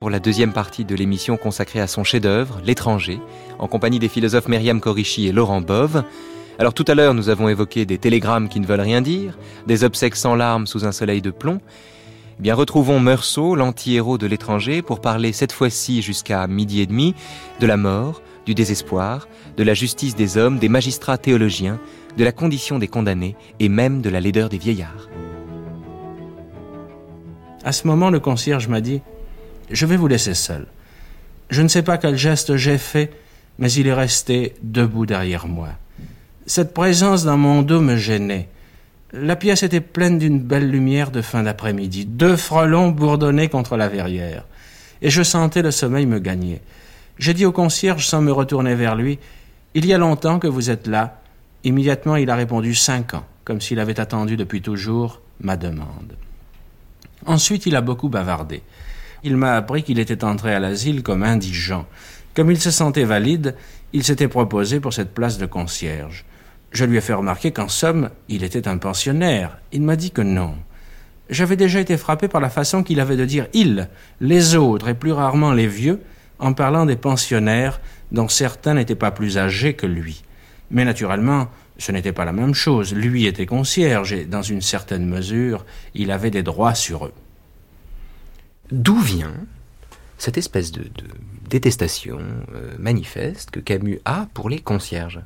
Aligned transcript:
pour 0.00 0.08
la 0.08 0.18
deuxième 0.18 0.54
partie 0.54 0.86
de 0.86 0.94
l'émission 0.94 1.36
consacrée 1.36 1.78
à 1.78 1.86
son 1.86 2.04
chef-d'œuvre, 2.04 2.62
L'étranger, 2.64 3.20
en 3.58 3.68
compagnie 3.68 3.98
des 3.98 4.08
philosophes 4.08 4.48
Myriam 4.48 4.80
Corichi 4.80 5.26
et 5.26 5.32
Laurent 5.32 5.60
Bove. 5.60 6.04
Alors 6.58 6.72
tout 6.72 6.86
à 6.88 6.94
l'heure, 6.94 7.12
nous 7.12 7.28
avons 7.28 7.50
évoqué 7.50 7.84
des 7.84 7.98
télégrammes 7.98 8.48
qui 8.48 8.60
ne 8.60 8.66
veulent 8.66 8.80
rien 8.80 9.02
dire, 9.02 9.36
des 9.66 9.84
obsèques 9.84 10.16
sans 10.16 10.34
larmes 10.34 10.66
sous 10.66 10.86
un 10.86 10.92
soleil 10.92 11.20
de 11.20 11.30
plomb. 11.30 11.60
Eh 12.38 12.42
bien, 12.42 12.54
retrouvons 12.54 12.98
Meursault, 12.98 13.54
l'anti-héros 13.56 14.16
de 14.16 14.26
l'étranger, 14.26 14.80
pour 14.80 15.02
parler 15.02 15.34
cette 15.34 15.52
fois-ci 15.52 16.00
jusqu'à 16.00 16.46
midi 16.46 16.80
et 16.80 16.86
demi 16.86 17.14
de 17.60 17.66
la 17.66 17.76
mort, 17.76 18.22
du 18.46 18.54
désespoir, 18.54 19.28
de 19.58 19.62
la 19.62 19.74
justice 19.74 20.16
des 20.16 20.38
hommes, 20.38 20.58
des 20.58 20.70
magistrats 20.70 21.18
théologiens, 21.18 21.78
de 22.16 22.24
la 22.24 22.32
condition 22.32 22.78
des 22.78 22.88
condamnés 22.88 23.36
et 23.58 23.68
même 23.68 24.00
de 24.00 24.08
la 24.08 24.20
laideur 24.20 24.48
des 24.48 24.56
vieillards. 24.56 25.10
À 27.64 27.72
ce 27.72 27.86
moment, 27.86 28.08
le 28.08 28.18
concierge 28.18 28.66
m'a 28.66 28.80
dit 28.80 29.02
je 29.70 29.86
vais 29.86 29.96
vous 29.96 30.08
laisser 30.08 30.34
seul. 30.34 30.66
Je 31.50 31.62
ne 31.62 31.68
sais 31.68 31.82
pas 31.82 31.98
quel 31.98 32.16
geste 32.16 32.56
j'ai 32.56 32.78
fait, 32.78 33.10
mais 33.58 33.72
il 33.72 33.86
est 33.86 33.94
resté 33.94 34.54
debout 34.62 35.06
derrière 35.06 35.46
moi. 35.46 35.70
Cette 36.46 36.74
présence 36.74 37.24
dans 37.24 37.36
mon 37.36 37.62
dos 37.62 37.80
me 37.80 37.96
gênait. 37.96 38.48
La 39.12 39.36
pièce 39.36 39.62
était 39.62 39.80
pleine 39.80 40.18
d'une 40.18 40.38
belle 40.38 40.70
lumière 40.70 41.10
de 41.10 41.22
fin 41.22 41.42
d'après-midi. 41.42 42.06
Deux 42.06 42.36
frelons 42.36 42.90
bourdonnaient 42.90 43.48
contre 43.48 43.76
la 43.76 43.88
verrière. 43.88 44.44
Et 45.02 45.10
je 45.10 45.22
sentais 45.22 45.62
le 45.62 45.70
sommeil 45.70 46.06
me 46.06 46.18
gagner. 46.18 46.60
J'ai 47.18 47.34
dit 47.34 47.44
au 47.44 47.52
concierge 47.52 48.06
sans 48.06 48.22
me 48.22 48.32
retourner 48.32 48.74
vers 48.74 48.94
lui 48.94 49.18
Il 49.74 49.84
y 49.86 49.92
a 49.92 49.98
longtemps 49.98 50.38
que 50.38 50.46
vous 50.46 50.70
êtes 50.70 50.86
là. 50.86 51.20
Immédiatement, 51.64 52.16
il 52.16 52.30
a 52.30 52.36
répondu 52.36 52.74
cinq 52.74 53.14
ans, 53.14 53.26
comme 53.44 53.60
s'il 53.60 53.80
avait 53.80 54.00
attendu 54.00 54.36
depuis 54.36 54.62
toujours 54.62 55.20
ma 55.40 55.56
demande. 55.56 56.16
Ensuite, 57.26 57.66
il 57.66 57.76
a 57.76 57.80
beaucoup 57.80 58.08
bavardé. 58.08 58.62
Il 59.22 59.36
m'a 59.36 59.54
appris 59.54 59.82
qu'il 59.82 59.98
était 59.98 60.24
entré 60.24 60.54
à 60.54 60.60
l'asile 60.60 61.02
comme 61.02 61.22
indigent. 61.22 61.86
Comme 62.34 62.50
il 62.50 62.60
se 62.60 62.70
sentait 62.70 63.04
valide, 63.04 63.54
il 63.92 64.04
s'était 64.04 64.28
proposé 64.28 64.80
pour 64.80 64.92
cette 64.92 65.12
place 65.12 65.38
de 65.38 65.46
concierge. 65.46 66.24
Je 66.70 66.84
lui 66.84 66.96
ai 66.96 67.00
fait 67.00 67.12
remarquer 67.12 67.50
qu'en 67.50 67.68
somme, 67.68 68.10
il 68.28 68.44
était 68.44 68.68
un 68.68 68.78
pensionnaire. 68.78 69.58
Il 69.72 69.82
m'a 69.82 69.96
dit 69.96 70.12
que 70.12 70.22
non. 70.22 70.54
J'avais 71.28 71.56
déjà 71.56 71.80
été 71.80 71.96
frappé 71.96 72.28
par 72.28 72.40
la 72.40 72.50
façon 72.50 72.82
qu'il 72.82 73.00
avait 73.00 73.16
de 73.16 73.24
dire 73.24 73.46
il, 73.52 73.88
les 74.20 74.56
autres 74.56 74.88
et 74.88 74.94
plus 74.94 75.12
rarement 75.12 75.52
les 75.52 75.66
vieux, 75.66 76.00
en 76.38 76.52
parlant 76.52 76.86
des 76.86 76.96
pensionnaires 76.96 77.80
dont 78.12 78.28
certains 78.28 78.74
n'étaient 78.74 78.94
pas 78.94 79.10
plus 79.10 79.38
âgés 79.38 79.74
que 79.74 79.86
lui. 79.86 80.22
Mais 80.70 80.84
naturellement, 80.84 81.48
ce 81.78 81.92
n'était 81.92 82.12
pas 82.12 82.24
la 82.24 82.32
même 82.32 82.54
chose. 82.54 82.94
Lui 82.94 83.26
était 83.26 83.46
concierge 83.46 84.12
et, 84.12 84.24
dans 84.24 84.42
une 84.42 84.60
certaine 84.60 85.06
mesure, 85.06 85.64
il 85.94 86.10
avait 86.10 86.30
des 86.30 86.42
droits 86.42 86.74
sur 86.74 87.06
eux. 87.06 87.12
D'où 88.72 88.98
vient 88.98 89.34
cette 90.18 90.38
espèce 90.38 90.70
de, 90.72 90.84
détestation 91.48 92.18
euh, 92.54 92.74
manifeste 92.78 93.50
que 93.50 93.60
Camus 93.60 94.00
a 94.04 94.28
pour 94.34 94.48
les 94.48 94.60
concierges? 94.60 95.20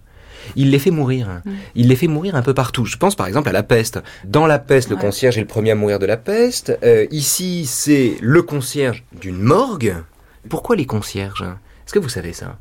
Il 0.56 0.70
les 0.70 0.78
fait 0.78 0.90
mourir. 0.90 1.42
Mm. 1.44 1.50
Il 1.74 1.88
les 1.88 1.96
fait 1.96 2.06
mourir 2.06 2.34
un 2.34 2.42
peu 2.42 2.54
partout. 2.54 2.84
Je 2.84 2.96
pense 2.96 3.14
par 3.14 3.26
exemple 3.26 3.48
à 3.48 3.52
la 3.52 3.62
peste. 3.62 4.00
Dans 4.24 4.46
la 4.46 4.58
peste, 4.58 4.90
le 4.90 4.96
concierge 4.96 5.36
est 5.36 5.42
le 5.42 5.46
premier 5.46 5.72
à 5.72 5.74
mourir 5.74 5.98
de 5.98 6.06
la 6.06 6.16
peste. 6.16 6.76
Euh, 6.82 7.06
ici, 7.10 7.66
c'est 7.66 8.16
le 8.20 8.42
concierge 8.42 9.04
d'une 9.20 9.40
morgue. 9.40 9.96
Pourquoi 10.48 10.76
les 10.76 10.86
concierges? 10.86 11.42
Est-ce 11.42 11.92
que 11.92 11.98
vous 11.98 12.08
savez 12.08 12.32
ça? 12.32 12.58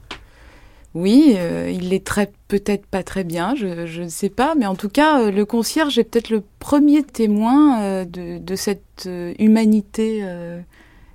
Oui, 0.94 1.36
euh, 1.38 1.72
il 1.74 1.90
les 1.90 2.02
traite 2.02 2.34
peut-être 2.48 2.86
pas 2.86 3.04
très 3.04 3.24
bien, 3.24 3.56
je, 3.56 4.02
ne 4.02 4.10
sais 4.10 4.30
pas, 4.30 4.54
mais 4.56 4.66
en 4.66 4.76
tout 4.76 4.90
cas, 4.90 5.32
le 5.32 5.46
concierge 5.46 5.98
est 5.98 6.04
peut-être 6.04 6.30
le 6.30 6.44
premier 6.60 7.04
témoin 7.04 8.06
de, 8.06 8.56
cette 8.56 9.10
humanité 9.40 10.24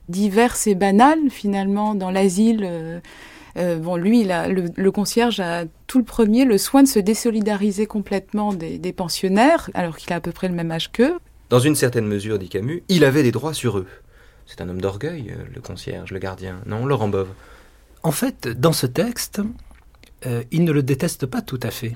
diverses 0.09 0.67
et 0.67 0.75
banales 0.75 1.31
finalement 1.31 1.95
dans 1.95 2.11
l'asile. 2.11 2.63
Euh, 2.65 3.01
euh, 3.57 3.79
bon, 3.79 3.97
lui, 3.97 4.21
il 4.23 4.33
a, 4.33 4.49
le, 4.49 4.91
concierge 4.91 5.41
a 5.41 5.65
tout 5.87 5.99
le 5.99 6.05
premier 6.05 6.45
le 6.45 6.59
soin 6.59 6.83
de 6.83 6.89
se 6.89 6.99
désolidariser 6.99 7.87
complètement 7.87 8.53
des, 8.53 8.93
pensionnaires, 8.93 9.71
alors 9.75 9.97
qu'il 9.97 10.13
a 10.13 10.17
à 10.17 10.21
peu 10.21 10.33
près 10.33 10.49
le 10.49 10.55
même 10.55 10.71
âge 10.71 10.93
qu'eux. 10.93 11.15
Dans 11.51 11.59
une 11.59 11.75
certaine 11.75 12.07
mesure, 12.07 12.39
dit 12.39 12.49
Camus, 12.49 12.83
il 12.89 13.05
avait 13.05 13.23
des 13.23 13.33
droits 13.33 13.55
sur 13.55 13.79
eux. 13.79 13.87
C'est 14.47 14.61
un 14.61 14.69
homme 14.69 14.81
d'orgueil, 14.81 15.31
euh, 15.31 15.43
le 15.55 15.61
concierge, 15.61 16.13
le 16.13 16.19
gardien. 16.19 16.61
Non, 16.67 16.87
Laurent 16.87 17.09
Bove? 17.09 17.29
En 18.03 18.13
fait, 18.13 18.49
dans 18.49 18.73
ce 18.73 18.87
texte, 18.87 19.41
il 20.51 20.65
ne 20.65 20.73
le 20.73 20.83
déteste 20.83 21.27
pas 21.27 21.43
tout 21.43 21.61
à 21.63 21.71
fait. 21.71 21.95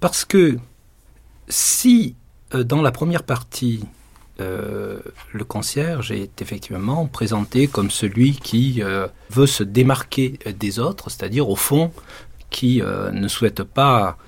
parce 0.00 0.24
que 0.24 0.58
si, 1.48 2.16
dans 2.52 2.82
la 2.82 2.92
première 2.92 3.22
partie, 3.22 3.84
euh, 4.40 4.98
le 5.32 5.44
concierge 5.44 6.10
est 6.10 6.42
effectivement 6.42 7.06
présenté 7.06 7.68
comme 7.68 7.90
celui 7.90 8.32
qui 8.32 8.82
euh, 8.82 9.06
veut 9.30 9.46
se 9.46 9.62
démarquer 9.62 10.40
des 10.58 10.80
autres, 10.80 11.08
c'est-à-dire 11.08 11.48
au 11.48 11.54
fond 11.54 11.92
qui 12.50 12.82
euh, 12.82 13.12
ne 13.12 13.28
souhaite 13.28 13.62
pas 13.62 14.18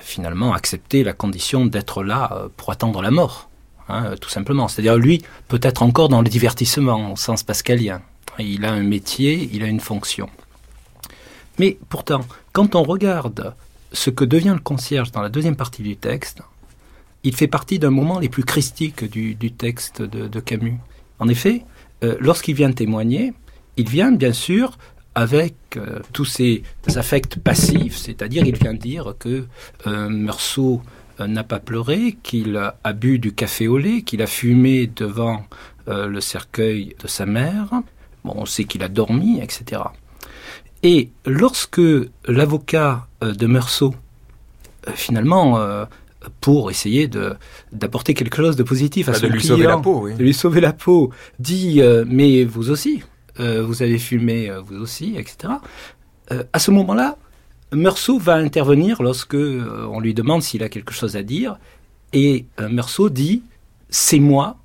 finalement 0.00 0.52
accepter 0.52 1.02
la 1.02 1.12
condition 1.12 1.66
d'être 1.66 2.04
là 2.04 2.48
pour 2.56 2.70
attendre 2.70 3.02
la 3.02 3.10
mort, 3.10 3.50
hein, 3.88 4.14
tout 4.20 4.28
simplement. 4.28 4.68
C'est-à-dire 4.68 4.96
lui 4.96 5.22
peut-être 5.48 5.82
encore 5.82 6.08
dans 6.08 6.22
le 6.22 6.28
divertissement 6.28 7.12
au 7.12 7.16
sens 7.16 7.42
pascalien. 7.42 8.02
Il 8.38 8.64
a 8.64 8.72
un 8.72 8.82
métier, 8.82 9.50
il 9.52 9.64
a 9.64 9.66
une 9.66 9.80
fonction. 9.80 10.28
Mais 11.58 11.78
pourtant, 11.88 12.22
quand 12.52 12.74
on 12.74 12.82
regarde 12.82 13.54
ce 13.92 14.10
que 14.10 14.24
devient 14.24 14.54
le 14.54 14.60
concierge 14.60 15.12
dans 15.12 15.22
la 15.22 15.28
deuxième 15.28 15.56
partie 15.56 15.82
du 15.82 15.96
texte, 15.96 16.42
il 17.24 17.34
fait 17.34 17.48
partie 17.48 17.78
d'un 17.78 17.90
moment 17.90 18.18
les 18.18 18.28
plus 18.28 18.44
christiques 18.44 19.04
du, 19.04 19.52
texte 19.52 20.02
de, 20.02 20.40
Camus. 20.40 20.78
En 21.18 21.28
effet, 21.28 21.64
euh, 22.04 22.16
lorsqu'il 22.20 22.54
vient 22.54 22.70
témoigner, 22.70 23.32
il 23.76 23.88
vient 23.88 24.12
bien 24.12 24.32
sûr 24.32 24.78
avec 25.14 25.54
euh, 25.76 26.00
tous 26.12 26.26
ces 26.26 26.62
affects 26.94 27.38
passifs, 27.38 27.96
c'est-à-dire 27.96 28.44
il 28.46 28.56
vient 28.56 28.74
dire 28.74 29.14
que 29.18 29.46
euh, 29.86 30.08
Meursault 30.08 30.82
n'a 31.18 31.42
pas 31.42 31.58
pleuré, 31.58 32.16
qu'il 32.22 32.58
a 32.58 32.92
bu 32.92 33.18
du 33.18 33.32
café 33.32 33.66
au 33.66 33.78
lait, 33.78 34.02
qu'il 34.02 34.20
a 34.20 34.26
fumé 34.26 34.86
devant 34.86 35.46
le 35.86 36.20
cercueil 36.20 36.94
de 37.02 37.08
sa 37.08 37.24
mère, 37.24 37.70
on 38.24 38.44
sait 38.44 38.64
qu'il 38.64 38.82
a 38.82 38.88
dormi, 38.88 39.40
etc. 39.40 39.80
Et 40.86 41.10
lorsque 41.24 41.80
l'avocat 42.28 43.08
de 43.20 43.46
Meursault, 43.46 43.96
finalement, 44.94 45.58
pour 46.40 46.70
essayer 46.70 47.08
de 47.08 47.34
d'apporter 47.72 48.14
quelque 48.14 48.36
chose 48.36 48.56
de 48.56 48.62
positif 48.62 49.08
à 49.08 49.12
bah, 49.12 49.18
son 49.18 49.26
de 49.26 49.32
lui 49.32 49.40
client, 49.40 49.56
sauver 49.56 49.66
la 49.66 49.78
peau, 49.78 50.00
oui. 50.02 50.14
de 50.14 50.22
lui 50.22 50.34
sauver 50.34 50.60
la 50.60 50.72
peau, 50.72 51.10
dit 51.38 51.80
euh, 51.80 52.04
mais 52.06 52.44
vous 52.44 52.70
aussi, 52.70 53.02
euh, 53.40 53.62
vous 53.62 53.82
avez 53.82 53.98
fumé 53.98 54.50
euh, 54.50 54.60
vous 54.60 54.76
aussi, 54.76 55.16
etc. 55.16 55.54
à 56.52 56.58
ce 56.58 56.70
moment-là, 56.72 57.16
Meursault 57.72 58.18
va 58.18 58.34
intervenir 58.34 59.02
lorsque 59.02 59.36
on 59.36 60.00
lui 60.00 60.14
demande 60.14 60.42
s'il 60.42 60.62
a 60.62 60.68
quelque 60.68 60.92
chose 60.92 61.16
à 61.16 61.22
dire, 61.22 61.58
et 62.12 62.46
Meursault 62.58 63.10
dit 63.10 63.42
c'est 63.90 64.18
moi 64.18 64.56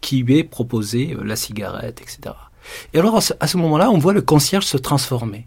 qui 0.00 0.22
lui 0.22 0.38
ai 0.38 0.44
proposé 0.44 1.16
la 1.24 1.36
cigarette, 1.36 2.02
etc. 2.02 2.34
Et 2.92 2.98
alors 2.98 3.16
à 3.16 3.46
ce, 3.46 3.56
moment-là, 3.56 3.90
on 3.90 3.98
voit 3.98 4.12
le 4.12 4.20
concierge 4.20 4.66
se 4.66 4.76
transformer. 4.76 5.46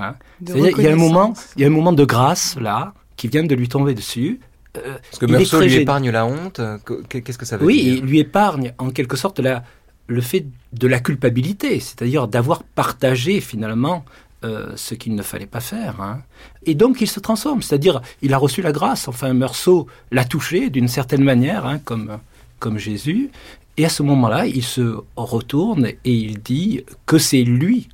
Hein 0.00 0.14
il 0.40 0.82
y 0.82 0.86
a 0.86 0.92
un 0.92 0.96
moment, 0.96 1.34
il 1.56 1.62
y 1.62 1.64
a 1.64 1.68
un 1.68 1.70
moment 1.70 1.92
de 1.92 2.04
grâce 2.04 2.56
là 2.60 2.94
qui 3.16 3.28
vient 3.28 3.44
de 3.44 3.54
lui 3.54 3.68
tomber 3.68 3.94
dessus. 3.94 4.40
Euh, 4.76 4.96
Parce 5.10 5.18
que 5.20 5.26
Meursault 5.26 5.60
lui 5.60 5.74
épargne 5.74 6.10
la 6.10 6.26
honte. 6.26 6.60
Qu'est-ce 7.08 7.38
que 7.38 7.46
ça 7.46 7.56
veut 7.56 7.66
dire 7.66 7.84
Oui, 7.84 7.98
il 7.98 8.04
lui 8.04 8.18
épargne 8.18 8.74
en 8.78 8.90
quelque 8.90 9.16
sorte 9.16 9.38
la, 9.38 9.62
le 10.06 10.20
fait 10.20 10.46
de 10.72 10.86
la 10.86 11.00
culpabilité, 11.00 11.80
c'est-à-dire 11.80 12.28
d'avoir 12.28 12.62
partagé 12.64 13.40
finalement 13.40 14.04
euh, 14.44 14.72
ce 14.76 14.94
qu'il 14.94 15.14
ne 15.14 15.22
fallait 15.22 15.46
pas 15.46 15.60
faire. 15.60 16.00
Hein. 16.00 16.20
Et 16.66 16.74
donc 16.74 17.00
il 17.00 17.08
se 17.08 17.20
transforme, 17.20 17.62
c'est-à-dire 17.62 18.02
il 18.20 18.34
a 18.34 18.38
reçu 18.38 18.62
la 18.62 18.72
grâce. 18.72 19.08
Enfin, 19.08 19.32
Meursault 19.32 19.86
l'a 20.10 20.24
touché 20.24 20.70
d'une 20.70 20.88
certaine 20.88 21.24
manière, 21.24 21.64
hein, 21.64 21.78
comme, 21.78 22.18
comme 22.58 22.78
Jésus. 22.78 23.30
Et 23.76 23.84
à 23.84 23.88
ce 23.88 24.02
moment-là, 24.02 24.46
il 24.46 24.62
se 24.62 24.98
retourne 25.16 25.86
et 25.86 25.96
il 26.04 26.40
dit 26.40 26.84
que 27.06 27.18
c'est 27.18 27.42
lui 27.42 27.88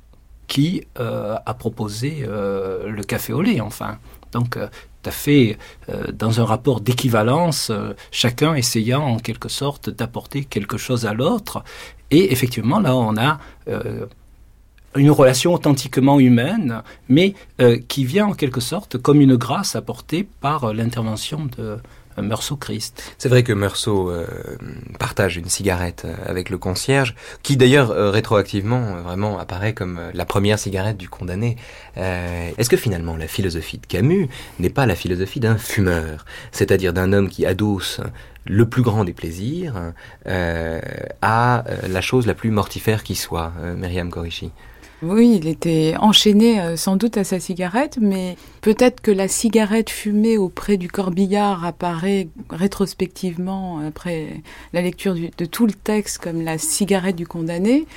qui 0.51 0.83
euh, 0.99 1.37
a 1.45 1.53
proposé 1.53 2.25
le 2.27 3.03
café 3.03 3.31
au 3.31 3.41
lait, 3.41 3.61
enfin. 3.61 3.97
Donc 4.33 4.57
tout 5.01 5.09
à 5.09 5.11
fait 5.11 5.57
euh, 5.89 6.11
dans 6.13 6.41
un 6.41 6.45
rapport 6.45 6.79
d'équivalence, 6.79 7.69
euh, 7.71 7.93
chacun 8.11 8.53
essayant 8.53 9.01
en 9.01 9.17
quelque 9.17 9.49
sorte 9.49 9.89
d'apporter 9.89 10.45
quelque 10.45 10.77
chose 10.77 11.05
à 11.05 11.13
l'autre. 11.13 11.63
Et 12.11 12.31
effectivement, 12.31 12.79
là, 12.79 12.95
on 12.95 13.17
a 13.17 13.39
euh, 13.67 14.05
une 14.95 15.09
relation 15.09 15.53
authentiquement 15.53 16.19
humaine, 16.19 16.83
mais 17.07 17.33
qui 17.87 18.03
vient 18.03 18.27
en 18.27 18.33
quelque 18.33 18.59
sorte 18.59 18.97
comme 18.97 19.21
une 19.21 19.37
grâce 19.37 19.77
apportée 19.77 20.27
par 20.41 20.73
l'intervention 20.73 21.47
de, 21.57 21.77
Meursault 22.17 22.57
Christ. 22.57 23.15
C'est 23.17 23.29
vrai 23.29 23.43
que 23.43 23.53
Meursault 23.53 24.09
euh, 24.09 24.25
partage 24.99 25.37
une 25.37 25.49
cigarette 25.49 26.03
euh, 26.05 26.15
avec 26.25 26.49
le 26.49 26.57
concierge, 26.57 27.15
qui 27.43 27.57
d'ailleurs 27.57 27.91
euh, 27.91 28.11
rétroactivement 28.11 29.01
vraiment 29.01 29.39
apparaît 29.39 29.73
comme 29.73 29.99
la 30.13 30.25
première 30.25 30.59
cigarette 30.59 30.97
du 30.97 31.09
condamné. 31.09 31.57
Est-ce 31.95 32.69
que 32.69 32.77
finalement 32.77 33.17
la 33.17 33.27
philosophie 33.27 33.77
de 33.77 33.85
Camus 33.85 34.29
n'est 34.59 34.69
pas 34.69 34.85
la 34.85 34.95
philosophie 34.95 35.39
d'un 35.39 35.57
fumeur, 35.57 36.25
c'est-à-dire 36.51 36.93
d'un 36.93 37.13
homme 37.13 37.29
qui 37.29 37.45
adosse 37.45 38.01
le 38.45 38.67
plus 38.67 38.81
grand 38.81 39.03
des 39.03 39.13
plaisirs 39.13 39.93
à 40.25 41.63
la 41.87 42.01
chose 42.01 42.25
la 42.27 42.33
plus 42.33 42.51
mortifère 42.51 43.03
qui 43.03 43.15
soit, 43.15 43.51
Myriam 43.75 44.09
Korishi 44.09 44.51
oui, 45.03 45.39
il 45.41 45.47
était 45.47 45.95
enchaîné 45.99 46.61
euh, 46.61 46.75
sans 46.75 46.95
doute 46.95 47.17
à 47.17 47.23
sa 47.23 47.39
cigarette, 47.39 47.97
mais 47.99 48.37
peut-être 48.61 49.01
que 49.01 49.09
la 49.09 49.27
cigarette 49.27 49.89
fumée 49.89 50.37
auprès 50.37 50.77
du 50.77 50.89
corbillard 50.89 51.65
apparaît 51.65 52.27
rétrospectivement 52.51 53.79
après 53.79 54.43
la 54.73 54.81
lecture 54.81 55.15
de 55.15 55.45
tout 55.45 55.65
le 55.65 55.73
texte 55.73 56.19
comme 56.19 56.43
la 56.43 56.59
cigarette 56.59 57.15
du 57.15 57.25
condamné. 57.25 57.87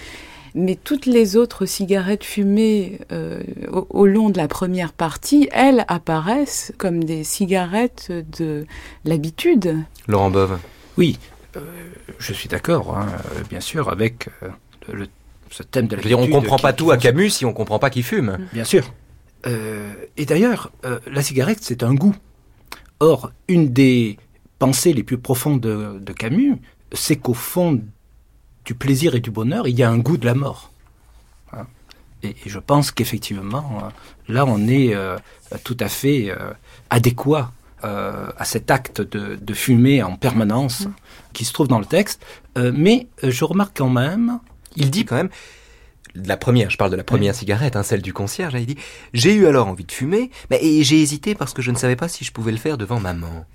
Mais 0.55 0.77
toutes 0.77 1.05
les 1.05 1.37
autres 1.37 1.67
cigarettes 1.67 2.25
fumées 2.25 3.01
euh, 3.13 3.43
au, 3.71 4.07
long 4.07 4.31
de 4.31 4.39
la 4.39 4.49
première 4.49 4.93
partie, 4.93 5.49
elles 5.53 5.85
apparaissent 5.89 6.73
comme 6.79 7.05
des 7.05 7.25
cigarettes 7.25 8.13
de 8.39 8.65
l'habitude. 9.05 9.77
Laurent 10.07 10.31
Bove. 10.31 10.59
Oui, 10.97 11.19
euh, 11.57 11.61
je 12.19 12.33
suis 12.33 12.49
d'accord, 12.49 12.97
hein, 12.97 13.09
bien 13.51 13.61
sûr, 13.61 13.91
avec 13.91 14.29
le 14.91 15.09
ce 15.55 15.63
thème 15.63 15.87
de 15.87 15.95
la 15.95 16.17
On 16.17 16.27
comprend 16.27 16.59
pas 16.59 16.73
tout 16.73 16.91
à 16.91 16.97
Camus 16.97 17.31
si 17.31 17.45
on 17.45 17.53
comprend 17.53 17.79
pas 17.79 17.89
qu'il 17.89 18.03
fume. 18.03 18.39
Bien 18.53 18.65
sûr. 18.65 18.93
Euh, 19.47 19.93
et 20.17 20.27
d'ailleurs, 20.27 20.73
euh, 20.85 20.99
la 21.07 21.23
cigarette, 21.23 21.59
c'est 21.61 21.85
un 21.85 21.95
goût. 21.95 22.17
Or, 22.99 23.31
une 23.47 23.73
des 23.73 24.19
pensées 24.59 24.93
les 24.93 25.05
plus 25.05 25.19
profondes 25.19 25.61
de, 25.61 26.13
Camus, 26.13 26.57
c'est 26.93 27.17
qu'au 27.17 27.35
fond 27.35 27.81
du 28.65 28.75
plaisir 28.75 29.15
et 29.15 29.21
du 29.21 29.31
bonheur, 29.31 29.69
il 29.69 29.79
y 29.79 29.85
a 29.85 29.91
un 29.91 29.99
goût 29.99 30.17
de 30.17 30.27
la 30.27 30.35
mort. 30.35 30.73
Hein. 31.53 31.67
et, 32.25 32.35
je 32.47 32.59
pense 32.59 32.91
qu'effectivement, 32.91 33.79
euh, 33.85 34.33
là, 34.33 34.47
on 34.47 34.67
est 34.67 34.93
tout 35.63 35.77
à 35.79 35.89
fait 35.89 36.35
adéquat 36.91 37.53
à 37.83 38.45
cet 38.45 38.73
acte 38.73 39.03
de, 39.03 39.37
de, 39.37 39.55
fumer 39.55 40.03
en 40.03 40.17
permanence 40.17 40.87
mm. 40.87 40.95
qui 41.33 41.45
se 41.45 41.53
trouve 41.53 41.69
dans 41.69 41.79
le 41.79 41.85
texte. 41.85 42.25
mais 42.57 43.07
je 43.23 43.45
remarque 43.45 43.77
quand 43.77 43.91
même 43.91 44.41
il 44.77 44.91
dit 44.91 45.05
quand 45.05 45.17
même, 45.17 45.31
la 46.15 46.37
première, 46.37 46.71
je 46.71 46.77
parle 46.77 46.91
de 46.91 46.97
la 46.97 47.05
première 47.05 47.35
cigarette, 47.35 47.77
hein, 47.77 47.83
celle 47.83 48.03
du 48.03 48.13
concierge, 48.13 48.55
il 48.55 48.67
dit 48.67 48.77
J'ai 49.13 49.35
eu 49.35 49.47
alors 49.47 49.67
envie 49.67 49.85
de 49.85 49.93
fumer, 49.93 50.31
mais 50.51 50.61
j'ai 50.83 51.01
hésité 51.01 51.35
parce 51.35 51.53
que 51.53 51.63
je 51.63 51.71
ne 51.71 51.77
savais 51.77 51.97
pas 51.97 52.09
si 52.09 52.25
je 52.25 52.33
pouvais 52.33 52.53
le 52.53 52.59
faire 52.59 52.79
devant 52.79 53.01
maman. 53.01 53.47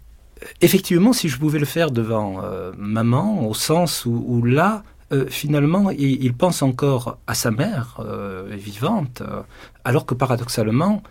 Euh, 0.44 0.46
effectivement, 0.62 1.14
si 1.14 1.30
je 1.30 1.38
pouvais 1.38 1.60
le 1.60 1.66
faire 1.66 1.92
devant 1.92 2.44
euh, 2.44 2.72
maman, 2.78 3.48
au 3.48 3.54
sens 3.54 4.06
où, 4.06 4.44
là, 4.44 4.84
euh, 5.12 5.26
finalement, 5.28 5.90
il, 5.92 6.34
pense 6.34 6.62
encore 6.62 7.18
à 7.28 7.34
sa 7.34 7.52
mère 7.52 8.02
vivante, 8.52 9.24
alors 9.84 10.06
que 10.06 10.14
paradoxalement, 10.14 11.04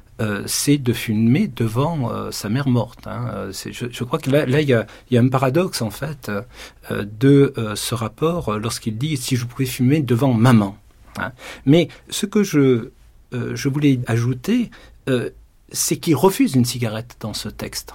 c'est 0.46 0.78
de 0.78 0.92
fumer 0.92 1.48
devant 1.48 2.30
sa 2.32 2.48
mère 2.48 2.68
morte. 2.68 3.06
Hein. 3.06 3.50
Je, 3.50 4.04
crois 4.04 4.18
que 4.18 4.30
là, 4.30 4.60
il, 4.60 4.68
y 4.68 4.74
a, 4.74 4.86
un 5.20 5.28
paradoxe, 5.28 5.82
en 5.82 5.90
fait, 5.90 6.30
de 6.90 7.52
ce 7.74 7.94
rapport 7.94 8.58
lorsqu'il 8.58 8.98
dit 8.98 9.16
si 9.16 9.36
je 9.36 9.46
pouvais 9.46 9.66
fumer 9.66 10.00
devant 10.00 10.32
maman. 10.32 10.76
Hein. 11.18 11.32
Mais 11.66 11.88
ce 12.08 12.26
que 12.26 12.42
je, 12.42 12.90
je 13.32 13.68
voulais 13.68 14.00
ajouter, 14.06 14.70
c'est 15.72 15.96
qu'il 15.98 16.16
refuse 16.16 16.54
une 16.54 16.64
cigarette 16.64 17.16
dans 17.20 17.34
ce 17.34 17.48
texte. 17.48 17.94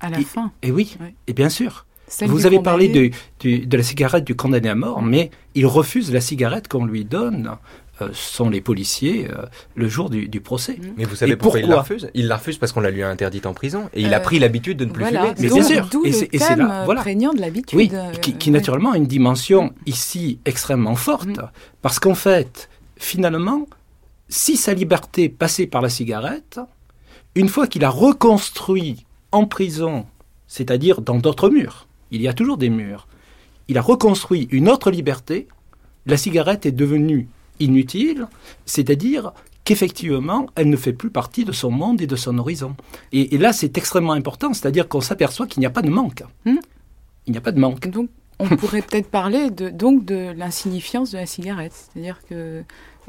À 0.00 0.10
la 0.10 0.20
fin. 0.20 0.52
Et 0.62 0.70
oui, 0.70 0.96
et 1.26 1.32
bien 1.32 1.48
sûr. 1.48 1.84
Vous 2.26 2.46
avez 2.46 2.60
parlé 2.60 2.88
de, 2.88 3.10
de, 3.66 3.76
la 3.76 3.82
cigarette 3.82 4.24
du 4.24 4.34
condamné 4.34 4.68
à 4.68 4.74
mort, 4.74 5.02
mais 5.02 5.30
il 5.54 5.66
refuse 5.66 6.12
la 6.12 6.20
cigarette 6.20 6.68
qu'on 6.68 6.84
lui 6.84 7.04
donne. 7.04 7.56
Euh, 8.00 8.10
sont 8.12 8.48
les 8.48 8.60
policiers 8.60 9.28
euh, 9.28 9.46
le 9.74 9.88
jour 9.88 10.08
du, 10.08 10.40
procès. 10.40 10.74
Mm. 10.74 10.86
Mais 10.98 11.04
vous 11.04 11.16
savez 11.16 11.34
pourquoi, 11.34 11.60
il 11.60 11.68
la 11.68 11.80
refuse? 11.80 12.08
Il 12.14 12.28
la 12.28 12.36
refuse 12.36 12.56
parce 12.56 12.70
qu'on 12.70 12.80
la 12.80 12.90
lui 12.90 13.02
a 13.02 13.08
interdite 13.08 13.44
en 13.44 13.54
prison 13.54 13.90
et 13.92 14.02
il 14.02 14.14
a 14.14 14.18
euh, 14.18 14.20
pris 14.20 14.38
l'habitude 14.38 14.78
de 14.78 14.84
ne 14.84 14.92
plus 14.92 15.04
fumer. 15.04 15.32
Mais 15.38 15.48
bien 15.48 15.62
sûr, 15.64 15.88
et 16.04 16.12
c'est 16.12 16.56
là, 16.56 16.84
voilà. 16.84 17.00
prégnant 17.00 17.32
de 17.32 17.40
l'habitude. 17.40 17.76
Oui, 17.76 17.90
qui, 18.20 18.50
naturellement 18.52 18.92
a 18.92 18.96
une 18.96 19.06
dimension 19.06 19.72
ici 19.84 20.38
extrêmement 20.44 20.94
forte, 20.94 21.26
mm. 21.26 21.50
parce 21.82 21.98
qu'en 21.98 22.14
fait, 22.14 22.68
finalement, 22.96 23.66
si 24.28 24.56
sa 24.56 24.74
liberté 24.74 25.28
passait 25.28 25.66
par 25.66 25.82
la 25.82 25.88
cigarette, 25.88 26.60
une 27.34 27.48
fois 27.48 27.66
qu'il 27.66 27.84
a 27.84 27.90
reconstruit 27.90 29.06
en 29.32 29.44
prison, 29.46 30.06
c'est-à-dire 30.46 31.00
dans 31.00 31.18
d'autres 31.18 31.50
murs, 31.50 31.87
il 32.10 32.22
y 32.22 32.28
a 32.28 32.32
toujours 32.32 32.58
des 32.58 32.70
murs. 32.70 33.06
Il 33.68 33.78
a 33.78 33.82
reconstruit 33.82 34.48
une 34.50 34.68
autre 34.68 34.90
liberté. 34.90 35.48
La 36.06 36.16
cigarette 36.16 36.66
est 36.66 36.72
devenue 36.72 37.28
inutile, 37.60 38.26
c'est-à-dire 38.64 39.32
qu'effectivement, 39.64 40.46
elle 40.54 40.70
ne 40.70 40.76
fait 40.76 40.94
plus 40.94 41.10
partie 41.10 41.44
de 41.44 41.52
son 41.52 41.70
monde 41.70 42.00
et 42.00 42.06
de 42.06 42.16
son 42.16 42.38
horizon. 42.38 42.74
Et, 43.12 43.36
là, 43.36 43.52
c'est 43.52 43.76
extrêmement 43.76 44.14
important, 44.14 44.54
c'est-à-dire 44.54 44.88
qu'on 44.88 45.02
s'aperçoit 45.02 45.46
qu'il 45.46 45.60
n'y 45.60 45.66
a 45.66 45.70
pas 45.70 45.82
de 45.82 45.90
manque. 45.90 46.22
Hmm. 46.46 46.56
Il 47.26 47.32
n'y 47.32 47.36
a 47.38 47.42
pas 47.42 47.52
de 47.52 47.60
manque. 47.60 47.86
Donc, 47.88 48.08
on 48.38 48.48
pourrait 48.56 48.80
peut-être 48.80 49.10
parler 49.10 49.50
de, 49.50 49.68
donc 49.68 50.06
de 50.06 50.32
l'insignifiance 50.34 51.10
de 51.10 51.18
la 51.18 51.26
cigarette, 51.26 51.72
c'est-à-dire 51.74 52.20
que 52.30 52.64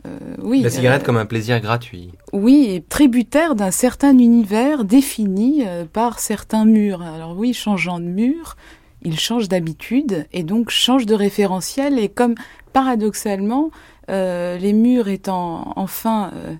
euh, 0.06 0.18
oui, 0.42 0.62
la 0.62 0.69
cigarette 0.69 1.04
euh, 1.04 1.06
comme 1.06 1.18
un 1.18 1.25
plaisir 1.25 1.60
gratuit. 1.60 2.12
Oui, 2.31 2.68
et 2.69 2.81
tributaire 2.81 3.56
d'un 3.56 3.72
certain 3.72 4.18
univers 4.18 4.86
défini 4.86 5.63
euh, 5.66 5.86
par 5.86 6.19
certains 6.19 6.66
murs. 6.66 7.01
Alors 7.01 7.38
oui, 7.38 7.54
changeant 7.54 8.00
de 8.00 8.06
mur, 8.06 8.56
il 9.01 9.19
change 9.19 9.48
d'habitude 9.48 10.28
et 10.34 10.44
donc 10.44 10.69
change 10.69 11.06
de 11.06 11.16
référentiel. 11.16 12.00
Et 12.00 12.10
comme 12.10 12.36
paradoxalement, 12.74 13.72
euh, 14.10 14.57
les 14.57 14.74
murs 14.74 15.07
étant 15.07 15.74
enfin 15.75 16.31
euh, 16.34 16.56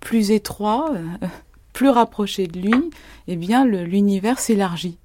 plus 0.00 0.30
étroits, 0.30 0.92
euh, 0.94 1.26
plus 1.72 1.88
rapprochés 1.88 2.46
de 2.46 2.60
lui, 2.60 2.90
eh 3.26 3.36
bien 3.36 3.64
l'univers 3.64 4.38
s'élargit. 4.38 4.98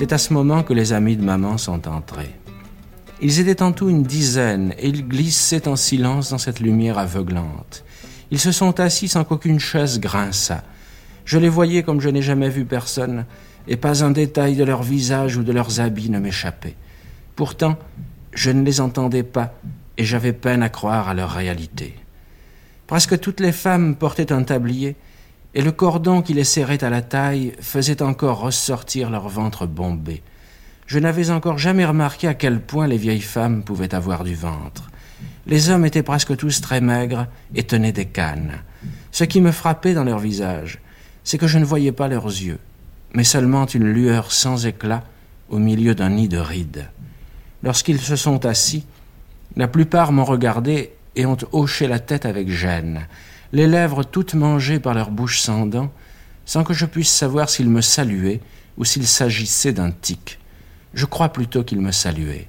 C'est 0.00 0.14
à 0.14 0.18
ce 0.18 0.32
moment 0.32 0.62
que 0.62 0.72
les 0.72 0.94
amis 0.94 1.18
de 1.18 1.22
maman 1.22 1.58
sont 1.58 1.86
entrés. 1.86 2.34
Ils 3.20 3.38
étaient 3.38 3.60
en 3.60 3.72
tout 3.72 3.90
une 3.90 4.02
dizaine 4.02 4.72
et 4.78 4.88
ils 4.88 5.06
glissaient 5.06 5.68
en 5.68 5.76
silence 5.76 6.30
dans 6.30 6.38
cette 6.38 6.60
lumière 6.60 6.96
aveuglante. 6.96 7.84
Ils 8.30 8.38
se 8.38 8.50
sont 8.50 8.80
assis 8.80 9.08
sans 9.08 9.24
qu'aucune 9.24 9.60
chaise 9.60 10.00
grinçât. 10.00 10.64
Je 11.26 11.36
les 11.36 11.50
voyais 11.50 11.82
comme 11.82 12.00
je 12.00 12.08
n'ai 12.08 12.22
jamais 12.22 12.48
vu 12.48 12.64
personne, 12.64 13.26
et 13.68 13.76
pas 13.76 14.02
un 14.02 14.10
détail 14.10 14.56
de 14.56 14.64
leur 14.64 14.82
visage 14.82 15.36
ou 15.36 15.42
de 15.42 15.52
leurs 15.52 15.80
habits 15.80 16.08
ne 16.08 16.18
m'échappait. 16.18 16.76
Pourtant, 17.36 17.76
je 18.32 18.50
ne 18.50 18.64
les 18.64 18.80
entendais 18.80 19.22
pas, 19.22 19.52
et 19.98 20.06
j'avais 20.06 20.32
peine 20.32 20.62
à 20.62 20.70
croire 20.70 21.10
à 21.10 21.14
leur 21.14 21.30
réalité. 21.30 21.94
Presque 22.86 23.20
toutes 23.20 23.40
les 23.40 23.52
femmes 23.52 23.96
portaient 23.96 24.32
un 24.32 24.44
tablier, 24.44 24.96
et 25.54 25.62
le 25.62 25.72
cordon 25.72 26.22
qui 26.22 26.34
les 26.34 26.44
serrait 26.44 26.84
à 26.84 26.90
la 26.90 27.02
taille 27.02 27.52
faisait 27.60 28.02
encore 28.02 28.40
ressortir 28.40 29.10
leur 29.10 29.28
ventre 29.28 29.66
bombé. 29.66 30.22
Je 30.86 30.98
n'avais 30.98 31.30
encore 31.30 31.58
jamais 31.58 31.84
remarqué 31.84 32.28
à 32.28 32.34
quel 32.34 32.60
point 32.60 32.86
les 32.86 32.96
vieilles 32.96 33.20
femmes 33.20 33.62
pouvaient 33.62 33.94
avoir 33.94 34.24
du 34.24 34.34
ventre. 34.34 34.90
Les 35.46 35.70
hommes 35.70 35.84
étaient 35.84 36.02
presque 36.02 36.36
tous 36.36 36.60
très 36.60 36.80
maigres 36.80 37.26
et 37.54 37.64
tenaient 37.64 37.92
des 37.92 38.06
cannes. 38.06 38.62
Ce 39.12 39.24
qui 39.24 39.40
me 39.40 39.52
frappait 39.52 39.94
dans 39.94 40.04
leur 40.04 40.18
visage, 40.18 40.80
c'est 41.24 41.38
que 41.38 41.46
je 41.46 41.58
ne 41.58 41.64
voyais 41.64 41.92
pas 41.92 42.08
leurs 42.08 42.26
yeux, 42.26 42.58
mais 43.14 43.24
seulement 43.24 43.66
une 43.66 43.90
lueur 43.90 44.32
sans 44.32 44.66
éclat 44.66 45.04
au 45.48 45.58
milieu 45.58 45.94
d'un 45.94 46.10
nid 46.10 46.28
de 46.28 46.38
rides. 46.38 46.88
Lorsqu'ils 47.62 48.00
se 48.00 48.16
sont 48.16 48.46
assis, 48.46 48.86
la 49.56 49.68
plupart 49.68 50.12
m'ont 50.12 50.24
regardé 50.24 50.92
et 51.16 51.26
ont 51.26 51.36
hoché 51.52 51.88
la 51.88 51.98
tête 51.98 52.24
avec 52.24 52.48
gêne 52.48 53.06
les 53.52 53.66
lèvres 53.66 54.02
toutes 54.04 54.34
mangées 54.34 54.80
par 54.80 54.94
leur 54.94 55.10
bouche 55.10 55.40
sans 55.40 55.66
dents, 55.66 55.92
sans 56.44 56.64
que 56.64 56.74
je 56.74 56.86
puisse 56.86 57.10
savoir 57.10 57.48
s'ils 57.48 57.70
me 57.70 57.80
saluaient 57.80 58.40
ou 58.76 58.84
s'il 58.84 59.06
s'agissait 59.06 59.72
d'un 59.72 59.90
tic. 59.90 60.38
Je 60.94 61.06
crois 61.06 61.30
plutôt 61.30 61.62
qu'ils 61.62 61.80
me 61.80 61.92
saluaient. 61.92 62.48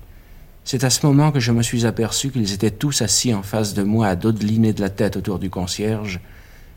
C'est 0.64 0.84
à 0.84 0.90
ce 0.90 1.06
moment 1.06 1.32
que 1.32 1.40
je 1.40 1.52
me 1.52 1.64
suis 1.64 1.86
aperçu 1.86 2.30
qu'ils 2.30 2.54
étaient 2.54 2.72
tous 2.72 3.02
assis 3.02 3.34
en 3.34 3.44
face 3.44 3.74
de 3.74 3.84
moi 3.84 4.08
à 4.08 4.16
dodeliner 4.16 4.74
de 4.74 4.82
la 4.82 4.90
tête 4.90 5.18
autour 5.18 5.40
du 5.40 5.50
concierge. 5.50 6.20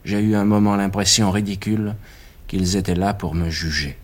J'ai 0.04 0.20
eu 0.20 0.34
un 0.34 0.44
moment 0.44 0.76
l'impression 0.76 1.30
ridicule 1.30 1.94
qu'ils 2.46 2.76
étaient 2.76 2.94
là 2.94 3.14
pour 3.14 3.34
me 3.34 3.50
juger. 3.50 3.96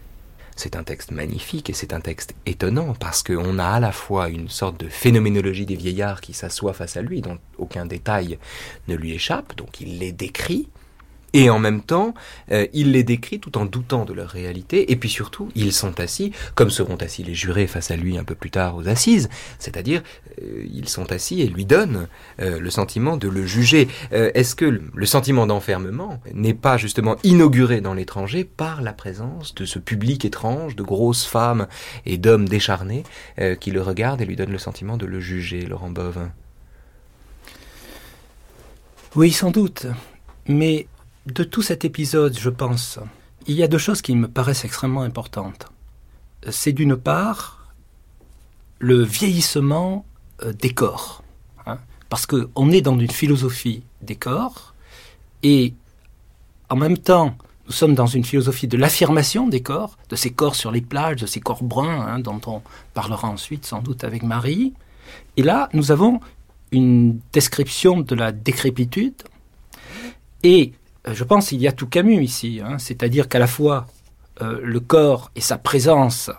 C'est 0.63 0.77
un 0.77 0.85
texte 0.85 1.11
magnifique 1.11 1.71
et 1.71 1.73
c'est 1.73 1.95
un 1.95 2.03
texte 2.03 2.35
étonnant 2.45 2.93
parce 2.93 3.23
qu'on 3.23 3.59
a 3.59 3.65
à 3.65 3.81
la 3.81 3.93
fois 3.93 4.29
une 4.29 4.51
sorte 4.51 4.79
de 4.79 4.91
phénoménologie 4.91 5.65
des 5.65 5.75
vieillards 5.75 6.21
qui 6.21 6.35
s'assoit 6.35 6.75
face 6.75 6.99
à 6.99 7.01
lui, 7.01 7.23
dont 7.23 7.39
aucun 7.57 7.87
détail 7.87 8.39
ne 8.87 8.95
lui 8.95 9.15
échappe, 9.15 9.57
donc 9.57 9.81
il 9.81 9.99
les 9.99 10.13
décrit, 10.13 10.69
Et 11.33 11.51
en 11.51 11.59
même 11.59 11.83
temps, 11.83 12.15
euh, 12.51 12.67
il 12.73 12.93
les 12.93 13.05
décrit 13.05 13.39
tout 13.39 13.57
en 13.57 13.65
doutant 13.65 14.05
de 14.05 14.13
leur 14.13 14.29
réalité. 14.29 14.91
Et 14.93 14.97
puis 14.97 15.09
surtout, 15.09 15.49
ils 15.55 15.73
sont 15.73 16.01
assis, 16.01 16.33
comme 16.55 16.71
seront 16.71 16.97
assis 16.97 17.23
les 17.23 17.35
jurés 17.35 17.67
face 17.67 17.91
à 17.91 17.97
lui 17.97 18.19
un 18.19 18.25
peu 18.25 18.35
plus 18.35 18.51
tard 18.51 18.77
aux 18.77 18.89
assises. 18.89 19.29
C'est-à-dire, 19.59 20.03
euh, 20.43 20.65
ils 20.73 20.89
sont 20.89 21.13
assis 21.13 21.41
et 21.41 21.47
lui 21.47 21.65
donnent 21.65 22.09
euh, 22.41 22.59
le 22.59 22.71
sentiment 22.71 23.17
de 23.17 23.29
le 23.29 23.47
juger. 23.47 23.89
Est-ce 24.11 24.55
que 24.55 24.65
le 24.65 25.07
sentiment 25.07 25.47
d'enfermement 25.47 26.21
n'est 26.35 26.55
pas 26.55 26.77
justement 26.77 27.17
inauguré 27.23 27.81
dans 27.81 27.95
l'étranger 27.95 28.45
par 28.45 28.83
la 28.83 28.93
présence 28.93 29.55
de 29.55 29.65
ce 29.65 29.79
public 29.79 30.25
étrange, 30.25 30.77
de 30.77 30.83
grosses 30.83 31.25
femmes 31.25 31.67
et 32.07 32.19
d'hommes 32.19 32.49
décharnés 32.49 33.05
qui 33.61 33.71
le 33.71 33.83
regardent 33.83 34.21
et 34.21 34.27
lui 34.27 34.37
donnent 34.37 34.53
le 34.53 34.59
sentiment 34.59 34.97
de 34.97 35.07
le 35.07 35.21
juger, 35.21 35.63
Laurent 35.63 35.91
Bovin 35.91 36.33
Oui, 39.15 39.33
sans 39.33 39.51
doute. 39.51 39.87
Mais 40.47 40.87
de 41.31 41.45
tout 41.45 41.63
cet 41.63 41.85
épisode, 41.85 42.39
je 42.39 42.51
pense, 42.51 42.99
il 43.47 43.55
y 43.55 43.63
a 43.63 43.69
deux 43.69 43.79
choses 43.79 44.03
qui 44.03 44.15
me 44.15 44.29
paraissent 44.29 44.65
extrêmement 44.65 45.03
importantes. 45.03 45.67
C'est 46.49 46.73
d'une 46.73 46.97
part 46.97 47.75
le 48.79 49.03
vieillissement 49.03 50.07
euh, 50.43 50.53
des 50.53 50.73
corps. 50.73 51.23
Hein, 51.67 51.79
parce 52.09 52.27
qu'on 52.27 52.71
est 52.71 52.81
dans 52.81 52.99
une 52.99 53.11
philosophie 53.11 53.83
des 54.03 54.17
corps, 54.17 54.75
et 55.43 55.75
en 56.69 56.77
même 56.77 56.99
temps, 56.99 57.37
nous 57.67 57.73
sommes 57.73 57.95
dans 57.95 58.07
une 58.07 58.25
philosophie 58.25 58.67
de 58.67 58.77
l'affirmation 58.77 59.47
des 59.47 59.63
corps, 59.63 59.97
de 60.09 60.17
ces 60.17 60.31
corps 60.31 60.57
sur 60.57 60.71
les 60.71 60.81
plages, 60.81 61.21
de 61.21 61.27
ces 61.27 61.41
corps 61.41 61.63
bruns, 61.63 62.07
hein, 62.07 62.19
dont 62.19 62.41
on 62.47 62.63
parlera 62.95 63.29
ensuite 63.29 63.67
sans 63.67 63.83
doute 63.83 64.03
avec 64.05 64.23
Marie. 64.23 64.73
Et 65.37 65.43
là, 65.43 65.69
nous 65.73 65.93
avons 65.93 66.21
une 66.73 67.21
description 67.33 68.01
de 68.01 68.15
la 68.15 68.33
décrépitude, 68.33 69.23
et 70.43 70.73
je 71.15 71.25
pense 71.25 71.49
qu'il 71.49 71.61
y 71.61 71.69
a 71.69 71.73
tout 71.73 71.87
Camus 71.87 72.23
ici, 72.23 72.61
hein. 72.63 72.79
c'est-à-dire 72.79 73.29
qu'à 73.29 73.39
la 73.39 73.47
fois 73.47 73.87
euh, 74.43 74.61
le 74.63 74.81
corps 74.81 75.31
et 75.37 75.41
sa 75.41 75.59
présence, 75.59 76.31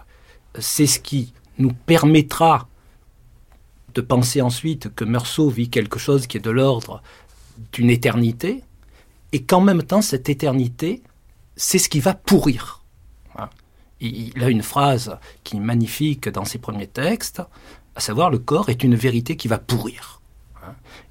c'est 0.59 0.87
ce 0.87 0.99
qui 0.99 1.33
nous 1.57 1.73
permettra 1.73 2.67
de 3.93 4.01
penser 4.01 4.41
ensuite 4.41 4.93
que 4.93 5.03
Meursault 5.03 5.49
vit 5.49 5.69
quelque 5.69 5.99
chose 5.99 6.27
qui 6.27 6.37
est 6.37 6.41
de 6.41 6.49
l'ordre 6.49 7.01
d'une 7.73 7.89
éternité, 7.89 8.63
et 9.33 9.43
qu'en 9.43 9.61
même 9.61 9.83
temps, 9.83 10.01
cette 10.01 10.29
éternité, 10.29 11.03
c'est 11.55 11.77
ce 11.77 11.89
qui 11.89 11.99
va 11.99 12.13
pourrir. 12.13 12.79
Il 14.03 14.43
a 14.43 14.49
une 14.49 14.63
phrase 14.63 15.19
qui 15.43 15.57
est 15.57 15.59
magnifique 15.59 16.27
dans 16.27 16.43
ses 16.43 16.57
premiers 16.57 16.87
textes, 16.87 17.43
à 17.95 17.99
savoir 17.99 18.31
le 18.31 18.39
corps 18.39 18.69
est 18.69 18.83
une 18.83 18.95
vérité 18.95 19.35
qui 19.35 19.47
va 19.47 19.59
pourrir. 19.59 20.21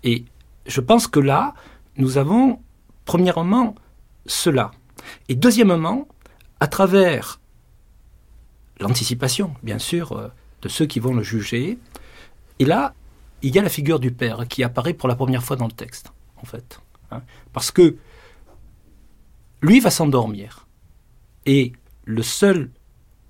Et 0.02 0.25
je 0.67 0.81
pense 0.81 1.07
que 1.07 1.21
là, 1.21 1.55
nous 1.97 2.19
avons 2.19 2.59
Premièrement, 3.11 3.75
cela. 4.25 4.71
Et 5.29 5.35
deuxièmement, 5.35 6.07
à 6.61 6.69
travers 6.69 7.40
l'anticipation, 8.79 9.52
bien 9.64 9.81
sûr, 9.81 10.12
euh, 10.12 10.29
de 10.62 10.69
ceux 10.69 10.87
qui 10.87 11.00
vont 11.00 11.12
le 11.12 11.25
juger. 11.25 11.76
Et 12.61 12.64
là, 12.64 12.95
il 13.43 13.52
y 13.52 13.59
a 13.59 13.62
la 13.62 13.69
figure 13.69 13.99
du 13.99 14.12
père 14.12 14.47
qui 14.47 14.62
apparaît 14.62 14.95
pour 14.95 15.09
la 15.09 15.17
première 15.17 15.43
fois 15.43 15.57
dans 15.57 15.67
le 15.67 15.73
texte, 15.73 16.12
en 16.37 16.45
fait. 16.45 16.81
Hein. 17.11 17.23
parce 17.52 17.73
que 17.73 17.97
lui 19.61 19.81
va 19.81 19.90
s'endormir. 19.90 20.69
Et 21.47 21.73
le 22.05 22.23
seul 22.23 22.71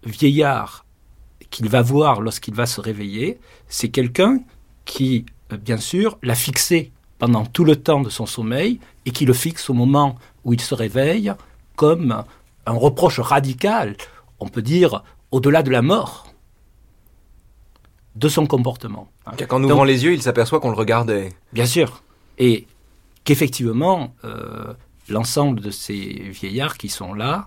vieillard 0.04 0.84
qu'il 1.48 1.70
va 1.70 1.80
voir 1.80 2.20
lorsqu'il 2.20 2.52
va 2.52 2.66
se 2.66 2.82
réveiller, 2.82 3.40
c'est 3.66 3.88
quelqu'un 3.88 4.40
qui, 4.84 5.24
euh, 5.52 5.56
bien 5.56 5.78
sûr, 5.78 6.18
l'a 6.22 6.34
fixé 6.34 6.92
pendant 7.20 7.44
tout 7.44 7.64
le 7.64 7.76
temps 7.76 8.00
de 8.00 8.10
son 8.10 8.26
sommeil 8.26 8.80
et 9.06 9.12
qui 9.12 9.26
le 9.26 9.34
fixe 9.34 9.70
au 9.70 9.74
moment 9.74 10.16
où 10.44 10.52
il 10.54 10.60
se 10.60 10.74
réveille 10.74 11.32
comme 11.76 12.24
un 12.66 12.72
reproche 12.72 13.20
radical, 13.20 13.96
on 14.40 14.48
peut 14.48 14.62
dire 14.62 15.04
au-delà 15.30 15.62
de 15.62 15.70
la 15.70 15.82
mort, 15.82 16.26
de 18.16 18.28
son 18.28 18.46
comportement. 18.46 19.08
Qu'en 19.48 19.62
ouvrant 19.62 19.84
les 19.84 20.04
yeux, 20.04 20.14
il 20.14 20.22
s'aperçoit 20.22 20.60
qu'on 20.60 20.70
le 20.70 20.76
regardait. 20.76 21.28
Bien 21.52 21.66
sûr. 21.66 22.02
Et 22.38 22.66
qu'effectivement, 23.24 24.14
euh, 24.24 24.72
l'ensemble 25.08 25.60
de 25.60 25.70
ces 25.70 26.30
vieillards 26.30 26.78
qui 26.78 26.88
sont 26.88 27.14
là, 27.14 27.46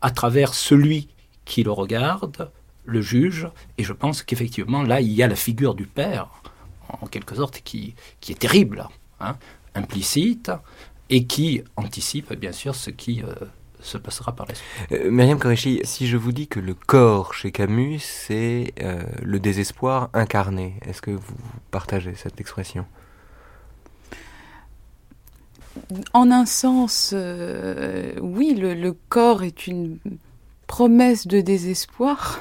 à 0.00 0.10
travers 0.10 0.54
celui 0.54 1.08
qui 1.44 1.62
le 1.62 1.70
regarde, 1.70 2.50
le 2.84 3.02
juge, 3.02 3.48
et 3.78 3.84
je 3.84 3.92
pense 3.92 4.22
qu'effectivement, 4.22 4.82
là, 4.82 5.00
il 5.00 5.12
y 5.12 5.22
a 5.22 5.28
la 5.28 5.36
figure 5.36 5.74
du 5.74 5.86
père, 5.86 6.28
en 6.88 7.06
quelque 7.06 7.36
sorte, 7.36 7.60
qui, 7.62 7.94
qui 8.20 8.32
est 8.32 8.36
terrible. 8.36 8.88
Hein, 9.22 9.36
implicite, 9.74 10.50
et 11.08 11.26
qui 11.26 11.62
anticipe 11.76 12.32
bien 12.34 12.52
sûr 12.52 12.74
ce 12.74 12.90
qui 12.90 13.22
euh, 13.22 13.34
se 13.80 13.96
passera 13.98 14.32
par 14.32 14.46
la 14.46 14.54
suite. 14.54 14.66
Euh, 14.92 15.10
Myriam 15.10 15.38
Koreshi, 15.38 15.80
si 15.84 16.06
je 16.08 16.16
vous 16.16 16.32
dis 16.32 16.48
que 16.48 16.58
le 16.58 16.74
corps 16.74 17.32
chez 17.32 17.52
Camus, 17.52 18.00
c'est 18.00 18.72
euh, 18.82 19.02
le 19.22 19.38
désespoir 19.38 20.10
incarné, 20.12 20.74
est-ce 20.82 21.00
que 21.00 21.12
vous 21.12 21.36
partagez 21.70 22.14
cette 22.16 22.40
expression? 22.40 22.84
En 26.12 26.30
un 26.30 26.44
sens, 26.44 27.14
oui, 27.14 28.54
le, 28.54 28.92
corps 29.08 29.42
est 29.42 29.66
une 29.66 29.98
promesse 30.66 31.26
de 31.26 31.40
désespoir, 31.40 32.40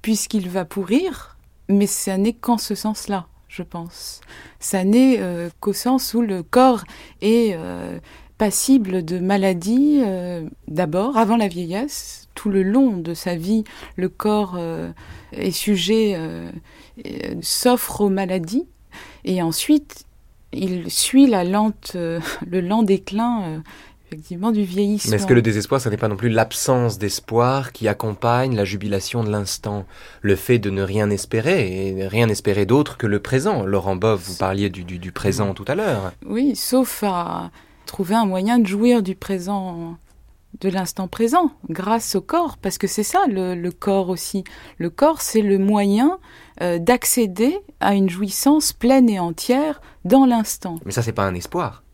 puisqu'il 0.00 0.48
va 0.48 0.64
pourrir, 0.64 1.36
mais 1.68 1.86
ça 1.86 2.16
n'est 2.16 2.32
qu'en 2.32 2.56
ce 2.56 2.74
sens-là 2.74 3.26
je 3.50 3.62
pense. 3.62 4.20
Ça 4.60 4.84
n'est 4.84 5.18
euh, 5.18 5.48
qu'au 5.58 5.72
sens 5.72 6.12
où 6.12 6.20
le 6.20 6.42
corps 6.42 6.84
est 7.22 7.54
euh, 7.54 7.98
passible 8.36 9.02
de 9.04 9.18
maladies, 9.18 10.02
euh, 10.04 10.46
d'abord, 10.68 11.16
avant 11.16 11.38
la 11.38 11.48
vieillesse, 11.48 12.28
tout 12.34 12.50
le 12.50 12.62
long 12.62 12.98
de 12.98 13.14
sa 13.14 13.34
vie, 13.34 13.64
le 13.96 14.08
corps 14.08 14.58
est 15.32 15.50
sujet, 15.50 16.16
s'offre 17.42 18.02
aux 18.02 18.08
maladies, 18.08 18.66
et 19.24 19.42
ensuite, 19.42 20.04
il 20.52 20.90
suit 20.90 21.26
la 21.26 21.44
lente, 21.44 21.94
le 22.46 22.60
lent 22.60 22.82
déclin 22.82 23.62
effectivement 24.10 24.50
du 24.50 24.64
vieillissement. 24.64 25.10
Mais 25.10 25.16
est-ce 25.16 25.26
que 25.26 25.34
le 25.34 25.42
désespoir, 25.42 25.80
ce 25.80 25.88
n'est 25.88 25.96
pas 25.96 26.08
non 26.08 26.16
plus 26.16 26.30
l'absence 26.30 26.98
d'espoir 26.98 27.70
qui 27.70 27.86
accompagne 27.86 28.56
la 28.56 28.64
jubilation 28.64 29.22
de 29.22 29.30
l'instant? 29.30 29.86
Le 30.20 30.34
fait 30.34 30.58
de 30.58 30.68
ne 30.70 30.82
rien 30.82 31.10
espérer, 31.10 31.88
et 31.88 32.08
rien 32.08 32.28
espérer 32.28 32.66
d'autre 32.66 32.96
que 32.96 33.06
le 33.06 33.20
présent. 33.20 33.64
Laurent 33.64 33.94
Bove, 33.94 34.20
vous 34.24 34.34
parliez 34.34 34.68
du, 34.68 34.82
du, 34.82 35.12
présent 35.12 35.54
tout 35.54 35.64
à 35.68 35.76
l'heure. 35.76 36.12
Oui, 36.26 36.56
sauf 36.56 37.04
à 37.04 37.50
trouver 37.86 38.16
un 38.16 38.26
moyen 38.26 38.58
de 38.58 38.66
jouir 38.66 39.02
du 39.02 39.14
présent 39.14 39.96
de 40.60 40.68
l'instant 40.68 41.06
présent 41.06 41.52
grâce 41.68 42.16
au 42.16 42.20
corps 42.20 42.56
parce 42.58 42.76
que 42.76 42.88
c'est 42.88 43.04
ça 43.04 43.20
le, 43.28 43.70
corps 43.70 44.08
aussi 44.08 44.42
le 44.78 44.90
corps 44.90 45.22
c'est 45.22 45.42
le 45.42 45.58
moyen 45.58 46.18
euh, 46.60 46.80
d'accéder 46.80 47.56
à 47.78 47.94
une 47.94 48.10
jouissance 48.10 48.72
pleine 48.72 49.08
et 49.08 49.20
entière 49.20 49.80
dans 50.04 50.26
l'instant 50.26 50.74
mais 50.84 50.90
ça 50.90 51.02
c'est 51.02 51.12
pas 51.12 51.24
un 51.24 51.34
espoir 51.36 51.84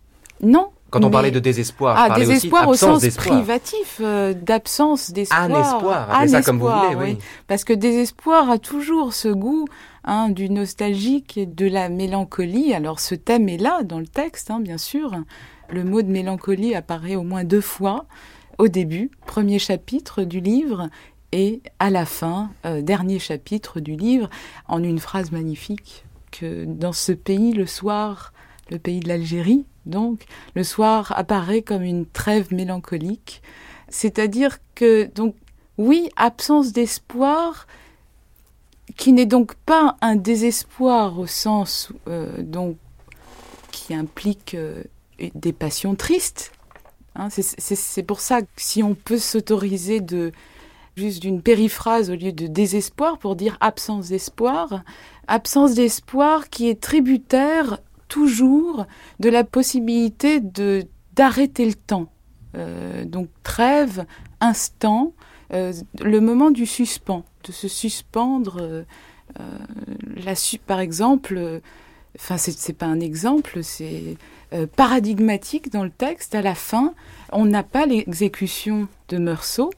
non 0.41 0.71
quand 0.91 1.05
on 1.05 1.11
parlait 1.11 1.31
de 1.31 1.41
désespoir, 1.41 1.97
ah, 1.99 2.17
désespoir 2.17 2.69
au 2.69 2.75
sens 2.75 3.07
privatif, 3.17 4.01
euh, 4.01 4.35
d'absence 4.35 5.11
d'espoir. 5.11 5.43
Un 5.43 5.61
espoir, 5.61 6.11
appelez 6.11 6.29
ça 6.29 6.43
comme 6.43 6.59
vous 6.59 6.69
voulez, 6.69 6.95
oui. 6.95 7.19
Parce 7.49 7.65
que 7.65 7.73
désespoir 7.73 8.51
a 8.51 8.59
toujours 8.59 9.13
ce 9.13 9.29
goût 9.29 9.67
hein, 10.05 10.29
du 10.29 10.49
nostalgique 10.49 11.37
et 11.37 11.47
de 11.47 11.67
la 11.67 11.89
mélancolie. 11.89 12.73
Alors 12.73 13.01
ce 13.01 13.15
thème 13.15 13.49
est 13.49 13.59
là 13.59 13.83
dans 13.83 13.99
le 13.99 14.07
texte, 14.07 14.51
hein, 14.51 14.61
bien 14.61 14.79
sûr. 14.79 15.13
Le 15.69 15.83
mot 15.83 16.03
de 16.03 16.09
mélancolie 16.09 16.75
apparaît 16.77 17.17
au 17.17 17.25
moins 17.25 17.43
deux 17.43 17.61
fois 17.61 18.07
au 18.59 18.69
début, 18.69 19.11
premier 19.27 19.59
chapitre 19.59 20.23
du 20.23 20.41
livre, 20.41 20.89
et 21.33 21.61
à 21.79 21.91
la 21.91 22.07
fin, 22.07 22.51
euh, 22.65 22.81
dernier 22.81 23.19
chapitre 23.19 23.81
du 23.81 23.97
livre, 23.97 24.31
en 24.69 24.83
une 24.83 24.99
phrase 24.99 25.33
magnifique 25.33 26.05
que 26.31 26.65
dans 26.65 26.93
ce 26.93 27.13
pays, 27.13 27.53
le 27.53 27.67
soir, 27.67 28.33
le 28.71 28.79
pays 28.79 29.01
de 29.01 29.09
l'Algérie, 29.09 29.65
donc 29.85 30.25
le 30.55 30.65
soir 30.65 31.13
apparaît 31.17 31.63
comme 31.63 31.83
une 31.83 32.07
trêve 32.07 32.53
mélancolique. 32.53 33.43
C'est-à-dire 33.89 34.59
que, 34.75 35.05
donc, 35.15 35.35
oui, 35.79 36.09
absence 36.17 36.73
d'espoir, 36.73 37.67
qui 38.97 39.13
n'est 39.13 39.27
donc 39.27 39.55
pas 39.55 39.97
un 40.01 40.17
désespoir 40.17 41.19
au 41.19 41.27
sens 41.27 41.93
euh, 42.09 42.43
donc, 42.43 42.77
qui 43.71 43.95
implique 43.95 44.55
euh, 44.55 44.83
des 45.35 45.53
passions 45.53 45.95
tristes. 45.95 46.53
Hein. 47.15 47.29
c'est 47.31 48.03
pour 48.03 48.21
ça 48.21 48.43
que 48.43 48.49
si 48.57 48.83
on 48.83 48.95
peut 48.95 49.19
s'autoriser 49.19 50.01
de 50.01 50.33
juste 50.97 51.21
d'une 51.23 51.41
périphrase 51.41 52.11
au 52.11 52.15
lieu 52.15 52.33
de 52.33 52.47
désespoir 52.47 53.19
pour 53.19 53.37
dire 53.37 53.57
absence 53.61 54.09
d'espoir, 54.09 54.83
absence 55.27 55.75
d'espoir 55.75 56.49
qui 56.51 56.69
est 56.69 56.81
tributaire 56.81 57.81
toujours 58.17 58.87
de 59.21 59.29
la 59.29 59.45
possibilité 59.45 60.41
de 60.41 60.87
d'arrêter 61.15 61.67
le 61.67 61.75
temps. 61.75 62.11
Euh, 62.55 63.05
donc 63.05 63.29
trêve, 63.43 64.07
instant, 64.41 65.13
euh, 65.53 65.73
le 66.01 66.21
moment 66.21 66.51
du 66.51 66.65
suspens, 66.65 67.25
de 67.45 67.53
se 67.53 67.69
suspendre. 67.69 68.59
Euh, 68.61 68.85
la, 70.25 70.33
par 70.67 70.81
exemple, 70.81 71.61
enfin 72.19 72.39
c'est 72.39 72.73
pas 72.73 72.87
un 72.87 73.01
exemple, 73.01 73.63
c'est 73.63 74.17
paradigmatique 74.77 75.71
dans 75.71 75.85
le 75.85 75.91
texte. 75.91 76.35
À 76.35 76.41
la 76.41 76.55
fin, 76.55 76.95
on 77.33 77.45
n'a 77.45 77.63
pas 77.63 77.85
l'exécution 77.85 78.89
de 79.09 79.19
Meursault. 79.19 79.73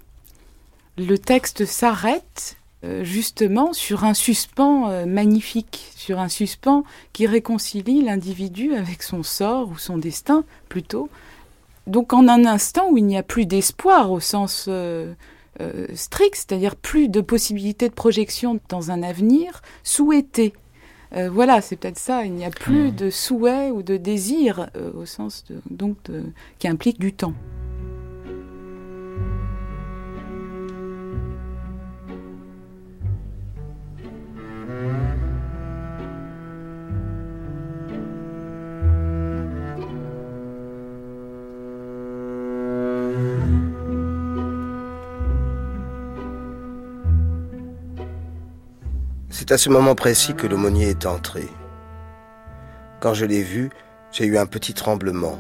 Le 0.97 1.19
texte 1.19 1.65
s'arrête 1.65 2.58
euh, 2.85 3.05
justement 3.05 3.73
sur 3.73 4.05
un 4.05 4.15
suspens 4.15 4.91
euh, 4.91 5.07
magnifique, 5.07 5.91
sur 5.97 6.19
un 6.19 6.29
suspens 6.29 6.85
qui 7.13 7.27
réconcilie 7.27 8.03
l'individu 8.03 8.75
avec 8.75 9.03
son 9.03 9.23
sort 9.23 9.71
ou 9.71 9.79
son 9.79 9.99
destin 9.99 10.45
plutôt. 10.69 11.09
Donc 11.87 12.13
en 12.13 12.29
un 12.29 12.45
instant 12.45 12.89
où 12.91 12.99
il 12.99 13.07
n'y 13.07 13.17
a 13.17 13.23
plus 13.23 13.47
d'espoir 13.47 14.13
au 14.13 14.21
sens 14.21 14.69
strict, 15.95 16.37
c'est-à-dire 16.37 16.77
plus 16.77 17.09
de 17.09 17.21
possibilités 17.21 17.89
de 17.89 17.95
projection 17.95 18.61
dans 18.69 18.91
un 18.91 19.03
avenir 19.03 19.63
souhaité. 19.83 20.53
Euh, 21.15 21.31
voilà, 21.31 21.61
c'est 21.61 21.77
peut-être 21.77 21.99
ça. 21.99 22.25
Il 22.25 22.33
n'y 22.33 22.45
a 22.45 22.51
plus 22.51 22.89
hmm. 22.89 22.97
de 22.97 23.11
souhait 23.11 23.71
ou 23.71 23.83
de 23.83 23.97
désir 23.97 24.71
euh, 24.77 24.93
au 24.95 25.07
sens 25.07 25.45
donc 25.71 25.97
qui 26.59 26.69
implique 26.69 26.99
du 26.99 27.13
temps. 27.13 27.35
C'est 49.49 49.55
à 49.55 49.57
ce 49.57 49.71
moment 49.71 49.95
précis 49.95 50.35
que 50.35 50.47
l'aumônier 50.47 50.91
est 50.91 51.07
entré. 51.07 51.49
Quand 53.01 53.15
je 53.15 53.25
l'ai 53.25 53.43
vu, 53.43 53.71
j'ai 54.13 54.27
eu 54.27 54.37
un 54.37 54.45
petit 54.45 54.75
tremblement. 54.75 55.39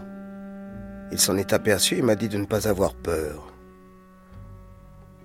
Il 1.13 1.19
s'en 1.19 1.37
est 1.37 1.53
aperçu 1.53 1.99
et 1.99 2.01
m'a 2.01 2.15
dit 2.15 2.31
de 2.31 2.39
ne 2.39 2.47
pas 2.47 2.69
avoir 2.69 2.95
peur. 2.95 3.53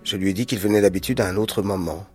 Je 0.03 0.17
lui 0.17 0.31
ai 0.31 0.33
dit 0.33 0.45
qu'il 0.45 0.59
venait 0.59 0.81
d'habitude 0.81 1.21
à 1.21 1.29
un 1.29 1.37
autre 1.37 1.61
moment. 1.61 2.05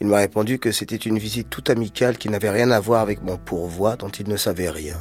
Il 0.00 0.08
m'a 0.08 0.16
répondu 0.16 0.58
que 0.58 0.72
c'était 0.72 0.96
une 0.96 1.20
visite 1.20 1.48
tout 1.48 1.62
amicale 1.68 2.18
qui 2.18 2.28
n'avait 2.28 2.50
rien 2.50 2.72
à 2.72 2.80
voir 2.80 3.00
avec 3.00 3.22
mon 3.22 3.36
pourvoi 3.36 3.94
dont 3.94 4.08
il 4.08 4.28
ne 4.28 4.36
savait 4.36 4.70
rien. 4.70 4.98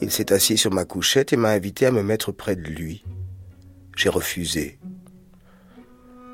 Il 0.00 0.10
s'est 0.10 0.32
assis 0.32 0.58
sur 0.58 0.72
ma 0.72 0.84
couchette 0.84 1.32
et 1.32 1.36
m'a 1.36 1.50
invité 1.50 1.86
à 1.86 1.92
me 1.92 2.02
mettre 2.02 2.32
près 2.32 2.56
de 2.56 2.68
lui. 2.68 3.04
J'ai 3.96 4.08
refusé. 4.08 4.80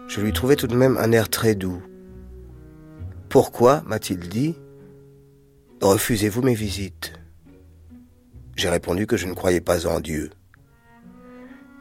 Je 0.09 0.23
lui 0.23 0.33
trouvais 0.33 0.57
tout 0.57 0.69
de 0.69 0.75
même 0.75 0.97
un 0.97 1.13
air 1.13 1.29
très 1.29 1.55
doux, 1.55 1.83
pourquoi, 3.29 3.83
m'a-t-il 3.87 4.21
dit, 4.21 4.57
refusez-vous 5.81 6.43
mes 6.43 6.55
visites? 6.55 7.13
J'ai 8.57 8.69
répondu 8.69 9.07
que 9.07 9.17
je 9.17 9.27
ne 9.27 9.35
croyais 9.35 9.61
pas 9.61 9.87
en 9.87 10.01
Dieu. 10.01 10.31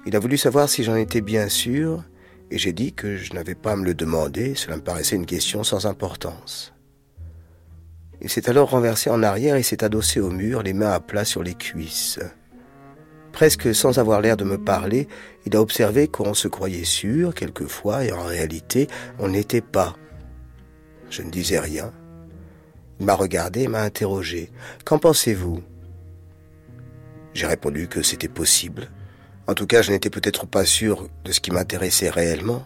Il 0.06 0.16
a 0.16 0.20
voulu 0.20 0.38
savoir 0.38 0.70
si 0.70 0.84
j'en 0.84 0.96
étais 0.96 1.22
bien 1.22 1.48
sûr, 1.48 2.04
et 2.52 2.58
j'ai 2.58 2.74
dit 2.74 2.94
que 2.94 3.16
je 3.18 3.34
n'avais 3.34 3.56
pas 3.56 3.72
à 3.72 3.75
me 3.75 3.86
le 3.86 3.94
demander, 3.94 4.56
cela 4.56 4.78
me 4.78 4.82
paraissait 4.82 5.16
une 5.16 5.25
question 5.25 5.64
sans 5.64 5.86
importance. 5.86 6.74
Il 8.22 8.30
s'est 8.30 8.50
alors 8.50 8.70
renversé 8.70 9.10
en 9.10 9.24
arrière 9.24 9.56
et 9.56 9.64
s'est 9.64 9.84
adossé 9.84 10.20
au 10.20 10.30
mur, 10.30 10.64
les 10.64 10.74
mains 10.74 10.92
à 10.92 11.00
plat 11.00 11.25
sur 11.25 11.44
les 11.44 11.56
cuisses. 11.56 12.20
Presque 13.32 13.74
sans 13.75 13.98
avoir 14.00 14.22
l'air 14.22 14.38
de 14.38 14.46
me 14.46 14.58
parler, 14.58 15.08
il 15.46 15.56
a 15.56 15.62
observé 15.62 16.08
qu'on 16.08 16.34
se 16.34 16.48
croyait 16.48 16.86
sûr 16.86 17.34
quelquefois, 17.34 18.06
et 18.06 18.12
en 18.12 18.24
réalité, 18.24 18.88
on 19.20 19.30
n'était 19.30 19.62
pas. 19.62 19.96
Je 21.10 21.22
ne 21.22 21.32
disais 21.32 21.60
rien. 21.60 21.92
Il 23.00 23.06
m'a 23.06 23.16
regardé 23.16 23.64
et 23.64 23.68
m'a 23.68 23.82
interrogé. 23.82 24.52
Qu'en 24.84 25.00
pensez-vous? 25.00 25.62
J'ai 27.34 27.48
répondu 27.48 27.88
que 27.88 28.02
c'était 28.02 28.30
possible. 28.30 28.90
En 29.48 29.54
tout 29.54 29.68
cas, 29.68 29.82
je 29.82 29.92
n'étais 29.92 30.10
peut-être 30.10 30.48
pas 30.48 30.66
sûr 30.66 31.10
de 31.24 31.32
ce 31.32 31.40
qui 31.40 31.52
m'intéressait 31.52 32.10
réellement, 32.10 32.66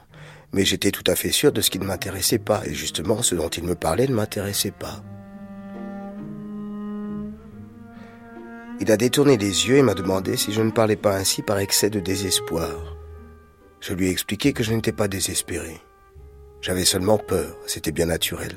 mais 0.53 0.65
j'étais 0.65 0.91
tout 0.91 1.03
à 1.07 1.15
fait 1.15 1.31
sûr 1.31 1.51
de 1.51 1.61
ce 1.61 1.69
qui 1.69 1.79
ne 1.79 1.85
m'intéressait 1.85 2.39
pas, 2.39 2.61
et 2.65 2.73
justement 2.73 3.21
ce 3.21 3.35
dont 3.35 3.49
il 3.49 3.63
me 3.63 3.75
parlait 3.75 4.07
ne 4.07 4.13
m'intéressait 4.13 4.71
pas. 4.71 5.03
Il 8.79 8.89
a 8.91 8.97
détourné 8.97 9.35
les 9.35 9.67
yeux 9.67 9.77
et 9.77 9.81
m'a 9.81 9.93
demandé 9.93 10.37
si 10.37 10.53
je 10.53 10.61
ne 10.61 10.71
parlais 10.71 10.95
pas 10.95 11.17
ainsi 11.17 11.41
par 11.41 11.59
excès 11.59 11.89
de 11.89 11.99
désespoir. 11.99 12.95
Je 13.81 13.93
lui 13.93 14.07
ai 14.07 14.11
expliqué 14.11 14.53
que 14.53 14.63
je 14.63 14.73
n'étais 14.73 14.93
pas 14.93 15.09
désespéré. 15.09 15.81
J'avais 16.61 16.85
seulement 16.85 17.17
peur, 17.17 17.55
c'était 17.67 17.91
bien 17.91 18.07
naturel. 18.07 18.55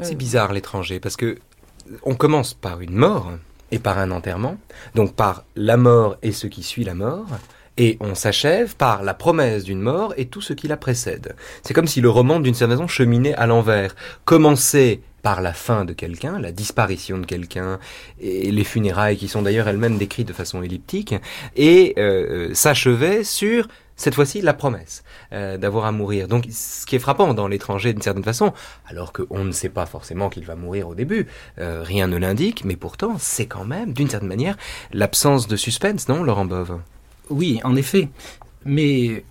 C'est 0.00 0.14
bizarre 0.14 0.52
l'étranger, 0.52 1.00
parce 1.00 1.16
que 1.16 1.38
on 2.02 2.14
commence 2.14 2.54
par 2.54 2.80
une 2.80 2.94
mort 2.94 3.32
et 3.70 3.78
par 3.78 3.98
un 3.98 4.10
enterrement, 4.10 4.58
donc 4.94 5.14
par 5.14 5.44
la 5.56 5.76
mort 5.76 6.16
et 6.22 6.32
ce 6.32 6.46
qui 6.46 6.62
suit 6.62 6.84
la 6.84 6.94
mort, 6.94 7.26
et 7.78 7.96
on 8.00 8.14
s'achève 8.14 8.76
par 8.76 9.02
la 9.02 9.14
promesse 9.14 9.64
d'une 9.64 9.80
mort 9.80 10.14
et 10.16 10.26
tout 10.26 10.40
ce 10.40 10.52
qui 10.52 10.68
la 10.68 10.76
précède. 10.76 11.34
C'est 11.62 11.74
comme 11.74 11.86
si 11.86 12.00
le 12.00 12.10
roman, 12.10 12.40
d'une 12.40 12.54
certaine 12.54 12.78
façon, 12.78 12.88
cheminait 12.88 13.34
à 13.34 13.46
l'envers. 13.46 13.94
Commençait 14.24 15.00
par 15.22 15.42
la 15.42 15.52
fin 15.52 15.84
de 15.84 15.92
quelqu'un, 15.92 16.38
la 16.38 16.52
disparition 16.52 17.18
de 17.18 17.26
quelqu'un, 17.26 17.80
et 18.20 18.52
les 18.52 18.64
funérailles 18.64 19.16
qui 19.16 19.28
sont 19.28 19.42
d'ailleurs 19.42 19.66
elles-mêmes 19.66 19.98
décrites 19.98 20.28
de 20.28 20.32
façon 20.32 20.62
elliptique, 20.62 21.14
et 21.56 21.94
euh, 21.98 22.50
euh 22.50 22.54
s'achevait 22.54 23.24
sur 23.24 23.66
cette 23.96 24.14
fois-ci 24.14 24.42
la 24.42 24.54
promesse 24.54 25.02
euh, 25.32 25.56
d'avoir 25.56 25.86
à 25.86 25.92
mourir. 25.92 26.28
Donc 26.28 26.46
ce 26.50 26.86
qui 26.86 26.96
est 26.96 27.00
frappant 27.00 27.34
dans 27.34 27.48
l'étranger 27.48 27.92
d'une 27.92 28.02
certaine 28.02 28.24
façon, 28.24 28.52
alors 28.86 29.12
qu'on 29.12 29.44
ne 29.44 29.52
sait 29.52 29.68
pas 29.68 29.86
forcément 29.86 30.28
qu'il 30.28 30.44
va 30.44 30.54
mourir 30.54 30.88
au 30.88 30.94
début, 30.94 31.26
euh, 31.58 31.82
rien 31.82 32.06
ne 32.06 32.16
l'indique, 32.16 32.64
mais 32.64 32.76
pourtant 32.76 33.16
c'est 33.18 33.46
quand 33.46 33.64
même 33.64 33.92
d'une 33.92 34.08
certaine 34.08 34.28
manière 34.28 34.56
l'absence 34.92 35.48
de 35.48 35.56
suspense, 35.56 36.08
non 36.08 36.22
Laurent 36.22 36.44
Bove? 36.44 36.78
Oui, 37.30 37.60
en 37.64 37.74
effet. 37.74 38.08
Mais 38.64 39.24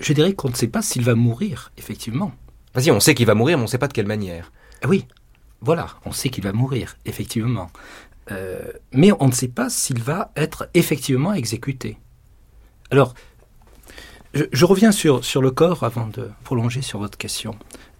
je 0.00 0.12
dirais 0.12 0.34
qu'on 0.34 0.48
ne 0.48 0.54
sait 0.54 0.68
pas 0.68 0.82
s'il 0.82 1.02
va 1.02 1.14
mourir, 1.14 1.72
effectivement. 1.78 2.32
Vas-y, 2.74 2.90
on 2.90 3.00
sait 3.00 3.14
qu'il 3.14 3.26
va 3.26 3.34
mourir, 3.34 3.56
mais 3.56 3.62
on 3.62 3.66
ne 3.66 3.70
sait 3.70 3.78
pas 3.78 3.88
de 3.88 3.92
quelle 3.92 4.06
manière. 4.06 4.52
Ah 4.82 4.88
oui, 4.88 5.06
voilà, 5.60 5.86
on 6.04 6.12
sait 6.12 6.28
qu'il 6.28 6.44
va 6.44 6.52
mourir, 6.52 6.96
effectivement. 7.06 7.70
Euh, 8.30 8.72
mais 8.92 9.12
on 9.20 9.28
ne 9.28 9.32
sait 9.32 9.48
pas 9.48 9.70
s'il 9.70 10.00
va 10.00 10.32
être 10.36 10.68
effectivement 10.74 11.32
exécuté. 11.34 11.98
Alors, 12.90 13.14
je, 14.34 14.64
reviens 14.64 14.92
sur, 14.92 15.24
sur 15.24 15.42
le 15.42 15.50
corps 15.50 15.84
avant 15.84 16.06
de 16.08 16.30
prolonger 16.42 16.82
sur 16.82 16.98
votre 16.98 17.16
question. 17.16 17.56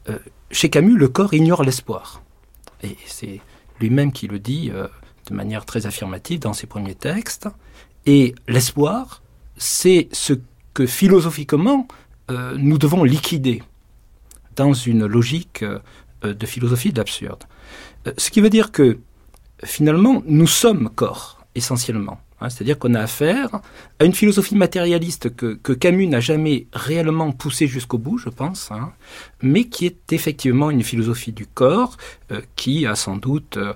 Euh, 0.08 0.18
chez 0.50 0.68
Camus, 0.70 0.96
le 0.96 1.08
corps 1.08 1.34
ignore 1.34 1.62
l'espoir. 1.62 2.22
Et 2.82 2.96
c'est 3.06 3.40
lui-même 3.80 4.12
qui 4.12 4.26
le 4.26 4.38
dit 4.38 4.70
euh, 4.72 4.88
de 5.28 5.34
manière 5.34 5.64
très 5.64 5.86
affirmative 5.86 6.40
dans 6.40 6.52
ses 6.52 6.66
premiers 6.66 6.94
textes. 6.94 7.48
Et 8.06 8.34
l'espoir, 8.48 9.22
c'est 9.56 10.08
ce 10.12 10.34
que 10.74 10.86
philosophiquement 10.86 11.86
euh, 12.30 12.56
nous 12.58 12.78
devons 12.78 13.04
liquider 13.04 13.62
dans 14.56 14.72
une 14.72 15.06
logique 15.06 15.64
de 16.22 16.46
philosophie 16.46 16.92
de 16.92 16.98
l'absurde. 16.98 17.44
ce 18.16 18.30
qui 18.30 18.40
veut 18.40 18.50
dire 18.50 18.70
que 18.70 18.98
finalement, 19.64 20.22
nous 20.26 20.46
sommes 20.46 20.88
corps, 20.90 21.44
essentiellement. 21.56 22.20
Hein, 22.40 22.50
c'est-à-dire 22.50 22.78
qu'on 22.78 22.94
a 22.94 23.00
affaire 23.00 23.60
à 24.00 24.04
une 24.04 24.12
philosophie 24.12 24.56
matérialiste 24.56 25.34
que, 25.34 25.72
Camus 25.72 26.08
n'a 26.08 26.20
jamais 26.20 26.66
réellement 26.72 27.30
poussée 27.32 27.68
jusqu'au 27.68 27.98
bout, 27.98 28.18
je 28.18 28.28
pense, 28.28 28.70
hein, 28.72 28.92
mais 29.40 29.64
qui 29.64 29.86
est 29.86 30.12
effectivement 30.12 30.70
une 30.70 30.82
philosophie 30.82 31.32
du 31.32 31.46
corps 31.46 31.96
euh, 32.32 32.40
qui 32.56 32.86
a 32.86 32.96
sans 32.96 33.16
doute 33.16 33.56
euh, 33.56 33.72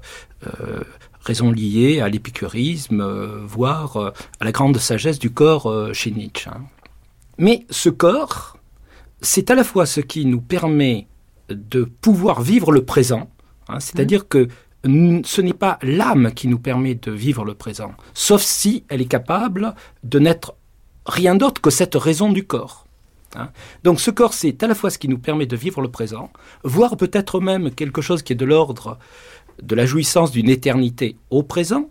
euh, 0.46 0.82
raison 1.20 1.52
liée 1.52 2.00
à 2.00 2.08
l'épicurisme, 2.08 3.02
voire 3.44 4.12
à 4.40 4.44
la 4.44 4.52
grande 4.52 4.78
sagesse 4.78 5.18
du 5.18 5.30
corps 5.30 5.92
chez 5.92 6.10
Nietzsche. 6.10 6.48
Hein. 6.48 6.62
Mais 7.36 7.66
ce 7.70 7.90
corps, 7.90 8.56
c'est 9.20 9.50
à 9.50 9.54
la 9.54 9.62
fois 9.62 9.84
ce 9.84 10.00
qui 10.00 10.24
nous 10.24 10.40
permet 10.40 11.06
de 11.50 11.84
pouvoir 11.84 12.40
vivre 12.40 12.72
le 12.72 12.84
présent, 12.84 13.30
c'est-à-dire 13.78 14.22
mmh. 14.22 14.28
que 14.28 14.48
ce 14.84 15.40
n'est 15.40 15.52
pas 15.52 15.78
l'âme 15.82 16.32
qui 16.32 16.48
nous 16.48 16.58
permet 16.58 16.94
de 16.94 17.10
vivre 17.10 17.44
le 17.44 17.54
présent, 17.54 17.92
sauf 18.14 18.42
si 18.42 18.84
elle 18.88 19.00
est 19.00 19.06
capable 19.06 19.74
de 20.04 20.18
n'être 20.18 20.54
rien 21.06 21.34
d'autre 21.34 21.60
que 21.60 21.70
cette 21.70 21.94
raison 21.94 22.30
du 22.30 22.46
corps. 22.46 22.86
Hein. 23.36 23.50
Donc 23.84 24.00
ce 24.00 24.10
corps, 24.10 24.34
c'est 24.34 24.62
à 24.62 24.66
la 24.66 24.74
fois 24.74 24.90
ce 24.90 24.98
qui 24.98 25.08
nous 25.08 25.18
permet 25.18 25.46
de 25.46 25.56
vivre 25.56 25.80
le 25.80 25.90
présent, 25.90 26.30
voire 26.62 26.96
peut-être 26.96 27.40
même 27.40 27.70
quelque 27.72 28.00
chose 28.00 28.22
qui 28.22 28.32
est 28.32 28.36
de 28.36 28.44
l'ordre 28.44 28.98
de 29.62 29.74
la 29.74 29.86
jouissance 29.86 30.30
d'une 30.30 30.48
éternité 30.48 31.16
au 31.30 31.42
présent, 31.42 31.90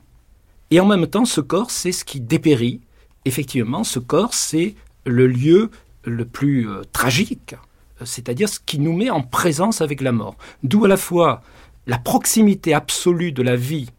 et 0.72 0.80
en 0.80 0.86
même 0.86 1.08
temps, 1.08 1.26
ce 1.26 1.42
corps, 1.42 1.72
c'est 1.72 1.92
ce 1.92 2.04
qui 2.04 2.20
dépérit. 2.20 2.82
Effectivement, 3.26 3.84
ce 3.84 4.00
corps, 4.00 4.34
c'est 4.34 4.76
le 5.06 5.28
lieu 5.28 5.70
le 6.04 6.26
plus 6.26 6.70
euh, 6.70 6.82
tragique, 6.92 7.56
c'est-à-dire 8.04 8.50
ce 8.50 8.60
qui 8.60 8.80
nous 8.80 8.94
met 8.94 9.10
en 9.10 9.22
présence 9.22 9.82
avec 9.82 10.02
la 10.02 10.12
mort. 10.12 10.36
D'où 10.64 10.86
à 10.86 10.88
la 10.88 10.98
fois 10.98 11.42
la 11.88 11.98
proximité 11.98 12.74
absolue 12.74 13.32
de 13.32 13.42
la 13.42 13.56
vie 13.56 13.90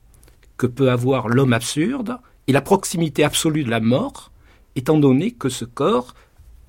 que 0.56 0.66
peut 0.66 0.90
avoir 0.90 1.28
l'homme 1.28 1.54
absurde 1.54 2.18
et 2.46 2.52
la 2.52 2.60
proximité 2.60 3.24
absolue 3.24 3.64
de 3.64 3.70
la 3.70 3.80
mort, 3.80 4.30
étant 4.76 4.98
donné 4.98 5.32
que 5.32 5.48
ce 5.48 5.64
corps, 5.64 6.14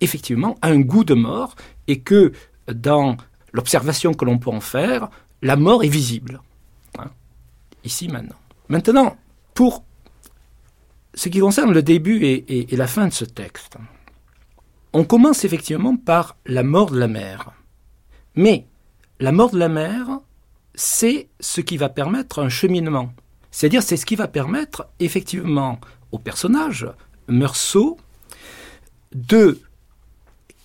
effectivement, 0.01 0.57
a 0.61 0.69
un 0.69 0.79
goût 0.79 1.03
de 1.03 1.13
mort 1.13 1.55
et 1.87 1.99
que 1.99 2.31
dans 2.67 3.17
l'observation 3.51 4.13
que 4.13 4.25
l'on 4.25 4.37
peut 4.37 4.49
en 4.49 4.61
faire, 4.61 5.09
la 5.41 5.55
mort 5.55 5.83
est 5.83 5.89
visible. 5.89 6.41
Hein, 6.97 7.11
ici, 7.83 8.07
maintenant. 8.07 8.37
Maintenant, 8.69 9.17
pour 9.53 9.83
ce 11.13 11.27
qui 11.29 11.39
concerne 11.39 11.73
le 11.73 11.83
début 11.83 12.23
et, 12.23 12.75
la 12.75 12.87
fin 12.87 13.07
de 13.07 13.13
ce 13.13 13.25
texte, 13.25 13.77
on 14.93 15.03
commence 15.03 15.43
effectivement 15.43 15.97
par 15.97 16.37
la 16.45 16.63
mort 16.63 16.91
de 16.91 16.99
la 16.99 17.07
mère. 17.07 17.51
Mais 18.35 18.67
la 19.19 19.31
mort 19.31 19.51
de 19.51 19.57
la 19.57 19.69
mère, 19.69 20.19
c'est 20.79 21.27
ce 21.41 21.59
qui 21.59 21.75
va 21.75 21.89
permettre 21.89 22.39
un 22.39 22.47
cheminement. 22.47 23.11
C'est-à-dire, 23.51 23.83
c'est 23.83 23.97
ce 23.97 24.05
qui 24.05 24.15
va 24.15 24.29
permettre 24.29 24.87
effectivement 25.01 25.77
au 26.13 26.19
personnage, 26.19 26.87
Meursault, 27.27 27.97
de 29.13 29.59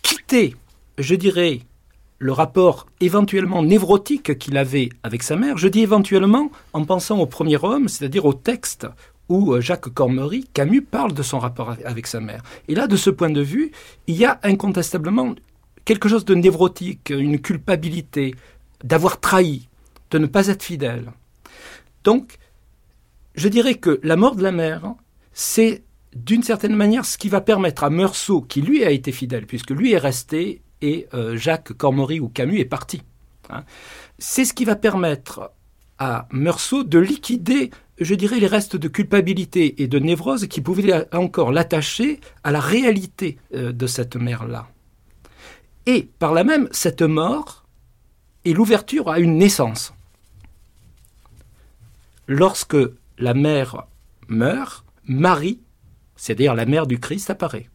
quitter, 0.03 0.55
je 0.99 1.17
dirais, 1.17 1.63
le 2.21 2.31
rapport 2.31 2.87
éventuellement 3.01 3.65
névrotique 3.65 4.39
qu'il 4.39 4.57
avait 4.57 4.91
avec 5.03 5.25
sa 5.25 5.35
mère. 5.35 5.59
Je 5.59 5.67
dis 5.67 5.81
éventuellement 5.81 6.53
en 6.75 6.85
pensant 6.85 7.19
au 7.19 7.27
premier 7.27 7.59
homme, 7.61 7.89
c'est-à-dire 7.89 8.25
au 8.25 8.35
texte 8.35 8.87
où 9.29 9.53
euh, 9.53 9.61
Jacques 9.61 9.93
Cormery, 9.93 10.47
Camus 10.53 10.83
parle 10.83 11.13
de 11.13 11.25
son 11.25 11.41
rapport 11.41 11.75
avec 11.85 12.07
sa 12.07 12.21
mère. 12.21 12.43
Et 12.69 12.77
là, 12.77 12.87
de 12.87 12.97
ce 12.97 13.11
point 13.11 13.31
de 13.31 13.41
vue, 13.41 13.73
il 14.07 14.15
y 14.15 14.25
a 14.25 14.39
incontestablement 14.45 15.35
quelque 15.85 16.09
chose 16.09 16.25
de 16.25 16.37
névrotique, 16.37 17.11
une 17.11 17.41
culpabilité 17.41 18.37
d'avoir 18.85 19.19
trahi, 19.19 19.69
de 20.15 20.19
ne 20.21 20.27
pas 20.27 20.47
être 20.47 20.63
fidèle. 20.63 21.11
Donc, 22.05 22.37
je 23.35 23.49
dirais 23.49 23.75
que 23.75 23.99
la 24.05 24.15
mort 24.15 24.37
de 24.37 24.45
la 24.45 24.53
mère, 24.53 24.95
c'est 25.33 25.83
d'une 26.15 26.45
certaine 26.45 26.77
manière 26.77 27.05
ce 27.05 27.19
qui 27.19 27.29
va 27.29 27.41
permettre 27.41 27.83
à 27.83 27.91
Meursault, 27.91 28.43
qui 28.43 28.63
lui 28.63 28.85
a 28.85 28.93
été 28.93 29.11
fidèle, 29.11 29.45
puisque 29.45 29.71
lui 29.71 29.93
est 29.93 29.99
resté 29.99 30.63
et 30.83 31.09
euh, 31.15 31.37
Jacques 31.37 31.73
Cormery 31.73 32.21
ou 32.21 32.29
Camus 32.29 32.61
est 32.61 32.65
parti. 32.65 33.03
Hein, 33.51 33.65
c'est 34.21 34.45
ce 34.45 34.55
qui 34.55 34.65
va 34.65 34.77
permettre 34.77 35.51
à 35.99 36.29
Meursault 36.31 36.85
de 36.85 37.01
liquider 37.01 37.73
je 37.99 38.15
dirais, 38.15 38.41
les 38.41 38.49
restes 38.49 38.77
de 38.77 38.89
culpabilité 38.89 39.83
et 39.83 39.87
de 39.87 39.99
névrose 40.01 40.49
qui 40.49 40.61
pouvaient 40.61 41.07
encore 41.15 41.53
l'attacher 41.53 42.21
à 42.43 42.51
la 42.51 42.59
réalité 42.59 43.39
euh, 43.55 43.73
de 43.73 43.87
cette 43.87 44.17
mère-là. 44.17 44.69
Et 45.87 46.09
par 46.19 46.33
là 46.33 46.43
même, 46.43 46.69
cette 46.73 47.03
mort 47.03 47.65
est 48.45 48.53
l'ouverture 48.53 49.09
à 49.11 49.19
une 49.19 49.39
naissance. 49.39 49.94
Lorsque 52.27 52.77
la 53.19 53.35
mère 53.35 53.87
meurt, 54.29 54.85
Marie, 55.05 55.61
c'est-à-dire 56.17 56.55
la 56.55 56.67
mère 56.67 56.87
du 56.87 56.99
Christ, 56.99 57.31
apparaît. 57.31 57.69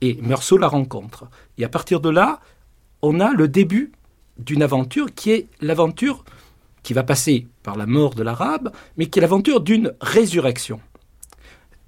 Et 0.00 0.18
Meursault 0.22 0.58
la 0.58 0.68
rencontre. 0.68 1.28
Et 1.58 1.64
à 1.64 1.68
partir 1.68 2.00
de 2.00 2.08
là, 2.08 2.40
on 3.02 3.20
a 3.20 3.32
le 3.32 3.48
début 3.48 3.92
d'une 4.38 4.62
aventure 4.62 5.14
qui 5.14 5.32
est 5.32 5.48
l'aventure 5.60 6.24
qui 6.82 6.94
va 6.94 7.02
passer 7.02 7.46
par 7.62 7.76
la 7.76 7.86
mort 7.86 8.14
de 8.14 8.22
l'arabe, 8.22 8.72
mais 8.96 9.06
qui 9.06 9.18
est 9.18 9.22
l'aventure 9.22 9.60
d'une 9.60 9.94
résurrection. 10.00 10.80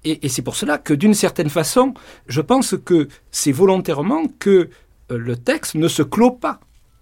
Et, 0.03 0.27
c'est 0.27 0.41
pour 0.41 0.55
cela 0.55 0.77
que, 0.77 0.93
d'une 0.93 1.13
certaine 1.13 1.49
façon, 1.49 1.93
je 2.27 2.41
pense 2.41 2.75
que 2.83 3.07
c'est 3.31 3.53
volontairement 3.53 4.23
que 4.37 4.69
euh, 5.11 5.17
le 5.17 5.37
texte 5.37 5.75
ne 5.75 5.87
se 5.87 6.03
clôt 6.03 6.31
pas 6.31 6.59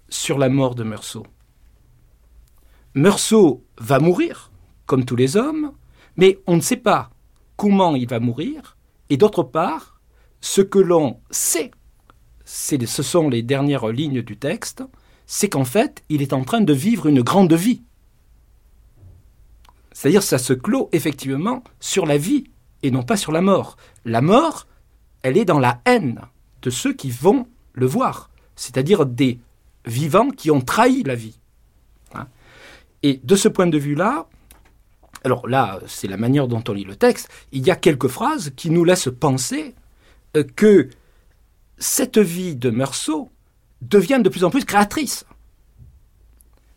sur 0.08 0.38
la 0.38 0.50
mort 0.50 0.76
de 0.76 0.84
Meursault. 0.84 1.26
Meursault 2.94 3.64
va 3.80 4.00
mourir, 4.00 4.51
comme 4.92 5.06
tous 5.06 5.16
les 5.16 5.38
hommes, 5.38 5.72
mais 6.18 6.40
on 6.48 6.58
ne 6.58 6.62
sait 6.62 6.76
pas 6.76 7.12
comment 7.56 7.96
il 7.96 8.10
va 8.10 8.20
mourir, 8.20 8.76
et 9.10 9.16
d'autre 9.16 9.42
part, 9.42 10.02
ce 10.42 10.60
que 10.60 10.80
l'on 10.80 11.22
sait, 11.30 11.72
ce 12.44 13.02
sont 13.02 13.30
les 13.30 13.42
dernières 13.42 13.88
lignes 13.88 14.22
du 14.22 14.36
texte, 14.36 14.84
c'est 15.26 15.48
qu'en 15.48 15.64
fait, 15.64 16.04
il 16.10 16.22
est 16.22 16.34
en 16.34 16.44
train 16.44 16.60
de 16.60 16.74
vivre 16.74 17.08
une 17.08 17.22
grande 17.22 17.54
vie. 17.54 17.84
C'est-à-dire 19.94 20.24
ça 20.24 20.38
se 20.38 20.52
clôt 20.52 20.90
effectivement 20.92 21.64
sur 21.80 22.06
la 22.06 22.18
vie 22.18 22.44
et 22.84 22.92
non 22.92 23.04
pas 23.04 23.16
sur 23.16 23.32
la 23.32 23.40
mort. 23.40 23.78
La 24.04 24.20
mort, 24.20 24.68
elle 25.24 25.38
est 25.38 25.46
dans 25.46 25.60
la 25.60 25.80
haine 25.86 26.20
de 26.64 26.70
ceux 26.70 26.92
qui 26.92 27.12
vont 27.12 27.48
le 27.72 27.86
voir, 27.86 28.30
c'est-à-dire 28.58 29.06
des 29.06 29.40
vivants 29.86 30.32
qui 30.32 30.52
ont 30.52 30.60
trahi 30.60 31.04
la 31.04 31.16
vie. 31.16 31.40
Hein. 32.14 32.28
Et 33.04 33.22
de 33.24 33.38
ce 33.38 33.48
point 33.48 33.68
de 33.68 33.78
vue-là, 33.78 34.28
alors 35.24 35.48
là, 35.48 35.80
c'est 35.88 36.08
la 36.08 36.18
manière 36.18 36.48
dont 36.48 36.64
on 36.68 36.74
lit 36.74 36.84
le 36.84 36.96
texte, 36.96 37.30
il 37.52 37.66
y 37.66 37.72
a 37.72 37.76
quelques 37.76 38.08
phrases 38.08 38.52
qui 38.56 38.70
nous 38.70 38.84
laissent 38.84 39.10
penser 39.20 39.76
euh, 40.36 40.44
que 40.56 40.90
cette 41.78 42.18
vie 42.18 42.56
de 42.56 42.70
Meursault 42.70 43.32
devient 43.82 44.22
de 44.24 44.30
plus 44.30 44.44
en 44.44 44.50
plus 44.50 44.66
créatrice. 44.66 45.26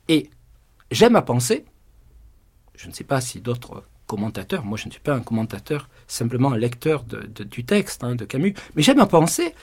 Et 0.09 0.31
j'aime 0.91 1.17
à 1.17 1.23
penser, 1.23 1.65
je 2.75 2.89
ne 2.89 2.93
sais 2.93 3.05
pas 3.05 3.21
si 3.21 3.41
d'autres 3.41 3.85
commentateurs, 4.07 4.65
moi 4.65 4.77
je 4.77 4.87
ne 4.87 4.91
suis 4.91 5.01
pas 5.01 5.15
un 5.15 5.21
commentateur, 5.21 5.89
simplement 6.07 6.53
un 6.53 6.59
lecteur 6.59 7.05
du 7.05 7.65
texte 7.65 8.05
hein, 8.05 8.15
de 8.15 8.25
Camus, 8.25 8.55
mais 8.75 8.83
j'aime 8.83 9.01
à 9.01 9.07
penser 9.07 9.55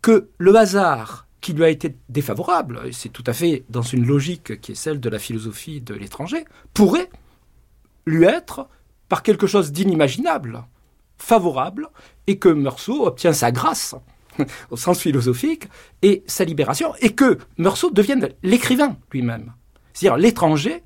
que 0.00 0.30
le 0.38 0.54
hasard 0.56 1.26
qui 1.40 1.52
lui 1.52 1.64
a 1.64 1.68
été 1.68 1.96
défavorable, 2.08 2.80
c'est 2.92 3.10
tout 3.10 3.24
à 3.26 3.32
fait 3.32 3.64
dans 3.68 3.82
une 3.82 4.06
logique 4.06 4.60
qui 4.60 4.72
est 4.72 4.76
celle 4.76 5.00
de 5.00 5.08
la 5.08 5.18
philosophie 5.18 5.80
de 5.80 5.94
l'étranger, 5.94 6.44
pourrait 6.72 7.10
lui 8.06 8.24
être, 8.24 8.68
par 9.08 9.22
quelque 9.22 9.46
chose 9.46 9.72
d'inimaginable, 9.72 10.64
favorable, 11.18 11.88
et 12.26 12.38
que 12.38 12.48
Meursault 12.48 13.06
obtient 13.06 13.32
sa 13.32 13.52
grâce 13.52 13.94
au 14.70 14.76
sens 14.76 15.00
philosophique, 15.00 15.68
et 16.02 16.24
sa 16.26 16.44
libération, 16.44 16.94
et 17.00 17.14
que 17.14 17.38
Meursault 17.58 17.90
devienne 17.90 18.30
l'écrivain 18.42 18.96
lui-même. 19.12 19.52
C'est-à-dire 19.92 20.16
l'étranger, 20.16 20.82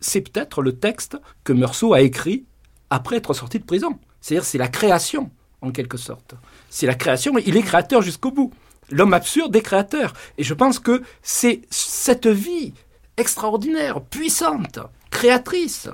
c'est 0.00 0.20
peut-être 0.20 0.62
le 0.62 0.78
texte 0.78 1.18
que 1.44 1.52
Meursault 1.52 1.94
a 1.94 2.00
écrit 2.00 2.44
après 2.90 3.16
être 3.16 3.34
sorti 3.34 3.58
de 3.58 3.64
prison. 3.64 3.98
C'est-à-dire 4.20 4.44
c'est 4.44 4.58
la 4.58 4.68
création, 4.68 5.30
en 5.60 5.70
quelque 5.70 5.96
sorte. 5.96 6.34
C'est 6.70 6.86
la 6.86 6.94
création, 6.94 7.36
il 7.38 7.56
est 7.56 7.62
créateur 7.62 8.02
jusqu'au 8.02 8.30
bout. 8.30 8.52
L'homme 8.90 9.14
absurde 9.14 9.54
est 9.56 9.62
créateur. 9.62 10.14
Et 10.38 10.44
je 10.44 10.54
pense 10.54 10.78
que 10.78 11.02
c'est 11.22 11.62
cette 11.70 12.28
vie 12.28 12.72
extraordinaire, 13.16 14.00
puissante, 14.00 14.78
créatrice 15.10 15.88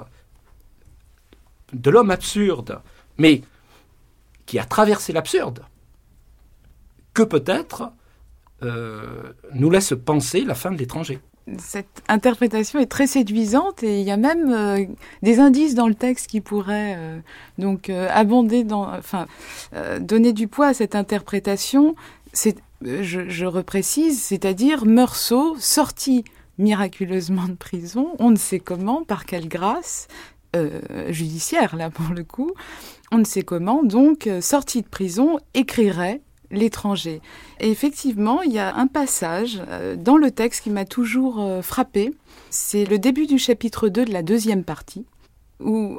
de 1.72 1.90
l'homme 1.90 2.11
absurde, 2.11 2.80
mais 3.18 3.42
qui 4.46 4.58
a 4.58 4.64
traversé 4.64 5.12
l'absurde, 5.12 5.64
que 7.14 7.22
peut-être 7.22 7.92
euh, 8.62 9.32
nous 9.54 9.70
laisse 9.70 9.94
penser 10.04 10.42
la 10.42 10.54
fin 10.54 10.70
de 10.70 10.76
l'étranger. 10.76 11.20
Cette 11.58 12.02
interprétation 12.06 12.78
est 12.78 12.87
très 12.87 13.08
séduisante 13.08 13.82
et 13.82 14.00
il 14.00 14.06
y 14.06 14.12
a 14.12 14.16
même 14.16 14.52
euh, 14.52 14.85
des 15.22 15.40
indices 15.40 15.74
dans 15.74 15.88
le 15.88 15.94
texte 15.94 16.28
qui 16.28 16.40
pourraient 16.40 16.94
euh, 16.96 17.18
donc 17.58 17.90
abonder 17.90 18.64
enfin, 18.70 19.26
donner 20.00 20.32
du 20.32 20.46
poids 20.46 20.68
à 20.68 20.74
cette 20.74 20.94
interprétation. 20.94 21.96
Je, 22.35 23.28
je 23.28 23.46
reprécise, 23.46 24.22
c'est-à-dire 24.22 24.87
Meursault 24.87 25.56
sorti 25.58 26.24
miraculeusement 26.58 27.48
de 27.48 27.54
prison, 27.54 28.14
on 28.18 28.30
ne 28.30 28.37
sait 28.37 28.61
comment, 28.61 29.04
par 29.04 29.24
quelle 29.24 29.48
grâce, 29.48 30.06
judiciaire 31.08 31.76
là 31.76 31.90
pour 31.90 32.14
le 32.14 32.24
coup, 32.24 32.52
on 33.10 33.18
ne 33.18 33.24
sait 33.24 33.42
comment, 33.42 33.82
donc 33.82 34.28
sorti 34.40 34.82
de 34.82 34.88
prison, 34.88 35.38
écrirait 35.54 36.20
l'étranger. 36.52 37.20
Et 37.60 37.70
effectivement, 37.70 38.42
il 38.42 38.52
y 38.52 38.58
a 38.58 38.76
un 38.76 38.86
passage 38.86 39.60
euh, 39.68 39.96
dans 39.96 40.16
le 40.16 40.30
texte 40.30 40.62
qui 40.62 40.70
m'a 40.70 40.84
toujours 40.84 41.40
euh, 41.40 41.62
frappé. 41.62 42.14
C'est 42.50 42.84
le 42.84 42.98
début 42.98 43.26
du 43.26 43.38
chapitre 43.38 43.88
2 43.88 44.04
de 44.04 44.12
la 44.12 44.22
deuxième 44.22 44.62
partie, 44.62 45.06
où 45.60 45.98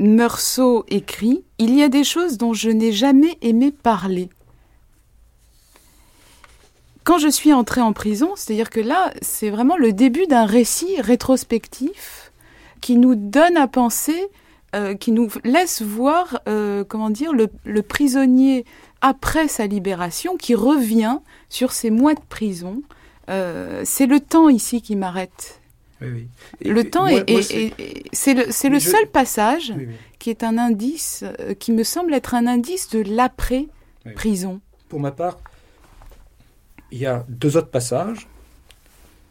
Meursault 0.00 0.84
écrit 0.88 1.44
Il 1.58 1.74
y 1.74 1.82
a 1.82 1.88
des 1.88 2.04
choses 2.04 2.36
dont 2.36 2.52
je 2.52 2.70
n'ai 2.70 2.92
jamais 2.92 3.38
aimé 3.40 3.70
parler. 3.70 4.28
Quand 7.04 7.18
je 7.18 7.28
suis 7.28 7.54
entrée 7.54 7.80
en 7.80 7.94
prison, 7.94 8.32
c'est-à-dire 8.36 8.68
que 8.68 8.80
là, 8.80 9.14
c'est 9.22 9.48
vraiment 9.48 9.78
le 9.78 9.92
début 9.92 10.26
d'un 10.26 10.44
récit 10.44 11.00
rétrospectif 11.00 12.27
qui 12.80 12.96
nous 12.96 13.14
donne 13.14 13.56
à 13.56 13.68
penser, 13.68 14.28
euh, 14.74 14.94
qui 14.94 15.12
nous 15.12 15.28
laisse 15.44 15.82
voir, 15.82 16.40
comment 16.88 17.10
dire, 17.10 17.32
le 17.32 17.82
prisonnier 17.82 18.64
après 19.00 19.48
sa 19.48 19.66
libération, 19.66 20.36
qui 20.36 20.54
revient 20.54 21.18
sur 21.48 21.72
ses 21.72 21.90
mois 21.90 22.14
de 22.14 22.20
prison. 22.28 22.82
Euh, 23.28 23.82
c'est 23.84 24.06
le 24.06 24.20
temps 24.20 24.48
ici 24.48 24.80
qui 24.82 24.96
m'arrête. 24.96 25.60
le 26.00 26.82
temps 26.84 27.06
est, 27.06 27.24
c'est 28.12 28.34
le, 28.34 28.70
le 28.70 28.80
seul 28.80 29.06
passage 29.12 29.74
qui 30.18 30.30
est 30.30 30.42
un 30.42 30.58
indice, 30.58 31.24
euh, 31.40 31.54
qui 31.54 31.72
me 31.72 31.82
semble 31.82 32.14
être 32.14 32.34
un 32.34 32.46
indice 32.46 32.88
de 32.90 33.00
l'après-prison. 33.00 34.60
Pour 34.88 35.00
ma 35.00 35.10
part, 35.10 35.38
il 36.90 36.98
y 36.98 37.06
a 37.06 37.24
deux 37.28 37.56
autres 37.56 37.70
passages. 37.70 38.28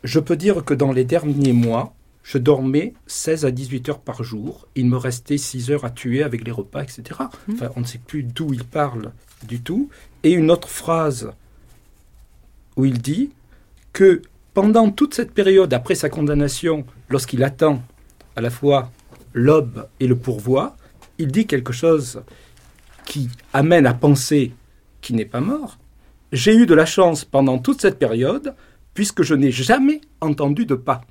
Je 0.03 0.19
peux 0.19 0.35
dire 0.35 0.63
que 0.63 0.73
dans 0.73 0.91
les 0.91 1.03
derniers 1.03 1.53
mois, 1.53 1.93
je 2.27 2.37
dormais 2.37 2.93
16 3.07 3.45
à 3.45 3.51
18 3.51 3.87
heures 3.87 3.99
par 4.01 4.21
jour. 4.21 4.67
Il 4.75 4.87
me 4.87 4.97
restait 4.97 5.37
6 5.37 5.71
heures 5.71 5.85
à 5.85 5.89
tuer 5.89 6.23
avec 6.23 6.43
les 6.43 6.51
repas, 6.51 6.83
etc. 6.83 7.03
Mmh. 7.47 7.53
Enfin, 7.53 7.69
on 7.77 7.79
ne 7.79 7.85
sait 7.85 8.01
plus 8.05 8.23
d'où 8.23 8.53
il 8.53 8.65
parle 8.65 9.13
du 9.47 9.61
tout. 9.61 9.89
Et 10.23 10.31
une 10.31 10.51
autre 10.51 10.67
phrase 10.67 11.31
où 12.75 12.83
il 12.83 13.01
dit 13.01 13.31
que 13.93 14.21
pendant 14.53 14.91
toute 14.91 15.13
cette 15.13 15.31
période 15.31 15.73
après 15.73 15.95
sa 15.95 16.09
condamnation, 16.09 16.85
lorsqu'il 17.07 17.45
attend 17.45 17.81
à 18.35 18.41
la 18.41 18.49
fois 18.49 18.91
l'aube 19.33 19.87
et 20.01 20.07
le 20.07 20.17
pourvoi, 20.17 20.75
il 21.19 21.31
dit 21.31 21.47
quelque 21.47 21.71
chose 21.71 22.23
qui 23.05 23.29
amène 23.53 23.85
à 23.85 23.93
penser 23.93 24.51
qu'il 24.99 25.15
n'est 25.15 25.23
pas 25.23 25.39
mort. 25.39 25.77
J'ai 26.33 26.53
eu 26.53 26.65
de 26.65 26.73
la 26.73 26.85
chance 26.85 27.23
pendant 27.23 27.57
toute 27.57 27.79
cette 27.79 27.99
période, 27.99 28.53
puisque 28.93 29.23
je 29.23 29.33
n'ai 29.33 29.51
jamais 29.51 30.01
entendu 30.19 30.65
de 30.65 30.75
pas. 30.75 31.05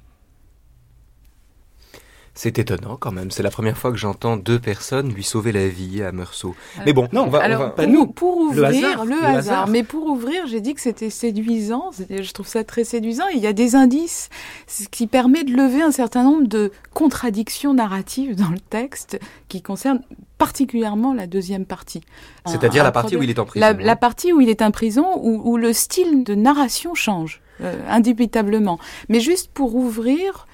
C'est 2.39 2.59
étonnant 2.59 2.99
quand 3.01 3.13
même. 3.13 3.31
C'est 3.31 3.43
la 3.43 3.51
première 3.51 3.79
fois 3.79 3.91
que 3.91 3.97
j'entends 3.97 4.37
deux 4.37 4.59
personnes 4.59 5.11
lui 5.11 5.25
sauver 5.25 5.53
la 5.53 5.69
vie 5.69 6.03
à 6.03 6.13
Meursault. 6.13 6.55
Mais 6.85 6.93
bon, 6.93 7.09
non, 7.11 7.23
on 7.23 7.31
va. 7.31 7.39
Alors, 7.43 7.61
on 7.61 7.65
va- 7.65 7.71
pour, 7.71 7.87
nous, 7.89 8.07
pour 8.07 8.37
ouvrir, 8.37 8.61
le 8.61 8.67
hasard, 8.67 9.05
le 9.07 9.11
le 9.11 9.17
hasard. 9.17 9.37
hasard. 9.37 9.69
Mais 9.69 9.83
pour 9.83 10.05
ouvrir, 10.05 10.47
j'ai 10.47 10.61
dit 10.61 10.75
que 10.75 10.83
c'était 10.83 11.09
séduisant. 11.09 11.91
Je 12.11 12.33
trouve 12.33 12.47
ça 12.47 12.63
très 12.63 12.85
séduisant. 12.85 13.25
Il 13.35 13.41
y 13.41 13.47
a 13.47 13.55
des 13.55 13.75
indices, 13.75 14.29
ce 14.67 14.87
qui 14.87 15.07
permet 15.07 15.45
de 15.45 15.53
lever 15.53 15.81
un 15.81 15.91
certain 15.93 16.25
nombre 16.25 16.47
de 16.47 16.73
contradictions 16.93 17.73
narratives 17.73 18.37
dans 18.37 18.51
le 18.51 18.61
texte 18.61 19.19
qui 19.49 19.63
concernent 19.63 20.03
particulièrement 20.37 21.15
la 21.15 21.27
deuxième 21.27 21.65
partie. 21.65 22.03
C'est-à-dire 22.45 22.85
la 22.85 22.93
partie 22.93 23.17
où 23.17 23.23
il 23.23 23.31
est 23.31 23.39
en 23.39 23.47
prison. 23.47 23.65
la, 23.67 23.73
hein. 23.73 23.79
la 23.81 23.97
partie 23.97 24.35
où 24.35 24.43
il 24.43 24.51
est 24.51 24.61
en 24.61 24.71
prison, 24.71 25.07
où, 25.17 25.41
où 25.51 25.57
le 25.57 25.73
style 25.73 26.23
de 26.23 26.35
narration 26.35 26.95
change, 26.95 27.41
euh, 27.63 27.75
indubitablement. 27.89 28.79
Mais 29.09 29.21
juste 29.21 29.51
pour 29.55 29.75
ouvrir, 29.75 30.47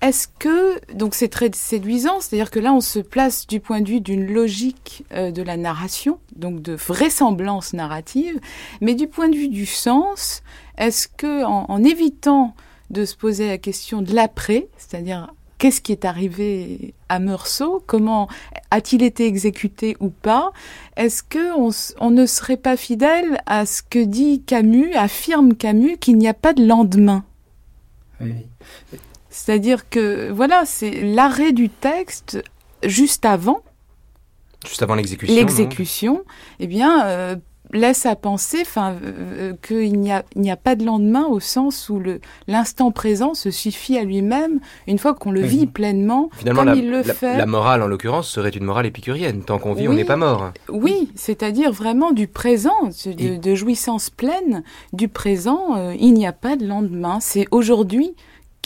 est-ce 0.00 0.28
que 0.38 0.78
donc 0.94 1.14
c'est 1.14 1.28
très 1.28 1.50
séduisant, 1.52 2.20
c'est-à-dire 2.20 2.50
que 2.50 2.60
là 2.60 2.72
on 2.72 2.80
se 2.80 3.00
place 3.00 3.46
du 3.46 3.60
point 3.60 3.80
de 3.80 3.88
vue 3.88 4.00
d'une 4.00 4.32
logique 4.32 5.04
euh, 5.12 5.30
de 5.30 5.42
la 5.42 5.56
narration, 5.56 6.18
donc 6.36 6.62
de 6.62 6.74
vraisemblance 6.74 7.72
narrative, 7.72 8.38
mais 8.80 8.94
du 8.94 9.08
point 9.08 9.28
de 9.28 9.36
vue 9.36 9.48
du 9.48 9.66
sens, 9.66 10.42
est-ce 10.76 11.08
que 11.08 11.44
en, 11.44 11.82
évitant 11.82 12.54
de 12.90 13.04
se 13.04 13.16
poser 13.16 13.48
la 13.48 13.58
question 13.58 14.00
de 14.00 14.14
l'après, 14.14 14.68
c'est-à-dire 14.76 15.32
qu'est-ce 15.58 15.80
qui 15.80 15.90
est 15.90 16.04
arrivé 16.04 16.94
à 17.08 17.18
Meursault, 17.18 17.82
comment 17.86 18.28
a-t-il 18.70 19.02
été 19.02 19.26
exécuté 19.26 19.96
ou 19.98 20.10
pas, 20.10 20.52
est-ce 20.96 21.24
que 21.24 21.58
on 22.00 22.10
ne 22.10 22.26
serait 22.26 22.56
pas 22.56 22.76
fidèle 22.76 23.40
à 23.46 23.66
ce 23.66 23.82
que 23.82 24.04
dit 24.04 24.42
Camus, 24.42 24.94
affirme 24.94 25.54
Camus 25.54 25.98
qu'il 25.98 26.18
n'y 26.18 26.28
a 26.28 26.34
pas 26.34 26.52
de 26.52 26.64
lendemain? 26.64 27.24
Oui. 28.20 28.34
C'est-à-dire 29.44 29.88
que, 29.88 30.30
voilà, 30.32 30.64
c'est 30.66 30.90
l'arrêt 31.02 31.52
du 31.52 31.68
texte 31.68 32.42
juste 32.84 33.24
avant 33.24 33.60
Juste 34.66 34.82
avant 34.82 34.96
l'exécution. 34.96 35.34
l'exécution, 35.36 36.22
eh 36.58 36.66
bien, 36.66 37.06
euh, 37.06 37.36
laisse 37.72 38.06
à 38.06 38.16
penser 38.16 38.58
enfin, 38.62 38.96
euh, 39.04 39.52
qu'il 39.62 39.92
n'y 40.00 40.10
a, 40.10 40.24
a 40.50 40.56
pas 40.56 40.74
de 40.74 40.84
lendemain 40.84 41.26
au 41.26 41.38
sens 41.38 41.88
où 41.88 42.02
l'instant 42.48 42.90
présent 42.90 43.34
se 43.34 43.50
suffit 43.52 43.96
à 43.96 44.02
lui-même 44.04 44.58
une 44.88 44.98
fois 44.98 45.14
qu'on 45.14 45.30
le 45.30 45.42
vit 45.42 45.66
pleinement, 45.66 46.30
Finalement, 46.32 46.62
comme 46.62 46.68
la, 46.70 46.74
il 46.74 46.90
le 46.90 47.02
la- 47.02 47.14
fait. 47.14 47.36
la 47.36 47.46
morale, 47.46 47.82
en 47.82 47.86
l'occurrence, 47.86 48.28
serait 48.28 48.48
une 48.50 48.64
morale 48.64 48.86
épicurienne. 48.86 49.42
Tant 49.42 49.58
qu'on 49.58 49.74
vit, 49.74 49.86
on 49.86 49.92
n'est 49.92 50.04
pas 50.04 50.16
mort. 50.16 50.50
Oui, 50.68 51.10
c'est-à-dire 51.14 51.70
vraiment 51.70 52.10
du 52.10 52.26
présent, 52.26 52.88
de, 53.06 53.54
jouissance 53.54 54.10
pleine 54.10 54.64
du 54.92 55.06
présent. 55.08 55.76
euh, 55.76 55.94
il 56.00 56.14
n'y 56.14 56.26
a 56.26 56.32
pas 56.32 56.56
de 56.56 56.66
lendemain. 56.66 57.18
C'est 57.20 57.46
aujourd'hui 57.52 58.16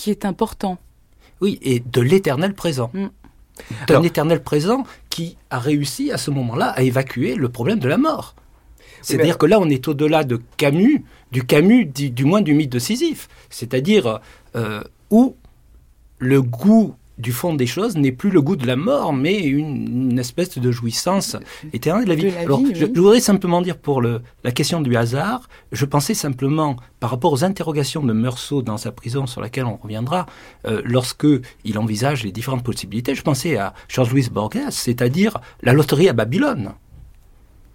qui 0.02 0.10
est 0.10 0.24
important. 0.24 0.78
Oui, 1.40 1.60
et 1.62 1.78
de 1.78 2.00
l'éternel 2.00 2.54
présent. 2.54 2.90
Mm. 2.92 3.06
D'un 3.86 4.02
éternel 4.02 4.42
présent 4.42 4.82
qui 5.10 5.36
a 5.48 5.60
réussi 5.60 6.10
à 6.10 6.18
ce 6.18 6.32
moment-là 6.32 6.70
à 6.70 6.82
évacuer 6.82 7.36
le 7.36 7.48
problème 7.48 7.78
de 7.78 7.86
la 7.86 7.98
mort. 7.98 8.34
C'est-à-dire 9.00 9.38
que 9.38 9.46
là, 9.46 9.60
on 9.60 9.68
est 9.68 9.86
au-delà 9.86 10.24
de 10.24 10.40
Camus, 10.56 11.04
du 11.30 11.44
Camus, 11.44 11.86
du, 11.86 12.10
du 12.10 12.24
moins 12.24 12.40
du 12.40 12.52
mythe 12.52 12.72
de 12.72 12.80
Sisyphe. 12.80 13.28
C'est-à-dire 13.48 14.20
euh, 14.56 14.82
où 15.10 15.36
le 16.18 16.42
goût 16.42 16.96
du 17.22 17.32
fond 17.32 17.54
des 17.54 17.66
choses 17.66 17.96
n'est 17.96 18.12
plus 18.12 18.30
le 18.30 18.42
goût 18.42 18.56
de 18.56 18.66
la 18.66 18.76
mort, 18.76 19.12
mais 19.12 19.38
une, 19.38 20.10
une 20.12 20.18
espèce 20.18 20.58
de 20.58 20.70
jouissance 20.72 21.36
éternelle 21.72 22.04
de 22.04 22.08
la 22.10 22.14
vie. 22.16 22.24
De 22.24 22.34
la 22.34 22.40
Alors, 22.40 22.58
vie, 22.58 22.74
je, 22.74 22.84
oui. 22.84 22.92
je 22.94 23.00
voudrais 23.00 23.20
simplement 23.20 23.62
dire 23.62 23.78
pour 23.78 24.00
le, 24.02 24.20
la 24.44 24.52
question 24.52 24.80
du 24.80 24.94
hasard, 24.96 25.48
je 25.70 25.84
pensais 25.86 26.14
simplement, 26.14 26.76
par 27.00 27.10
rapport 27.10 27.32
aux 27.32 27.44
interrogations 27.44 28.02
de 28.02 28.12
Meursault 28.12 28.62
dans 28.62 28.76
sa 28.76 28.92
prison, 28.92 29.26
sur 29.26 29.40
laquelle 29.40 29.64
on 29.66 29.76
reviendra, 29.76 30.26
euh, 30.66 30.82
lorsque 30.84 31.26
il 31.64 31.78
envisage 31.78 32.24
les 32.24 32.32
différentes 32.32 32.64
possibilités, 32.64 33.14
je 33.14 33.22
pensais 33.22 33.56
à 33.56 33.72
George-Louis 33.88 34.28
Borges, 34.30 34.70
c'est-à-dire 34.70 35.38
la 35.62 35.72
loterie 35.72 36.08
à 36.08 36.12
Babylone. 36.12 36.72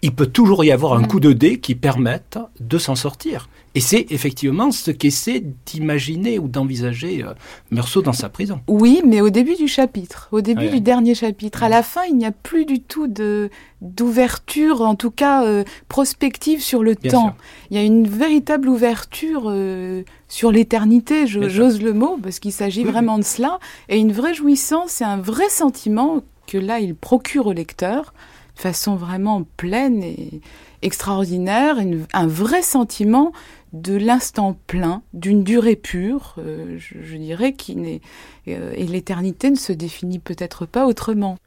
Il 0.03 0.13
peut 0.13 0.27
toujours 0.27 0.63
y 0.63 0.71
avoir 0.71 0.93
un 0.93 1.01
Mm. 1.01 1.07
coup 1.07 1.19
de 1.19 1.33
dé 1.33 1.59
qui 1.59 1.73
permette 1.73 2.37
de 2.59 2.77
s'en 2.77 2.95
sortir. 2.95 3.49
Et 3.77 3.79
c'est 3.79 4.07
effectivement 4.11 4.71
ce 4.71 4.89
qu'essaie 4.89 5.43
d'imaginer 5.67 6.39
ou 6.39 6.47
d'envisager 6.47 7.23
euh, 7.23 7.33
Meursault 7.69 8.01
dans 8.01 8.11
sa 8.11 8.27
prison. 8.27 8.59
Oui, 8.67 9.01
mais 9.05 9.21
au 9.21 9.29
début 9.29 9.53
du 9.53 9.67
chapitre, 9.67 10.29
au 10.31 10.41
début 10.41 10.61
Ouais. 10.65 10.69
du 10.71 10.81
dernier 10.81 11.13
chapitre. 11.13 11.61
À 11.61 11.69
la 11.69 11.83
fin, 11.83 12.01
il 12.09 12.17
n'y 12.17 12.25
a 12.25 12.31
plus 12.31 12.65
du 12.65 12.79
tout 12.81 13.05
de 13.05 13.51
d'ouverture, 13.81 14.81
en 14.81 14.95
tout 14.95 15.11
cas 15.11 15.43
euh, 15.45 15.63
prospective 15.89 16.59
sur 16.63 16.81
le 16.81 16.95
Bien 16.95 17.11
temps. 17.11 17.21
sûr. 17.25 17.35
Il 17.69 17.77
y 17.77 17.79
a 17.79 17.83
une 17.83 18.07
véritable 18.07 18.67
ouverture 18.67 19.43
euh, 19.45 20.01
sur 20.27 20.51
l'éternité, 20.51 21.27
j'ose 21.27 21.79
le 21.79 21.93
mot, 21.93 22.17
parce 22.23 22.39
qu'il 22.39 22.51
s'agit 22.53 22.83
Oui, 22.83 22.89
vraiment 22.91 23.19
de 23.19 23.23
cela, 23.23 23.59
et 23.89 23.99
une 23.99 24.11
vraie 24.11 24.33
jouissance 24.33 25.01
et 25.01 25.03
un 25.03 25.17
vrai 25.17 25.49
sentiment 25.49 26.21
que 26.47 26.57
là, 26.57 26.79
il 26.79 26.95
procure 26.95 27.45
au 27.45 27.53
lecteur, 27.53 28.15
de 28.55 28.61
façon 28.61 28.95
vraiment 28.95 29.43
pleine 29.57 30.01
et 30.01 30.41
extraordinaire, 30.81 31.77
une- 31.79 32.05
un 32.13 32.27
vrai 32.27 32.61
sentiment 32.63 33.31
de 33.73 33.95
l'instant 33.95 34.57
plein, 34.67 35.03
d'une 35.13 35.43
durée 35.43 35.75
pure, 35.75 36.35
euh, 36.37 36.77
je, 36.77 37.17
dirais, 37.17 37.53
qui 37.53 37.75
n'est 37.75 38.01
euh, 38.47 38.73
et 38.75 38.85
l'éternité 38.85 39.49
ne 39.49 39.55
se 39.55 39.73
définit 39.73 40.19
peut-être 40.19 40.65
pas 40.65 40.85
autrement. 40.85 41.37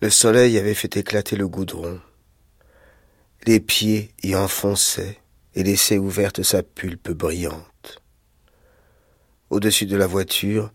Le 0.00 0.10
soleil 0.10 0.58
avait 0.58 0.74
fait 0.74 0.96
éclater 0.96 1.36
le 1.36 1.48
goudron. 1.48 2.00
Les 3.46 3.60
pieds 3.60 4.10
y 4.22 4.34
enfonçaient 4.34 5.18
et 5.54 5.62
laissaient 5.62 5.98
ouverte 5.98 6.42
sa 6.42 6.62
pulpe 6.62 7.10
brillante. 7.10 8.02
Au-dessus 9.50 9.86
de 9.86 9.96
la 9.96 10.06
voiture, 10.06 10.72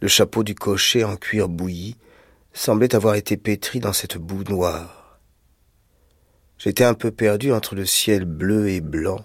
le 0.00 0.08
chapeau 0.08 0.42
du 0.42 0.54
cocher 0.54 1.04
en 1.04 1.16
cuir 1.16 1.48
bouilli 1.48 1.96
semblait 2.52 2.94
avoir 2.94 3.14
été 3.14 3.36
pétri 3.36 3.80
dans 3.80 3.92
cette 3.92 4.16
boue 4.16 4.44
noire. 4.44 5.20
J'étais 6.58 6.84
un 6.84 6.94
peu 6.94 7.10
perdu 7.10 7.52
entre 7.52 7.74
le 7.74 7.86
ciel 7.86 8.24
bleu 8.24 8.68
et 8.68 8.80
blanc 8.80 9.24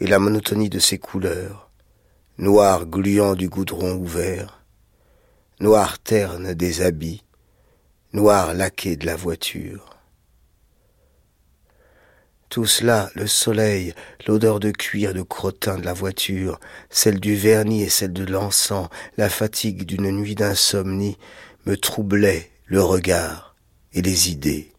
et 0.00 0.06
la 0.06 0.18
monotonie 0.18 0.70
de 0.70 0.78
ses 0.78 0.98
couleurs, 0.98 1.70
noir 2.38 2.86
gluant 2.86 3.34
du 3.34 3.48
goudron 3.48 3.94
ouvert, 3.94 4.64
noir 5.60 5.98
terne 5.98 6.54
des 6.54 6.80
habits, 6.80 7.22
noir 8.12 8.54
laqué 8.54 8.96
de 8.96 9.06
la 9.06 9.14
voiture. 9.14 9.90
Tout 12.48 12.66
cela, 12.66 13.10
le 13.14 13.28
soleil, 13.28 13.94
l'odeur 14.26 14.58
de 14.58 14.72
cuir 14.72 15.10
et 15.10 15.14
de 15.14 15.22
crottin 15.22 15.78
de 15.78 15.84
la 15.84 15.92
voiture, 15.92 16.58
celle 16.88 17.20
du 17.20 17.36
vernis 17.36 17.82
et 17.82 17.88
celle 17.88 18.12
de 18.12 18.24
l'encens, 18.24 18.88
la 19.16 19.28
fatigue 19.28 19.84
d'une 19.84 20.10
nuit 20.10 20.34
d'insomnie, 20.34 21.16
me 21.66 21.76
troublait 21.76 22.50
le 22.66 22.82
regard 22.82 23.54
et 23.92 24.02
les 24.02 24.30
idées. 24.30 24.69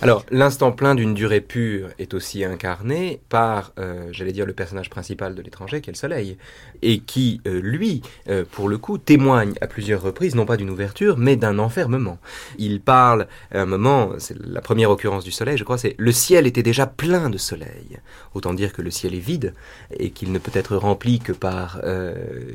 Alors, 0.00 0.24
l'instant 0.30 0.72
plein 0.72 0.94
d'une 0.94 1.14
durée 1.14 1.40
pure 1.40 1.90
est 1.98 2.12
aussi 2.14 2.44
incarné 2.44 3.20
par, 3.28 3.72
euh, 3.78 4.08
j'allais 4.10 4.32
dire, 4.32 4.46
le 4.46 4.52
personnage 4.52 4.90
principal 4.90 5.34
de 5.34 5.42
l'étranger, 5.42 5.80
qui 5.80 5.90
est 5.90 5.92
le 5.92 5.98
soleil, 5.98 6.38
et 6.82 7.00
qui, 7.00 7.40
euh, 7.46 7.60
lui, 7.60 8.02
euh, 8.28 8.44
pour 8.50 8.68
le 8.68 8.78
coup, 8.78 8.98
témoigne 8.98 9.54
à 9.60 9.66
plusieurs 9.66 10.02
reprises, 10.02 10.34
non 10.34 10.44
pas 10.44 10.56
d'une 10.56 10.70
ouverture, 10.70 11.18
mais 11.18 11.36
d'un 11.36 11.58
enfermement. 11.58 12.18
Il 12.58 12.80
parle, 12.80 13.28
à 13.52 13.60
un 13.60 13.66
moment, 13.66 14.12
c'est 14.18 14.36
la 14.38 14.60
première 14.60 14.90
occurrence 14.90 15.24
du 15.24 15.30
soleil, 15.30 15.56
je 15.56 15.64
crois, 15.64 15.78
c'est 15.78 15.94
le 15.98 16.12
ciel 16.12 16.46
était 16.46 16.64
déjà 16.64 16.86
plein 16.86 17.30
de 17.30 17.38
soleil. 17.38 18.00
Autant 18.34 18.54
dire 18.54 18.72
que 18.72 18.82
le 18.82 18.90
ciel 18.90 19.14
est 19.14 19.20
vide, 19.20 19.54
et 19.98 20.10
qu'il 20.10 20.32
ne 20.32 20.38
peut 20.38 20.52
être 20.54 20.76
rempli 20.76 21.20
que 21.20 21.32
par 21.32 21.80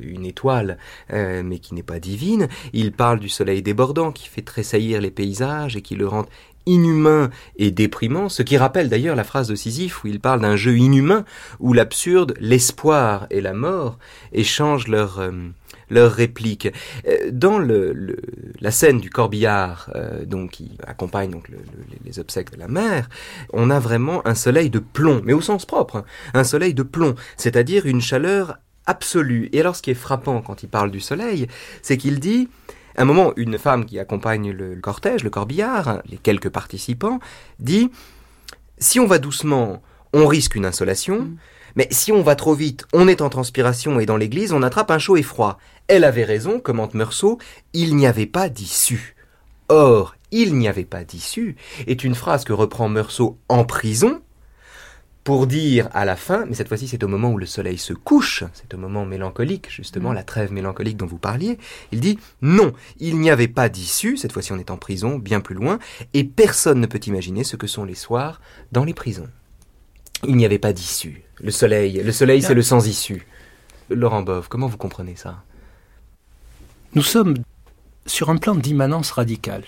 une 0.02 0.26
étoile, 0.26 0.78
mais 1.12 1.60
qui 1.60 1.76
n'est 1.76 1.84
pas 1.84 2.00
divine. 2.00 2.48
Il 2.74 2.92
parle 2.92 3.20
du 3.20 3.30
soleil 3.30 3.62
débordant, 3.62 4.12
qui 4.12 4.28
fait 4.28 4.42
tressaillir 4.42 5.02
les 5.02 5.12
paysages, 5.12 5.76
et 5.76 5.82
qui 5.82 5.96
le 5.96 6.08
rend 6.08 6.26
inhumain 6.68 7.30
et 7.56 7.72
déprimant, 7.72 8.30
ce 8.30 8.44
qui 8.44 8.58
rappelle 8.58 8.90
d'ailleurs 8.90 9.16
la 9.16 9.24
phrase 9.24 9.48
de 9.48 9.56
Sisyphe 9.56 10.04
où 10.04 10.08
il 10.08 10.20
parle 10.20 10.42
d'un 10.42 10.56
jeu 10.56 10.78
inhumain 10.78 11.26
où 11.60 11.74
l'absurde, 11.74 12.34
l'espoir 12.40 13.26
et 13.32 13.42
la 13.42 13.54
mort 13.54 13.98
échangent 14.34 14.88
leurs 14.88 15.20
euh, 15.20 15.32
répliques. 15.90 16.68
Euh, 17.08 17.32
Dans 17.32 17.58
la 17.60 18.72
scène 18.72 19.00
du 19.00 19.10
corbillard, 19.10 19.90
euh, 19.96 20.26
donc 20.26 20.52
qui 20.52 20.72
accompagne 20.86 21.32
donc 21.32 21.48
le- 21.50 21.58
le- 21.58 21.98
les 22.06 22.20
obsèques 22.20 22.52
de 22.52 22.58
la 22.60 22.68
mère, 22.68 23.10
on 23.54 23.70
a 23.70 23.80
vraiment 23.80 24.26
un 24.28 24.36
soleil 24.36 24.70
de 24.70 24.80
plomb, 24.80 25.22
mais 25.24 25.34
au 25.34 25.42
sens 25.42 25.66
propre, 25.66 25.96
hein, 25.98 26.06
un 26.34 26.44
soleil 26.44 26.74
de 26.74 26.84
plomb, 26.84 27.16
c'est-à-dire 27.38 27.86
une 27.86 28.02
chaleur 28.02 28.58
absolue. 28.86 29.50
Et 29.54 29.60
alors, 29.62 29.76
ce 29.76 29.82
qui 29.82 29.92
est 29.92 29.96
frappant 29.96 30.42
quand 30.42 30.64
il 30.64 30.70
parle 30.70 30.92
du 30.92 31.00
soleil, 31.02 31.48
c'est 31.82 31.98
qu'il 31.98 32.20
dit 32.20 32.48
un 32.98 33.06
moment, 33.06 33.34
une 33.36 33.58
femme 33.58 33.86
qui 33.86 34.00
accompagne 34.00 34.52
le 34.52 34.74
le 34.74 34.82
cortège, 34.82 35.24
le 35.24 35.30
corbillard, 35.30 36.02
les 36.10 36.18
quelques 36.18 36.50
participants, 36.50 37.20
dit 37.60 37.92
Si 38.80 39.00
on 39.00 39.08
va 39.08 39.20
doucement, 39.20 39.82
on 40.14 40.28
risque 40.28 40.56
une 40.56 40.66
insolation, 40.66 41.20
Mm. 41.20 41.38
Mais 41.78 41.88
si 41.92 42.12
on 42.12 42.24
va 42.24 42.36
trop 42.36 42.56
vite, 42.56 42.86
on 42.92 43.08
est 43.08 43.22
en 43.22 43.30
transpiration 43.30 44.00
et 44.00 44.08
dans 44.08 44.18
l'église, 44.18 44.52
on 44.52 44.64
attrape 44.64 44.90
un 44.90 44.98
chaud 44.98 45.16
et 45.16 45.22
froid. 45.22 45.60
Elle 45.88 46.04
avait 46.06 46.24
raison, 46.24 46.60
commente 46.60 46.96
Meursault, 46.96 47.38
il 47.74 47.96
n'y 47.96 48.08
avait 48.08 48.26
pas 48.26 48.50
d'issue. 48.50 49.16
Or, 49.70 50.16
il 50.32 50.56
n'y 50.56 50.68
avait 50.68 50.86
pas 50.86 51.04
d'issue 51.04 51.56
est 51.86 52.04
une 52.04 52.16
phrase 52.16 52.46
que 52.46 52.54
reprend 52.54 52.90
Meursault 52.90 53.38
en 53.48 53.64
prison 53.64 54.22
pour 55.28 55.46
dire 55.46 55.90
à 55.92 56.06
la 56.06 56.16
fin, 56.16 56.46
mais 56.46 56.54
cette 56.54 56.70
fois-ci 56.70 56.88
c'est 56.88 57.04
au 57.04 57.10
moment 57.10 57.34
où 57.34 57.38
le 57.38 57.46
soleil 57.46 57.78
se 57.78 57.92
couche, 57.92 58.46
c'est 58.54 58.74
au 58.74 58.78
moment 58.78 59.06
mélancolique, 59.06 59.70
justement, 59.70 60.12
mm. 60.12 60.16
la 60.16 60.24
trêve 60.24 60.54
mélancolique 60.54 60.96
dont 60.96 61.06
vous 61.06 61.18
parliez, 61.18 61.58
il 61.92 62.00
dit 62.00 62.18
non, 62.42 62.72
il 63.02 63.20
n'y 63.20 63.30
avait 63.30 63.50
pas 63.50 63.68
d'issue, 63.68 64.16
cette 64.16 64.32
fois-ci 64.32 64.54
on 64.54 64.58
est 64.58 64.72
en 64.72 64.78
prison, 64.78 65.18
bien 65.18 65.42
plus 65.42 65.54
loin, 65.54 65.80
et 66.14 66.24
personne 66.24 66.80
ne 66.80 66.86
peut 66.86 67.02
imaginer 67.08 67.44
ce 67.44 67.58
que 67.58 67.68
sont 67.68 67.84
les 67.84 67.94
soirs 67.94 68.40
dans 68.72 68.86
les 68.86 68.94
prisons. 68.94 69.28
Il 70.26 70.38
n'y 70.38 70.46
avait 70.46 70.60
pas 70.60 70.72
d'issue. 70.72 71.24
Le 71.42 71.52
soleil, 71.52 72.02
le 72.02 72.12
soleil 72.14 72.42
c'est 72.42 72.54
le 72.54 72.62
sans 72.62 72.88
issue. 72.88 73.28
Laurent 73.90 74.22
Bove, 74.22 74.48
comment 74.48 74.68
vous 74.68 74.78
comprenez 74.78 75.18
ça? 75.18 75.44
Nous 76.94 77.04
sommes 77.04 77.36
sur 78.06 78.30
un 78.30 78.38
plan 78.38 78.56
d'immanence 78.56 79.12
radicale. 79.12 79.66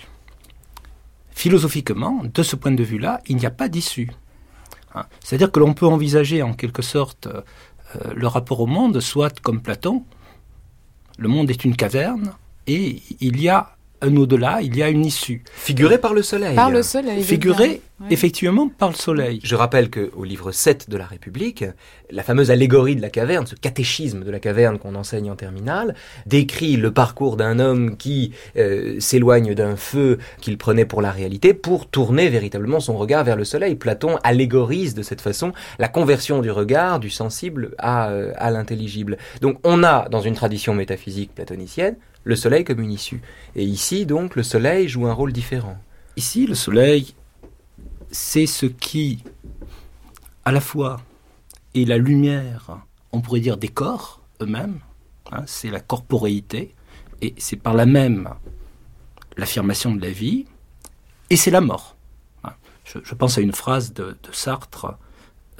Philosophiquement, 1.32 2.22
de 2.24 2.42
ce 2.42 2.56
point 2.56 2.72
de 2.72 2.82
vue-là, 2.82 3.20
il 3.26 3.36
n'y 3.36 3.44
a 3.44 3.50
pas 3.50 3.68
d'issue. 3.68 4.08
Hein. 4.94 5.04
C'est-à-dire 5.22 5.52
que 5.52 5.60
l'on 5.60 5.74
peut 5.74 5.86
envisager 5.86 6.42
en 6.42 6.52
quelque 6.52 6.82
sorte 6.82 7.26
euh, 7.26 7.42
le 8.14 8.26
rapport 8.26 8.60
au 8.60 8.66
monde, 8.66 9.00
soit 9.00 9.40
comme 9.40 9.60
Platon, 9.60 10.04
le 11.18 11.28
monde 11.28 11.50
est 11.50 11.64
une 11.64 11.76
caverne 11.76 12.32
et 12.66 13.02
il 13.20 13.40
y 13.40 13.48
a 13.48 13.76
un 14.02 14.16
au-delà, 14.16 14.60
il 14.62 14.76
y 14.76 14.82
a 14.82 14.88
une 14.88 15.04
issue. 15.04 15.42
Figuré 15.52 15.98
par 15.98 16.14
le 16.14 16.22
soleil. 16.22 16.54
Par 16.56 16.70
le 16.70 16.82
soleil. 16.82 17.22
Figuré 17.22 17.82
effectivement 18.08 18.68
par 18.68 18.90
le 18.90 18.94
soleil. 18.94 19.40
Je 19.44 19.54
rappelle 19.54 19.90
qu'au 19.90 20.24
livre 20.24 20.52
7 20.52 20.88
de 20.88 20.96
la 20.96 21.04
République, 21.04 21.64
la 22.10 22.22
fameuse 22.22 22.50
allégorie 22.50 22.96
de 22.96 23.02
la 23.02 23.10
caverne, 23.10 23.46
ce 23.46 23.54
catéchisme 23.54 24.24
de 24.24 24.30
la 24.30 24.40
caverne 24.40 24.78
qu'on 24.78 24.94
enseigne 24.94 25.30
en 25.30 25.36
terminale, 25.36 25.94
décrit 26.26 26.76
le 26.76 26.92
parcours 26.92 27.36
d'un 27.36 27.58
homme 27.58 27.98
qui 27.98 28.32
euh, 28.56 28.98
s'éloigne 29.00 29.54
d'un 29.54 29.76
feu 29.76 30.18
qu'il 30.40 30.56
prenait 30.56 30.86
pour 30.86 31.02
la 31.02 31.10
réalité 31.10 31.52
pour 31.52 31.88
tourner 31.88 32.30
véritablement 32.30 32.80
son 32.80 32.96
regard 32.96 33.24
vers 33.24 33.36
le 33.36 33.44
soleil. 33.44 33.74
Platon 33.74 34.16
allégorise 34.22 34.94
de 34.94 35.02
cette 35.02 35.20
façon 35.20 35.52
la 35.78 35.88
conversion 35.88 36.40
du 36.40 36.50
regard 36.50 37.00
du 37.00 37.10
sensible 37.10 37.74
à, 37.78 38.08
euh, 38.08 38.32
à 38.36 38.50
l'intelligible. 38.50 39.18
Donc 39.42 39.58
on 39.62 39.84
a 39.84 40.08
dans 40.08 40.20
une 40.20 40.34
tradition 40.34 40.74
métaphysique 40.74 41.34
platonicienne 41.34 41.96
le 42.24 42.36
soleil 42.36 42.64
comme 42.64 42.80
une 42.80 42.92
issue. 42.92 43.20
Et 43.56 43.64
ici, 43.64 44.06
donc, 44.06 44.36
le 44.36 44.42
soleil 44.42 44.88
joue 44.88 45.06
un 45.06 45.12
rôle 45.12 45.32
différent. 45.32 45.78
Ici, 46.16 46.46
le 46.46 46.54
soleil, 46.54 47.14
c'est 48.10 48.46
ce 48.46 48.66
qui, 48.66 49.22
à 50.44 50.52
la 50.52 50.60
fois, 50.60 51.00
est 51.74 51.84
la 51.84 51.98
lumière, 51.98 52.80
on 53.12 53.20
pourrait 53.20 53.40
dire, 53.40 53.56
des 53.56 53.68
corps 53.68 54.20
eux-mêmes, 54.40 54.80
hein, 55.30 55.42
c'est 55.46 55.70
la 55.70 55.80
corporéité, 55.80 56.74
et 57.22 57.34
c'est 57.38 57.56
par 57.56 57.74
là 57.74 57.86
même 57.86 58.30
l'affirmation 59.36 59.94
de 59.94 60.00
la 60.00 60.10
vie, 60.10 60.46
et 61.30 61.36
c'est 61.36 61.50
la 61.50 61.60
mort. 61.60 61.96
Hein. 62.44 62.52
Je, 62.84 63.14
pense 63.14 63.38
à 63.38 63.40
une 63.40 63.52
phrase 63.52 63.92
de 63.92 64.16
Sartre 64.32 64.98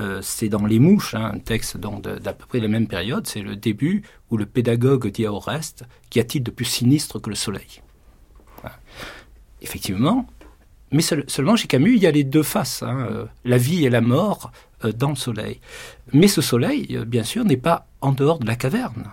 euh, 0.00 0.20
c'est 0.22 0.48
dans 0.48 0.64
Les 0.64 0.78
Mouches, 0.78 1.14
hein, 1.14 1.32
un 1.34 1.38
texte 1.38 1.76
d'à 1.76 2.32
peu 2.32 2.46
près 2.46 2.58
la 2.58 2.68
même 2.68 2.86
période, 2.86 3.26
c'est 3.26 3.42
le 3.42 3.54
début 3.54 4.02
où 4.30 4.36
le 4.36 4.46
pédagogue 4.46 5.08
dit 5.08 5.26
à 5.26 5.32
Oreste 5.32 5.84
Qu'y 6.08 6.20
a-t-il 6.20 6.42
de 6.42 6.50
plus 6.50 6.64
sinistre 6.64 7.20
que 7.20 7.28
le 7.28 7.36
soleil 7.36 7.82
Effectivement, 9.62 10.26
mais 10.90 11.02
seulement 11.02 11.54
chez 11.54 11.68
Camus, 11.68 11.94
il 11.96 12.02
y 12.02 12.06
a 12.06 12.10
les 12.10 12.24
deux 12.24 12.42
faces, 12.42 12.82
hein, 12.82 13.06
euh, 13.10 13.26
la 13.44 13.58
vie 13.58 13.84
et 13.84 13.90
la 13.90 14.00
mort 14.00 14.52
euh, 14.84 14.92
dans 14.92 15.10
le 15.10 15.16
soleil. 15.16 15.60
Mais 16.14 16.28
ce 16.28 16.40
soleil, 16.40 16.98
bien 17.06 17.22
sûr, 17.22 17.44
n'est 17.44 17.58
pas 17.58 17.86
en 18.00 18.12
dehors 18.12 18.38
de 18.38 18.46
la 18.46 18.56
caverne. 18.56 19.04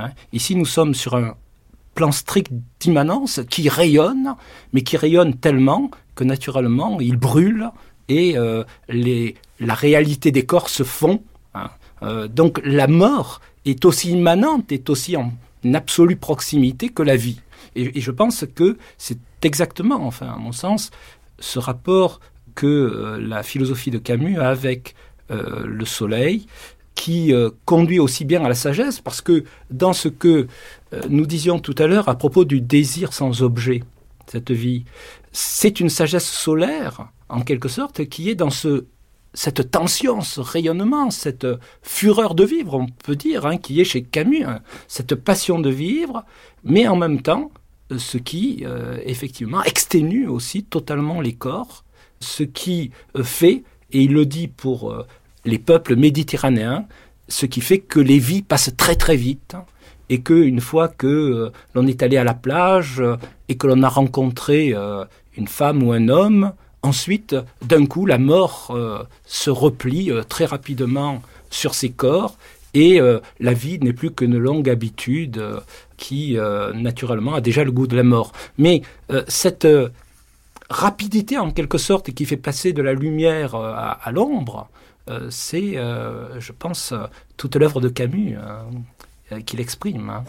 Hein. 0.00 0.10
Ici, 0.32 0.56
nous 0.56 0.66
sommes 0.66 0.94
sur 0.94 1.14
un 1.14 1.36
plan 1.94 2.10
strict 2.10 2.50
d'immanence 2.80 3.40
qui 3.48 3.68
rayonne, 3.68 4.34
mais 4.72 4.82
qui 4.82 4.96
rayonne 4.96 5.34
tellement 5.36 5.90
que 6.16 6.24
naturellement, 6.24 7.00
il 7.00 7.16
brûle 7.16 7.70
et 8.08 8.36
les, 8.88 9.34
la 9.60 9.74
réalité 9.74 10.30
des 10.30 10.44
corps 10.44 10.68
se 10.68 10.82
fond. 10.82 11.22
Hein. 11.54 11.70
Euh, 12.02 12.28
donc 12.28 12.60
la 12.64 12.86
mort 12.86 13.40
est 13.64 13.84
aussi 13.84 14.10
immanente, 14.10 14.72
est 14.72 14.90
aussi 14.90 15.16
en 15.16 15.32
absolue 15.72 16.16
proximité 16.16 16.88
que 16.88 17.02
la 17.02 17.16
vie. 17.16 17.40
Et, 17.76 18.00
je 18.00 18.10
pense 18.10 18.44
que 18.54 18.76
c'est 18.98 19.18
exactement, 19.42 20.06
enfin, 20.06 20.28
à 20.28 20.36
mon 20.36 20.52
sens, 20.52 20.90
ce 21.38 21.58
rapport 21.58 22.20
que 22.54 22.66
euh, 22.66 23.18
la 23.20 23.42
philosophie 23.42 23.90
de 23.90 23.98
Camus 23.98 24.38
a 24.38 24.48
avec 24.48 24.94
euh, 25.30 25.64
le 25.66 25.84
soleil, 25.84 26.46
qui 26.94 27.34
conduit 27.64 27.98
aussi 27.98 28.24
bien 28.24 28.44
à 28.44 28.48
la 28.48 28.54
sagesse, 28.54 29.00
parce 29.00 29.20
que 29.20 29.42
dans 29.68 29.92
ce 29.92 30.06
que 30.06 30.46
nous 31.08 31.26
disions 31.26 31.58
tout 31.58 31.74
à 31.78 31.88
l'heure 31.88 32.08
à 32.08 32.16
propos 32.16 32.44
du 32.44 32.60
désir 32.60 33.12
sans 33.12 33.42
objet, 33.42 33.82
cette 34.28 34.52
vie, 34.52 34.84
c'est 35.36 35.80
une 35.80 35.90
sagesse 35.90 36.30
solaire, 36.30 37.08
en 37.28 37.42
quelque 37.42 37.68
sorte, 37.68 38.06
qui 38.06 38.30
est 38.30 38.36
dans 38.36 38.50
ce 38.50 38.86
cette 39.34 39.72
tension, 39.72 40.20
ce 40.20 40.40
rayonnement, 40.40 41.10
cette 41.10 41.46
fureur 41.82 42.36
de 42.36 42.44
vivre, 42.44 42.74
on 42.74 42.86
peut 42.86 43.16
dire, 43.16 43.46
hein, 43.46 43.58
qui 43.58 43.80
est 43.80 43.84
chez 43.84 44.02
Camus, 44.02 44.44
hein, 44.44 44.60
cette 44.86 45.16
passion 45.16 45.58
de 45.58 45.70
vivre, 45.70 46.24
mais 46.62 46.86
en 46.86 46.94
même 46.94 47.20
temps, 47.20 47.50
ce 47.96 48.16
qui, 48.16 48.62
euh, 48.64 48.98
effectivement, 49.04 49.62
exténue 49.64 50.28
aussi 50.28 50.62
totalement 50.62 51.20
les 51.20 51.34
corps, 51.34 51.84
ce 52.20 52.44
qui 52.44 52.92
euh, 53.16 53.24
fait, 53.24 53.64
et 53.90 54.02
il 54.02 54.12
le 54.12 54.24
dit 54.24 54.46
pour 54.46 54.92
euh, 54.92 55.04
les 55.44 55.58
peuples 55.58 55.96
méditerranéens, 55.96 56.86
ce 57.28 57.46
qui 57.46 57.60
fait 57.60 57.78
que 57.78 58.00
les 58.00 58.20
vies 58.20 58.42
passent 58.42 58.74
très 58.76 58.94
très 58.94 59.16
vite, 59.16 59.54
hein, 59.54 59.64
et 60.10 60.20
qu'une 60.20 60.60
fois 60.60 60.88
que 60.88 61.50
l'on 61.74 61.86
est 61.86 62.02
allé 62.02 62.18
à 62.18 62.24
la 62.24 62.34
plage 62.34 63.02
et 63.48 63.56
que 63.56 63.66
l'on 63.66 63.82
a 63.82 63.88
rencontré 63.88 64.74
une 65.36 65.48
femme 65.48 65.82
ou 65.82 65.92
un 65.92 66.08
homme, 66.08 66.52
Ensuite, 66.84 67.34
d'un 67.62 67.86
coup, 67.86 68.04
la 68.04 68.18
mort 68.18 68.68
euh, 68.68 69.04
se 69.24 69.48
replie 69.48 70.10
euh, 70.10 70.22
très 70.22 70.44
rapidement 70.44 71.22
sur 71.48 71.74
ses 71.74 71.88
corps 71.88 72.36
et 72.74 73.00
euh, 73.00 73.20
la 73.40 73.54
vie 73.54 73.78
n'est 73.78 73.94
plus 73.94 74.10
qu'une 74.10 74.36
longue 74.36 74.68
habitude 74.68 75.42
qui, 75.96 76.36
naturellement, 76.74 77.32
a 77.32 77.40
déjà 77.40 77.64
le 77.64 77.72
goût 77.72 77.86
de 77.86 77.96
la 77.96 78.02
mort. 78.02 78.32
Mais 78.58 78.82
cette 79.28 79.66
rapidité, 80.68 81.38
en 81.38 81.52
quelque 81.52 81.78
sorte, 81.78 82.10
qui 82.10 82.26
fait 82.26 82.36
passer 82.36 82.74
de 82.74 82.82
la 82.82 82.92
lumière 82.92 83.54
à, 83.54 84.10
l'ombre, 84.12 84.68
c'est, 85.30 85.74
je 85.76 86.52
pense, 86.52 86.92
toute 87.36 87.54
l'œuvre 87.56 87.80
de 87.80 87.88
Camus 87.88 88.36
qu'il 89.46 89.60
exprime. 89.60 90.10
Hein. 90.10 90.24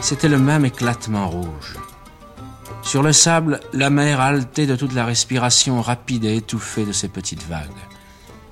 C'était 0.00 0.30
le 0.30 0.38
même 0.38 0.64
éclatement 0.64 1.28
rouge. 1.28 1.76
Sur 2.82 3.02
le 3.02 3.12
sable, 3.12 3.60
la 3.72 3.90
mer 3.90 4.20
haletait 4.20 4.66
de 4.66 4.76
toute 4.76 4.92
la 4.92 5.04
respiration 5.04 5.80
rapide 5.80 6.24
et 6.24 6.36
étouffée 6.36 6.84
de 6.84 6.92
ces 6.92 7.08
petites 7.08 7.46
vagues. 7.46 7.70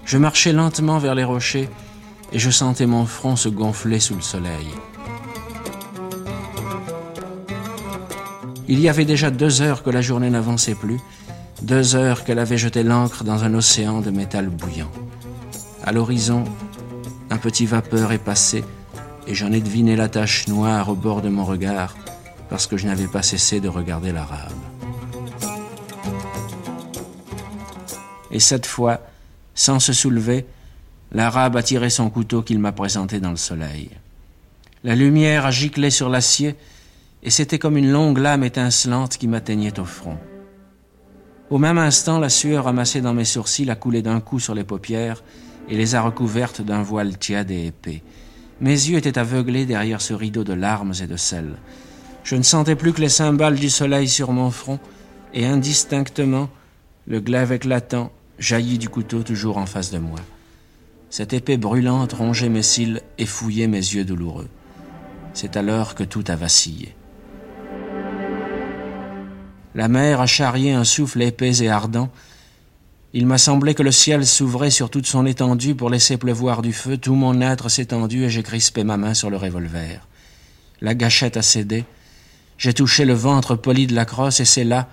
Je 0.05 0.19
marchais 0.19 0.53
lentement 0.53 0.99
vers 0.99 1.15
les 1.15 1.25
rochers 1.25 1.69
et 2.33 2.39
je 2.39 2.51
sentais 2.51 2.87
mon 2.87 3.07
front 3.07 3.37
se 3.37 3.49
gonfler 3.49 3.99
sous 3.99 4.15
le 4.15 4.21
soleil. 4.21 4.69
Il 8.69 8.79
y 8.79 8.89
avait 8.89 9.05
déjà 9.05 9.31
deux 9.31 9.63
heures 9.63 9.83
que 9.83 9.91
la 9.91 10.01
journée 10.01 10.31
n'avançait 10.31 10.77
plus, 10.77 11.01
deux 11.63 11.97
heures 11.97 12.25
qu'elle 12.25 12.39
avait 12.39 12.57
jeté 12.57 12.85
l'ancre 12.85 13.25
dans 13.25 13.43
un 13.43 13.53
océan 13.55 14.01
de 14.01 14.11
métal 14.11 14.49
bouillant. 14.49 14.91
À 15.85 15.91
l'horizon, 15.91 16.45
un 17.31 17.37
petit 17.37 17.67
vapeur 17.67 18.13
est 18.13 18.19
passé 18.19 18.65
et 19.27 19.35
j'en 19.35 19.51
ai 19.51 19.61
deviné 19.61 19.97
la 19.97 20.09
tache 20.09 20.47
noire 20.47 20.89
au 20.89 20.95
bord 20.95 21.21
de 21.21 21.29
mon 21.29 21.45
regard 21.45 21.97
parce 22.51 22.67
que 22.67 22.77
je 22.77 22.87
n'avais 22.87 23.07
pas 23.07 23.23
cessé 23.23 23.61
de 23.61 23.69
regarder 23.69 24.13
l'arabe. 24.13 24.53
Et 28.33 28.41
cette 28.41 28.67
fois, 28.67 29.01
sans 29.55 29.79
se 29.79 29.93
soulever, 29.93 30.47
l'arabe 31.13 31.57
a 31.57 31.63
tiré 31.63 31.91
son 31.91 32.11
couteau 32.11 32.43
qu'il 32.43 32.59
m'a 32.59 32.73
présenté 32.73 33.21
dans 33.21 33.31
le 33.31 33.37
soleil. 33.37 33.91
La 34.83 34.97
lumière 34.97 35.47
a 35.47 35.51
giclé 35.51 35.91
sur 35.91 36.09
l'acier 36.09 36.57
et 37.23 37.31
c'était 37.31 37.59
comme 37.59 37.77
une 37.77 37.91
longue 37.91 38.19
lame 38.19 38.45
étincelante 38.45 39.17
qui 39.17 39.29
m'atteignait 39.29 39.79
au 39.79 39.85
front. 39.85 40.19
Au 41.51 41.59
même 41.59 41.79
instant, 41.79 42.19
la 42.19 42.29
sueur 42.29 42.67
amassée 42.67 43.01
dans 43.01 43.15
mes 43.15 43.25
sourcils 43.25 43.71
a 43.71 43.75
coulé 43.75 44.03
d'un 44.03 44.21
coup 44.21 44.41
sur 44.41 44.55
les 44.55 44.65
paupières 44.65 45.23
et 45.69 45.77
les 45.77 45.95
a 45.95 46.01
recouvertes 46.01 46.63
d'un 46.63 46.83
voile 46.83 47.19
tiède 47.19 47.51
et 47.51 47.67
épais. 47.67 48.03
Mes 48.61 48.71
yeux 48.71 48.99
étaient 48.99 49.19
aveuglés 49.19 49.67
derrière 49.67 50.01
ce 50.01 50.15
rideau 50.15 50.45
de 50.45 50.53
larmes 50.53 50.95
et 51.03 51.07
de 51.07 51.17
sel. 51.17 51.57
Je 52.31 52.37
ne 52.37 52.45
sentais 52.45 52.77
plus 52.77 52.93
que 52.93 53.01
les 53.01 53.09
cymbales 53.09 53.57
du 53.57 53.69
soleil 53.69 54.09
sur 54.09 54.31
mon 54.31 54.53
front, 54.53 54.79
et 55.35 55.47
indistinctement, 55.47 56.49
le 57.09 57.19
glaive 57.19 57.51
éclatant 57.51 58.13
jaillit 58.39 58.79
du 58.79 58.89
couteau 58.89 59.25
toujours 59.25 59.59
en 59.59 59.67
face 59.67 59.91
de 59.91 59.99
moi. 59.99 60.21
Cette 61.11 61.33
épée 61.33 61.57
brûlante 61.57 62.13
rongeait 62.13 62.49
mes 62.49 62.63
cils 62.63 63.03
et 63.19 63.27
fouillait 63.27 63.67
mes 63.67 63.79
yeux 63.79 64.05
douloureux. 64.05 64.47
C'est 65.35 65.57
alors 65.57 65.97
que 65.97 66.05
tout 66.05 66.23
a 66.29 66.37
vacillé. 66.37 66.95
La 69.75 69.89
mer 69.89 70.21
a 70.21 70.27
charrié 70.27 70.71
un 70.71 70.85
souffle 70.85 71.23
épais 71.23 71.65
et 71.65 71.69
ardent, 71.69 72.11
Il 73.13 73.27
m'a 73.27 73.39
semblé 73.39 73.75
que 73.75 73.83
le 73.83 73.91
ciel 73.91 74.25
s'ouvrait 74.25 74.71
sur 74.71 74.89
toute 74.89 75.07
son 75.07 75.27
étendue 75.27 75.75
pour 75.75 75.91
laisser 75.91 76.17
pleuvoir 76.17 76.63
du 76.63 76.73
feu. 76.73 76.97
Tout 76.97 77.17
mon 77.17 77.41
être 77.41 77.69
s'est 77.69 77.87
tendu 77.87 78.23
et 78.23 78.31
j'ai 78.31 78.45
crispé 78.45 78.85
ma 78.85 78.97
main 78.97 79.15
sur 79.15 79.31
le 79.31 79.37
revolver. 79.37 80.07
La 80.81 80.95
gâchette 80.95 81.37
a 81.37 81.43
cédé. 81.43 81.85
J'ai 82.61 82.73
touché 82.73 83.05
le 83.05 83.15
ventre 83.15 83.57
poli 83.57 83.89
de 83.89 83.95
la 83.97 84.05
crosse 84.05 84.39
et 84.39 84.45
c'est 84.45 84.63
là, 84.63 84.89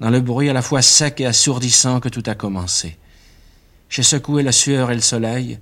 dans 0.00 0.10
le 0.10 0.20
bruit 0.20 0.50
à 0.50 0.52
la 0.52 0.62
fois 0.62 0.82
sec 0.82 1.20
et 1.20 1.26
assourdissant, 1.26 2.00
que 2.00 2.08
tout 2.08 2.24
a 2.26 2.34
commencé. 2.34 2.96
J'ai 3.88 4.02
secoué 4.02 4.42
la 4.42 4.50
sueur 4.50 4.90
et 4.90 4.96
le 4.96 5.00
soleil. 5.00 5.60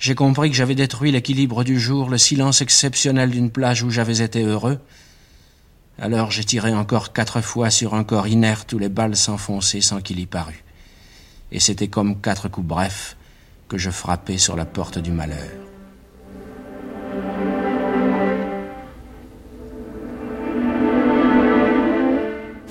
J'ai 0.00 0.16
compris 0.16 0.50
que 0.50 0.56
j'avais 0.56 0.74
détruit 0.74 1.12
l'équilibre 1.12 1.62
du 1.62 1.78
jour, 1.78 2.10
le 2.10 2.18
silence 2.18 2.60
exceptionnel 2.60 3.30
d'une 3.30 3.52
plage 3.52 3.84
où 3.84 3.90
j'avais 3.90 4.20
été 4.20 4.42
heureux. 4.42 4.80
Alors 6.00 6.32
j'ai 6.32 6.42
tiré 6.42 6.74
encore 6.74 7.12
quatre 7.12 7.40
fois 7.40 7.70
sur 7.70 7.94
un 7.94 8.02
corps 8.02 8.26
inerte 8.26 8.72
où 8.72 8.80
les 8.80 8.88
balles 8.88 9.14
s'enfonçaient 9.14 9.80
sans 9.80 10.00
qu'il 10.00 10.18
y 10.18 10.26
parût 10.26 10.64
et 11.52 11.60
c'était 11.60 11.88
comme 11.88 12.20
quatre 12.20 12.48
coups 12.48 12.66
brefs 12.66 13.16
que 13.68 13.78
je 13.78 13.90
frappais 13.90 14.38
sur 14.38 14.56
la 14.56 14.64
porte 14.64 14.98
du 14.98 15.12
malheur. 15.12 15.71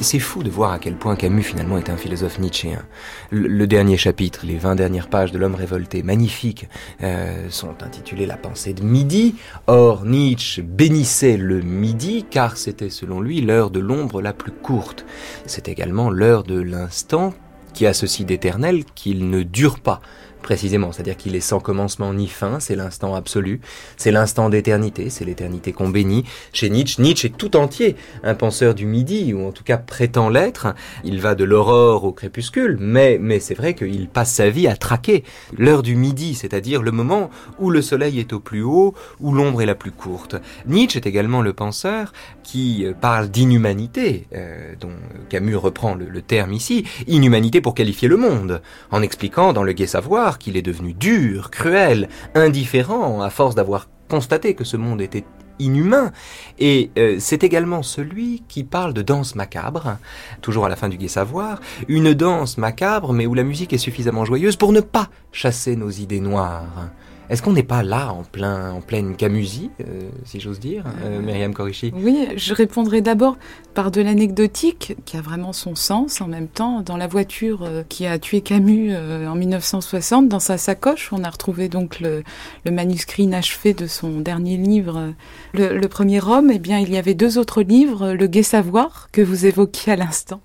C'est 0.02 0.18
fou 0.18 0.42
de 0.42 0.50
voir 0.50 0.72
à 0.72 0.80
quel 0.80 0.96
point 0.96 1.16
Camus 1.16 1.44
finalement 1.44 1.78
est 1.78 1.92
un 1.92 1.96
philosophe 1.96 2.40
nietzschéen. 2.40 2.84
Le, 3.30 3.68
dernier 3.68 3.98
chapitre, 3.98 4.48
les 4.48 4.58
20 4.58 4.74
dernières 4.74 5.08
pages 5.08 5.32
de 5.32 5.38
L'homme 5.38 5.54
révolté, 5.54 6.02
magnifiques, 6.02 6.68
euh, 7.04 7.48
sont 7.52 7.84
intitulées 7.84 8.26
La 8.26 8.36
pensée 8.36 8.74
de 8.74 8.84
midi. 8.84 9.36
Or, 9.68 10.04
Nietzsche 10.04 10.64
bénissait 10.64 11.38
le 11.38 11.62
midi 11.62 12.26
car 12.28 12.58
c'était 12.58 12.90
selon 12.90 13.22
lui 13.22 13.42
l'heure 13.42 13.70
de 13.70 13.80
l'ombre 13.80 14.24
la 14.24 14.34
plus 14.34 14.52
courte. 14.52 15.06
C'est 15.46 15.70
également 15.70 16.10
l'heure 16.10 16.44
de 16.44 16.60
l'instant 16.60 17.36
qui 17.76 17.86
a 17.86 17.94
ceci 17.94 18.26
d'éternel 18.26 18.84
qu'il 18.96 19.30
ne 19.30 19.44
dure 19.44 19.80
pas 19.80 20.02
précisément, 20.42 20.92
c'est-à-dire 20.92 21.18
qu'il 21.18 21.36
est 21.36 21.40
sans 21.40 21.60
commencement 21.60 22.14
ni 22.14 22.28
fin, 22.28 22.60
c'est 22.60 22.76
l'instant 22.76 23.16
absolu, 23.16 23.62
c'est 23.98 24.12
l'instant 24.12 24.50
d'éternité, 24.50 25.10
c'est 25.10 25.26
l'éternité 25.26 25.72
qu'on 25.72 25.90
bénit. 25.90 26.26
Chez 26.54 26.70
Nietzsche, 26.70 27.02
Nietzsche 27.02 27.28
est 27.28 27.38
tout 27.38 27.56
entier 27.56 27.96
un 28.24 28.36
penseur 28.36 28.76
du 28.76 28.86
midi, 28.86 29.34
ou 29.34 29.48
en 29.48 29.52
tout 29.52 29.64
cas 29.64 29.78
prétend 29.78 30.30
l'être. 30.30 30.74
Il 31.04 31.22
va 31.22 31.36
de 31.36 31.44
l'aurore 31.44 32.04
au 32.04 32.12
crépuscule, 32.12 32.78
mais, 32.80 33.18
mais 33.22 33.40
c'est 33.40 33.54
vrai 33.54 33.74
qu'il 33.74 34.08
passe 34.08 34.34
sa 34.34 34.50
vie 34.50 34.68
à 34.68 34.76
traquer 34.76 35.24
l'heure 35.58 35.84
du 35.84 35.96
midi, 35.96 36.36
c'est-à-dire 36.36 36.82
le 36.82 36.92
moment 36.92 37.30
où 37.60 37.70
le 37.70 37.82
soleil 37.82 38.20
est 38.20 38.34
au 38.34 38.40
plus 38.40 38.64
haut, 38.64 38.94
où 39.20 39.34
l'ombre 39.34 39.62
est 39.62 39.66
la 39.66 39.76
plus 39.76 39.92
courte. 39.92 40.36
Nietzsche 40.66 41.00
est 41.00 41.08
également 41.08 41.42
le 41.42 41.54
penseur 41.54 42.14
qui 42.44 42.86
euh, 42.86 42.94
parle 42.94 43.30
d'inhumanité, 43.30 44.28
euh, 44.36 44.74
dont 44.80 44.92
Camus 45.30 45.56
reprend 45.56 45.96
le, 45.96 46.06
le 46.06 46.22
terme 46.22 46.54
ici, 46.54 46.86
inhumanité 47.08 47.62
pour 47.62 47.76
qualifier 47.76 48.08
le 48.08 48.18
monde, 48.18 48.62
en 48.92 49.02
expliquant 49.02 49.54
dans 49.54 49.64
le 49.64 49.74
Gai 49.74 49.88
Savoir 49.88 50.31
qu'il 50.38 50.58
est 50.58 50.62
devenu 50.62 50.94
dur, 50.94 51.52
cruel, 51.52 52.10
indifférent, 52.36 53.22
à 53.22 53.30
force 53.30 53.56
d'avoir 53.56 53.88
constaté 54.10 54.56
que 54.56 54.64
ce 54.64 54.78
monde 54.78 55.02
était 55.02 55.26
inhumain. 55.60 56.12
Et 56.60 56.92
euh, 56.98 57.18
c'est 57.20 57.44
également 57.44 57.84
celui 57.84 58.44
qui 58.48 58.64
parle 58.64 58.94
de 58.94 59.02
danse 59.02 59.36
macabre, 59.36 59.98
toujours 60.42 60.66
à 60.66 60.70
la 60.70 60.76
fin 60.76 60.90
du 60.90 60.98
Gai 60.98 61.08
Savoir, 61.08 61.62
une 61.88 62.14
danse 62.14 62.58
macabre 62.58 63.14
mais 63.14 63.26
où 63.26 63.34
la 63.34 63.44
musique 63.44 63.74
est 63.74 63.78
suffisamment 63.78 64.26
joyeuse 64.26 64.56
pour 64.56 64.72
ne 64.72 64.82
pas 64.82 65.10
chasser 65.32 65.76
nos 65.76 65.90
idées 65.90 66.20
noires. 66.20 66.90
Est-ce 67.32 67.42
qu'on 67.42 67.54
n'est 67.54 67.64
pas 67.64 67.82
là 67.82 68.12
en 68.12 68.24
plein 68.24 68.74
en 68.74 68.82
pleine 68.82 69.16
camusie, 69.16 69.70
euh, 69.80 70.10
si 70.26 70.42
j'ose 70.42 70.60
dire, 70.60 70.84
euh, 71.06 71.22
Myriam 71.22 71.54
Korishi 71.54 71.94
Oui, 71.96 72.28
je 72.36 72.54
répondrai 72.54 73.00
d'abord 73.00 73.38
par 73.74 73.90
de 73.90 74.02
l'anecdotique 74.02 74.98
qui 75.06 75.16
a 75.16 75.22
vraiment 75.22 75.54
son 75.54 75.74
sens 75.74 76.20
en 76.20 76.28
même 76.28 76.50
temps. 76.50 76.82
Dans 76.82 76.98
la 76.98 77.08
voiture 77.08 77.62
euh, 77.64 77.84
qui 77.88 78.06
a 78.06 78.20
tué 78.20 78.42
Camus 78.42 78.94
en 78.94 79.36
1960, 79.36 80.28
dans 80.28 80.42
sa 80.42 80.58
sacoche, 80.58 81.14
on 81.14 81.24
a 81.24 81.30
retrouvé 81.30 81.70
donc 81.70 82.02
le, 82.02 82.22
manuscrit 82.70 83.24
inachevé 83.24 83.74
de 83.74 83.88
son 83.88 84.20
dernier 84.20 84.58
livre, 84.58 85.14
le, 85.54 85.88
premier 85.88 86.22
homme. 86.22 86.52
Eh 86.52 86.60
bien, 86.60 86.80
il 86.80 86.92
y 86.92 86.98
avait 86.98 87.14
deux 87.14 87.38
autres 87.38 87.62
livres, 87.62 88.12
Le 88.12 88.28
Gai 88.28 88.44
Savoir 88.44 89.08
que 89.14 89.22
vous 89.22 89.46
évoquiez 89.46 89.94
à 89.94 89.96
l'instant. 89.96 90.42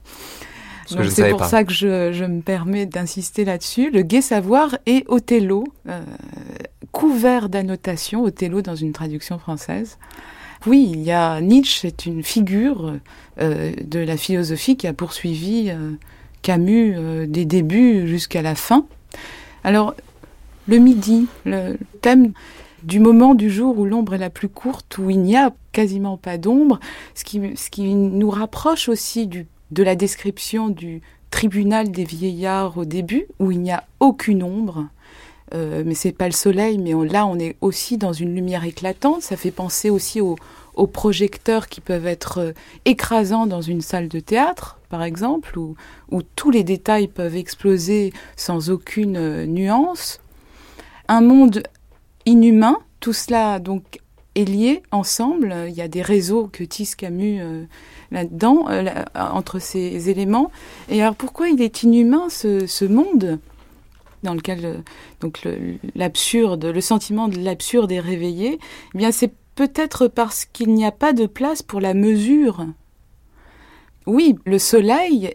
C'est 0.87 1.30
pour 1.30 1.45
ça 1.45 1.64
que 1.64 1.72
je, 1.72 2.12
je 2.12 2.24
me 2.24 2.43
permets 2.43 2.87
d'insister 2.87 3.45
là-dessus. 3.45 3.91
Le 3.91 4.03
Gai 4.03 4.22
Savoir 4.22 4.78
et 4.87 5.03
Othello, 5.09 5.64
couvert 6.97 7.51
d'annotations, 7.51 8.24
Othello 8.24 8.62
dans 8.62 8.74
une 8.74 8.92
traduction 8.92 9.38
française. 9.38 9.99
Oui, 10.66 10.88
il 10.90 11.03
y 11.03 11.12
a 11.12 11.42
Nietzsche, 11.42 11.80
c'est 11.82 12.07
une 12.07 12.22
figure 12.22 12.94
euh, 13.38 13.72
de 13.84 13.99
la 13.99 14.16
philosophie 14.16 14.78
qui 14.78 14.86
a 14.86 14.94
poursuivi 14.94 15.68
euh, 15.68 15.92
Camus 16.40 16.94
euh, 16.97 17.26
des 17.26 17.44
débuts 17.44 18.09
jusqu'à 18.09 18.40
la 18.40 18.55
fin. 18.55 18.86
Alors, 19.62 19.94
le 20.68 20.78
midi, 20.78 21.26
le 21.44 21.76
thème 22.01 22.32
du 22.82 22.99
moment 22.99 23.34
du 23.34 23.51
jour 23.51 23.78
où 23.78 23.84
l'ombre 23.84 24.14
est 24.14 24.18
la 24.18 24.30
plus 24.30 24.49
courte, 24.49 24.97
où 24.97 25.11
il 25.11 25.20
n'y 25.20 25.36
a 25.36 25.53
quasiment 25.72 26.16
pas 26.16 26.38
d'ombre, 26.38 26.80
ce 27.14 27.24
qui, 27.24 27.42
ce 27.57 27.68
qui 27.68 27.94
nous 27.94 28.30
rapproche 28.30 28.88
aussi 28.88 29.26
de 29.26 29.82
la 29.82 29.97
description 29.97 30.70
du 30.70 31.03
tribunal 31.30 31.90
des 31.90 32.05
vieillards 32.05 32.78
au 32.78 32.86
début, 32.86 33.26
où 33.38 33.51
il 33.51 33.61
n'y 33.61 33.72
a 33.72 33.84
aucune 34.01 34.42
ombre, 34.42 34.86
euh, 35.55 35.84
mais 35.86 35.94
c'est 35.94 36.12
pas 36.12 36.26
le 36.26 36.32
soleil, 36.32 36.78
mais 36.78 36.92
là 37.09 37.26
on 37.26 37.38
est 37.38 37.57
aussi 37.61 37.99
dans 37.99 38.12
une 38.12 38.34
lumière 38.34 38.64
éclatante. 38.64 39.22
Ça 39.22 39.36
fait 39.36 39.51
penser 39.51 39.90
aussi 39.90 40.20
aux, 40.20 40.36
projecteurs 40.92 41.68
qui 41.68 41.80
peuvent 41.80 42.07
être 42.07 42.38
euh, 42.38 42.53
écrasants 42.84 43.47
dans 43.47 43.62
une 43.62 43.80
salle 43.80 44.09
de 44.09 44.20
théâtre, 44.20 44.78
par 44.88 45.03
exemple, 45.03 45.59
où, 45.59 45.74
tous 46.34 46.51
les 46.51 46.64
détails 46.64 47.09
peuvent 47.09 47.36
exploser 47.36 48.12
sans 48.36 48.70
aucune 48.70 49.16
euh, 49.16 49.47
nuance. 49.47 50.20
Un 51.09 51.20
monde 51.20 51.62
inhumain, 52.26 52.78
tout 53.01 53.12
cela 53.12 53.59
donc 53.59 54.01
est 54.34 54.44
lié 54.44 54.82
ensemble. 54.90 55.55
Il 55.68 55.74
y 55.74 55.80
a 55.80 55.88
des 55.88 56.03
réseaux 56.03 56.49
que 56.53 56.64
tisse 56.64 56.97
Camus 56.97 57.40
là-dedans, 58.11 58.66
entre 59.14 59.61
ces 59.61 60.11
éléments. 60.11 60.51
Et 60.88 61.01
alors 61.01 61.14
pourquoi 61.14 61.49
il 61.49 61.62
est 61.62 61.84
inhumain 61.84 62.28
ce 62.28 62.84
monde? 62.84 63.38
Dans 64.22 64.34
lequel 64.34 64.64
euh, 64.64 64.78
donc 65.20 65.46
l'absurde, 65.94 66.64
le, 66.64 66.80
sentiment 66.80 67.28
de 67.28 67.38
l'absurde 67.38 67.92
est 67.92 68.00
réveillé, 68.00 68.58
eh 68.94 68.98
bien 68.98 69.12
c'est 69.12 69.32
peut-être 69.54 70.08
parce 70.08 70.44
qu'il 70.44 70.72
n'y 70.74 70.84
a 70.84 70.92
pas 70.92 71.12
de 71.12 71.26
place 71.26 71.62
pour 71.62 71.80
la 71.80 71.94
mesure. 71.94 72.66
Oui, 74.06 74.36
le 74.44 74.58
soleil 74.58 75.34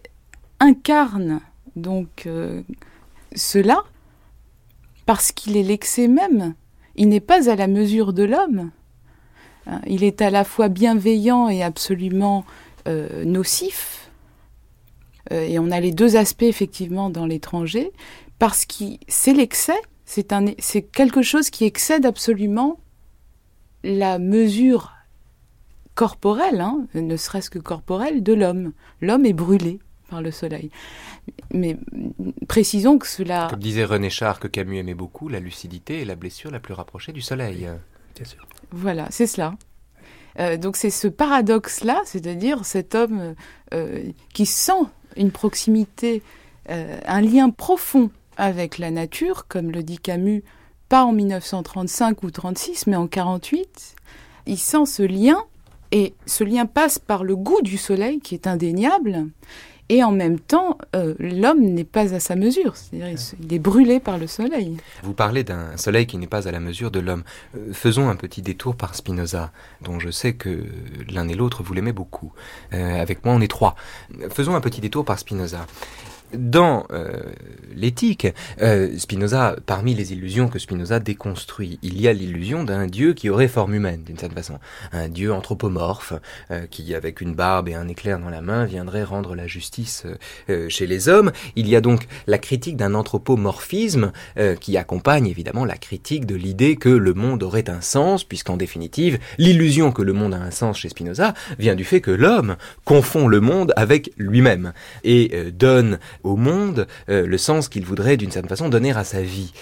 incarne 0.59 1.41
donc 1.75 2.23
euh, 2.25 2.61
cela 3.35 3.83
parce 5.05 5.31
qu'il 5.31 5.57
est 5.57 5.63
l'excès 5.63 6.07
même. 6.07 6.53
Il 6.95 7.09
n'est 7.09 7.19
pas 7.19 7.49
à 7.49 7.55
la 7.55 7.67
mesure 7.67 8.13
de 8.13 8.23
l'homme. 8.23 8.71
Hein, 9.65 9.81
il 9.87 10.03
est 10.03 10.21
à 10.21 10.29
la 10.29 10.43
fois 10.43 10.69
bienveillant 10.69 11.49
et 11.49 11.63
absolument 11.63 12.45
euh, 12.87 13.23
nocif. 13.25 14.09
et 15.29 15.59
on 15.59 15.71
a 15.71 15.79
les 15.79 15.91
deux 15.91 16.15
aspects 16.17 16.43
effectivement 16.43 17.09
dans 17.09 17.25
l'étranger, 17.25 17.91
parce 18.41 18.65
que 18.65 18.97
c'est 19.07 19.33
l'excès, 19.33 19.79
c'est 20.03 20.33
un, 20.33 20.47
c'est 20.57 20.81
quelque 20.81 21.21
chose 21.21 21.51
qui 21.51 21.63
excède 21.63 22.07
absolument 22.07 22.79
la 23.83 24.17
mesure 24.17 24.93
corporelle, 25.93 26.59
hein, 26.59 26.87
ne 26.95 27.17
serait-ce 27.17 27.51
que 27.51 27.59
corporelle, 27.59 28.23
de 28.23 28.33
l'homme. 28.33 28.73
L'homme 28.99 29.27
est 29.27 29.33
brûlé 29.33 29.77
par 30.09 30.23
le 30.23 30.31
soleil. 30.31 30.71
Mais 31.53 31.77
précisons 32.47 32.97
que 32.97 33.05
cela. 33.05 33.45
Comme 33.47 33.59
disait 33.59 33.85
René 33.85 34.09
Char 34.09 34.39
que 34.39 34.47
Camus 34.47 34.79
aimait 34.79 34.95
beaucoup, 34.95 35.29
la 35.29 35.39
lucidité 35.39 36.01
est 36.01 36.05
la 36.05 36.15
blessure 36.15 36.49
la 36.49 36.59
plus 36.59 36.73
rapprochée 36.73 37.11
du 37.11 37.21
soleil. 37.21 37.69
Bien 38.15 38.25
sûr. 38.25 38.47
Voilà, 38.71 39.05
c'est 39.11 39.27
cela. 39.27 39.53
Euh, 40.39 40.57
donc 40.57 40.77
c'est 40.77 40.89
ce 40.89 41.07
paradoxe-là, 41.07 42.01
c'est-à-dire 42.05 42.65
cet 42.65 42.95
homme 42.95 43.35
euh, 43.75 44.01
qui 44.33 44.47
sent 44.47 44.81
une 45.15 45.29
proximité, 45.29 46.23
euh, 46.71 46.99
un 47.05 47.21
lien 47.21 47.51
profond 47.51 48.09
avec 48.41 48.79
la 48.79 48.89
nature, 48.89 49.47
comme 49.47 49.69
le 49.69 49.83
dit 49.83 49.99
Camus, 49.99 50.43
pas 50.89 51.05
en 51.05 51.13
1935 51.13 52.23
ou 52.23 52.31
36, 52.31 52.87
mais 52.87 52.95
en 52.95 53.07
48. 53.07 53.95
Il 54.47 54.57
sent 54.57 54.87
ce 54.87 55.03
lien, 55.03 55.37
et 55.91 56.15
ce 56.25 56.43
lien 56.43 56.65
passe 56.65 56.97
par 56.97 57.23
le 57.23 57.35
goût 57.35 57.61
du 57.61 57.77
soleil, 57.77 58.19
qui 58.19 58.33
est 58.33 58.47
indéniable, 58.47 59.27
et 59.89 60.03
en 60.03 60.11
même 60.11 60.39
temps, 60.39 60.77
euh, 60.95 61.13
l'homme 61.19 61.59
n'est 61.59 61.83
pas 61.83 62.15
à 62.15 62.19
sa 62.19 62.35
mesure, 62.35 62.77
c'est-à-dire 62.77 63.19
il 63.43 63.53
est 63.53 63.59
brûlé 63.59 63.99
par 63.99 64.17
le 64.17 64.25
soleil. 64.25 64.77
Vous 65.03 65.13
parlez 65.13 65.43
d'un 65.43 65.77
soleil 65.77 66.07
qui 66.07 66.17
n'est 66.17 66.27
pas 66.27 66.47
à 66.47 66.51
la 66.51 66.61
mesure 66.61 66.89
de 66.89 66.99
l'homme. 66.99 67.23
Euh, 67.57 67.73
faisons 67.73 68.09
un 68.09 68.15
petit 68.15 68.41
détour 68.41 68.75
par 68.75 68.95
Spinoza, 68.95 69.51
dont 69.81 69.99
je 69.99 70.09
sais 70.09 70.33
que 70.33 70.65
l'un 71.09 71.27
et 71.27 71.35
l'autre 71.35 71.61
vous 71.61 71.73
l'aimez 71.73 71.91
beaucoup. 71.91 72.31
Euh, 72.73 73.01
avec 73.01 73.23
moi, 73.23 73.35
on 73.35 73.41
est 73.41 73.49
trois. 73.49 73.75
Faisons 74.29 74.55
un 74.55 74.61
petit 74.61 74.79
détour 74.81 75.03
par 75.05 75.19
Spinoza. 75.19 75.67
Dans 76.33 76.85
euh, 76.91 77.21
l'éthique, 77.75 78.27
euh, 78.61 78.97
Spinoza, 78.97 79.55
parmi 79.65 79.93
les 79.93 80.13
illusions 80.13 80.47
que 80.47 80.59
Spinoza 80.59 80.99
déconstruit, 80.99 81.79
il 81.81 81.99
y 81.99 82.07
a 82.07 82.13
l'illusion 82.13 82.63
d'un 82.63 82.87
dieu 82.87 83.13
qui 83.13 83.29
aurait 83.29 83.47
forme 83.47 83.73
humaine, 83.73 84.03
d'une 84.03 84.17
certaine 84.17 84.37
façon. 84.37 84.59
Un 84.91 85.09
dieu 85.09 85.33
anthropomorphe, 85.33 86.13
euh, 86.51 86.65
qui, 86.67 86.93
avec 86.95 87.21
une 87.21 87.35
barbe 87.35 87.69
et 87.69 87.75
un 87.75 87.87
éclair 87.87 88.19
dans 88.19 88.29
la 88.29 88.41
main, 88.41 88.65
viendrait 88.65 89.03
rendre 89.03 89.35
la 89.35 89.47
justice 89.47 90.05
chez 90.69 90.87
les 90.87 91.09
hommes. 91.09 91.31
Il 91.55 91.67
y 91.67 91.75
a 91.75 91.81
donc 91.81 92.07
la 92.27 92.37
critique 92.37 92.77
d'un 92.77 92.93
anthropomorphisme 92.93 94.11
qui 94.59 94.77
accompagne 94.77 95.27
évidemment 95.27 95.65
la 95.65 95.77
critique 95.77 96.25
de 96.25 96.35
l'idée 96.35 96.75
que 96.75 96.89
le 96.89 97.13
monde 97.13 97.43
aurait 97.43 97.69
un 97.69 97.81
sens, 97.81 98.23
puisqu'en 98.23 98.57
définitive, 98.57 99.19
l'illusion 99.37 99.91
que 99.91 100.01
le 100.01 100.13
monde 100.13 100.33
a 100.33 100.37
un 100.37 100.51
sens 100.51 100.77
chez 100.77 100.89
Spinoza 100.89 101.33
vient 101.59 101.75
du 101.75 101.83
fait 101.83 102.01
que 102.01 102.11
l'homme 102.11 102.57
confond 102.85 103.27
le 103.27 103.39
monde 103.39 103.73
avec 103.75 104.11
lui-même 104.17 104.73
et 105.03 105.51
donne 105.51 105.99
au 106.23 106.35
monde 106.35 106.87
euh, 107.09 107.25
le 107.25 107.37
sens 107.37 107.69
qu'il 107.69 107.85
voudrait 107.85 108.17
d'une 108.17 108.31
certaine 108.31 108.49
façon 108.49 108.69
donner 108.69 108.91
à 108.91 109.03
sa 109.03 109.21
vie. 109.21 109.53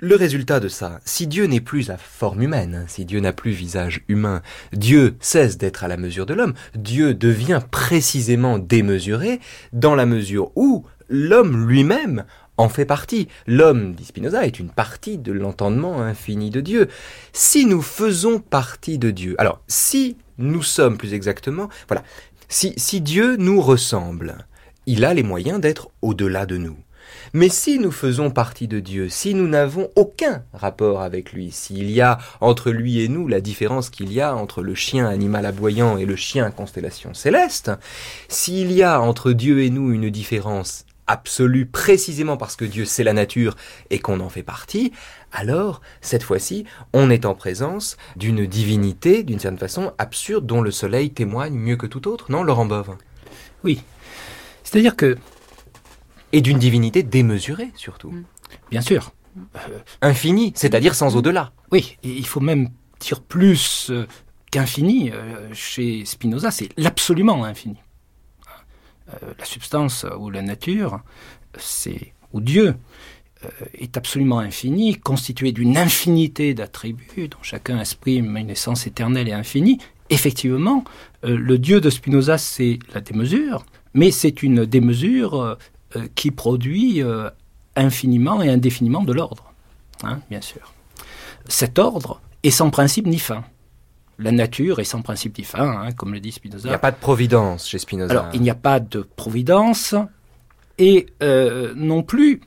Le 0.00 0.14
résultat 0.14 0.60
de 0.60 0.68
ça, 0.68 1.00
si 1.04 1.26
Dieu 1.26 1.46
n'est 1.46 1.60
plus 1.60 1.90
à 1.90 1.96
forme 1.96 2.42
humaine, 2.42 2.84
si 2.86 3.04
Dieu 3.04 3.18
n'a 3.18 3.32
plus 3.32 3.50
visage 3.50 4.02
humain, 4.06 4.42
Dieu 4.72 5.16
cesse 5.18 5.58
d'être 5.58 5.82
à 5.82 5.88
la 5.88 5.96
mesure 5.96 6.24
de 6.24 6.34
l'homme, 6.34 6.54
Dieu 6.76 7.14
devient 7.14 7.60
précisément 7.68 8.58
démesuré 8.58 9.40
dans 9.72 9.96
la 9.96 10.06
mesure 10.06 10.52
où 10.54 10.84
l'homme 11.08 11.68
lui-même 11.68 12.24
en 12.58 12.68
fait 12.68 12.84
partie. 12.84 13.26
L'homme, 13.48 13.94
dit 13.94 14.04
Spinoza, 14.04 14.46
est 14.46 14.60
une 14.60 14.70
partie 14.70 15.18
de 15.18 15.32
l'entendement 15.32 16.00
infini 16.00 16.50
de 16.50 16.60
Dieu. 16.60 16.88
Si 17.32 17.66
nous 17.66 17.82
faisons 17.82 18.38
partie 18.38 18.98
de 18.98 19.10
Dieu, 19.10 19.34
alors 19.38 19.60
si 19.66 20.16
nous 20.38 20.62
sommes 20.62 20.96
plus 20.96 21.14
exactement, 21.14 21.68
voilà, 21.88 22.04
si, 22.48 22.72
si 22.76 23.00
Dieu 23.00 23.36
nous 23.36 23.60
ressemble, 23.60 24.46
il 24.88 25.04
a 25.04 25.12
les 25.12 25.22
moyens 25.22 25.60
d'être 25.60 25.90
au-delà 26.00 26.46
de 26.46 26.56
nous. 26.56 26.78
Mais 27.34 27.50
si 27.50 27.78
nous 27.78 27.90
faisons 27.90 28.30
partie 28.30 28.68
de 28.68 28.80
Dieu, 28.80 29.10
si 29.10 29.34
nous 29.34 29.46
n'avons 29.46 29.90
aucun 29.96 30.44
rapport 30.54 31.02
avec 31.02 31.34
lui, 31.34 31.50
s'il 31.50 31.90
y 31.90 32.00
a 32.00 32.16
entre 32.40 32.70
lui 32.70 33.02
et 33.02 33.08
nous 33.08 33.28
la 33.28 33.42
différence 33.42 33.90
qu'il 33.90 34.10
y 34.10 34.22
a 34.22 34.34
entre 34.34 34.62
le 34.62 34.74
chien 34.74 35.06
animal 35.06 35.44
aboyant 35.44 35.98
et 35.98 36.06
le 36.06 36.16
chien 36.16 36.50
constellation 36.50 37.12
céleste, 37.12 37.70
s'il 38.28 38.72
y 38.72 38.82
a 38.82 39.02
entre 39.02 39.32
Dieu 39.32 39.62
et 39.62 39.68
nous 39.68 39.92
une 39.92 40.08
différence 40.08 40.86
absolue 41.06 41.66
précisément 41.66 42.38
parce 42.38 42.56
que 42.56 42.64
Dieu 42.64 42.86
c'est 42.86 43.04
la 43.04 43.12
nature 43.12 43.56
et 43.90 43.98
qu'on 43.98 44.20
en 44.20 44.30
fait 44.30 44.42
partie, 44.42 44.92
alors, 45.32 45.82
cette 46.00 46.22
fois-ci, 46.22 46.64
on 46.94 47.10
est 47.10 47.26
en 47.26 47.34
présence 47.34 47.98
d'une 48.16 48.46
divinité, 48.46 49.22
d'une 49.22 49.38
certaine 49.38 49.58
façon, 49.58 49.92
absurde, 49.98 50.46
dont 50.46 50.62
le 50.62 50.70
soleil 50.70 51.10
témoigne 51.10 51.52
mieux 51.58 51.76
que 51.76 51.86
tout 51.86 52.08
autre, 52.08 52.32
non, 52.32 52.42
Laurent 52.42 52.64
Bove? 52.64 52.96
Oui, 53.64 53.82
c'est-à-dire 54.68 54.96
que... 54.96 55.16
Et 56.32 56.42
d'une 56.42 56.58
divinité 56.58 57.02
démesurée, 57.02 57.70
surtout. 57.74 58.10
Mm. 58.10 58.24
Bien 58.70 58.82
sûr. 58.82 59.12
Euh, 59.56 59.78
Infini, 60.02 60.52
c'est-à-dire 60.54 60.94
sans 60.94 61.16
au-delà. 61.16 61.52
Oui, 61.72 61.96
il 62.02 62.26
faut 62.26 62.40
même 62.40 62.68
dire 63.00 63.22
plus 63.22 63.88
euh, 63.88 64.06
qu'infini. 64.50 65.10
Euh, 65.10 65.48
chez 65.54 66.04
Spinoza, 66.04 66.50
c'est 66.50 66.68
l'absolument 66.76 67.44
infini. 67.44 67.78
la 69.38 69.44
substance 69.46 70.04
ou 70.18 70.28
la 70.28 70.42
nature, 70.42 71.00
c'est 71.56 72.12
ou 72.34 72.42
Dieu 72.42 72.74
est 73.72 73.96
absolument 73.96 74.40
infini, 74.40 74.96
constitué 74.96 75.52
d'une 75.52 75.78
infinité 75.78 76.52
d'attributs 76.52 77.28
dont 77.28 77.42
chacun 77.42 77.80
exprime 77.80 78.36
une 78.36 78.50
essence 78.50 78.86
éternelle 78.86 79.28
et 79.28 79.32
infinie. 79.32 79.78
Effectivement, 80.10 80.84
le 81.22 81.56
Dieu 81.56 81.80
de 81.80 81.88
Spinoza, 81.88 82.36
c'est 82.36 82.80
la 82.92 83.00
démesure, 83.00 83.64
mais 83.94 84.10
c'est 84.10 84.42
une 84.42 84.64
démesure 84.64 85.58
euh, 85.96 86.06
qui 86.14 86.30
produit 86.30 87.02
euh, 87.02 87.30
infiniment 87.76 88.42
et 88.42 88.50
indéfiniment 88.50 89.02
de 89.02 89.12
l'ordre, 89.12 89.52
hein, 90.02 90.20
bien 90.30 90.40
sûr. 90.40 90.74
Cet 91.46 91.78
ordre 91.78 92.20
est 92.42 92.50
sans 92.50 92.70
principe 92.70 93.06
ni 93.06 93.18
fin. 93.18 93.44
La 94.18 94.32
nature 94.32 94.80
est 94.80 94.84
sans 94.84 95.00
principe 95.00 95.38
ni 95.38 95.44
fin, 95.44 95.82
hein, 95.82 95.92
comme 95.92 96.12
le 96.12 96.20
dit 96.20 96.32
Spinoza. 96.32 96.68
Il 96.68 96.70
n'y 96.70 96.74
a 96.74 96.78
pas 96.78 96.90
de 96.90 96.96
providence 96.96 97.68
chez 97.68 97.78
Spinoza. 97.78 98.10
Alors, 98.10 98.26
il 98.34 98.42
n'y 98.42 98.50
a 98.50 98.54
pas 98.54 98.80
de 98.80 99.00
providence, 99.16 99.94
et 100.76 101.06
euh, 101.22 101.72
non 101.76 102.02
plus 102.02 102.40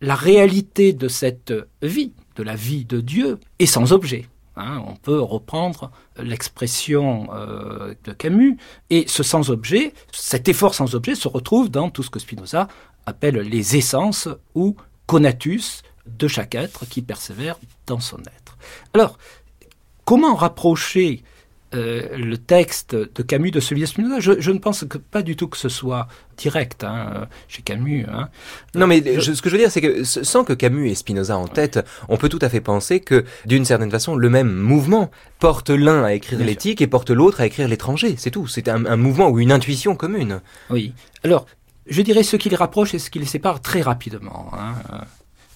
la 0.00 0.14
réalité 0.14 0.92
de 0.92 1.08
cette 1.08 1.54
vie, 1.80 2.12
de 2.34 2.42
la 2.42 2.56
vie 2.56 2.84
de 2.84 3.00
Dieu, 3.00 3.38
est 3.58 3.66
sans 3.66 3.92
objet. 3.92 4.26
Hein, 4.56 4.82
on 4.86 4.96
peut 4.96 5.20
reprendre 5.20 5.90
l'expression 6.16 7.28
euh, 7.34 7.94
de 8.04 8.12
Camus, 8.12 8.56
et 8.88 9.04
ce 9.06 9.22
sans-objet, 9.22 9.92
cet 10.12 10.48
effort 10.48 10.74
sans-objet 10.74 11.14
se 11.14 11.28
retrouve 11.28 11.70
dans 11.70 11.90
tout 11.90 12.02
ce 12.02 12.08
que 12.08 12.18
Spinoza 12.18 12.68
appelle 13.04 13.36
les 13.36 13.76
essences 13.76 14.28
ou 14.54 14.74
conatus 15.06 15.82
de 16.06 16.26
chaque 16.26 16.54
être 16.54 16.86
qui 16.86 17.02
persévère 17.02 17.58
dans 17.86 18.00
son 18.00 18.18
être. 18.20 18.56
Alors, 18.94 19.18
comment 20.04 20.34
rapprocher 20.34 21.22
euh, 21.74 22.16
le 22.16 22.38
texte 22.38 22.94
de 22.94 23.22
Camus 23.22 23.50
de 23.50 23.58
celui 23.58 23.80
de 23.80 23.86
Spinoza, 23.86 24.20
je, 24.20 24.50
ne 24.50 24.58
pense 24.58 24.84
que 24.84 24.98
pas 24.98 25.22
du 25.22 25.34
tout 25.34 25.48
que 25.48 25.56
ce 25.56 25.68
soit 25.68 26.06
direct 26.36 26.84
hein, 26.84 27.26
chez 27.48 27.62
Camus. 27.62 28.06
Hein. 28.08 28.28
Non, 28.74 28.86
mais 28.86 29.02
ce 29.20 29.42
que 29.42 29.48
je 29.48 29.54
veux 29.54 29.60
dire, 29.60 29.70
c'est 29.70 29.80
que 29.80 30.04
sans 30.04 30.44
que 30.44 30.52
Camus 30.52 30.88
et 30.88 30.94
Spinoza 30.94 31.36
en 31.36 31.48
tête, 31.48 31.84
on 32.08 32.16
peut 32.16 32.28
tout 32.28 32.38
à 32.40 32.48
fait 32.48 32.60
penser 32.60 33.00
que, 33.00 33.24
d'une 33.46 33.64
certaine 33.64 33.90
façon, 33.90 34.14
le 34.14 34.30
même 34.30 34.52
mouvement 34.52 35.10
porte 35.40 35.70
l'un 35.70 36.04
à 36.04 36.12
écrire 36.12 36.38
l'éthique 36.38 36.80
et 36.80 36.86
porte 36.86 37.10
l'autre 37.10 37.40
à 37.40 37.46
écrire 37.46 37.66
l'étranger. 37.66 38.14
C'est 38.16 38.30
tout. 38.30 38.46
C'est 38.46 38.68
un, 38.68 38.96
mouvement 38.96 39.28
ou 39.28 39.40
une 39.40 39.50
intuition 39.50 39.96
commune. 39.96 40.40
Oui. 40.70 40.94
Alors, 41.24 41.46
je 41.88 42.00
dirais 42.02 42.22
ce 42.22 42.36
qui 42.36 42.48
les 42.48 42.56
rapproche 42.56 42.94
et 42.94 42.98
ce 42.98 43.10
qui 43.10 43.18
les 43.18 43.26
sépare 43.26 43.60
très 43.60 43.82
rapidement. 43.82 44.50
Hein. 44.52 45.04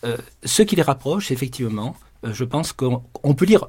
Euh, 0.04 0.16
ce 0.44 0.62
qui 0.62 0.76
les 0.76 0.82
rapproche, 0.82 1.30
effectivement, 1.30 1.94
euh, 2.24 2.32
je 2.32 2.44
pense 2.44 2.72
qu'on 2.72 3.02
peut 3.36 3.44
lire 3.44 3.68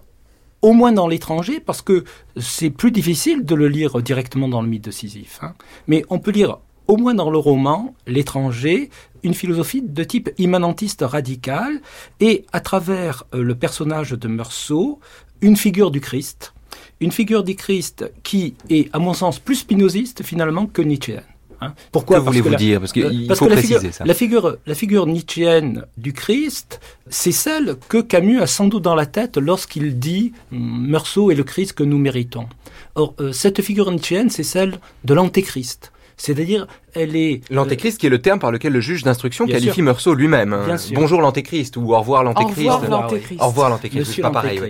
au 0.61 0.73
moins 0.73 0.91
dans 0.91 1.07
l'étranger, 1.07 1.59
parce 1.59 1.81
que 1.81 2.03
c'est 2.37 2.69
plus 2.69 2.91
difficile 2.91 3.45
de 3.45 3.55
le 3.55 3.67
lire 3.67 4.01
directement 4.01 4.47
dans 4.47 4.61
le 4.61 4.67
mythe 4.67 4.85
de 4.85 4.91
Sisyphe. 4.91 5.39
Hein. 5.41 5.53
Mais 5.87 6.05
on 6.09 6.19
peut 6.19 6.31
lire 6.31 6.59
au 6.87 6.97
moins 6.97 7.13
dans 7.13 7.29
le 7.29 7.37
roman, 7.37 7.95
l'étranger, 8.05 8.89
une 9.23 9.33
philosophie 9.33 9.81
de 9.81 10.03
type 10.03 10.29
immanentiste 10.37 11.03
radical, 11.07 11.81
et 12.19 12.45
à 12.51 12.59
travers 12.59 13.23
euh, 13.33 13.43
le 13.43 13.55
personnage 13.55 14.11
de 14.11 14.27
Meursault, 14.27 14.99
une 15.41 15.55
figure 15.55 15.91
du 15.91 16.01
Christ, 16.01 16.53
une 16.99 17.11
figure 17.11 17.43
du 17.43 17.55
Christ 17.55 18.11
qui 18.23 18.55
est, 18.69 18.93
à 18.93 18.99
mon 18.99 19.13
sens, 19.13 19.39
plus 19.39 19.55
spinoziste 19.55 20.23
finalement 20.23 20.67
que 20.67 20.81
nietzschéenne. 20.81 21.23
Hein. 21.61 21.73
Pourquoi 21.91 22.19
voulez-vous 22.19 22.55
dire 22.55 22.79
Parce 22.79 22.91
qu'il 22.91 23.31
euh, 23.31 23.35
faut 23.35 23.45
préciser 23.45 23.91
ça. 23.91 24.03
La 24.03 24.15
figure, 24.15 24.57
la 24.65 24.75
figure 24.75 25.05
nietzschéenne 25.05 25.85
du 25.95 26.11
Christ, 26.11 26.81
c'est 27.07 27.31
celle 27.31 27.75
que 27.87 28.01
Camus 28.01 28.41
a 28.41 28.47
sans 28.47 28.67
doute 28.67 28.83
dans 28.83 28.95
la 28.95 29.05
tête 29.05 29.37
lorsqu'il 29.37 29.99
dit 29.99 30.33
hum, 30.51 30.87
Meursault 30.87 31.29
est 31.29 31.35
le 31.35 31.43
Christ 31.43 31.73
que 31.73 31.83
nous 31.83 31.99
méritons. 31.99 32.47
Or, 32.95 33.13
euh, 33.19 33.31
cette 33.31 33.61
figure 33.61 33.91
nietzschéenne, 33.91 34.31
c'est 34.31 34.43
celle 34.43 34.79
de 35.05 35.13
l'antéchrist. 35.13 35.91
C'est-à-dire, 36.17 36.67
elle 36.93 37.15
est... 37.15 37.41
Euh, 37.51 37.55
l'antéchrist 37.55 37.99
qui 37.99 38.07
est 38.07 38.09
le 38.09 38.21
terme 38.21 38.39
par 38.39 38.51
lequel 38.51 38.73
le 38.73 38.81
juge 38.81 39.03
d'instruction 39.03 39.45
qualifie 39.45 39.81
Meursault 39.81 40.13
lui-même. 40.13 40.53
Hein. 40.53 40.75
Bonjour 40.93 41.21
l'antéchrist 41.21 41.77
ou 41.77 41.93
au 41.93 41.99
revoir 41.99 42.23
l'antéchrist. 42.23 42.69
Au 42.69 42.77
revoir 42.77 43.01
l'antéchrist. 43.01 43.41
Au 43.41 43.47
revoir 43.47 43.69
l'antéchrist, 43.69 44.21
pas 44.21 44.31
pareil. 44.31 44.61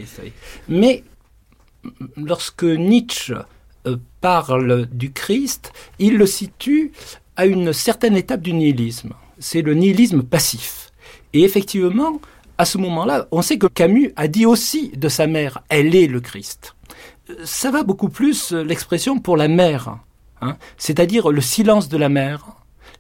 Mais 0.70 1.04
lorsque 2.16 2.64
Nietzsche 2.64 3.36
parle 4.22 4.88
du 4.92 5.12
Christ, 5.12 5.74
il 6.00 6.18
le 6.18 6.26
situe 6.26 6.92
à 7.36 7.46
une 7.46 7.74
certaine 7.74 8.16
étape 8.16 8.42
du 8.42 8.54
nihilisme. 8.54 9.14
C'est 9.40 9.62
le 9.62 9.74
nihilisme 9.74 10.24
passif. 10.24 10.92
Et 11.34 11.44
effectivement, 11.44 12.22
à 12.58 12.66
ce 12.66 12.78
moment-là, 12.78 13.28
on 13.32 13.42
sait 13.42 13.58
que 13.58 13.68
Camus 13.68 14.14
a 14.16 14.28
dit 14.28 14.46
aussi 14.46 14.90
de 14.90 15.10
sa 15.10 15.26
mère, 15.26 15.64
elle 15.70 15.96
est 15.96 16.08
le 16.08 16.20
Christ. 16.20 16.76
Ça 17.44 17.72
va 17.72 17.84
beaucoup 17.84 18.10
plus 18.10 18.54
euh, 18.54 18.64
l'expression 18.64 19.20
pour 19.20 19.38
la 19.38 19.48
mère, 19.48 19.98
hein. 20.42 20.58
c'est-à-dire 20.78 21.32
le 21.32 21.42
silence 21.42 21.90
de 21.90 21.98
la 21.98 22.10
mère, 22.10 22.46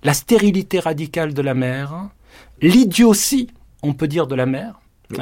la 0.03 0.13
stérilité 0.13 0.79
radicale 0.79 1.34
de 1.34 1.41
la 1.41 1.53
mère, 1.53 2.09
l'idiotie, 2.61 3.49
on 3.84 3.93
peut 3.93 4.07
dire, 4.07 4.25
de 4.25 4.36
la 4.36 4.45
mère, 4.45 4.80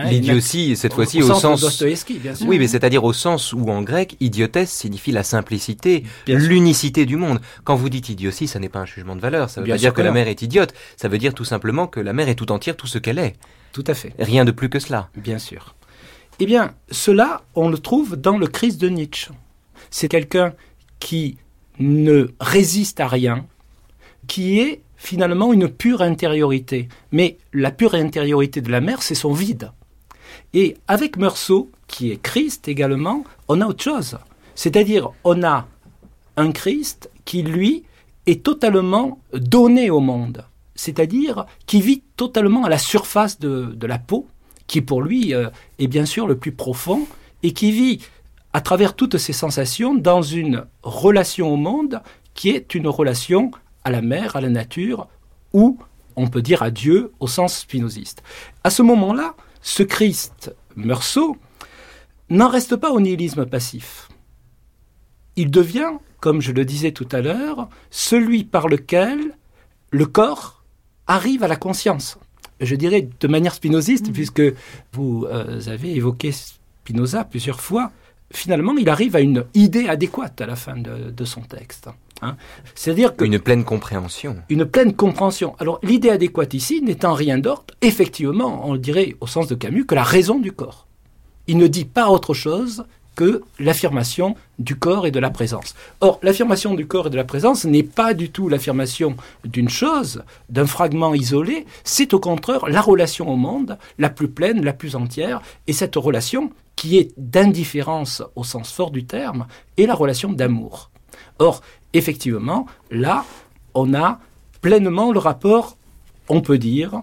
L'idiotie, 0.10 0.76
cette 0.76 0.94
fois-ci, 0.94 1.22
au, 1.22 1.34
sens. 1.34 1.84
Oui, 2.42 2.60
mais 2.60 2.68
c'est-à-dire 2.68 3.04
au 3.04 3.14
sens 3.14 3.54
où 3.54 3.70
en 3.70 3.82
grec, 3.82 4.16
idiotesse 4.20 4.72
signifie 4.72 5.12
la 5.12 5.24
simplicité, 5.24 6.04
l'unicité 6.28 7.06
du 7.06 7.16
monde. 7.16 7.40
Quand 7.64 7.76
vous 7.76 7.90
dites 7.90 8.10
idiotie, 8.10 8.48
ça 8.48 8.60
n'est 8.60 8.70
pas 8.70 8.80
un 8.80 8.86
jugement 8.86 9.16
de 9.16 9.22
valeur. 9.22 9.50
Ça 9.50 9.62
veut 9.62 9.68
pas 9.68 9.78
dire 9.78 9.94
que, 9.94 10.02
la 10.02 10.12
mère 10.12 10.28
est 10.28 10.42
idiote. 10.42 10.74
Ça 10.98 11.08
veut 11.08 11.18
dire 11.18 11.34
tout 11.34 11.46
simplement 11.46 11.88
que 11.88 12.00
la 12.00 12.14
mère 12.14 12.30
est 12.30 12.36
tout 12.36 12.52
entière, 12.52 12.76
tout 12.76 12.88
ce 12.88 12.98
qu'elle 12.98 13.20
est. 13.20 13.36
Tout 13.74 13.84
à 13.88 13.94
fait. 13.94 14.14
Rien 14.20 14.46
de 14.46 14.52
plus 14.52 14.70
que 14.70 14.80
cela. 14.80 15.10
Bien 15.16 15.40
sûr. 15.40 15.76
Eh 16.40 16.46
bien, 16.46 16.74
cela, 16.90 17.42
on 17.56 17.70
le 17.70 17.78
trouve 17.78 18.16
dans 18.16 18.38
le 18.38 18.48
Christ 18.48 18.80
de 18.80 18.90
Nietzsche. 18.90 19.32
C'est 19.90 20.08
quelqu'un 20.08 20.54
qui 21.00 21.38
ne 21.80 22.30
résiste 22.40 23.00
à 23.00 23.08
rien, 23.08 23.46
qui 24.28 24.60
est 24.60 24.82
finalement 24.96 25.54
une 25.54 25.70
pure 25.70 26.02
intériorité. 26.02 26.88
Mais 27.12 27.38
la 27.54 27.72
pure 27.72 27.96
intériorité 27.96 28.62
de 28.62 28.72
la 28.72 28.82
mère, 28.82 29.02
c'est 29.02 29.16
son 29.16 29.34
vide. 29.34 29.72
Et 30.54 30.78
avec 30.88 31.18
Meursault, 31.18 31.70
qui 31.88 32.12
est 32.12 32.22
Christ 32.22 32.68
également, 32.68 33.24
on 33.48 33.62
a 33.62 33.68
autre 33.68 33.84
chose. 33.84 34.18
C'est-à-dire, 34.56 35.10
on 35.24 35.44
a 35.44 35.68
un 36.38 36.52
Christ 36.52 37.10
qui, 37.26 37.44
lui, 37.44 37.84
est 38.26 38.44
totalement 38.44 39.20
donné 39.34 39.90
au 39.90 40.00
monde, 40.00 40.46
c'est-à-dire 40.76 41.46
qui 41.66 41.82
vit 41.82 42.04
totalement 42.16 42.66
à 42.66 42.70
la 42.70 42.78
surface 42.78 43.40
de, 43.40 43.76
la 43.86 44.00
peau, 44.00 44.28
qui 44.68 44.82
pour 44.82 45.02
lui 45.02 45.34
euh, 45.34 45.50
est 45.80 45.88
bien 45.88 46.06
sûr 46.06 46.28
le 46.28 46.38
plus 46.38 46.52
profond, 46.52 47.08
et 47.44 47.54
qui 47.54 47.72
vit 47.72 48.00
à 48.54 48.62
travers 48.62 48.96
toutes 48.96 49.18
ses 49.18 49.34
sensations 49.34 49.96
dans 49.96 50.22
une 50.22 50.66
relation 50.84 51.54
au 51.54 51.56
monde 51.56 52.02
qui 52.34 52.50
est 52.50 52.76
une 52.76 52.88
relation 52.88 53.52
à 53.84 53.92
la 53.92 54.02
mer, 54.02 54.36
à 54.36 54.42
la 54.42 54.50
nature, 54.50 55.08
ou 55.54 55.78
on 56.16 56.28
peut 56.28 56.42
dire 56.42 56.64
à 56.64 56.72
Dieu 56.72 57.12
au 57.20 57.28
sens 57.28 57.58
spinoziste. 57.60 58.24
À 58.64 58.70
ce 58.70 58.82
moment-là, 58.82 59.36
ce 59.62 59.84
Christ 59.84 60.54
Meursault 60.76 61.38
n'en 62.30 62.48
reste 62.48 62.76
pas 62.76 62.92
au 62.92 63.00
nihilisme 63.00 63.46
passif. 63.46 64.08
Il 65.36 65.52
devient, 65.52 65.92
comme 66.20 66.42
je 66.42 66.52
le 66.52 66.66
disais 66.66 66.92
tout 66.92 67.08
à 67.12 67.22
l'heure, 67.22 67.70
celui 67.90 68.44
par 68.44 68.68
lequel 68.68 69.36
le 69.92 70.06
corps 70.06 70.64
arrive 71.08 71.44
à 71.44 71.48
la 71.48 71.56
conscience. 71.56 72.18
Je 72.62 72.76
dirais 72.76 73.08
de 73.20 73.28
manière 73.28 73.54
spinoziste, 73.54 74.10
mmh. 74.10 74.14
puisque 74.14 74.44
vous 74.94 75.26
euh, 75.30 75.62
avez 75.68 75.96
évoqué 75.96 76.32
Spinoza 76.32 77.24
plusieurs 77.24 77.62
fois, 77.62 77.92
finalement, 78.32 78.76
il 78.78 78.90
arrive 78.90 79.16
à 79.16 79.22
une 79.22 79.46
idée 79.54 79.88
adéquate 79.88 80.42
à 80.42 80.46
la 80.46 80.56
fin 80.56 80.76
de, 80.78 81.26
son 81.26 81.42
texte. 81.42 81.90
Hein. 82.22 82.36
C'est-à-dire 82.76 83.16
que... 83.16 83.26
Une 83.26 83.40
pleine 83.40 83.64
compréhension. 83.64 84.38
Une 84.50 84.66
pleine 84.66 84.94
compréhension. 84.94 85.56
Alors, 85.60 85.80
l'idée 85.84 86.10
adéquate 86.10 86.54
ici 86.54 86.82
n'étant 86.82 87.14
rien 87.14 87.38
d'autre, 87.38 87.76
effectivement, 87.82 88.62
on 88.68 88.74
le 88.74 88.80
dirait 88.80 89.16
au 89.22 89.28
sens 89.28 89.48
de 89.48 89.56
Camus, 89.56 89.86
que 89.86 89.96
la 89.96 90.04
raison 90.04 90.40
du 90.40 90.52
corps. 90.52 90.88
Il 91.48 91.58
ne 91.58 91.68
dit 91.68 91.86
pas 91.86 92.10
autre 92.10 92.34
chose 92.34 92.84
que 93.16 93.42
l'affirmation 93.60 94.36
du 94.60 94.78
corps 94.78 95.06
et 95.06 95.12
de 95.12 95.20
la 95.20 95.30
présence. 95.30 95.76
Or, 96.00 96.20
l'affirmation 96.24 96.74
du 96.74 96.88
corps 96.88 97.08
et 97.08 97.10
de 97.10 97.18
la 97.18 97.26
présence 97.26 97.66
n'est 97.66 97.84
pas 97.84 98.14
du 98.14 98.30
tout 98.30 98.48
l'affirmation 98.48 99.18
d'une 99.44 99.68
chose, 99.68 100.24
d'un 100.48 100.66
fragment 100.66 101.14
isolé, 101.14 101.66
c'est 101.84 102.14
au 102.14 102.20
contraire 102.20 102.70
la 102.70 102.80
relation 102.80 103.28
au 103.30 103.36
monde 103.36 103.78
la 103.98 104.10
plus 104.10 104.30
pleine, 104.30 104.64
la 104.64 104.72
plus 104.72 104.96
entière, 104.96 105.42
et 105.68 105.74
cette 105.74 105.98
relation 105.98 106.52
qui 106.78 106.98
est 106.98 107.12
d'indifférence 107.18 108.24
au 108.38 108.46
sens 108.46 108.72
fort 108.72 108.90
du 108.90 109.06
terme, 109.06 109.48
est 109.76 109.86
la 109.86 109.96
relation 109.96 110.32
d'amour. 110.32 110.90
Or, 111.40 111.62
effectivement, 111.94 112.66
là, 112.92 113.26
on 113.74 113.94
a 113.94 114.20
pleinement 114.62 115.12
le 115.12 115.20
rapport, 115.20 115.78
on 116.28 116.42
peut 116.42 116.58
dire, 116.58 117.02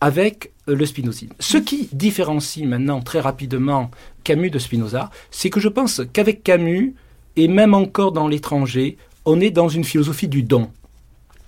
avec 0.00 0.52
le 0.66 0.84
spinozisme. 0.86 1.34
Ce 1.40 1.58
qui 1.58 1.88
différencie 1.92 2.66
maintenant 2.66 3.00
très 3.00 3.20
rapidement 3.20 3.90
Camus 4.24 4.50
de 4.50 4.58
Spinoza, 4.58 5.10
c'est 5.30 5.50
que 5.50 5.60
je 5.60 5.68
pense 5.68 6.02
qu'avec 6.12 6.42
Camus, 6.42 6.94
et 7.36 7.48
même 7.48 7.74
encore 7.74 8.12
dans 8.12 8.28
l'étranger, 8.28 8.96
on 9.24 9.40
est 9.40 9.50
dans 9.50 9.68
une 9.68 9.84
philosophie 9.84 10.28
du 10.28 10.42
don. 10.42 10.70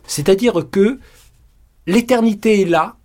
C'est-à-dire 0.06 0.66
que 0.70 0.98
l'éternité 1.86 2.62
est 2.62 2.64
là, 2.64 2.96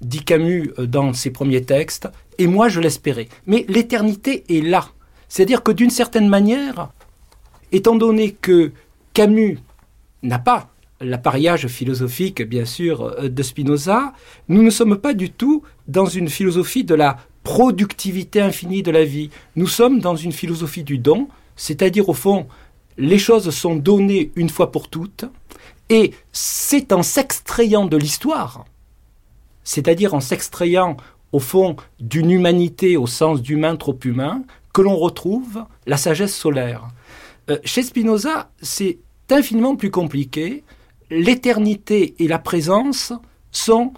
dit 0.00 0.24
Camus 0.24 0.72
euh, 0.78 0.86
dans 0.86 1.12
ses 1.12 1.30
premiers 1.30 1.62
textes, 1.62 2.08
et 2.38 2.46
moi 2.46 2.68
je 2.68 2.80
l'espérais. 2.80 3.28
Mais 3.46 3.64
l'éternité 3.68 4.44
est 4.48 4.60
là. 4.60 4.88
C'est-à-dire 5.28 5.62
que 5.62 5.72
d'une 5.72 5.90
certaine 5.90 6.28
manière, 6.28 6.90
étant 7.70 7.94
donné 7.94 8.32
que 8.32 8.72
Camus 9.12 9.58
n'a 10.22 10.38
pas 10.38 10.68
l'appareillage 11.00 11.66
philosophique, 11.66 12.42
bien 12.42 12.64
sûr, 12.64 13.02
euh, 13.02 13.28
de 13.28 13.42
Spinoza, 13.42 14.12
nous 14.48 14.62
ne 14.62 14.70
sommes 14.70 14.96
pas 14.98 15.14
du 15.14 15.30
tout 15.30 15.62
dans 15.88 16.06
une 16.06 16.28
philosophie 16.28 16.84
de 16.84 16.94
la 16.94 17.18
productivité 17.42 18.40
infinie 18.40 18.82
de 18.82 18.90
la 18.90 19.04
vie. 19.04 19.30
Nous 19.56 19.66
sommes 19.66 20.00
dans 20.00 20.16
une 20.16 20.32
philosophie 20.32 20.84
du 20.84 20.98
don, 20.98 21.28
c'est-à-dire 21.56 22.08
au 22.08 22.14
fond, 22.14 22.46
les 22.98 23.18
choses 23.18 23.50
sont 23.50 23.76
données 23.76 24.30
une 24.36 24.48
fois 24.48 24.70
pour 24.70 24.88
toutes, 24.88 25.24
et 25.88 26.12
c'est 26.30 26.92
en 26.92 27.02
s'extrayant 27.02 27.86
de 27.86 27.96
l'histoire, 27.96 28.64
c'est-à-dire 29.64 30.14
en 30.14 30.20
s'extrayant 30.20 30.96
au 31.32 31.40
fond 31.40 31.76
d'une 31.98 32.30
humanité 32.30 32.96
au 32.96 33.06
sens 33.06 33.42
d'humain 33.42 33.76
trop 33.76 33.98
humain, 34.04 34.42
que 34.72 34.82
l'on 34.82 34.96
retrouve 34.96 35.64
la 35.86 35.96
sagesse 35.96 36.34
solaire. 36.34 36.88
Euh, 37.50 37.58
chez 37.64 37.82
Spinoza, 37.82 38.50
c'est 38.60 38.98
infiniment 39.30 39.76
plus 39.76 39.90
compliqué. 39.90 40.62
L'éternité 41.10 42.14
et 42.18 42.28
la 42.28 42.38
présence 42.38 43.12
sont 43.50 43.92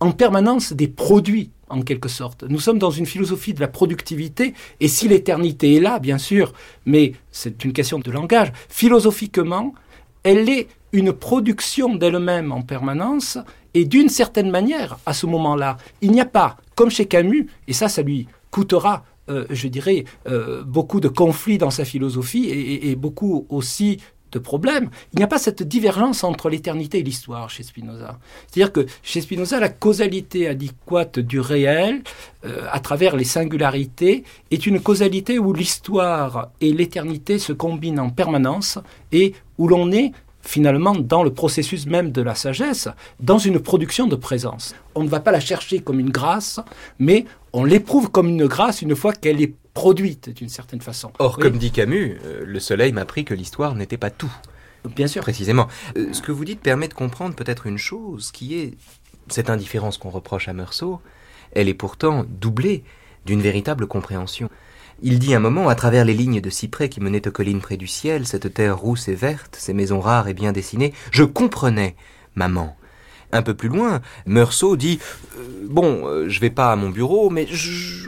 en 0.00 0.12
permanence 0.12 0.72
des 0.72 0.88
produits, 0.88 1.50
en 1.68 1.82
quelque 1.82 2.08
sorte. 2.08 2.44
Nous 2.44 2.60
sommes 2.60 2.78
dans 2.78 2.90
une 2.90 3.06
philosophie 3.06 3.54
de 3.54 3.60
la 3.60 3.68
productivité, 3.68 4.54
et 4.80 4.88
si 4.88 5.08
l'éternité 5.08 5.76
est 5.76 5.80
là, 5.80 5.98
bien 5.98 6.18
sûr, 6.18 6.52
mais 6.84 7.12
c'est 7.32 7.64
une 7.64 7.72
question 7.72 7.98
de 7.98 8.10
langage, 8.10 8.52
philosophiquement, 8.68 9.74
elle 10.22 10.48
est 10.48 10.68
une 10.92 11.12
production 11.12 11.94
d'elle-même 11.94 12.52
en 12.52 12.62
permanence, 12.62 13.38
et 13.74 13.84
d'une 13.84 14.08
certaine 14.08 14.50
manière, 14.50 14.98
à 15.06 15.12
ce 15.12 15.26
moment-là, 15.26 15.76
il 16.02 16.12
n'y 16.12 16.20
a 16.20 16.26
pas, 16.26 16.56
comme 16.74 16.90
chez 16.90 17.06
Camus, 17.06 17.48
et 17.66 17.72
ça, 17.72 17.88
ça 17.88 18.02
lui 18.02 18.28
coûtera, 18.50 19.04
je 19.28 19.68
dirais, 19.68 20.04
euh, 20.28 20.62
beaucoup 20.64 21.00
de 21.00 21.08
conflits 21.08 21.58
dans 21.58 21.70
sa 21.70 21.84
philosophie 21.84 22.48
et, 22.48 22.96
beaucoup 22.96 23.46
aussi 23.48 23.98
de 24.32 24.38
problèmes. 24.38 24.90
Il 25.12 25.18
n'y 25.18 25.24
a 25.24 25.28
pas 25.28 25.38
cette 25.38 25.62
divergence 25.62 26.24
entre 26.24 26.48
l'éternité 26.48 26.98
et 26.98 27.02
l'histoire 27.02 27.48
chez 27.48 27.62
Spinoza. 27.62 28.18
C'est-à-dire 28.46 28.72
que 28.72 28.86
chez 29.02 29.20
Spinoza, 29.20 29.60
la 29.60 29.68
causalité 29.68 30.48
adéquate 30.48 31.18
du 31.18 31.40
réel, 31.40 32.02
euh, 32.44 32.66
à 32.70 32.80
travers 32.80 33.16
les 33.16 33.24
singularités, 33.24 34.24
est 34.50 34.66
une 34.66 34.80
causalité 34.80 35.38
où 35.38 35.52
l'histoire 35.52 36.50
et 36.60 36.72
l'éternité 36.72 37.38
se 37.38 37.52
combinent 37.52 38.00
en 38.00 38.10
permanence 38.10 38.78
et 39.12 39.34
où 39.58 39.68
l'on 39.68 39.92
est 39.92 40.12
finalement 40.46 40.94
dans 40.94 41.22
le 41.22 41.32
processus 41.32 41.86
même 41.86 42.12
de 42.12 42.22
la 42.22 42.34
sagesse, 42.34 42.88
dans 43.20 43.38
une 43.38 43.58
production 43.58 44.06
de 44.06 44.16
présence. 44.16 44.74
On 44.94 45.02
ne 45.02 45.08
va 45.08 45.20
pas 45.20 45.32
la 45.32 45.40
chercher 45.40 45.80
comme 45.80 46.00
une 46.00 46.10
grâce, 46.10 46.60
mais 46.98 47.26
on 47.56 47.64
l'éprouve 47.64 48.10
comme 48.10 48.28
une 48.28 48.46
grâce 48.46 48.82
une 48.82 48.94
fois 48.94 49.14
qu'elle 49.14 49.40
est 49.40 49.54
produite 49.72 50.28
d'une 50.28 50.50
certaine 50.50 50.82
façon. 50.82 51.10
Or, 51.18 51.38
comme 51.38 51.56
dit 51.56 51.70
Camus, 51.70 52.18
euh, 52.22 52.44
le 52.44 52.60
soleil 52.60 52.92
m'a 52.92 53.00
appris 53.00 53.24
que 53.24 53.32
l'histoire 53.32 53.74
n'était 53.74 53.96
pas 53.96 54.10
tout. 54.10 54.32
Bien 54.94 55.06
sûr. 55.06 55.22
Précisément. 55.22 55.66
Euh, 55.96 56.12
ce 56.12 56.20
que 56.20 56.32
vous 56.32 56.44
dites 56.44 56.60
permet 56.60 56.86
de 56.86 56.92
comprendre 56.92 57.34
peut-être 57.34 57.66
une 57.66 57.78
chose, 57.78 58.30
qui 58.30 58.58
est 58.58 58.74
cette 59.28 59.48
indifférence 59.48 59.96
qu'on 59.96 60.10
reproche 60.10 60.48
à 60.48 60.52
Meursault, 60.52 61.00
elle 61.52 61.70
est 61.70 61.74
pourtant 61.74 62.26
doublée 62.28 62.84
d'une 63.24 63.40
véritable 63.40 63.86
compréhension. 63.86 64.50
Il 65.00 65.18
dit 65.18 65.34
un 65.34 65.40
moment, 65.40 65.70
à 65.70 65.74
travers 65.74 66.04
les 66.04 66.14
lignes 66.14 66.42
de 66.42 66.50
cyprès 66.50 66.90
qui 66.90 67.00
menaient 67.00 67.26
aux 67.26 67.32
collines 67.32 67.62
près 67.62 67.78
du 67.78 67.86
ciel, 67.86 68.26
cette 68.26 68.52
terre 68.52 68.76
rousse 68.76 69.08
et 69.08 69.14
verte, 69.14 69.56
ces 69.58 69.72
maisons 69.72 70.00
rares 70.00 70.28
et 70.28 70.34
bien 70.34 70.52
dessinées, 70.52 70.92
je 71.10 71.24
comprenais, 71.24 71.96
maman, 72.34 72.76
un 73.32 73.42
peu 73.42 73.54
plus 73.54 73.68
loin, 73.68 74.00
Meursault 74.26 74.76
dit 74.76 74.98
euh, 75.38 75.66
Bon, 75.68 76.06
euh, 76.06 76.28
je 76.28 76.40
vais 76.40 76.50
pas 76.50 76.72
à 76.72 76.76
mon 76.76 76.90
bureau, 76.90 77.30
mais 77.30 77.46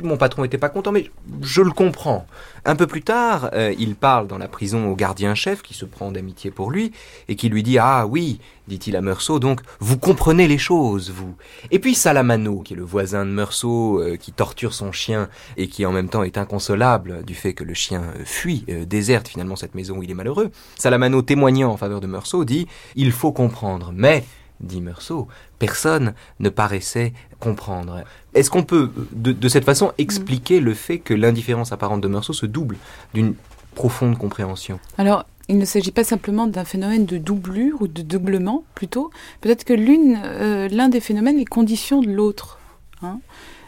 mon 0.02 0.16
patron 0.16 0.44
était 0.44 0.58
pas 0.58 0.68
content, 0.68 0.92
mais 0.92 1.10
je 1.42 1.62
le 1.62 1.70
comprends. 1.70 2.26
Un 2.64 2.76
peu 2.76 2.86
plus 2.86 3.02
tard, 3.02 3.50
euh, 3.52 3.74
il 3.78 3.94
parle 3.94 4.26
dans 4.26 4.38
la 4.38 4.48
prison 4.48 4.90
au 4.90 4.94
gardien-chef 4.94 5.62
qui 5.62 5.74
se 5.74 5.84
prend 5.84 6.12
d'amitié 6.12 6.50
pour 6.50 6.70
lui 6.70 6.92
et 7.28 7.36
qui 7.36 7.48
lui 7.48 7.62
dit 7.62 7.78
Ah 7.78 8.06
oui, 8.06 8.40
dit-il 8.68 8.94
à 8.96 9.00
Meursault, 9.00 9.38
donc 9.38 9.60
vous 9.80 9.98
comprenez 9.98 10.46
les 10.46 10.58
choses, 10.58 11.10
vous. 11.10 11.34
Et 11.70 11.78
puis 11.78 11.94
Salamano, 11.94 12.60
qui 12.60 12.74
est 12.74 12.76
le 12.76 12.84
voisin 12.84 13.24
de 13.24 13.30
Meursault, 13.30 14.02
qui 14.20 14.32
torture 14.32 14.74
son 14.74 14.92
chien 14.92 15.28
et 15.56 15.68
qui 15.68 15.86
en 15.86 15.92
même 15.92 16.08
temps 16.08 16.22
est 16.22 16.38
inconsolable 16.38 17.24
du 17.24 17.34
fait 17.34 17.54
que 17.54 17.64
le 17.64 17.74
chien 17.74 18.02
fuit, 18.24 18.64
déserte 18.86 19.28
finalement 19.28 19.56
cette 19.56 19.74
maison 19.74 19.96
où 19.96 20.02
il 20.02 20.10
est 20.10 20.14
malheureux. 20.14 20.50
Salamano, 20.76 21.22
témoignant 21.22 21.70
en 21.70 21.76
faveur 21.76 22.00
de 22.00 22.06
Meursault, 22.06 22.44
dit 22.44 22.66
Il 22.96 23.12
faut 23.12 23.32
comprendre, 23.32 23.92
mais 23.94 24.24
dit 24.60 24.80
Meursault, 24.80 25.28
personne 25.58 26.14
ne 26.40 26.48
paraissait 26.48 27.12
comprendre. 27.40 28.04
Est-ce 28.34 28.50
qu'on 28.50 28.64
peut, 28.64 28.90
de, 29.12 29.48
cette 29.48 29.64
façon, 29.64 29.92
expliquer 29.98 30.60
le 30.60 30.74
fait 30.74 30.98
que 30.98 31.14
l'indifférence 31.14 31.72
apparente 31.72 32.00
de 32.00 32.08
Meursault 32.08 32.32
se 32.32 32.46
double 32.46 32.76
d'une 33.14 33.34
profonde 33.74 34.18
compréhension? 34.18 34.80
Alors, 34.96 35.24
il 35.48 35.58
ne 35.58 35.64
s'agit 35.64 35.92
pas 35.92 36.04
simplement 36.04 36.46
d'un 36.46 36.64
phénomène 36.64 37.06
de 37.06 37.16
doublure 37.16 37.80
ou 37.80 37.88
de 37.88 38.02
doublement, 38.02 38.64
plutôt. 38.74 39.10
Peut-être 39.40 39.64
que 39.64 39.72
l'une, 39.72 40.20
euh, 40.22 40.68
l'un 40.68 40.88
des 40.88 41.00
phénomènes 41.00 41.38
est 41.38 41.44
condition 41.44 42.02
de 42.02 42.10
l'autre. 42.10 42.58
Hein. 43.02 43.20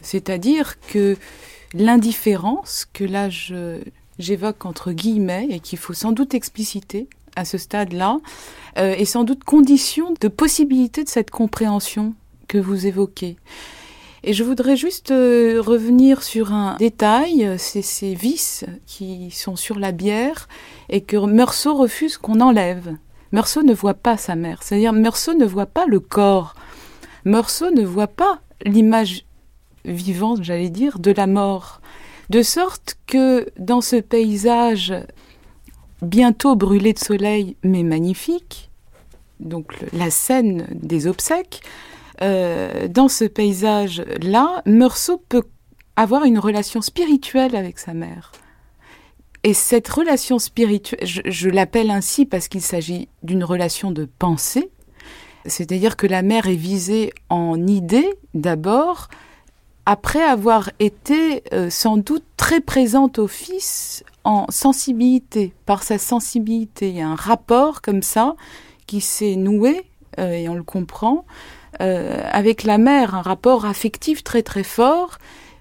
C'est-à-dire 0.02 0.78
que 0.80 1.16
l'indifférence, 1.72 2.86
que 2.92 3.04
là 3.04 3.28
j'évoque 4.18 4.66
entre 4.66 4.92
guillemets 4.92 5.46
et 5.50 5.60
qu'il 5.60 5.78
faut 5.78 5.94
sans 5.94 6.12
doute 6.12 6.34
expliciter, 6.34 7.08
à 7.36 7.44
ce 7.44 7.58
stade-là, 7.58 8.18
euh, 8.78 8.92
est 8.92 9.04
sans 9.04 9.24
doute 9.24 9.44
condition 9.44 10.14
de 10.20 10.28
possibilité 10.28 11.04
de 11.04 11.08
cette 11.08 11.30
compréhension 11.30 12.14
que 12.48 12.58
vous 12.58 12.86
évoquez. 12.86 13.36
Et 14.22 14.32
je 14.32 14.44
voudrais 14.44 14.76
juste 14.76 15.12
euh, 15.12 15.62
revenir 15.62 16.22
sur 16.22 16.52
un 16.52 16.76
détail, 16.76 17.54
c'est 17.58 17.82
ces 17.82 18.14
vis 18.14 18.64
qui 18.86 19.30
sont 19.30 19.56
sur 19.56 19.78
la 19.78 19.92
bière 19.92 20.48
et 20.90 21.00
que 21.00 21.16
Meursault 21.16 21.74
refuse 21.74 22.18
qu'on 22.18 22.40
enlève. 22.40 22.96
Meursault 23.32 23.62
ne 23.62 23.72
voit 23.72 23.94
pas 23.94 24.16
sa 24.16 24.34
mère, 24.34 24.62
c'est-à-dire 24.62 24.92
Meursault 24.92 25.34
ne 25.34 25.46
voit 25.46 25.66
pas 25.66 25.86
le 25.86 26.00
corps. 26.00 26.54
Meursault 27.24 27.70
ne 27.70 27.84
voit 27.84 28.08
pas 28.08 28.40
l'image 28.64 29.24
vivante, 29.84 30.42
j'allais 30.42 30.70
dire, 30.70 30.98
de 30.98 31.12
la 31.12 31.26
mort. 31.26 31.80
De 32.28 32.42
sorte 32.42 32.96
que 33.06 33.46
dans 33.58 33.80
ce 33.80 33.96
paysage 33.96 34.94
bientôt 36.02 36.56
brûlé 36.56 36.92
de 36.92 36.98
soleil, 36.98 37.56
mais 37.62 37.82
magnifique, 37.82 38.70
donc 39.40 39.74
la 39.92 40.10
scène 40.10 40.66
des 40.70 41.06
obsèques, 41.06 41.62
euh, 42.22 42.88
dans 42.88 43.08
ce 43.08 43.24
paysage-là, 43.24 44.62
Meursault 44.66 45.22
peut 45.28 45.44
avoir 45.96 46.24
une 46.24 46.38
relation 46.38 46.82
spirituelle 46.82 47.56
avec 47.56 47.78
sa 47.78 47.94
mère. 47.94 48.32
Et 49.42 49.54
cette 49.54 49.88
relation 49.88 50.38
spirituelle, 50.38 51.00
je, 51.02 51.48
l'appelle 51.48 51.90
ainsi 51.90 52.26
parce 52.26 52.48
qu'il 52.48 52.60
s'agit 52.60 53.08
d'une 53.22 53.42
relation 53.42 53.90
de 53.90 54.06
pensée, 54.18 54.70
c'est-à-dire 55.46 55.96
que 55.96 56.06
la 56.06 56.20
mère 56.20 56.46
est 56.46 56.56
visée 56.56 57.12
en 57.30 57.66
idée 57.66 58.10
d'abord, 58.34 59.08
après 59.86 60.22
avoir 60.22 60.70
été 60.78 61.42
euh, 61.54 61.70
sans 61.70 61.96
doute 61.96 62.24
très 62.36 62.60
présente 62.60 63.18
au 63.18 63.26
fils 63.26 64.04
en 64.24 64.46
sensibilité, 64.48 65.54
par 65.66 65.82
sa 65.82 65.98
sensibilité. 65.98 66.88
Il 66.90 66.96
y 66.96 67.00
a 67.00 67.08
un 67.08 67.14
rapport 67.14 67.82
comme 67.82 68.02
ça 68.02 68.36
qui 68.86 69.00
s'est 69.00 69.36
noué, 69.36 69.84
euh, 70.18 70.32
et 70.32 70.48
on 70.48 70.54
le 70.54 70.62
comprend, 70.62 71.24
euh, 71.80 72.22
avec 72.30 72.64
la 72.64 72.78
mère, 72.78 73.14
un 73.14 73.22
rapport 73.22 73.64
affectif 73.64 74.22
très 74.24 74.42
très 74.42 74.64
fort 74.64 75.18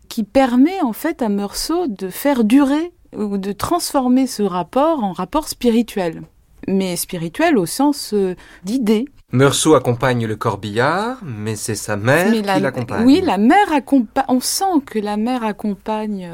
qui 0.10 0.24
permet 0.24 0.82
en 0.82 0.94
fait 0.94 1.22
à 1.22 1.30
Meursault 1.30 1.88
de 1.88 2.10
faire 2.10 2.44
durer 2.44 2.92
ou 3.16 3.38
de 3.38 3.52
transformer 3.52 4.28
ce 4.28 4.44
rapport 4.44 5.04
en 5.04 5.14
rapport 5.14 5.48
spirituel. 5.48 6.24
Mais 6.68 6.96
spirituel 6.96 7.58
au 7.58 7.66
sens 7.66 8.14
euh, 8.14 8.36
d'idée. 8.64 9.06
Meursault 9.32 9.76
accompagne 9.76 10.26
le 10.26 10.36
corbillard, 10.36 11.20
mais 11.24 11.56
c'est 11.56 11.76
sa 11.76 11.96
mère 11.96 12.32
qui 12.32 12.42
l'accompagne. 12.42 13.06
Oui, 13.06 13.22
la 13.24 13.38
mère 13.38 13.72
accompagne. 13.72 14.26
On 14.28 14.40
sent 14.40 14.82
que 14.88 14.98
la 14.98 15.18
mère 15.18 15.44
accompagne 15.44 16.28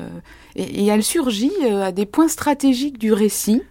euh, 0.58 0.64
et, 0.64 0.88
elle 0.88 1.04
surgit 1.04 1.54
à 1.66 1.92
des 1.92 2.06
points 2.06 2.28
stratégiques 2.28 2.98
du 2.98 3.14
récit 3.14 3.62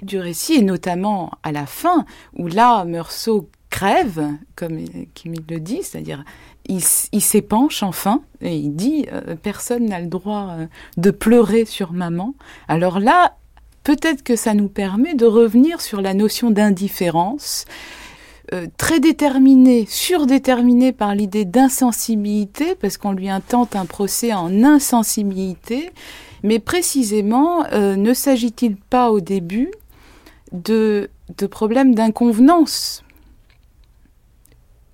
du 0.00 0.18
récit, 0.18 0.54
et 0.54 0.62
notamment 0.62 1.30
à 1.42 1.52
la 1.52 1.66
fin, 1.66 2.06
où 2.34 2.46
là, 2.46 2.86
Meursault 2.86 3.50
crève, 3.70 4.26
comme 4.56 4.82
Kim 5.14 5.34
le 5.48 5.60
dit, 5.60 5.82
c'est-à-dire 5.82 6.24
il, 6.68 6.82
s'épanche 6.82 7.82
enfin 7.82 8.22
et 8.40 8.56
il 8.56 8.74
dit 8.74 9.06
euh, 9.12 9.36
personne 9.42 9.86
n'a 9.86 10.00
le 10.00 10.06
droit 10.06 10.50
euh, 10.50 10.66
de 10.96 11.10
pleurer 11.10 11.64
sur 11.64 11.92
maman. 11.92 12.34
Alors 12.68 13.00
là, 13.00 13.36
peut-être 13.84 14.22
que 14.22 14.36
ça 14.36 14.54
nous 14.54 14.68
permet 14.68 15.14
de 15.14 15.24
revenir 15.24 15.80
sur 15.80 16.00
la 16.02 16.12
notion 16.12 16.50
d'indifférence, 16.50 17.64
euh, 18.52 18.66
très 18.76 19.00
déterminé, 19.00 19.86
surdéterminé 19.88 20.92
par 20.92 21.14
l'idée 21.14 21.44
d'insensibilité, 21.44 22.74
parce 22.74 22.96
qu'on 22.96 23.12
lui 23.12 23.28
intente 23.28 23.76
un 23.76 23.86
procès 23.86 24.32
en 24.32 24.62
insensibilité, 24.62 25.90
mais 26.42 26.58
précisément, 26.58 27.64
ne 27.72 28.14
s'agit-il 28.14 28.76
pas 28.76 29.10
au 29.10 29.20
début 29.20 29.70
de, 30.52 31.10
de 31.36 31.46
problèmes 31.46 31.94
d'inconvenance? 31.94 33.02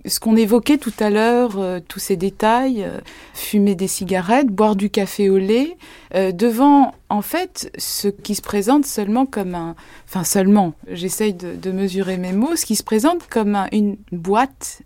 Ce 0.07 0.21
qu'on 0.21 0.37
évoquait 0.37 0.77
tout 0.77 0.93
à 0.99 1.09
l'heure, 1.09 1.59
euh, 1.59 1.81
tous 1.81 1.99
ces 1.99 2.17
détails, 2.17 2.85
euh, 2.85 3.01
fumer 3.33 3.75
des 3.75 3.89
cigarettes, 3.89 4.49
boire 4.49 4.77
du 4.77 4.91
café 4.91 5.31
au 5.31 5.39
lait, 5.39 5.79
euh, 6.15 6.31
devant 6.31 6.95
en 7.09 7.23
fait 7.23 7.73
ce 7.79 8.09
qui 8.09 8.35
se 8.35 8.43
présente 8.43 8.85
seulement 8.85 9.25
comme 9.25 9.55
un, 9.55 9.75
enfin 10.05 10.23
seulement, 10.23 10.75
j'essaye 10.89 11.33
de, 11.33 11.73
mesurer 11.73 12.19
mes 12.19 12.35
mots, 12.35 12.55
ce 12.55 12.67
qui 12.67 12.77
se 12.77 12.83
présente 12.83 13.27
comme 13.29 13.57
une 13.73 13.97
boîte 14.13 14.83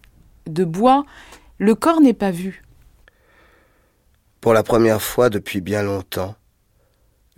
de 0.46 0.64
bois. 0.64 1.04
Le 1.58 1.74
corps 1.74 2.00
n'est 2.00 2.14
pas 2.14 2.30
vu. 2.30 2.62
Pour 4.40 4.52
la 4.52 4.62
première 4.62 5.02
fois 5.02 5.30
depuis 5.30 5.60
bien 5.60 5.82
longtemps, 5.82 6.36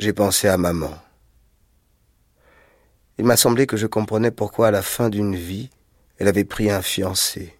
j'ai 0.00 0.12
pensé 0.12 0.48
à 0.48 0.56
maman. 0.56 0.98
Il 3.18 3.24
m'a 3.24 3.36
semblé 3.36 3.66
que 3.66 3.76
je 3.76 3.86
comprenais 3.86 4.32
pourquoi 4.32 4.68
à 4.68 4.70
la 4.72 4.82
fin 4.82 5.08
d'une 5.08 5.36
vie, 5.36 5.70
elle 6.18 6.26
avait 6.26 6.44
pris 6.44 6.70
un 6.70 6.82
fiancé 6.82 7.56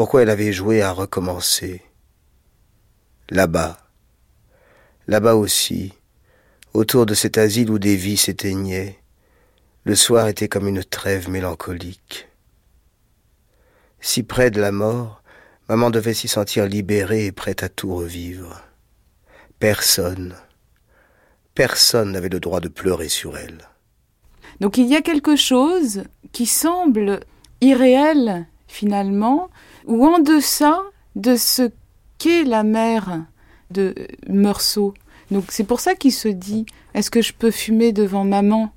pourquoi 0.00 0.22
elle 0.22 0.30
avait 0.30 0.50
joué 0.50 0.80
à 0.80 0.92
recommencer. 0.92 1.82
Là-bas, 3.28 3.76
là-bas 5.06 5.34
aussi, 5.34 5.92
autour 6.72 7.04
de 7.04 7.12
cet 7.12 7.36
asile 7.36 7.70
où 7.70 7.78
des 7.78 7.96
vies 7.96 8.16
s'éteignaient, 8.16 8.98
le 9.84 9.94
soir 9.94 10.28
était 10.28 10.48
comme 10.48 10.68
une 10.68 10.82
trêve 10.82 11.28
mélancolique. 11.28 12.28
Si 14.00 14.22
près 14.22 14.50
de 14.50 14.58
la 14.58 14.72
mort, 14.72 15.22
maman 15.68 15.90
devait 15.90 16.14
s'y 16.14 16.28
sentir 16.28 16.64
libérée 16.64 17.26
et 17.26 17.32
prête 17.32 17.62
à 17.62 17.68
tout 17.68 17.94
revivre. 17.94 18.62
Personne, 19.58 20.34
personne 21.60 22.12
n'avait 22.12 22.30
le 22.30 22.40
droit 22.40 22.60
de 22.60 22.68
pleurer 22.68 23.10
sur 23.10 23.36
elle. 23.36 23.68
Donc 24.60 24.78
il 24.78 24.86
y 24.86 24.96
a 24.96 25.02
quelque 25.02 25.36
chose 25.36 26.04
qui 26.32 26.46
semble 26.46 27.20
irréel 27.60 28.46
finalement, 28.66 29.50
ou 29.84 30.06
en 30.06 30.20
deçà 30.20 30.80
de 31.16 31.36
ce 31.36 31.70
qu'est 32.16 32.44
la 32.44 32.62
mère 32.62 33.26
de 33.70 33.94
Meursault. 34.26 34.94
Donc 35.30 35.44
c'est 35.50 35.64
pour 35.64 35.80
ça 35.80 35.94
qu'il 35.94 36.12
se 36.12 36.28
dit 36.28 36.64
est-ce 36.94 37.10
que 37.10 37.20
je 37.20 37.34
peux 37.34 37.50
fumer 37.50 37.92
devant 37.92 38.24
maman? 38.24 38.72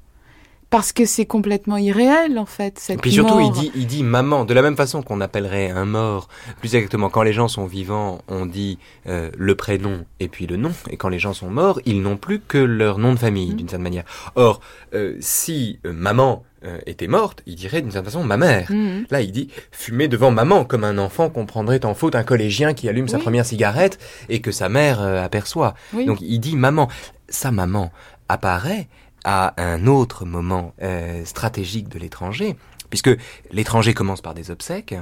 Parce 0.73 0.91
que 0.91 1.05
c'est 1.05 1.27
complètement 1.27 1.77
irréel 1.77 2.39
en 2.39 2.47
fait. 2.47 2.79
Cette 2.79 2.97
et 2.97 2.99
puis 2.99 3.11
surtout, 3.11 3.39
il 3.39 3.51
dit, 3.51 3.71
il 3.75 3.85
dit 3.85 4.01
maman, 4.01 4.43
de 4.43 4.55
la 4.55 4.63
même 4.63 4.75
façon 4.75 5.03
qu'on 5.03 5.21
appellerait 5.21 5.69
un 5.69 5.85
mort, 5.85 6.29
plus 6.61 6.73
exactement, 6.73 7.11
quand 7.11 7.21
les 7.21 7.31
gens 7.31 7.47
sont 7.47 7.67
vivants, 7.67 8.23
on 8.27 8.47
dit 8.47 8.79
euh, 9.05 9.29
le 9.37 9.53
prénom 9.53 10.03
et 10.19 10.27
puis 10.27 10.47
le 10.47 10.57
nom, 10.57 10.71
et 10.89 10.97
quand 10.97 11.09
les 11.09 11.19
gens 11.19 11.33
sont 11.33 11.51
morts, 11.51 11.79
ils 11.85 12.01
n'ont 12.01 12.17
plus 12.17 12.39
que 12.39 12.57
leur 12.57 12.97
nom 12.97 13.13
de 13.13 13.19
famille, 13.19 13.51
mmh. 13.51 13.55
d'une 13.55 13.69
certaine 13.69 13.83
manière. 13.83 14.05
Or, 14.33 14.61
euh, 14.95 15.15
si 15.19 15.79
euh, 15.85 15.93
maman 15.93 16.43
était 16.85 17.07
morte, 17.07 17.43
il 17.45 17.55
dirait 17.55 17.81
d'une 17.81 17.91
certaine 17.91 18.09
façon 18.09 18.23
ma 18.23 18.37
mère. 18.37 18.71
Mmh. 18.71 19.07
Là, 19.11 19.19
il 19.19 19.33
dit 19.33 19.49
fumer 19.73 20.07
devant 20.07 20.31
maman, 20.31 20.63
comme 20.63 20.85
un 20.85 20.97
enfant 20.97 21.29
comprendrait 21.29 21.85
en 21.85 21.93
faute 21.93 22.15
un 22.15 22.23
collégien 22.23 22.73
qui 22.73 22.87
allume 22.87 23.09
sa 23.09 23.19
première 23.19 23.45
cigarette 23.45 23.99
et 24.29 24.39
que 24.39 24.53
sa 24.53 24.69
mère 24.69 25.01
aperçoit. 25.01 25.73
Donc 25.93 26.21
il 26.21 26.39
dit 26.39 26.55
maman. 26.55 26.87
Sa 27.27 27.51
maman 27.51 27.91
apparaît 28.29 28.87
à 29.23 29.53
un 29.61 29.87
autre 29.87 30.25
moment 30.25 30.73
euh, 30.81 31.23
stratégique 31.25 31.89
de 31.89 31.99
l'étranger, 31.99 32.55
puisque 32.89 33.11
l'étranger 33.51 33.93
commence 33.93 34.21
par 34.21 34.33
des 34.33 34.51
obsèques. 34.51 34.95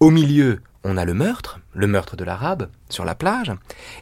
Au 0.00 0.10
milieu, 0.10 0.60
on 0.84 0.96
a 0.96 1.04
le 1.04 1.14
meurtre, 1.14 1.60
le 1.74 1.86
meurtre 1.86 2.16
de 2.16 2.24
l'arabe 2.24 2.68
sur 2.88 3.04
la 3.04 3.14
plage, 3.14 3.52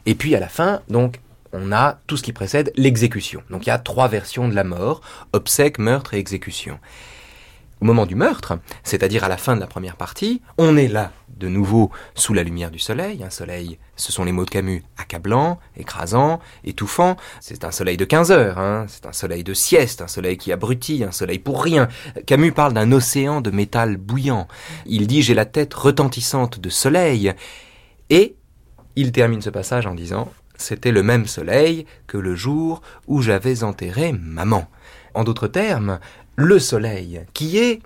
et 0.05 0.15
puis 0.15 0.35
à 0.35 0.39
la 0.39 0.49
fin, 0.49 0.81
donc, 0.89 1.19
on 1.55 1.71
a 1.71 1.99
tout 2.07 2.17
ce 2.17 2.23
qui 2.23 2.33
précède 2.33 2.71
l'exécution. 2.75 3.41
Donc 3.49 3.65
il 3.65 3.69
y 3.69 3.71
a 3.71 3.79
trois 3.79 4.07
versions 4.07 4.47
de 4.47 4.55
la 4.55 4.63
mort, 4.63 5.01
obsèques, 5.33 5.79
meurtre 5.79 6.13
et 6.13 6.17
exécution. 6.19 6.79
Au 7.81 7.85
moment 7.85 8.05
du 8.05 8.15
meurtre, 8.15 8.59
c'est-à-dire 8.83 9.23
à 9.23 9.29
la 9.29 9.37
fin 9.37 9.55
de 9.55 9.61
la 9.61 9.67
première 9.67 9.95
partie, 9.95 10.41
on 10.57 10.77
est 10.77 10.87
là 10.87 11.11
de 11.37 11.47
nouveau 11.47 11.91
sous 12.13 12.33
la 12.33 12.43
lumière 12.43 12.71
du 12.71 12.79
soleil, 12.79 13.23
un 13.23 13.29
soleil, 13.29 13.77
ce 13.95 14.11
sont 14.11 14.23
les 14.23 14.31
mots 14.31 14.45
de 14.45 14.49
Camus, 14.49 14.83
accablant, 14.97 15.59
écrasant, 15.75 16.39
étouffant, 16.63 17.17
c'est 17.41 17.63
un 17.63 17.71
soleil 17.71 17.97
de 17.97 18.05
15 18.05 18.31
heures, 18.31 18.57
hein. 18.57 18.85
c'est 18.87 19.05
un 19.05 19.11
soleil 19.11 19.43
de 19.43 19.53
sieste, 19.53 20.01
un 20.01 20.07
soleil 20.07 20.37
qui 20.37 20.51
abrutit, 20.51 21.03
un 21.03 21.11
soleil 21.11 21.39
pour 21.39 21.63
rien. 21.63 21.87
Camus 22.25 22.51
parle 22.51 22.73
d'un 22.73 22.91
océan 22.91 23.41
de 23.41 23.51
métal 23.51 23.97
bouillant, 23.97 24.47
il 24.85 25.07
dit 25.07 25.21
j'ai 25.21 25.33
la 25.33 25.45
tête 25.45 25.73
retentissante 25.73 26.59
de 26.59 26.69
soleil, 26.69 27.33
et 28.09 28.35
il 28.95 29.11
termine 29.11 29.41
ce 29.41 29.49
passage 29.49 29.85
en 29.85 29.95
disant 29.95 30.31
c'était 30.57 30.91
le 30.91 31.03
même 31.03 31.27
soleil 31.27 31.85
que 32.07 32.17
le 32.17 32.35
jour 32.35 32.81
où 33.07 33.21
j'avais 33.21 33.63
enterré 33.63 34.13
maman. 34.13 34.67
En 35.13 35.23
d'autres 35.23 35.47
termes, 35.47 35.99
le 36.35 36.59
soleil, 36.59 37.21
qui 37.33 37.57
est 37.57 37.81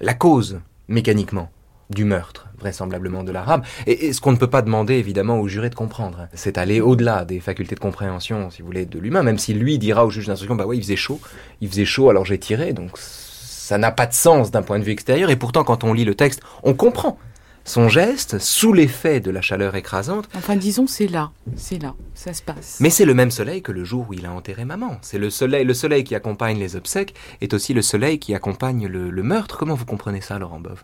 la 0.00 0.14
cause, 0.14 0.60
mécaniquement, 0.88 1.50
du 1.94 2.04
meurtre, 2.04 2.48
vraisemblablement 2.58 3.24
de 3.24 3.32
l'arabe. 3.32 3.64
Et, 3.86 4.12
ce 4.12 4.20
qu'on 4.20 4.32
ne 4.32 4.36
peut 4.36 4.50
pas 4.50 4.62
demander, 4.62 4.94
évidemment, 4.94 5.38
au 5.40 5.48
juré 5.48 5.70
de 5.70 5.74
comprendre, 5.74 6.28
c'est 6.34 6.58
aller 6.58 6.80
au-delà 6.80 7.24
des 7.24 7.40
facultés 7.40 7.74
de 7.74 7.80
compréhension, 7.80 8.50
si 8.50 8.62
vous 8.62 8.66
voulez, 8.66 8.86
de 8.86 8.98
l'humain, 8.98 9.22
même 9.22 9.38
si 9.38 9.54
lui 9.54 9.78
dira 9.78 10.04
au 10.04 10.10
juge 10.10 10.26
d'instruction, 10.26 10.54
bah 10.54 10.66
ouais, 10.66 10.76
il 10.76 10.82
faisait 10.82 10.96
chaud, 10.96 11.20
il 11.60 11.68
faisait 11.68 11.84
chaud, 11.84 12.10
alors 12.10 12.24
j'ai 12.24 12.38
tiré, 12.38 12.72
donc 12.72 12.90
ça 12.96 13.78
n'a 13.78 13.92
pas 13.92 14.06
de 14.06 14.14
sens 14.14 14.50
d'un 14.50 14.62
point 14.62 14.78
de 14.78 14.84
vue 14.84 14.92
extérieur, 14.92 15.30
et 15.30 15.36
pourtant, 15.36 15.64
quand 15.64 15.84
on 15.84 15.92
lit 15.92 16.04
le 16.04 16.14
texte, 16.14 16.40
on 16.62 16.74
comprend 16.74 17.18
son 17.64 17.88
geste 17.88 18.38
sous 18.38 18.72
l'effet 18.72 19.20
de 19.20 19.30
la 19.30 19.40
chaleur 19.40 19.76
écrasante. 19.76 20.28
Enfin, 20.34 20.56
disons, 20.56 20.86
c'est 20.86 21.06
là, 21.06 21.30
c'est 21.56 21.80
là, 21.80 21.94
ça 22.14 22.32
se 22.32 22.42
passe. 22.42 22.78
Mais 22.80 22.90
c'est 22.90 23.04
le 23.04 23.14
même 23.14 23.30
soleil 23.30 23.62
que 23.62 23.72
le 23.72 23.84
jour 23.84 24.06
où 24.08 24.14
il 24.14 24.26
a 24.26 24.32
enterré 24.32 24.64
maman. 24.64 24.98
C'est 25.02 25.18
le 25.18 25.30
soleil, 25.30 25.64
le 25.64 25.74
soleil 25.74 26.04
qui 26.04 26.14
accompagne 26.14 26.58
les 26.58 26.76
obsèques 26.76 27.14
est 27.40 27.54
aussi 27.54 27.72
le 27.72 27.82
soleil 27.82 28.18
qui 28.18 28.34
accompagne 28.34 28.86
le, 28.86 29.10
le 29.10 29.22
meurtre. 29.22 29.58
Comment 29.58 29.74
vous 29.74 29.84
comprenez 29.84 30.20
ça, 30.20 30.38
Laurent 30.38 30.60
Bove 30.60 30.82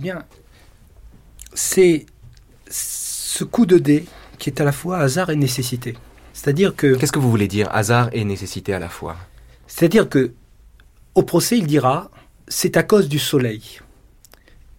Eh 0.00 0.02
bien, 0.02 0.24
c'est 1.52 2.06
ce 2.70 3.44
coup 3.44 3.66
de 3.66 3.76
dé 3.76 4.06
qui 4.38 4.48
est 4.48 4.58
à 4.58 4.64
la 4.64 4.72
fois 4.72 4.96
hasard 4.96 5.28
et 5.28 5.36
nécessité. 5.36 5.94
C'est-à-dire 6.32 6.74
que. 6.74 6.94
Qu'est-ce 6.94 7.12
que 7.12 7.18
vous 7.18 7.30
voulez 7.30 7.48
dire, 7.48 7.68
hasard 7.70 8.08
et 8.14 8.24
nécessité 8.24 8.72
à 8.72 8.78
la 8.78 8.88
fois? 8.88 9.18
C'est-à-dire 9.66 10.08
que, 10.08 10.32
au 11.14 11.22
procès, 11.22 11.58
il 11.58 11.66
dira 11.66 12.10
c'est 12.48 12.78
à 12.78 12.82
cause 12.82 13.10
du 13.10 13.18
soleil. 13.18 13.80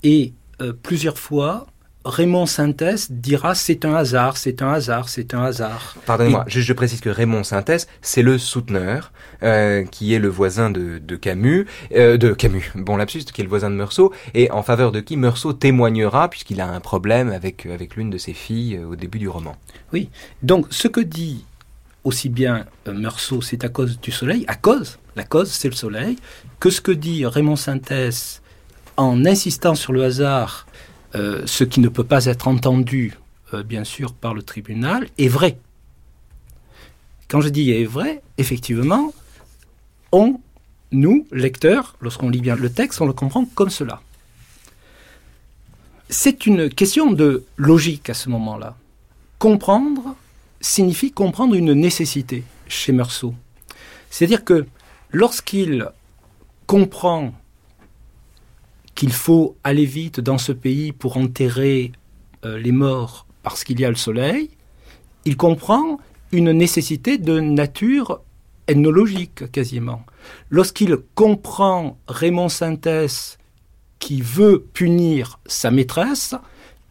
Et 0.02 0.34
euh, 0.60 0.74
plusieurs 0.74 1.20
fois, 1.20 1.68
Raymond 2.04 2.48
Synthèse 2.48 3.12
dira 3.12 3.54
c'est 3.54 3.86
un 3.86 3.94
hasard, 3.94 4.36
c'est 4.36 4.64
un 4.64 4.74
hasard, 4.74 5.08
c'est 5.08 5.36
un 5.36 5.44
hasard. 5.44 5.96
Pardonnez-moi, 6.06 6.46
je, 6.48 6.60
je, 6.60 6.74
précise 6.74 7.00
que 7.00 7.10
Raymond 7.10 7.44
Synthèse, 7.44 7.88
c'est 8.02 8.24
le 8.24 8.40
souteneur, 8.40 9.12
euh, 9.44 9.84
qui 9.84 10.14
est 10.16 10.20
le 10.20 10.28
voisin 10.28 10.72
de, 10.72 10.98
de 10.98 11.16
Camus, 11.16 11.68
euh, 11.96 12.18
de 12.18 12.34
Camus, 12.34 12.72
bon 12.74 12.98
lapsus, 12.98 13.26
qui 13.26 13.42
est 13.42 13.44
le 13.44 13.50
voisin 13.50 13.70
de 13.70 13.76
Meursault, 13.76 14.12
et 14.34 14.50
en 14.50 14.64
faveur 14.64 14.92
de 14.92 15.00
qui 15.00 15.16
Meursault 15.16 15.54
témoignera, 15.54 16.30
puisqu'il 16.30 16.60
a 16.60 16.68
un 16.68 16.80
problème 16.80 17.30
avec, 17.30 17.68
avec 17.68 17.96
l'une 17.96 18.10
de 18.10 18.18
ses 18.18 18.34
filles 18.34 18.78
euh, 18.78 18.88
au 18.88 18.96
début 18.96 19.20
du 19.20 19.30
roman. 19.30 19.56
Oui, 19.94 20.10
donc 20.42 20.66
ce 20.72 20.88
que 20.88 21.02
dit 21.02 21.46
aussi 22.04 22.30
bien 22.30 22.66
Meursault, 22.92 23.44
c'est 23.44 23.64
à 23.64 23.70
cause 23.70 24.00
du 24.00 24.12
soleil, 24.12 24.44
à 24.48 24.56
cause, 24.56 24.98
la 25.16 25.24
cause 25.24 25.52
c'est 25.52 25.70
le 25.70 25.76
soleil, 25.76 26.16
que 26.60 26.72
ce 26.72 26.82
que 26.82 26.92
dit 26.92 27.28
Raymond 27.28 27.58
Synthèse 27.58 28.42
en 28.98 29.26
insistant 29.26 29.76
sur 29.76 29.94
le 29.94 30.04
hasard, 30.04 30.66
euh, 31.16 31.44
ce 31.46 31.64
qui 31.64 31.80
ne 31.80 31.90
peut 31.90 32.04
pas 32.04 32.26
être 32.26 32.48
entendu, 32.48 33.14
euh, 33.54 33.64
bien 33.64 33.84
sûr, 33.84 34.14
par 34.14 34.34
le 34.34 34.44
tribunal, 34.44 35.08
est 35.18 35.28
vrai. 35.28 35.58
Quand 37.28 37.42
je 37.42 37.50
dis 37.50 37.72
est 37.72 37.86
vrai, 37.86 38.22
effectivement, 38.38 39.14
on, 40.12 40.40
nous, 40.92 41.28
lecteurs, 41.32 41.96
lorsqu'on 42.02 42.30
lit 42.30 42.42
bien 42.42 42.56
le 42.56 42.72
texte, 42.72 43.02
on 43.02 43.06
le 43.06 43.14
comprend 43.14 43.46
comme 43.46 43.70
cela. 43.70 44.02
C'est 46.10 46.46
une 46.46 46.70
question 46.70 47.12
de 47.12 47.46
logique 47.56 48.10
à 48.10 48.14
ce 48.14 48.30
moment-là. 48.30 48.76
Comprendre 49.40 50.16
signifie 50.60 51.12
comprendre 51.12 51.56
une 51.56 51.74
nécessité 51.74 52.44
chez 52.68 52.92
Meursault. 52.92 53.34
C'est-à-dire 54.10 54.44
que 54.44 54.68
lorsqu'il 55.12 55.88
comprend 56.68 57.34
qu'il 58.96 59.12
faut 59.12 59.56
aller 59.64 59.86
vite 59.86 60.20
dans 60.20 60.38
ce 60.38 60.52
pays 60.52 60.92
pour 60.92 61.18
enterrer 61.18 61.92
euh, 62.46 62.58
les 62.58 62.72
morts 62.72 63.26
parce 63.44 63.64
qu'il 63.64 63.80
y 63.80 63.86
a 63.86 63.90
le 63.90 63.96
soleil, 63.96 64.50
il 65.26 65.38
comprend 65.38 66.00
une 66.32 66.52
nécessité 66.52 67.18
de 67.18 67.40
nature 67.40 68.22
ethnologique 68.68 69.52
quasiment. 69.52 70.04
Lorsqu'il 70.50 70.98
comprend 71.16 71.98
Raymond 72.08 72.50
Synthèse 72.50 73.38
qui 74.00 74.22
veut 74.22 74.66
punir 74.74 75.40
sa 75.46 75.72
maîtresse, 75.72 76.36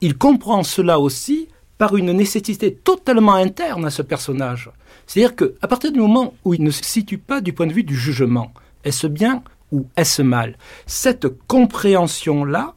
il 0.01 0.17
comprend 0.17 0.63
cela 0.63 0.99
aussi 0.99 1.49
par 1.79 1.97
une 1.97 2.13
nécessité 2.13 2.75
totalement 2.75 3.35
interne 3.35 3.87
à 3.87 3.91
ce 3.91 4.03
personnage. 4.03 4.71
C'est-à-dire 5.07 5.35
qu'à 5.35 5.67
partir 5.67 5.93
du 5.93 5.99
moment 5.99 6.35
où 6.45 6.55
il 6.55 6.63
ne 6.63 6.71
se 6.71 6.85
situe 6.85 7.19
pas 7.19 7.41
du 7.41 7.53
point 7.53 7.67
de 7.67 7.73
vue 7.73 7.85
du 7.85 7.97
jugement, 7.97 8.53
est-ce 8.85 9.07
bien 9.07 9.43
ou 9.73 9.87
est-ce 9.97 10.23
mal? 10.23 10.57
Cette 10.87 11.29
compréhension-là 11.47 12.75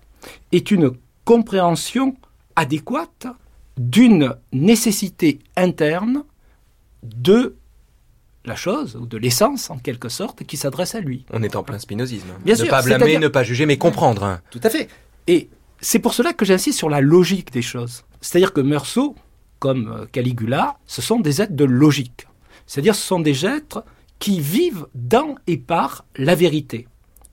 est 0.51 0.71
une 0.71 0.91
compréhension 1.25 2.15
adéquate 2.55 3.27
d'une 3.77 4.35
nécessité 4.51 5.39
interne 5.55 6.23
de 7.03 7.55
la 8.45 8.55
chose, 8.55 8.97
ou 8.99 9.05
de 9.05 9.17
l'essence 9.17 9.69
en 9.69 9.77
quelque 9.77 10.09
sorte, 10.09 10.43
qui 10.43 10.57
s'adresse 10.57 10.95
à 10.95 10.99
lui. 10.99 11.25
On 11.31 11.43
est 11.43 11.55
en 11.55 11.63
plein 11.63 11.79
spinozisme. 11.79 12.27
Bien 12.43 12.55
ne 12.55 12.65
pas 12.65 12.81
blâmer, 12.81 13.17
ne 13.17 13.29
pas 13.29 13.43
juger, 13.43 13.65
mais 13.65 13.77
comprendre. 13.77 14.39
Tout 14.51 14.59
à 14.63 14.69
fait. 14.69 14.89
Et 15.27 15.49
c'est 15.79 15.99
pour 15.99 16.13
cela 16.13 16.33
que 16.33 16.45
j'insiste 16.45 16.77
sur 16.77 16.89
la 16.89 17.01
logique 17.01 17.51
des 17.51 17.61
choses. 17.61 18.03
C'est-à-dire 18.19 18.53
que 18.53 18.61
Meursault, 18.61 19.15
comme 19.59 19.87
euh, 19.87 20.05
Caligula, 20.11 20.77
ce 20.87 21.01
sont 21.01 21.19
des 21.19 21.41
êtres 21.41 21.55
de 21.55 21.63
logique. 21.63 22.27
C'est-à-dire 22.67 22.95
ce 22.95 23.05
sont 23.05 23.19
des 23.19 23.45
êtres 23.45 23.83
qui 24.19 24.39
vivent 24.39 24.87
dans 24.95 25.35
et 25.47 25.57
par 25.57 26.05
la 26.15 26.35
vérité 26.35 26.87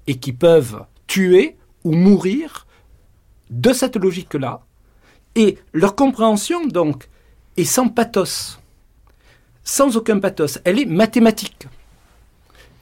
et 0.07 0.17
qui 0.17 0.33
peuvent 0.33 0.85
tuer 1.07 1.57
ou 1.85 1.93
mourir 1.93 2.67
de 3.51 3.73
cette 3.73 3.97
logique-là. 3.97 4.63
Et 5.37 5.59
leur 5.73 5.95
compréhension, 5.95 6.67
donc, 6.67 7.09
est 7.57 7.65
sans 7.65 7.89
pathos, 7.89 8.61
sans 9.63 9.97
aucun 9.97 10.19
pathos. 10.19 10.59
Elle 10.65 10.81
est 10.81 10.87
mathématique. 10.87 11.69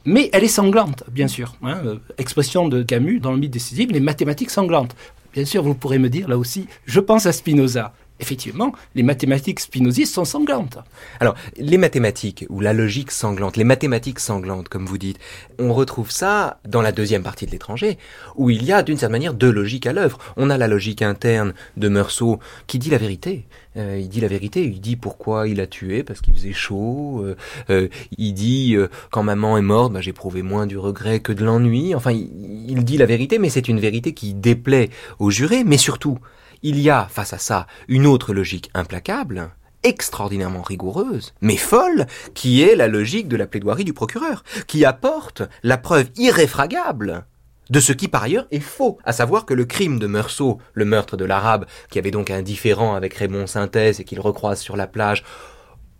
Mais 0.05 0.29
elle 0.33 0.43
est 0.43 0.47
sanglante, 0.47 1.03
bien 1.11 1.27
sûr. 1.27 1.55
Hein, 1.61 1.81
euh, 1.85 1.99
expression 2.17 2.67
de 2.67 2.81
Camus 2.81 3.19
dans 3.19 3.31
le 3.31 3.37
mythe 3.37 3.51
décisif, 3.51 3.91
les 3.91 3.99
mathématiques 3.99 4.49
sanglantes. 4.49 4.95
Bien 5.33 5.45
sûr, 5.45 5.61
vous 5.61 5.75
pourrez 5.75 5.99
me 5.99 6.09
dire 6.09 6.27
là 6.27 6.37
aussi, 6.37 6.67
je 6.85 6.99
pense 6.99 7.25
à 7.25 7.31
Spinoza 7.31 7.93
effectivement, 8.19 8.73
les 8.95 9.03
mathématiques 9.03 9.59
spinozistes 9.59 10.13
sont 10.13 10.25
sanglantes. 10.25 10.77
Alors, 11.19 11.35
les 11.57 11.77
mathématiques, 11.77 12.45
ou 12.49 12.59
la 12.59 12.73
logique 12.73 13.11
sanglante, 13.11 13.57
les 13.57 13.63
mathématiques 13.63 14.19
sanglantes, 14.19 14.69
comme 14.69 14.85
vous 14.85 14.97
dites, 14.97 15.17
on 15.57 15.73
retrouve 15.73 16.11
ça 16.11 16.59
dans 16.67 16.81
la 16.81 16.91
deuxième 16.91 17.23
partie 17.23 17.45
de 17.45 17.51
l'étranger, 17.51 17.97
où 18.35 18.49
il 18.49 18.63
y 18.63 18.71
a 18.71 18.83
d'une 18.83 18.97
certaine 18.97 19.13
manière 19.13 19.33
deux 19.33 19.51
logiques 19.51 19.87
à 19.87 19.93
l'œuvre. 19.93 20.19
On 20.37 20.49
a 20.49 20.57
la 20.57 20.67
logique 20.67 21.01
interne 21.01 21.53
de 21.77 21.89
Meursault, 21.89 22.39
qui 22.67 22.79
dit 22.79 22.89
la 22.89 22.97
vérité. 22.97 23.45
Euh, 23.77 23.99
il 23.99 24.09
dit 24.09 24.19
la 24.19 24.27
vérité, 24.27 24.63
il 24.63 24.81
dit 24.81 24.95
pourquoi 24.95 25.47
il 25.47 25.61
a 25.61 25.67
tué, 25.67 26.03
parce 26.03 26.21
qu'il 26.21 26.33
faisait 26.33 26.53
chaud. 26.53 27.23
Euh, 27.23 27.35
euh, 27.69 27.87
il 28.17 28.33
dit, 28.33 28.75
quand 29.11 29.23
maman 29.23 29.57
est 29.57 29.61
morte, 29.61 29.93
bah, 29.93 30.01
j'ai 30.01 30.13
prouvé 30.13 30.41
moins 30.41 30.67
du 30.67 30.77
regret 30.77 31.19
que 31.19 31.31
de 31.31 31.43
l'ennui. 31.45 31.95
Enfin, 31.95 32.11
il, 32.11 32.29
il 32.67 32.83
dit 32.83 32.97
la 32.97 33.05
vérité, 33.05 33.39
mais 33.39 33.49
c'est 33.49 33.67
une 33.67 33.79
vérité 33.79 34.13
qui 34.13 34.33
déplaît 34.33 34.89
aux 35.19 35.31
jurés, 35.31 35.63
mais 35.63 35.77
surtout, 35.77 36.19
il 36.63 36.79
y 36.79 36.89
a, 36.89 37.07
face 37.09 37.33
à 37.33 37.37
ça, 37.37 37.67
une 37.87 38.05
autre 38.05 38.33
logique 38.33 38.69
implacable, 38.73 39.51
extraordinairement 39.83 40.61
rigoureuse, 40.61 41.33
mais 41.41 41.57
folle, 41.57 42.05
qui 42.33 42.61
est 42.61 42.75
la 42.75 42.87
logique 42.87 43.27
de 43.27 43.37
la 43.37 43.47
plaidoirie 43.47 43.85
du 43.85 43.93
procureur, 43.93 44.43
qui 44.67 44.85
apporte 44.85 45.43
la 45.63 45.77
preuve 45.77 46.09
irréfragable 46.17 47.25
de 47.69 47.79
ce 47.79 47.93
qui 47.93 48.07
par 48.07 48.23
ailleurs 48.23 48.47
est 48.51 48.59
faux, 48.59 48.97
à 49.05 49.13
savoir 49.13 49.45
que 49.45 49.53
le 49.53 49.65
crime 49.65 49.99
de 49.99 50.07
Meursault, 50.07 50.57
le 50.73 50.85
meurtre 50.85 51.17
de 51.17 51.25
l'arabe, 51.25 51.65
qui 51.89 51.99
avait 51.99 52.11
donc 52.11 52.31
un 52.31 52.41
différend 52.41 52.95
avec 52.95 53.13
Raymond 53.13 53.47
Synthèse 53.47 53.99
et 53.99 54.03
qu'il 54.03 54.19
recroise 54.19 54.59
sur 54.59 54.75
la 54.75 54.87
plage, 54.87 55.23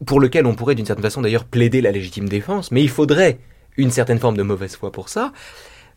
pour 0.05 0.19
lequel 0.19 0.45
on 0.45 0.55
pourrait 0.55 0.75
d'une 0.75 0.85
certaine 0.85 1.03
façon 1.03 1.21
d'ailleurs 1.21 1.45
plaider 1.45 1.81
la 1.81 1.91
légitime 1.91 2.27
défense, 2.27 2.71
mais 2.71 2.81
il 2.81 2.89
faudrait 2.89 3.39
une 3.77 3.91
certaine 3.91 4.19
forme 4.19 4.37
de 4.37 4.43
mauvaise 4.43 4.75
foi 4.75 4.91
pour 4.91 5.09
ça, 5.09 5.31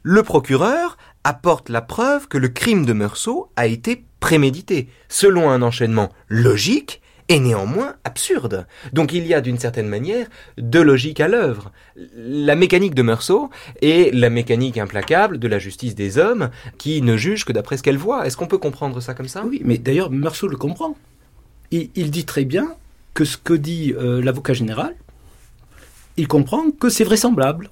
le 0.02 0.22
procureur 0.22 0.98
apporte 1.24 1.68
la 1.68 1.80
preuve 1.80 2.28
que 2.28 2.38
le 2.38 2.48
crime 2.48 2.84
de 2.84 2.92
Meursault 2.92 3.50
a 3.56 3.66
été 3.66 4.04
prémédité, 4.22 4.88
selon 5.08 5.50
un 5.50 5.60
enchaînement 5.60 6.10
logique 6.28 7.02
et 7.28 7.40
néanmoins 7.40 7.96
absurde. 8.04 8.66
Donc 8.92 9.12
il 9.12 9.26
y 9.26 9.34
a 9.34 9.40
d'une 9.40 9.58
certaine 9.58 9.88
manière 9.88 10.28
deux 10.58 10.82
logiques 10.82 11.20
à 11.20 11.26
l'œuvre. 11.26 11.72
La 12.16 12.54
mécanique 12.54 12.94
de 12.94 13.02
Meursault 13.02 13.50
et 13.82 14.12
la 14.12 14.30
mécanique 14.30 14.78
implacable 14.78 15.38
de 15.38 15.48
la 15.48 15.58
justice 15.58 15.96
des 15.96 16.18
hommes 16.18 16.50
qui 16.78 17.02
ne 17.02 17.16
juge 17.16 17.44
que 17.44 17.52
d'après 17.52 17.76
ce 17.76 17.82
qu'elle 17.82 17.98
voit. 17.98 18.24
Est-ce 18.24 18.36
qu'on 18.36 18.46
peut 18.46 18.58
comprendre 18.58 19.00
ça 19.00 19.12
comme 19.12 19.28
ça? 19.28 19.44
Oui, 19.44 19.60
mais 19.64 19.76
d'ailleurs 19.76 20.10
Meursault 20.10 20.48
le 20.48 20.56
comprend. 20.56 20.96
Il, 21.72 22.10
dit 22.10 22.24
très 22.24 22.44
bien 22.44 22.74
que 23.14 23.24
ce 23.24 23.36
que 23.36 23.54
dit 23.54 23.92
euh, 23.96 24.22
l'avocat 24.22 24.52
général, 24.52 24.94
il 26.16 26.28
comprend 26.28 26.70
que 26.70 26.90
c'est 26.90 27.04
vraisemblable, 27.04 27.70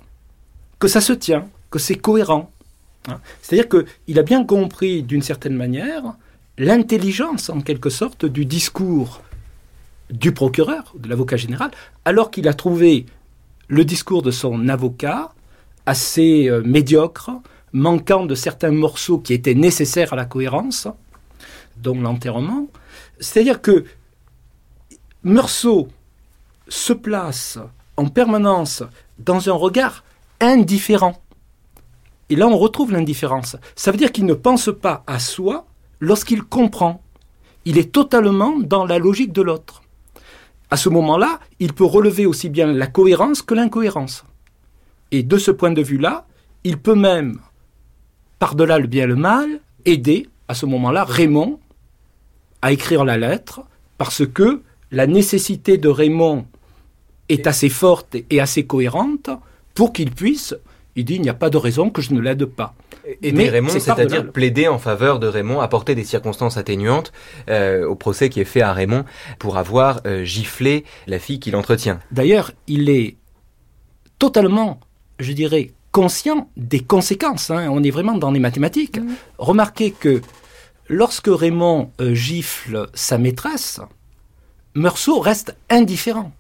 que 0.79 0.89
ça 0.89 1.01
se 1.01 1.13
tient, 1.13 1.47
que 1.71 1.79
c'est 1.79 1.97
cohérent. 1.97 2.51
Hein. 3.09 3.21
C'est-à-dire 3.43 3.69
qu'il 3.69 4.19
a 4.19 4.23
bien 4.23 4.43
compris, 4.45 5.03
d'une 5.03 5.23
certaine 5.23 5.55
manière, 5.55 6.15
l'intelligence, 6.61 7.49
en 7.49 7.61
quelque 7.63 7.91
sorte, 7.91 8.27
du 8.27 8.45
discours 8.45 9.23
du 10.11 10.33
procureur, 10.33 10.93
de 10.97 11.09
l'avocat 11.09 11.37
général, 11.37 11.71
alors 12.05 12.31
qu'il 12.31 12.49
a 12.49 12.55
trouvé 12.55 13.07
le 13.69 13.85
discours 13.85 14.23
de 14.23 14.31
son 14.31 14.69
avocat 14.69 15.33
assez 15.87 16.49
euh, 16.49 16.63
médiocre, 16.63 17.31
manquant 17.73 18.27
de 18.27 18.35
certains 18.35 18.73
morceaux 18.73 19.19
qui 19.19 19.33
étaient 19.33 19.55
nécessaires 19.55 20.13
à 20.13 20.17
la 20.17 20.27
cohérence, 20.27 20.87
dont 21.79 21.99
l'enterrement. 21.99 22.67
C'est-à-dire 23.21 23.63
que 23.63 23.85
Meursault 25.23 25.89
se 26.69 26.93
place 26.93 27.59
en 27.97 28.07
permanence 28.07 28.83
dans 29.19 29.49
un 29.49 29.55
regard 29.55 30.05
indifférent 30.41 31.23
et 32.31 32.37
là, 32.37 32.47
on 32.47 32.57
retrouve 32.57 32.93
l'indifférence. 32.93 33.57
Ça 33.75 33.91
veut 33.91 33.97
dire 33.97 34.13
qu'il 34.13 34.25
ne 34.25 34.35
pense 34.35 34.71
pas 34.81 35.03
à 35.09 35.19
soi 35.19 35.67
lorsqu'il 36.01 36.43
comprend. 36.43 37.03
Il 37.65 37.79
est 37.79 37.93
totalement 37.93 38.59
dans 38.59 38.87
la 38.87 38.99
logique 38.99 39.33
de 39.33 39.43
l'autre. 39.43 39.83
À 40.71 40.77
ce 40.77 40.89
moment-là, 40.89 41.41
il 41.59 41.73
peut 41.73 41.85
relever 41.85 42.27
aussi 42.27 42.49
bien 42.49 42.67
la 42.73 42.87
cohérence 42.87 43.43
que 43.43 43.55
l'incohérence. 43.55 44.25
Et 45.11 45.23
de 45.23 45.37
ce 45.37 45.51
point 45.51 45.73
de 45.73 45.83
vue-là, 45.83 46.27
il 46.65 46.79
peut 46.79 46.95
même, 46.95 47.39
par-delà 48.39 48.79
le 48.79 48.87
bien 48.87 49.05
et 49.05 49.09
le 49.09 49.17
mal, 49.17 49.61
aider, 49.85 50.29
à 50.49 50.55
ce 50.55 50.67
moment-là, 50.67 51.05
Raymond 51.05 51.59
à 52.63 52.73
écrire 52.73 53.05
la 53.05 53.17
lettre, 53.17 53.63
parce 53.97 54.27
que 54.27 54.63
la 54.91 55.07
nécessité 55.07 55.79
de 55.79 55.89
Raymond 55.89 56.47
est 57.29 57.47
assez 57.47 57.71
forte 57.71 58.17
et 58.29 58.41
assez 58.41 58.67
cohérente 58.67 59.31
pour 59.75 59.93
qu'il 59.93 60.11
puisse 60.11 60.55
il 60.97 61.05
dit 61.05 61.15
il 61.15 61.23
n'y 61.23 61.29
a 61.29 61.35
pas 61.35 61.51
de 61.51 61.57
raison 61.57 61.91
que 61.91 62.03
je 62.03 62.13
ne 62.13 62.21
l'aide 62.21 62.45
pas. 62.45 62.75
Aider 63.23 63.49
Raymond, 63.49 63.71
c'est-à-dire 63.71 64.31
plaider 64.33 64.69
en 64.69 64.79
faveur 64.79 65.19
de 65.19 65.27
Raymond, 65.27 65.61
apporter 65.61 65.95
des 65.95 66.05
circonstances 66.05 66.57
atténuantes 66.57 67.13
euh, 67.49 67.87
au 67.87 67.95
procès 67.95 68.29
qui 68.29 68.41
est 68.41 68.45
fait 68.45 68.63
à 68.63 68.73
Raymond 68.73 69.05
pour 69.39 69.59
avoir 69.59 70.01
euh, 70.07 70.25
giflé 70.25 70.85
la 71.07 71.19
fille 71.19 71.41
qu'il 71.41 71.57
entretient. 71.57 72.01
D'ailleurs, 72.11 72.53
il 72.67 72.89
est 72.91 73.17
totalement, 74.19 74.81
je 75.19 75.33
dirais, 75.33 75.73
conscient 75.93 76.49
des 76.57 76.81
conséquences. 76.81 77.51
Hein. 77.51 77.69
On 77.71 77.83
est 77.83 77.91
vraiment 77.91 78.17
dans 78.17 78.31
les 78.31 78.41
mathématiques. 78.41 79.01
Remarquez 79.39 79.91
que 79.91 80.21
lorsque 80.89 81.29
Raymond 81.29 81.91
euh, 82.01 82.15
gifle 82.15 82.89
sa 82.95 83.19
maîtresse, 83.19 83.81
Meursault 84.75 85.21
reste 85.21 85.57
indifférent. 85.69 86.33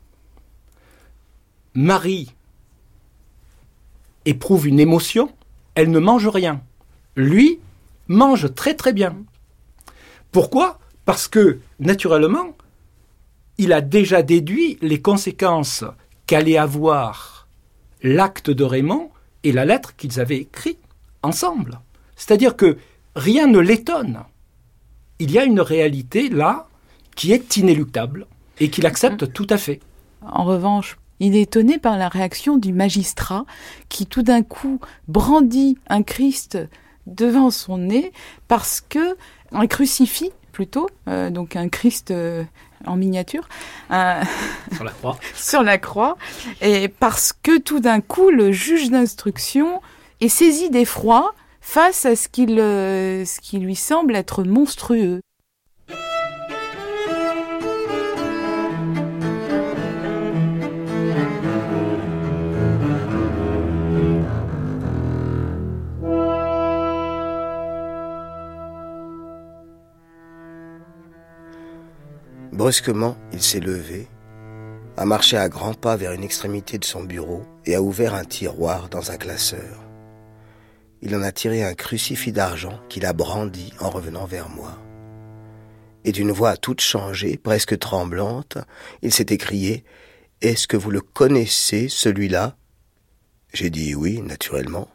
Marie 1.75 2.35
éprouve 4.25 4.69
une 4.69 4.81
émotion, 4.81 5.33
elle 5.75 5.91
ne 5.91 5.99
mange 5.99 6.29
rien. 6.29 6.61
Lui 7.17 7.59
mange 8.09 8.55
très 8.55 8.75
très 8.75 8.93
bien. 8.93 9.17
Pourquoi? 10.33 10.79
Parce 11.05 11.29
que, 11.29 11.59
naturellement, 11.79 12.57
il 13.59 13.73
a 13.73 13.81
déjà 13.81 14.23
déduit 14.23 14.79
les 14.81 15.01
conséquences 15.01 15.85
qu'allait 16.27 16.57
avoir 16.57 17.49
l'acte 18.03 18.51
de 18.51 18.65
Raymond 18.65 19.11
et 19.45 19.53
la 19.53 19.65
lettre 19.65 19.97
qu'ils 19.97 20.21
avaient 20.21 20.39
écrite 20.39 20.79
ensemble. 21.23 21.81
C'est-à-dire 22.17 22.57
que 22.57 22.79
rien 23.17 23.47
ne 23.47 23.59
l'étonne. 23.59 24.21
Il 25.19 25.31
y 25.31 25.39
a 25.39 25.45
une 25.45 25.61
réalité 25.61 26.29
là 26.29 26.69
qui 27.17 27.33
est 27.33 27.57
inéluctable 27.57 28.27
et 28.59 28.71
qu'il 28.71 28.87
accepte 28.87 29.25
mm. 29.25 29.33
tout 29.33 29.47
à 29.51 29.59
fait. 29.59 29.81
En 30.23 30.45
revanche, 30.45 30.99
il 31.21 31.37
est 31.37 31.43
étonné 31.43 31.79
par 31.79 31.97
la 31.97 32.09
réaction 32.09 32.57
du 32.57 32.73
magistrat 32.73 33.45
qui 33.89 34.07
tout 34.07 34.23
d'un 34.23 34.43
coup 34.43 34.81
brandit 35.07 35.79
un 35.89 36.03
Christ 36.03 36.59
devant 37.07 37.51
son 37.51 37.79
nez 37.79 38.13
parce 38.49 38.81
que 38.81 39.17
un 39.53 39.67
crucifix 39.67 40.33
plutôt, 40.53 40.89
euh, 41.09 41.31
donc 41.31 41.57
un 41.57 41.69
Christ 41.69 42.11
euh, 42.11 42.45
en 42.87 42.97
miniature. 42.97 43.49
Euh, 43.91 44.23
sur 44.75 44.85
la 44.85 44.91
croix. 44.91 45.19
sur 45.35 45.63
la 45.63 45.79
croix. 45.79 46.17
Et 46.61 46.89
parce 46.89 47.33
que 47.33 47.59
tout 47.59 47.81
d'un 47.81 48.01
coup, 48.01 48.31
le 48.31 48.53
juge 48.53 48.91
d'instruction 48.91 49.81
est 50.21 50.29
saisi 50.29 50.71
d'effroi 50.71 51.35
face 51.61 52.05
à 52.07 52.17
ce, 52.17 52.29
qu'il, 52.29 52.57
ce 52.57 53.41
qui 53.41 53.59
lui 53.59 53.77
semble 53.77 54.17
être 54.17 54.45
monstrueux. 54.45 55.21
Brusquement, 72.61 73.17
il 73.33 73.41
s'est 73.41 73.59
levé, 73.59 74.07
a 74.99 75.07
marché 75.07 75.39
à 75.39 75.49
grands 75.49 75.73
pas 75.73 75.97
vers 75.97 76.13
une 76.13 76.23
extrémité 76.23 76.77
de 76.77 76.85
son 76.85 77.03
bureau 77.05 77.43
et 77.65 77.75
a 77.75 77.81
ouvert 77.81 78.15
un 78.15 78.27
tiroir 78.27 78.91
dans 78.91 79.11
un 79.11 79.17
classeur. 79.17 79.83
Il 81.01 81.17
en 81.17 81.23
a 81.23 81.33
tiré 81.33 81.65
un 81.65 81.73
crucifix 81.73 82.33
d'argent 82.33 82.79
qu'il 82.91 83.07
a 83.07 83.15
brandi 83.15 83.73
en 83.81 83.89
revenant 83.89 84.27
vers 84.27 84.51
moi. 84.51 84.79
Et 86.05 86.13
d'une 86.13 86.33
voix 86.33 86.59
toute 86.59 86.83
changée, 86.83 87.39
presque 87.39 87.79
tremblante, 87.79 88.59
il 89.01 89.15
s'est 89.15 89.29
écrié 89.31 89.83
Est-ce 90.43 90.69
que 90.69 90.77
vous 90.77 90.91
le 90.91 91.01
connaissez, 91.01 91.89
celui-là? 91.89 92.59
J'ai 93.55 93.71
dit 93.71 93.95
oui, 93.95 94.21
naturellement. 94.21 94.87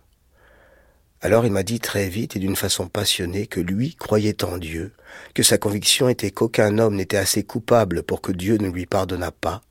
Alors 1.25 1.43
il 1.43 1.51
m'a 1.51 1.63
dit 1.63 1.79
très 1.79 2.07
vite 2.07 2.35
et 2.35 2.39
d'une 2.39 2.55
façon 2.55 2.87
passionnée 2.87 3.47
que 3.47 3.59
lui 3.59 3.95
croyait 3.95 4.43
en 4.43 4.59
Dieu, 4.59 4.91
que 5.33 5.41
sa 5.41 5.57
conviction 5.57 6.07
était 6.07 6.29
qu'aucun 6.29 6.77
homme 6.77 6.93
n'était 6.93 7.17
assez 7.17 7.41
coupable 7.41 8.03
pour 8.03 8.21
que 8.21 8.31
Dieu 8.31 8.57
ne 8.57 8.69
lui 8.69 8.85
pardonnât 8.85 9.31
pas, 9.31 9.63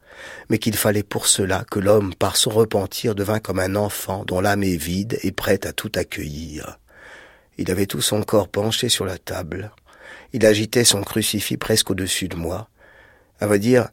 mais 0.51 0.59
qu'il 0.59 0.77
fallait 0.77 1.05
pour 1.05 1.29
cela 1.29 1.65
que 1.71 1.79
l'homme, 1.79 2.13
par 2.13 2.37
son 2.37 2.51
repentir, 2.51 3.15
devint 3.15 3.39
comme 3.39 3.61
un 3.61 3.77
enfant 3.77 4.25
dont 4.25 4.41
l'âme 4.41 4.65
est 4.65 4.75
vide 4.75 5.21
et 5.23 5.31
prête 5.31 5.65
à 5.65 5.73
tout 5.73 5.93
accueillir. 5.95 6.81
Il 7.57 7.71
avait 7.71 7.87
tout 7.87 8.01
son 8.01 8.25
corps 8.25 8.49
penché 8.49 8.89
sur 8.89 9.05
la 9.05 9.17
table. 9.17 9.71
Il 10.33 10.45
agitait 10.45 10.83
son 10.83 11.03
crucifix 11.03 11.57
presque 11.57 11.89
au-dessus 11.89 12.27
de 12.27 12.35
moi. 12.35 12.69
À 13.39 13.47
vrai 13.47 13.61
dire, 13.61 13.91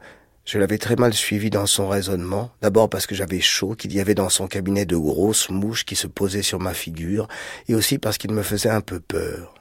je 0.52 0.60
l'avais 0.60 0.78
très 0.78 0.98
mal 0.98 1.14
suivi 1.14 1.50
dans 1.50 1.66
son 1.66 1.88
raisonnement, 1.88 2.52
d'abord 2.62 2.90
parce 2.90 3.08
que 3.08 3.16
j'avais 3.16 3.40
chaud, 3.40 3.74
qu'il 3.74 3.94
y 3.94 4.02
avait 4.02 4.16
dans 4.16 4.28
son 4.28 4.48
cabinet 4.48 4.84
de 4.84 4.98
grosses 4.98 5.50
mouches 5.50 5.86
qui 5.86 5.96
se 5.96 6.08
posaient 6.08 6.42
sur 6.42 6.60
ma 6.60 6.74
figure, 6.74 7.30
et 7.70 7.74
aussi 7.74 7.98
parce 7.98 8.18
qu'il 8.18 8.34
me 8.34 8.44
faisait 8.44 8.68
un 8.68 8.82
peu 8.82 9.00
peur. 9.00 9.56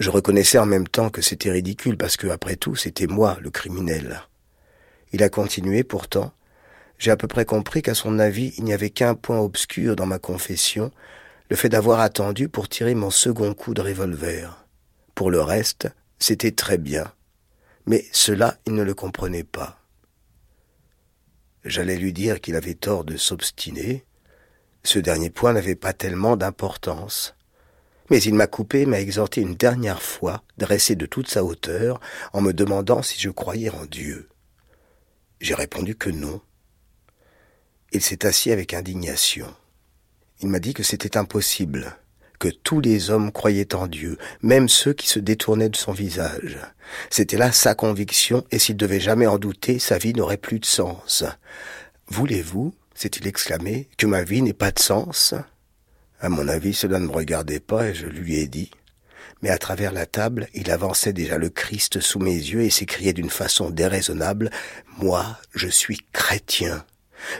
Je 0.00 0.10
reconnaissais 0.10 0.58
en 0.58 0.66
même 0.66 0.88
temps 0.88 1.08
que 1.08 1.22
c'était 1.22 1.52
ridicule, 1.52 1.96
parce 1.96 2.16
que, 2.16 2.26
après 2.26 2.56
tout, 2.56 2.74
c'était 2.74 3.06
moi 3.06 3.38
le 3.40 3.50
criminel. 3.50 4.22
Il 5.12 5.22
a 5.22 5.28
continué 5.28 5.84
pourtant. 5.84 6.32
J'ai 6.98 7.12
à 7.12 7.16
peu 7.16 7.28
près 7.28 7.44
compris 7.44 7.80
qu'à 7.80 7.94
son 7.94 8.18
avis, 8.18 8.54
il 8.58 8.64
n'y 8.64 8.74
avait 8.74 8.90
qu'un 8.90 9.14
point 9.14 9.38
obscur 9.38 9.94
dans 9.94 10.06
ma 10.06 10.18
confession, 10.18 10.90
le 11.48 11.54
fait 11.54 11.68
d'avoir 11.68 12.00
attendu 12.00 12.48
pour 12.48 12.68
tirer 12.68 12.96
mon 12.96 13.10
second 13.10 13.54
coup 13.54 13.72
de 13.72 13.82
revolver. 13.82 14.66
Pour 15.14 15.30
le 15.30 15.40
reste, 15.40 15.86
c'était 16.18 16.50
très 16.50 16.76
bien 16.76 17.04
mais 17.86 18.04
cela 18.12 18.58
il 18.66 18.74
ne 18.74 18.82
le 18.82 18.94
comprenait 18.94 19.44
pas. 19.44 19.80
J'allais 21.64 21.96
lui 21.96 22.12
dire 22.12 22.40
qu'il 22.40 22.54
avait 22.54 22.74
tort 22.74 23.04
de 23.04 23.16
s'obstiner. 23.16 24.04
Ce 24.84 25.00
dernier 25.00 25.30
point 25.30 25.52
n'avait 25.52 25.74
pas 25.74 25.92
tellement 25.92 26.36
d'importance. 26.36 27.34
Mais 28.08 28.22
il 28.22 28.34
m'a 28.34 28.46
coupé, 28.46 28.86
m'a 28.86 29.00
exhorté 29.00 29.40
une 29.40 29.56
dernière 29.56 30.00
fois, 30.00 30.44
dressé 30.58 30.94
de 30.94 31.06
toute 31.06 31.28
sa 31.28 31.42
hauteur, 31.42 32.00
en 32.32 32.40
me 32.40 32.52
demandant 32.52 33.02
si 33.02 33.20
je 33.20 33.30
croyais 33.30 33.70
en 33.70 33.84
Dieu. 33.84 34.28
J'ai 35.40 35.54
répondu 35.54 35.96
que 35.96 36.10
non. 36.10 36.40
Il 37.90 38.00
s'est 38.00 38.24
assis 38.24 38.52
avec 38.52 38.74
indignation. 38.74 39.52
Il 40.40 40.48
m'a 40.48 40.60
dit 40.60 40.72
que 40.72 40.84
c'était 40.84 41.16
impossible, 41.16 41.96
que 42.38 42.48
tous 42.48 42.80
les 42.80 43.10
hommes 43.10 43.32
croyaient 43.32 43.74
en 43.74 43.86
Dieu, 43.86 44.18
même 44.42 44.68
ceux 44.68 44.92
qui 44.92 45.08
se 45.08 45.18
détournaient 45.18 45.68
de 45.68 45.76
son 45.76 45.92
visage. 45.92 46.58
C'était 47.10 47.38
là 47.38 47.52
sa 47.52 47.74
conviction, 47.74 48.44
et 48.50 48.58
s'il 48.58 48.76
devait 48.76 49.00
jamais 49.00 49.26
en 49.26 49.38
douter, 49.38 49.78
sa 49.78 49.98
vie 49.98 50.12
n'aurait 50.12 50.36
plus 50.36 50.60
de 50.60 50.66
sens. 50.66 51.24
Voulez-vous, 52.08 52.74
s'est-il 52.94 53.26
exclamé, 53.26 53.88
que 53.98 54.06
ma 54.06 54.22
vie 54.22 54.42
n'ait 54.42 54.52
pas 54.52 54.70
de 54.70 54.78
sens? 54.78 55.34
À 56.20 56.28
mon 56.28 56.48
avis, 56.48 56.74
cela 56.74 56.98
ne 56.98 57.06
me 57.06 57.12
regardait 57.12 57.60
pas, 57.60 57.88
et 57.88 57.94
je 57.94 58.06
lui 58.06 58.36
ai 58.36 58.46
dit. 58.46 58.70
Mais 59.42 59.50
à 59.50 59.58
travers 59.58 59.92
la 59.92 60.06
table, 60.06 60.48
il 60.54 60.70
avançait 60.70 61.12
déjà 61.12 61.36
le 61.36 61.50
Christ 61.50 62.00
sous 62.00 62.18
mes 62.18 62.34
yeux 62.34 62.62
et 62.62 62.70
s'écriait 62.70 63.12
d'une 63.12 63.30
façon 63.30 63.70
déraisonnable 63.70 64.50
Moi, 64.98 65.24
je 65.54 65.68
suis 65.68 65.98
chrétien. 66.12 66.84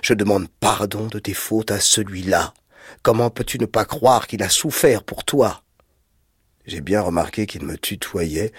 Je 0.02 0.14
demande 0.14 0.48
pardon 0.60 1.06
de 1.06 1.18
tes 1.18 1.34
fautes 1.34 1.70
à 1.70 1.80
celui-là. 1.80 2.52
Comment 3.06 3.30
peux-tu 3.30 3.60
ne 3.60 3.66
pas 3.66 3.84
croire 3.84 4.26
qu'il 4.26 4.42
a 4.42 4.48
souffert 4.48 5.04
pour 5.04 5.24
toi? 5.24 5.62
J'ai 6.66 6.80
bien 6.80 7.00
remarqué 7.00 7.46
qu'il 7.46 7.64
me 7.64 7.78
tutoyait, 7.78 8.50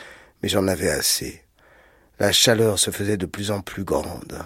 mais 0.41 0.47
j'en 0.47 0.69
avais 0.69 0.89
assez. 0.89 1.43
La 2.17 2.31
chaleur 2.31 2.79
se 2.79 2.89
faisait 2.89 3.17
de 3.17 3.25
plus 3.25 3.51
en 3.51 3.59
plus 3.59 3.83
grande. 3.83 4.41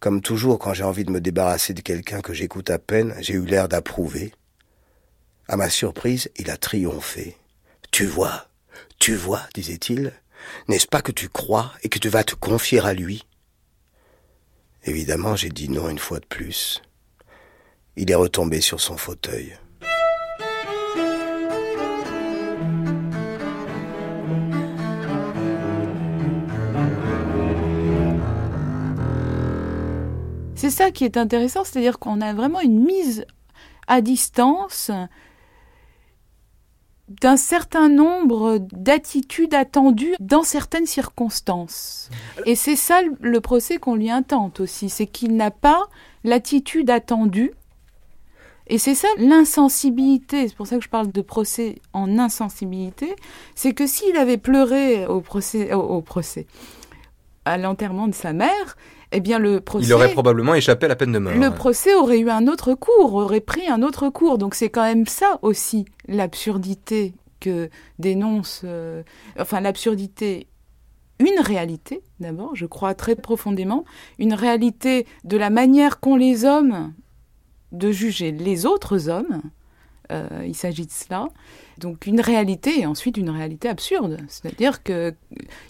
Comme 0.00 0.22
toujours 0.22 0.58
quand 0.58 0.72
j'ai 0.72 0.84
envie 0.84 1.04
de 1.04 1.10
me 1.10 1.20
débarrasser 1.20 1.74
de 1.74 1.82
quelqu'un 1.82 2.22
que 2.22 2.32
j'écoute 2.32 2.70
à 2.70 2.78
peine, 2.78 3.14
j'ai 3.20 3.34
eu 3.34 3.44
l'air 3.44 3.68
d'approuver. 3.68 4.32
À 5.48 5.58
ma 5.58 5.68
surprise, 5.68 6.30
il 6.38 6.50
a 6.50 6.56
triomphé. 6.56 7.36
Tu 7.90 8.06
vois, 8.06 8.48
tu 8.98 9.14
vois, 9.14 9.42
disait-il, 9.52 10.14
n'est-ce 10.68 10.86
pas 10.86 11.02
que 11.02 11.12
tu 11.12 11.28
crois 11.28 11.74
et 11.82 11.90
que 11.90 11.98
tu 11.98 12.08
vas 12.08 12.24
te 12.24 12.34
confier 12.34 12.80
à 12.80 12.94
lui? 12.94 13.26
Évidemment, 14.84 15.36
j'ai 15.36 15.50
dit 15.50 15.68
non 15.68 15.90
une 15.90 15.98
fois 15.98 16.20
de 16.20 16.26
plus. 16.26 16.80
Il 17.98 18.10
est 18.10 18.14
retombé 18.14 18.60
sur 18.60 18.80
son 18.80 18.98
fauteuil. 18.98 19.56
C'est 30.54 30.70
ça 30.70 30.90
qui 30.90 31.04
est 31.04 31.16
intéressant, 31.16 31.64
c'est-à-dire 31.64 31.98
qu'on 31.98 32.20
a 32.20 32.34
vraiment 32.34 32.60
une 32.60 32.84
mise 32.84 33.24
à 33.86 34.00
distance 34.00 34.90
d'un 37.08 37.36
certain 37.36 37.88
nombre 37.88 38.58
d'attitudes 38.72 39.54
attendues 39.54 40.14
dans 40.18 40.42
certaines 40.42 40.86
circonstances. 40.86 42.10
Et 42.46 42.56
c'est 42.56 42.76
ça 42.76 43.00
le 43.20 43.40
procès 43.40 43.78
qu'on 43.78 43.94
lui 43.94 44.10
intente 44.10 44.60
aussi, 44.60 44.88
c'est 44.88 45.06
qu'il 45.06 45.36
n'a 45.36 45.50
pas 45.50 45.84
l'attitude 46.24 46.90
attendue 46.90 47.52
et 48.68 48.78
c'est 48.78 48.94
ça 48.94 49.08
l'insensibilité, 49.18 50.48
c'est 50.48 50.56
pour 50.56 50.66
ça 50.66 50.76
que 50.76 50.84
je 50.84 50.88
parle 50.88 51.12
de 51.12 51.20
procès 51.20 51.76
en 51.92 52.18
insensibilité, 52.18 53.14
c'est 53.54 53.72
que 53.72 53.86
s'il 53.86 54.16
avait 54.16 54.38
pleuré 54.38 55.06
au 55.06 55.20
procès, 55.20 55.72
au, 55.72 56.02
procès 56.02 56.46
à 57.44 57.58
l'enterrement 57.58 58.08
de 58.08 58.14
sa 58.14 58.32
mère, 58.32 58.76
eh 59.12 59.20
bien 59.20 59.38
le 59.38 59.60
procès... 59.60 59.86
Il 59.86 59.92
aurait 59.92 60.12
probablement 60.12 60.54
échappé 60.54 60.86
à 60.86 60.88
la 60.88 60.96
peine 60.96 61.12
de 61.12 61.18
mort. 61.18 61.34
Le 61.34 61.50
procès 61.50 61.94
aurait 61.94 62.18
eu 62.18 62.28
un 62.28 62.48
autre 62.48 62.74
cours, 62.74 63.14
aurait 63.14 63.40
pris 63.40 63.68
un 63.68 63.82
autre 63.82 64.08
cours. 64.08 64.36
Donc 64.36 64.56
c'est 64.56 64.68
quand 64.68 64.82
même 64.82 65.06
ça 65.06 65.38
aussi 65.42 65.84
l'absurdité 66.08 67.14
que 67.38 67.70
dénonce... 68.00 68.62
Euh, 68.64 69.02
enfin 69.38 69.60
l'absurdité 69.60 70.48
une 71.18 71.40
réalité, 71.40 72.02
d'abord, 72.20 72.54
je 72.54 72.66
crois 72.66 72.94
très 72.94 73.16
profondément, 73.16 73.84
une 74.18 74.34
réalité 74.34 75.06
de 75.24 75.38
la 75.38 75.48
manière 75.48 75.98
qu'ont 76.00 76.16
les 76.16 76.44
hommes 76.44 76.92
de 77.72 77.90
juger 77.90 78.32
les 78.32 78.66
autres 78.66 79.08
hommes, 79.08 79.42
euh, 80.12 80.44
il 80.46 80.54
s'agit 80.54 80.86
de 80.86 80.92
cela, 80.92 81.28
Donc 81.78 82.06
une 82.06 82.20
réalité 82.20 82.80
et 82.80 82.86
ensuite 82.86 83.16
une 83.16 83.30
réalité 83.30 83.68
absurde. 83.68 84.18
C'est-à-dire 84.28 84.82
que 84.82 85.14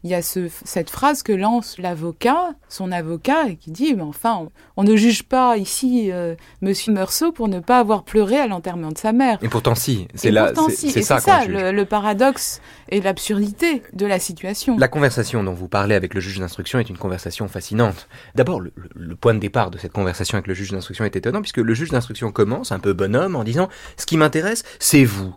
il 0.05 0.11
y 0.11 0.15
a 0.15 0.23
ce, 0.23 0.49
cette 0.65 0.91
phrase 0.91 1.23
que 1.23 1.33
lance 1.33 1.79
l'avocat, 1.79 2.55
son 2.69 2.93
avocat, 2.93 3.49
et 3.49 3.57
qui 3.57 3.71
dit 3.71 3.95
mais 3.95 4.03
enfin, 4.03 4.49
on, 4.77 4.85
ne 4.85 4.95
juge 4.95 5.25
pas 5.25 5.57
ici 5.57 6.13
euh, 6.13 6.37
Monsieur 6.63 6.93
Meursault 6.93 7.33
pour 7.33 7.49
ne 7.49 7.59
pas 7.59 7.81
avoir 7.81 8.05
pleuré 8.05 8.39
à 8.39 8.47
l'enterrement 8.47 8.93
de 8.93 8.99
sa 8.99 9.13
mère. 9.13 9.39
Et 9.43 9.49
pourtant 9.49 9.75
si, 9.75 10.07
c'est 10.15 10.31
là, 10.31 10.53
c'est 10.71 11.03
ça, 11.03 11.19
ça 11.19 11.45
le, 11.45 11.73
le, 11.73 11.85
paradoxe 11.85 12.61
et 12.89 13.01
l'absurdité 13.01 13.83
de 13.93 14.07
la 14.07 14.21
situation. 14.21 14.77
La 14.79 14.89
conversation 14.89 15.43
dont 15.43 15.55
vous 15.55 15.69
parlez 15.69 15.97
avec 15.97 16.15
le 16.15 16.21
juge 16.21 16.39
d'instruction 16.39 16.79
est 16.79 16.89
une 16.89 16.99
conversation 16.99 17.49
fascinante. 17.49 18.09
D'abord, 18.35 18.61
le, 18.61 18.73
le, 18.95 19.17
point 19.17 19.35
de 19.35 19.41
départ 19.41 19.71
de 19.71 19.79
cette 19.79 19.93
conversation 19.93 20.37
avec 20.37 20.47
le 20.47 20.55
juge 20.55 20.71
d'instruction 20.71 21.05
est 21.05 21.17
étonnant 21.17 21.41
puisque 21.41 21.59
le 21.59 21.75
juge 21.75 21.91
d'instruction 21.91 22.31
commence 22.31 22.71
un 22.71 22.79
peu 22.79 22.93
bonhomme 22.93 23.35
en 23.35 23.43
disant 23.43 23.69
ce 23.97 24.07
qui 24.07 24.17
m'intéresse, 24.17 24.63
c'est 24.79 25.05
vous 25.05 25.35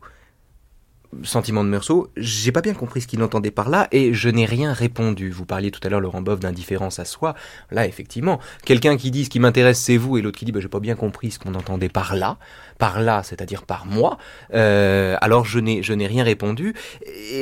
sentiment 1.23 1.63
de 1.63 1.69
Meursault, 1.69 2.09
j'ai 2.17 2.51
pas 2.51 2.61
bien 2.61 2.73
compris 2.73 3.01
ce 3.01 3.07
qu'il 3.07 3.21
entendait 3.23 3.51
par 3.51 3.69
là 3.69 3.87
et 3.91 4.13
je 4.13 4.29
n'ai 4.29 4.45
rien 4.45 4.73
répondu. 4.73 5.31
Vous 5.31 5.45
parliez 5.45 5.71
tout 5.71 5.79
à 5.83 5.89
l'heure, 5.89 5.99
Laurent 5.99 6.21
Boff, 6.21 6.39
d'indifférence 6.39 6.99
à 6.99 7.05
soi. 7.05 7.35
Là, 7.71 7.87
effectivement, 7.87 8.39
quelqu'un 8.65 8.97
qui 8.97 9.11
dit 9.11 9.25
ce 9.25 9.29
qui 9.29 9.39
m'intéresse 9.39 9.79
c'est 9.79 9.97
vous 9.97 10.17
et 10.17 10.21
l'autre 10.21 10.37
qui 10.37 10.45
dit 10.45 10.51
bah, 10.51 10.59
j'ai 10.61 10.67
pas 10.67 10.79
bien 10.79 10.95
compris 10.95 11.31
ce 11.31 11.39
qu'on 11.39 11.55
entendait 11.55 11.89
par 11.89 12.15
là, 12.15 12.37
par 12.77 13.01
là, 13.01 13.23
c'est-à-dire 13.23 13.63
par 13.63 13.85
moi, 13.85 14.17
euh, 14.53 15.17
alors 15.21 15.45
je 15.45 15.59
n'ai, 15.59 15.83
je 15.83 15.93
n'ai 15.93 16.07
rien 16.07 16.23
répondu. 16.23 16.73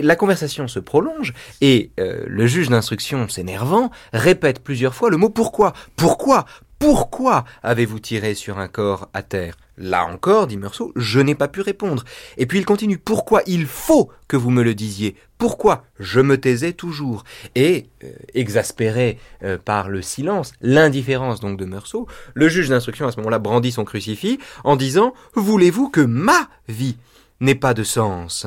La 0.01 0.15
conversation 0.15 0.67
se 0.67 0.79
prolonge 0.79 1.33
et 1.61 1.91
euh, 1.99 2.23
le 2.27 2.47
juge 2.47 2.69
d'instruction, 2.69 3.27
s'énervant, 3.27 3.91
répète 4.13 4.63
plusieurs 4.63 4.95
fois 4.95 5.09
le 5.09 5.17
mot 5.17 5.29
pourquoi. 5.29 5.73
Pourquoi? 5.95 6.45
Pourquoi 6.79 7.43
avez-vous 7.63 7.99
tiré 7.99 8.35
sur 8.35 8.59
un 8.59 8.67
corps 8.67 9.09
à 9.13 9.23
terre? 9.23 9.57
Là 9.79 10.05
encore, 10.05 10.47
dit 10.47 10.57
Meursault, 10.57 10.91
je 10.95 11.19
n'ai 11.19 11.35
pas 11.35 11.47
pu 11.47 11.61
répondre. 11.61 12.03
Et 12.37 12.45
puis 12.45 12.59
il 12.59 12.65
continue, 12.65 12.97
pourquoi 12.97 13.41
il 13.47 13.65
faut 13.65 14.09
que 14.27 14.37
vous 14.37 14.51
me 14.51 14.63
le 14.63 14.75
disiez? 14.75 15.15
Pourquoi 15.37 15.85
Je 15.99 16.19
me 16.19 16.39
taisais 16.39 16.73
toujours? 16.73 17.23
Et, 17.55 17.89
euh, 18.03 18.11
exaspéré 18.33 19.17
euh, 19.43 19.57
par 19.57 19.89
le 19.89 20.01
silence, 20.01 20.53
l'indifférence 20.61 21.39
donc 21.39 21.57
de 21.57 21.65
Meursault, 21.65 22.07
le 22.33 22.47
juge 22.47 22.69
d'instruction 22.69 23.07
à 23.07 23.11
ce 23.11 23.17
moment-là 23.17 23.39
brandit 23.39 23.71
son 23.71 23.85
crucifix 23.85 24.39
en 24.63 24.75
disant, 24.75 25.13
voulez-vous 25.35 25.89
que 25.89 26.01
ma 26.01 26.47
vie 26.67 26.97
n'ait 27.39 27.55
pas 27.55 27.73
de 27.73 27.83
sens. 27.83 28.45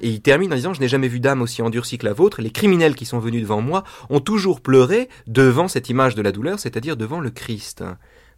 Et 0.00 0.08
il 0.08 0.22
termine 0.22 0.52
en 0.52 0.56
disant, 0.56 0.74
je 0.74 0.80
n'ai 0.80 0.88
jamais 0.88 1.08
vu 1.08 1.20
d'âme 1.20 1.42
aussi 1.42 1.62
endurcie 1.62 1.98
que 1.98 2.06
la 2.06 2.12
vôtre, 2.12 2.40
les 2.40 2.50
criminels 2.50 2.94
qui 2.94 3.04
sont 3.04 3.18
venus 3.18 3.42
devant 3.42 3.60
moi 3.60 3.84
ont 4.08 4.20
toujours 4.20 4.60
pleuré 4.60 5.08
devant 5.26 5.68
cette 5.68 5.88
image 5.88 6.14
de 6.14 6.22
la 6.22 6.32
douleur, 6.32 6.58
c'est-à-dire 6.58 6.96
devant 6.96 7.20
le 7.20 7.30
Christ. 7.30 7.84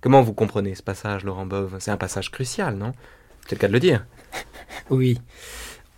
Comment 0.01 0.23
vous 0.23 0.35
comprenez 0.35 0.75
ce 0.75 0.83
passage, 0.83 1.25
Laurent 1.25 1.47
Bove? 1.47 1.77
C'est 1.79 1.93
un 1.93 1.97
passage 1.97 2.31
crucial, 2.31 2.77
non? 2.77 2.93
C'est 3.47 3.57
le 3.57 3.61
cas 3.61 3.69
de 3.69 3.73
le 3.73 3.81
dire. 3.81 4.05
Oui. 4.91 5.19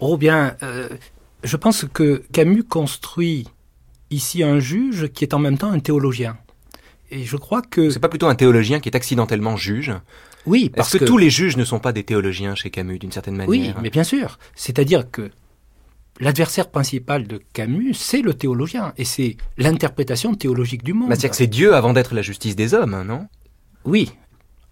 Oh 0.01 0.17
bien, 0.17 0.57
euh, 0.63 0.89
je 1.43 1.57
pense 1.57 1.87
que 1.93 2.23
Camus 2.33 2.65
construit 2.65 3.49
ici 4.11 4.43
un 4.43 4.59
juge 4.59 5.09
qui 5.09 5.25
est 5.25 5.35
en 5.35 5.39
même 5.39 5.57
temps 5.57 5.71
un 5.73 5.79
théologien. 5.79 6.37
Et 7.11 7.25
je 7.25 7.37
crois 7.37 7.63
que... 7.63 7.91
C'est 7.91 8.01
pas 8.01 8.09
plutôt 8.09 8.27
un 8.27 8.35
théologien 8.35 8.81
qui 8.81 8.89
est 8.89 8.97
accidentellement 8.97 9.57
juge? 9.57 9.93
Oui, 10.47 10.71
parce 10.75 10.93
que, 10.93 10.99
que, 10.99 11.05
tous 11.05 11.19
les 11.19 11.31
juges 11.31 11.57
ne 11.57 11.65
sont 11.65 11.79
pas 11.79 11.93
des 11.93 12.05
théologiens 12.05 12.55
chez 12.55 12.71
Camus, 12.71 12.99
d'une 12.99 13.13
certaine 13.13 13.37
manière. 13.37 13.49
Oui, 13.49 13.73
mais 13.83 13.91
bien 13.91 14.05
sûr. 14.05 14.39
C'est-à-dire 14.55 15.11
que 15.11 15.31
l'adversaire 16.21 16.71
principal 16.71 17.27
de 17.27 17.41
Camus, 17.53 17.95
c'est 17.95 18.23
le 18.23 18.35
théologien, 18.35 18.93
et 18.97 19.05
c'est 19.05 19.37
l'interprétation 19.57 20.35
théologique 20.35 20.85
du 20.85 20.93
monde. 20.93 21.09
C'est-à-dire 21.09 21.31
que 21.31 21.37
c'est 21.37 21.47
Dieu 21.47 21.75
avant 21.75 21.93
d'être 21.93 22.15
la 22.15 22.23
justice 22.23 22.57
des 22.57 22.75
hommes, 22.75 23.03
non? 23.07 23.27
Oui, 23.85 24.11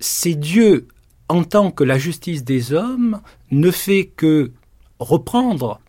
c'est 0.01 0.35
Dieu 0.35 0.89
en 1.29 1.45
tant 1.45 1.71
que 1.71 1.85
la 1.85 1.99
justice 1.99 2.45
des 2.45 2.73
hommes 2.73 3.21
ne 3.51 3.71
fait 3.71 4.07
que 4.07 4.53
reprendre 4.99 5.81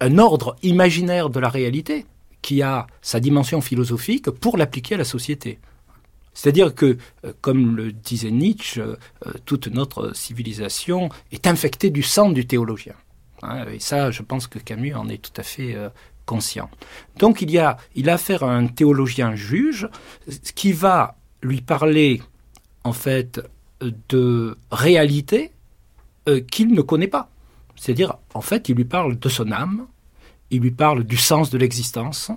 un 0.00 0.18
ordre 0.18 0.56
imaginaire 0.62 1.30
de 1.30 1.40
la 1.40 1.48
réalité 1.48 2.06
qui 2.42 2.62
a 2.62 2.86
sa 3.02 3.20
dimension 3.20 3.60
philosophique 3.60 4.30
pour 4.30 4.56
l'appliquer 4.56 4.94
à 4.94 4.98
la 4.98 5.04
société. 5.04 5.58
C'est-à-dire 6.38 6.72
que, 6.72 6.96
euh, 7.24 7.32
comme 7.40 7.76
le 7.76 7.90
disait 7.90 8.30
Nietzsche, 8.30 8.80
euh, 8.80 8.94
toute 9.44 9.66
notre 9.66 10.14
civilisation 10.14 11.08
est 11.32 11.48
infectée 11.48 11.90
du 11.90 12.04
sang 12.04 12.30
du 12.30 12.46
théologien. 12.46 12.94
Hein, 13.42 13.66
et 13.72 13.80
ça, 13.80 14.12
je 14.12 14.22
pense 14.22 14.46
que 14.46 14.60
Camus 14.60 14.94
en 14.94 15.08
est 15.08 15.20
tout 15.20 15.32
à 15.36 15.42
fait 15.42 15.74
euh, 15.74 15.88
conscient. 16.26 16.70
Donc 17.18 17.42
il, 17.42 17.58
a, 17.58 17.76
il 17.96 18.08
a 18.08 18.14
affaire 18.14 18.44
à 18.44 18.54
un 18.54 18.68
théologien 18.68 19.34
juge 19.34 19.88
qui 20.54 20.70
va 20.70 21.16
lui 21.42 21.60
parler 21.60 22.22
en 22.84 22.92
fait 22.92 23.40
de 24.08 24.56
réalité 24.70 25.50
qu'il 26.52 26.72
ne 26.72 26.82
connaît 26.82 27.08
pas. 27.08 27.30
C'est-à-dire, 27.74 28.14
en 28.34 28.42
fait, 28.42 28.68
il 28.68 28.76
lui 28.76 28.84
parle 28.84 29.18
de 29.18 29.28
son 29.28 29.50
âme, 29.50 29.86
il 30.50 30.60
lui 30.60 30.70
parle 30.70 31.02
du 31.02 31.16
sens 31.16 31.50
de 31.50 31.58
l'existence, 31.58 32.30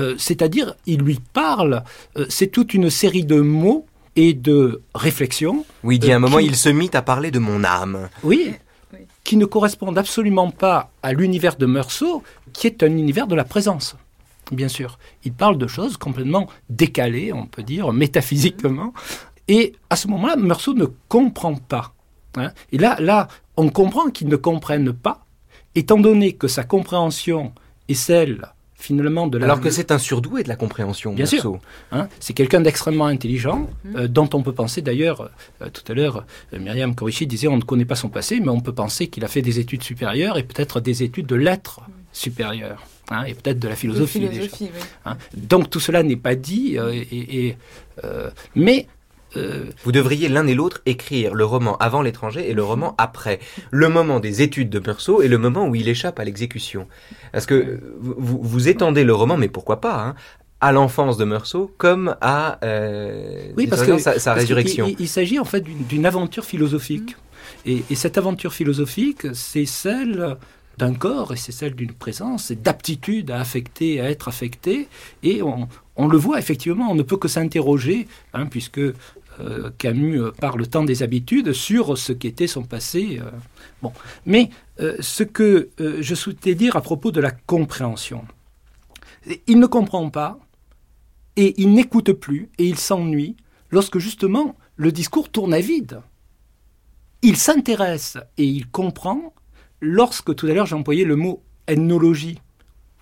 euh, 0.00 0.14
c'est-à-dire, 0.18 0.74
il 0.86 1.00
lui 1.00 1.20
parle, 1.32 1.84
euh, 2.16 2.26
c'est 2.28 2.48
toute 2.48 2.74
une 2.74 2.90
série 2.90 3.24
de 3.24 3.40
mots 3.40 3.86
et 4.16 4.34
de 4.34 4.82
réflexions. 4.94 5.64
Oui, 5.84 5.96
il 5.96 5.98
dit 5.98 6.12
à 6.12 6.16
un 6.16 6.18
moment, 6.18 6.38
il 6.38 6.56
se 6.56 6.68
mit 6.68 6.90
à 6.94 7.02
parler 7.02 7.30
de 7.30 7.38
mon 7.38 7.64
âme. 7.64 8.08
Oui, 8.22 8.52
qui 9.22 9.36
ne 9.36 9.44
correspondent 9.44 9.98
absolument 9.98 10.50
pas 10.50 10.90
à 11.02 11.12
l'univers 11.12 11.56
de 11.56 11.66
Meursault, 11.66 12.22
qui 12.52 12.66
est 12.66 12.82
un 12.82 12.90
univers 12.96 13.26
de 13.26 13.34
la 13.34 13.44
présence 13.44 13.96
bien 14.52 14.68
sûr. 14.68 14.98
Il 15.22 15.32
parle 15.32 15.58
de 15.58 15.68
choses 15.68 15.96
complètement 15.96 16.48
décalées, 16.68 17.32
on 17.32 17.46
peut 17.46 17.62
dire, 17.62 17.92
métaphysiquement, 17.92 18.92
et 19.48 19.74
à 19.90 19.96
ce 19.96 20.08
moment-là, 20.08 20.36
Meursault 20.36 20.74
ne 20.74 20.86
comprend 21.08 21.54
pas. 21.54 21.92
Hein. 22.36 22.52
Et 22.72 22.78
là, 22.78 22.96
là, 23.00 23.28
on 23.56 23.68
comprend 23.68 24.10
qu'il 24.10 24.28
ne 24.28 24.36
comprenne 24.36 24.92
pas, 24.92 25.24
étant 25.74 25.98
donné 25.98 26.32
que 26.32 26.48
sa 26.48 26.64
compréhension 26.64 27.52
est 27.88 27.94
celle 27.94 28.46
finalement 28.80 29.26
de 29.26 29.38
la... 29.38 29.44
Alors 29.44 29.60
que 29.60 29.70
c'est 29.70 29.92
un 29.92 29.98
surdoué 29.98 30.42
de 30.42 30.48
la 30.48 30.56
compréhension, 30.56 31.12
Bien 31.12 31.26
sûr. 31.26 31.58
Hein. 31.92 32.08
c'est 32.18 32.32
quelqu'un 32.32 32.60
d'extrêmement 32.60 33.06
intelligent, 33.06 33.68
mmh. 33.84 33.96
euh, 33.96 34.08
dont 34.08 34.28
on 34.32 34.42
peut 34.42 34.52
penser 34.52 34.82
d'ailleurs, 34.82 35.30
euh, 35.62 35.68
tout 35.70 35.82
à 35.90 35.94
l'heure, 35.94 36.24
euh, 36.54 36.58
Myriam 36.58 36.94
Corichi 36.94 37.26
disait 37.26 37.48
on 37.48 37.56
ne 37.56 37.62
connaît 37.62 37.84
pas 37.84 37.94
son 37.94 38.08
passé, 38.08 38.40
mais 38.40 38.48
on 38.48 38.60
peut 38.60 38.72
penser 38.72 39.08
qu'il 39.08 39.24
a 39.24 39.28
fait 39.28 39.42
des 39.42 39.58
études 39.58 39.82
supérieures 39.82 40.38
et 40.38 40.42
peut-être 40.42 40.80
des 40.80 41.02
études 41.02 41.26
de 41.26 41.36
lettres 41.36 41.80
mmh. 41.80 41.92
supérieures. 42.12 42.82
Hein, 43.10 43.24
et 43.24 43.34
peut-être 43.34 43.58
de 43.58 43.68
la 43.68 43.74
philosophie. 43.74 44.20
philosophie 44.20 44.70
oui. 44.72 45.12
Donc 45.36 45.68
tout 45.68 45.80
cela 45.80 46.02
n'est 46.04 46.16
pas 46.16 46.36
dit, 46.36 46.76
et, 46.76 47.46
et 47.48 47.56
mais 48.54 48.86
euh, 49.36 49.66
Vous 49.84 49.92
devriez 49.92 50.28
l'un 50.28 50.46
et 50.46 50.54
l'autre 50.54 50.80
écrire 50.86 51.34
le 51.34 51.44
roman 51.44 51.76
avant 51.78 52.02
l'étranger 52.02 52.50
et 52.50 52.54
le 52.54 52.62
roman 52.62 52.94
après. 52.98 53.40
Le 53.70 53.88
moment 53.88 54.20
des 54.20 54.42
études 54.42 54.70
de 54.70 54.80
Meursault 54.80 55.22
et 55.22 55.28
le 55.28 55.38
moment 55.38 55.68
où 55.68 55.74
il 55.74 55.88
échappe 55.88 56.18
à 56.18 56.24
l'exécution. 56.24 56.86
Parce 57.32 57.46
que 57.46 57.80
vous, 58.00 58.40
vous, 58.42 58.68
étendez 58.68 59.04
le 59.04 59.14
roman, 59.14 59.36
mais 59.36 59.48
pourquoi 59.48 59.80
pas, 59.80 60.02
hein, 60.02 60.14
à 60.60 60.72
l'enfance 60.72 61.16
de 61.16 61.24
Meursault 61.24 61.72
comme 61.78 62.16
à 62.20 62.58
euh, 62.64 63.52
oui, 63.56 63.66
parce 63.66 63.82
que, 63.82 63.98
sa, 63.98 64.34
résurrection. 64.34 64.94
Il, 64.98 65.08
s'agit 65.08 65.38
en 65.38 65.44
fait 65.44 65.62
d'une 65.62 66.06
aventure 66.06 66.44
philosophique. 66.44 67.16
Et, 67.66 67.82
et, 67.90 67.94
cette 67.94 68.18
aventure 68.18 68.52
philosophique, 68.52 69.26
c'est 69.32 69.66
celle 69.66 70.36
d'un 70.80 70.94
corps 70.94 71.32
et 71.32 71.36
c'est 71.36 71.52
celle 71.52 71.74
d'une 71.74 71.92
présence, 71.92 72.44
c'est 72.44 72.62
d'aptitude 72.62 73.30
à 73.30 73.40
affecter, 73.40 74.00
à 74.00 74.10
être 74.10 74.28
affecté. 74.28 74.88
Et 75.22 75.42
on, 75.42 75.68
on, 75.96 76.08
le 76.08 76.16
voit 76.16 76.38
effectivement, 76.38 76.90
on 76.90 76.94
ne 76.94 77.02
peut 77.02 77.18
que 77.18 77.28
s'interroger, 77.28 78.08
hein, 78.32 78.46
puisque 78.46 78.80
euh, 79.40 79.70
Camus 79.78 80.20
euh, 80.20 80.30
parle 80.32 80.66
tant 80.66 80.84
des 80.84 81.02
habitudes 81.02 81.52
sur 81.52 81.96
ce 81.96 82.12
qu'était 82.12 82.46
son 82.46 82.62
passé. 82.62 83.20
Euh. 83.22 83.88
Mais 84.26 84.50
ce 85.00 85.24
que 85.24 85.70
je 85.78 86.14
souhaitais 86.14 86.54
dire 86.54 86.74
à 86.76 86.80
propos 86.80 87.10
de 87.10 87.20
la 87.20 87.30
compréhension, 87.30 88.24
il 89.46 89.58
ne 89.58 89.66
comprend 89.66 90.08
pas 90.08 90.38
et 91.36 91.60
il 91.60 91.72
n'écoute 91.72 92.12
plus 92.12 92.48
et 92.56 92.66
il 92.66 92.78
s'ennuie 92.78 93.36
lorsque 93.70 93.98
justement 93.98 94.56
le 94.76 94.90
discours 94.92 95.28
tourne 95.28 95.52
à 95.52 95.60
vide. 95.60 96.00
Il 97.22 97.36
s'intéresse 97.36 98.16
et 98.38 98.44
il 98.44 98.68
comprend 98.68 99.34
lorsque 99.82 100.34
tout 100.34 100.46
à 100.46 100.54
l'heure 100.54 100.66
j'employais 100.66 101.04
le 101.04 101.16
mot 101.16 101.42
ethnologie 101.66 102.38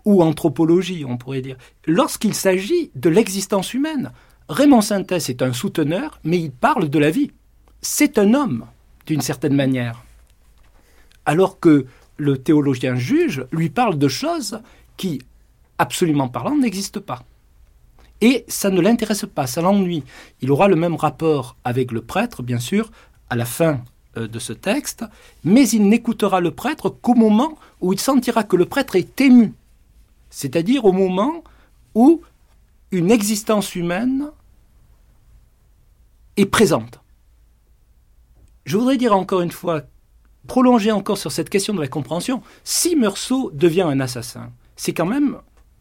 ou 0.04 0.22
anthropologie, 0.22 1.04
on 1.04 1.16
pourrait 1.16 1.42
dire, 1.42 1.56
lorsqu'il 1.86 2.34
s'agit 2.34 2.90
de 2.94 3.08
l'existence 3.08 3.74
humaine. 3.74 4.10
Raymond 4.48 4.80
Synthèse 4.80 5.28
est 5.28 5.42
un 5.42 5.52
souteneur, 5.52 6.20
mais 6.24 6.38
il 6.38 6.50
parle 6.50 6.88
de 6.88 6.98
la 6.98 7.10
vie. 7.10 7.30
C'est 7.82 8.18
un 8.18 8.32
homme, 8.32 8.64
d'une 9.06 9.20
certaine 9.20 9.54
manière. 9.54 10.02
Alors 11.26 11.60
que 11.60 11.84
le 12.16 12.38
théologien 12.38 12.96
juge 12.96 13.44
lui 13.52 13.68
parle 13.68 13.98
de 13.98 14.08
choses 14.08 14.60
qui, 14.96 15.20
absolument 15.76 16.28
parlant, 16.28 16.56
n'existent 16.56 17.00
pas. 17.00 17.24
Et 18.22 18.46
ça 18.48 18.70
ne 18.70 18.80
l'intéresse 18.80 19.26
pas, 19.32 19.46
ça 19.46 19.60
l'ennuie. 19.60 20.02
Il 20.40 20.50
aura 20.50 20.66
le 20.66 20.76
même 20.76 20.96
rapport 20.96 21.56
avec 21.62 21.92
le 21.92 22.00
prêtre, 22.00 22.42
bien 22.42 22.58
sûr, 22.58 22.90
à 23.28 23.36
la 23.36 23.44
fin 23.44 23.82
euh, 24.16 24.26
de 24.26 24.38
ce 24.38 24.54
texte, 24.54 25.04
mais 25.44 25.68
il 25.68 25.88
n'écoutera 25.88 26.40
le 26.40 26.52
prêtre 26.52 26.88
qu'au 26.88 27.14
moment 27.14 27.58
où 27.82 27.92
il 27.92 28.00
sentira 28.00 28.44
que 28.44 28.56
le 28.56 28.64
prêtre 28.64 28.96
est 28.96 29.20
ému, 29.20 29.52
c'est-à-dire 30.30 30.86
au 30.86 30.92
moment 30.92 31.44
où 31.94 32.22
une 32.90 33.10
existence 33.10 33.76
humaine 33.76 34.30
est 36.38 36.46
présente. 36.46 37.00
Je 38.64 38.76
voudrais 38.76 38.96
dire 38.96 39.14
encore 39.14 39.40
une 39.40 39.50
fois 39.50 39.82
prolonger 40.46 40.92
encore 40.92 41.18
sur 41.18 41.32
cette 41.32 41.50
question 41.50 41.74
de 41.74 41.80
la 41.80 41.88
compréhension, 41.88 42.42
si 42.64 42.96
Meursault 42.96 43.50
devient 43.52 43.82
un 43.82 44.00
assassin, 44.00 44.52
c'est 44.76 44.94
quand 44.94 45.06
même 45.06 45.38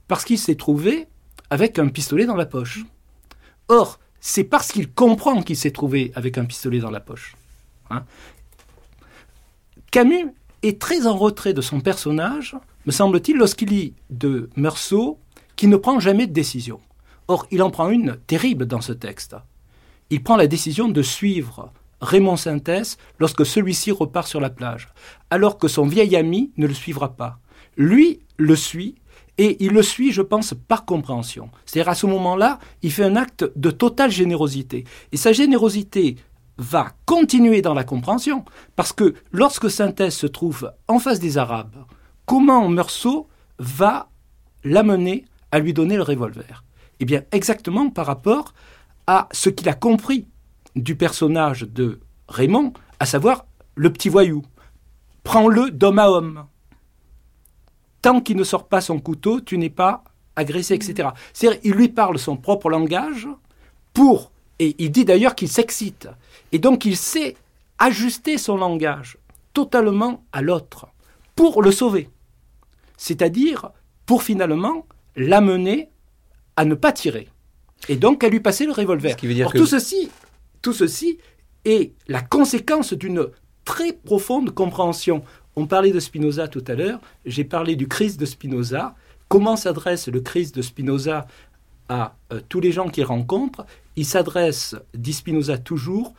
parce 0.08 0.26
qu'il 0.26 0.40
s'est 0.40 0.56
trouvé 0.56 1.08
avec 1.50 1.80
un 1.80 1.88
pistolet 1.88 2.26
dans 2.26 2.36
la 2.36 2.46
poche. 2.46 2.86
Or, 3.68 4.00
c'est 4.20 4.44
parce 4.44 4.72
qu'il 4.72 4.92
comprend 4.92 5.44
qu'il 5.44 5.56
s'est 5.56 5.72
trouvé 5.72 6.12
avec 6.16 6.38
un 6.38 6.46
pistolet 6.46 6.80
dans 6.80 6.92
la 6.92 7.00
poche. 7.00 7.36
Hein. 7.90 8.04
Camus 9.92 10.34
est 10.64 10.82
très 10.82 11.08
en 11.08 11.16
retrait 11.16 11.54
de 11.54 11.62
son 11.62 11.82
personnage, 11.82 12.56
me 12.86 12.92
semble-t-il, 12.92 13.38
lorsqu'il 13.38 13.70
lit 13.70 13.94
de 14.10 14.50
Meursault 14.56 15.20
qui 15.56 15.68
ne 15.68 15.78
prend 15.78 16.00
jamais 16.00 16.28
de 16.28 16.34
décision. 16.34 16.80
Or, 17.28 17.48
il 17.52 17.62
en 17.62 17.70
prend 17.70 17.90
une 17.90 18.18
terrible 18.28 18.66
dans 18.66 18.82
ce 18.82 18.94
texte. 18.94 19.36
Il 20.10 20.24
prend 20.24 20.38
la 20.38 20.48
décision 20.48 20.88
de 20.88 21.02
suivre 21.02 21.72
Raymond 22.02 22.38
Synthèse 22.38 22.98
lorsque 23.20 23.46
celui-ci 23.46 23.92
repart 23.92 24.28
sur 24.28 24.40
la 24.40 24.50
plage, 24.50 24.88
alors 25.30 25.58
que 25.58 25.68
son 25.68 25.86
vieil 25.86 26.16
ami 26.16 26.52
ne 26.58 26.68
le 26.68 26.74
suivra 26.74 27.16
pas. 27.16 27.40
Lui 27.76 28.20
le 28.38 28.56
suit 28.56 28.96
et 29.38 29.64
il 29.64 29.72
le 29.72 29.84
suit, 29.84 30.12
je 30.12 30.22
pense, 30.22 30.54
par 30.68 30.86
compréhension. 30.86 31.50
C'est-à-dire 31.66 31.90
à 31.90 31.96
ce 31.96 32.08
moment-là, 32.08 32.60
il 32.82 32.92
fait 32.92 33.04
un 33.04 33.16
acte 33.16 33.46
de 33.56 33.70
totale 33.70 34.12
générosité. 34.12 34.86
Et 35.12 35.18
sa 35.18 35.32
générosité 35.32 36.16
va 36.58 36.94
continuer 37.06 37.62
dans 37.62 37.76
la 37.76 37.84
compréhension, 37.84 38.44
parce 38.76 38.94
que 38.94 39.14
lorsque 39.32 39.70
Synthèse 39.70 40.16
se 40.16 40.26
trouve 40.26 40.72
en 40.88 40.98
face 40.98 41.20
des 41.20 41.38
Arabes, 41.38 41.86
comment 42.26 42.68
Meursault 42.68 43.28
va 43.60 44.10
l'amener 44.64 45.26
à 45.52 45.60
lui 45.60 45.74
donner 45.74 45.98
le 45.98 46.02
revolver? 46.02 46.64
Eh 47.00 47.06
bien, 47.06 47.22
exactement 47.32 47.92
par 47.92 48.08
rapport 48.08 48.54
à 49.08 49.28
ce 49.32 49.50
qu'il 49.50 49.70
a 49.70 49.74
compris 49.74 50.28
du 50.76 50.96
personnage 50.96 51.62
de 51.62 52.00
Raymond, 52.28 52.74
à 53.00 53.06
savoir 53.06 53.46
le 53.76 53.92
petit 53.92 54.10
voyou. 54.10 54.44
Prends-le 55.24 55.72
d'homme 55.72 56.00
à 56.00 56.10
homme. 56.10 56.46
Tant 58.02 58.22
qu'il 58.22 58.38
ne 58.38 58.44
sort 58.44 58.68
pas 58.68 58.82
son 58.82 59.00
couteau, 59.00 59.42
tu 59.42 59.58
n'es 59.58 59.70
pas 59.70 60.04
agressé, 60.36 60.76
etc. 60.76 61.10
C'est-à-dire, 61.34 61.60
il 61.64 61.74
lui 61.74 61.90
parle 61.90 62.20
son 62.20 62.38
propre 62.38 62.70
langage 62.70 63.28
pour, 63.94 64.32
et 64.60 64.76
il 64.78 64.92
dit 64.92 65.06
d'ailleurs 65.06 65.36
qu'il 65.36 65.50
s'excite. 65.50 66.08
Et 66.52 66.60
donc, 66.60 66.86
il 66.86 66.96
sait 66.96 67.36
ajuster 67.80 68.38
son 68.38 68.58
langage 68.58 69.18
totalement 69.54 70.24
à 70.32 70.42
l'autre 70.42 70.88
pour 71.36 71.62
le 71.62 71.72
sauver. 71.72 72.10
C'est-à-dire 72.98 73.72
pour 74.06 74.24
finalement 74.24 74.86
l'amener 75.16 75.90
à 76.56 76.66
ne 76.66 76.76
pas 76.76 76.92
tirer. 76.92 77.28
Et 77.90 77.96
donc 77.96 78.24
à 78.24 78.30
lui 78.30 78.40
passer 78.40 78.66
le 78.66 78.72
revolver. 78.72 79.16
tout 79.16 79.66
ceci 79.66 80.10
tout 80.62 80.74
ceci 80.74 81.18
est 81.66 81.94
la 82.08 82.22
conséquence 82.22 82.94
d'une 82.94 83.28
très 83.66 83.94
profonde 83.94 84.52
compréhension. 84.52 85.24
On 85.56 85.66
parlait 85.66 85.92
de 85.92 86.00
Spinoza 86.00 86.48
tout 86.48 86.64
à 86.68 86.74
l'heure, 86.74 87.00
j'ai 87.26 87.44
parlé 87.44 87.76
du 87.76 87.88
Christ 87.88 88.20
de 88.20 88.26
Spinoza. 88.26 88.96
Comment 89.28 89.56
s'adresse 89.56 90.08
le 90.08 90.22
Christ 90.22 90.56
de 90.56 90.62
Spinoza 90.62 91.28
à 91.90 92.16
euh, 92.34 92.42
tous 92.50 92.60
les 92.60 92.72
gens 92.72 92.90
qu'il 92.90 93.06
rencontre 93.06 93.66
Il 93.96 94.06
s'adresse, 94.06 94.76
dit 94.94 95.14
Spinoza 95.14 95.58
toujours, 95.58 96.14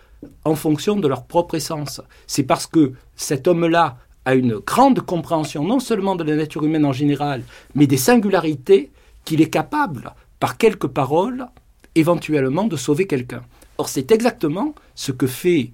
en 0.44 0.54
fonction 0.54 0.96
de 0.96 1.06
leur 1.06 1.26
propre 1.26 1.54
essence. 1.54 2.00
C'est 2.26 2.42
parce 2.42 2.66
que 2.66 2.92
cet 3.14 3.46
homme-là 3.46 3.98
a 4.24 4.34
une 4.34 4.58
grande 4.58 5.00
compréhension 5.00 5.64
non 5.64 5.78
seulement 5.78 6.16
de 6.16 6.24
la 6.24 6.36
nature 6.36 6.64
humaine 6.64 6.84
en 6.84 6.92
général, 6.92 7.42
mais 7.74 7.86
des 7.86 7.96
singularités 7.96 8.90
qu'il 9.24 9.40
est 9.40 9.50
capable, 9.50 10.14
par 10.40 10.56
quelques 10.56 10.86
paroles, 10.86 11.46
éventuellement 11.94 12.64
de 12.64 12.76
sauver 12.76 13.06
quelqu'un. 13.06 13.42
Or, 13.78 13.88
c'est 13.88 14.10
exactement 14.10 14.74
ce 14.94 15.12
que 15.12 15.26
fait 15.26 15.72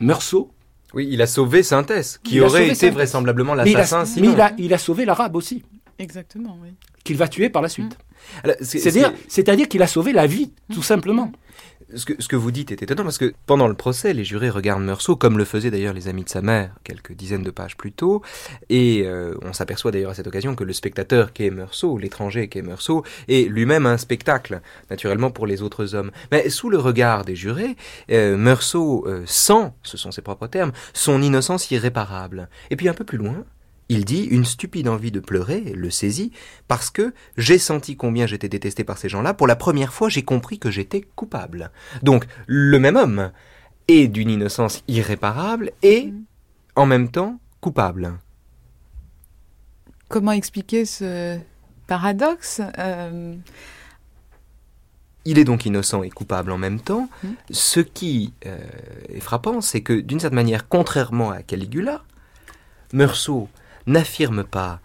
Meursault. 0.00 0.50
Oui, 0.94 1.08
il 1.10 1.22
a 1.22 1.26
sauvé 1.26 1.62
Synthèse, 1.62 2.18
qui 2.22 2.40
aurait 2.40 2.68
été 2.68 2.90
vraisemblablement 2.90 3.54
l'assassin 3.54 4.04
Mais, 4.20 4.28
il 4.28 4.40
a, 4.40 4.52
il 4.58 4.74
a 4.74 4.78
sauvé 4.78 5.04
l'arabe 5.04 5.36
aussi. 5.36 5.62
Exactement, 5.98 6.58
oui. 6.62 6.70
Qu'il 7.04 7.16
va 7.16 7.28
tuer 7.28 7.50
par 7.50 7.62
la 7.62 7.68
suite. 7.68 7.96
Mm. 8.44 8.50
C'est-à-dire 8.60 9.68
qu'il 9.68 9.82
a 9.82 9.86
sauvé 9.86 10.12
la 10.12 10.26
vie, 10.26 10.52
tout 10.72 10.82
simplement 10.82 11.32
ce 11.94 12.04
que, 12.04 12.36
vous 12.36 12.50
dites 12.50 12.72
est 12.72 12.82
étonnant 12.82 13.04
parce 13.04 13.18
que 13.18 13.32
pendant 13.46 13.68
le 13.68 13.74
procès, 13.74 14.12
les 14.12 14.24
jurés 14.24 14.50
regardent 14.50 14.82
Meursault, 14.82 15.16
comme 15.16 15.38
le 15.38 15.44
faisaient 15.44 15.70
d'ailleurs 15.70 15.94
les 15.94 16.08
amis 16.08 16.24
de 16.24 16.28
sa 16.28 16.42
mère 16.42 16.74
quelques 16.84 17.12
dizaines 17.12 17.42
de 17.42 17.50
pages 17.50 17.76
plus 17.76 17.92
tôt, 17.92 18.22
et 18.68 19.02
euh, 19.04 19.34
on 19.42 19.52
s'aperçoit 19.52 19.90
d'ailleurs 19.90 20.10
à 20.10 20.14
cette 20.14 20.26
occasion 20.26 20.54
que 20.54 20.64
le 20.64 20.72
spectateur 20.72 21.32
qu'est 21.32 21.50
Meursault, 21.50 21.98
l'étranger 21.98 22.48
qu'est 22.48 22.62
Meursault, 22.62 23.04
est 23.28 23.48
lui-même 23.48 23.86
un 23.86 23.96
spectacle, 23.96 24.60
naturellement 24.90 25.30
pour 25.30 25.46
les 25.46 25.62
autres 25.62 25.94
hommes. 25.94 26.10
Mais 26.32 26.48
sous 26.50 26.70
le 26.70 26.78
regard 26.78 27.24
des 27.24 27.36
jurés, 27.36 27.76
euh, 28.10 28.36
Meursault 28.36 29.04
euh, 29.06 29.22
sent, 29.26 29.72
ce 29.82 29.96
sont 29.96 30.10
ses 30.10 30.22
propres 30.22 30.46
termes, 30.46 30.72
son 30.92 31.22
innocence 31.22 31.70
irréparable. 31.70 32.48
Et 32.70 32.76
puis 32.76 32.88
un 32.88 32.94
peu 32.94 33.04
plus 33.04 33.18
loin, 33.18 33.44
il 33.90 34.04
dit 34.04 34.22
une 34.22 34.44
stupide 34.44 34.88
envie 34.88 35.10
de 35.10 35.18
pleurer 35.18 35.60
le 35.60 35.90
saisit 35.90 36.30
parce 36.68 36.90
que 36.90 37.12
j'ai 37.36 37.58
senti 37.58 37.96
combien 37.96 38.24
j'étais 38.24 38.48
détesté 38.48 38.84
par 38.84 38.96
ces 38.96 39.08
gens-là. 39.08 39.34
Pour 39.34 39.48
la 39.48 39.56
première 39.56 39.92
fois, 39.92 40.08
j'ai 40.08 40.22
compris 40.22 40.60
que 40.60 40.70
j'étais 40.70 41.00
coupable. 41.16 41.72
Donc, 42.04 42.24
le 42.46 42.78
même 42.78 42.94
homme 42.94 43.32
est 43.88 44.06
d'une 44.06 44.30
innocence 44.30 44.84
irréparable 44.86 45.72
et, 45.82 46.14
en 46.76 46.86
même 46.86 47.10
temps, 47.10 47.40
coupable. 47.60 48.14
Comment 50.08 50.32
expliquer 50.32 50.84
ce 50.84 51.36
paradoxe 51.88 52.60
euh, 52.78 53.34
Il 55.24 55.40
est 55.40 55.44
donc 55.44 55.66
innocent 55.66 56.04
et 56.04 56.10
coupable 56.10 56.52
en 56.52 56.58
même 56.58 56.78
temps. 56.78 57.08
Hmm. 57.24 57.32
Ce 57.50 57.80
qui 57.80 58.34
euh, 58.46 58.56
est 59.08 59.20
frappant, 59.20 59.60
c'est 59.60 59.80
que, 59.80 59.94
d'une 59.94 60.20
certaine 60.20 60.36
manière, 60.36 60.68
contrairement 60.68 61.32
à 61.32 61.42
Caligula, 61.42 62.04
Meursault 62.92 63.48
n'affirme 63.86 64.44
pas 64.44 64.80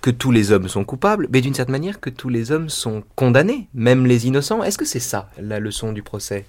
que 0.00 0.10
tous 0.10 0.30
les 0.30 0.52
hommes 0.52 0.68
sont 0.68 0.84
coupables, 0.84 1.28
mais 1.32 1.40
d'une 1.40 1.54
certaine 1.54 1.72
manière 1.72 1.98
que 1.98 2.10
tous 2.10 2.28
les 2.28 2.52
hommes 2.52 2.68
sont 2.68 3.02
condamnés, 3.16 3.68
même 3.72 4.04
les 4.04 4.26
innocents. 4.26 4.62
Est-ce 4.62 4.76
que 4.76 4.84
c'est 4.84 5.00
ça 5.00 5.30
la 5.38 5.60
leçon 5.60 5.92
du 5.92 6.02
procès? 6.02 6.44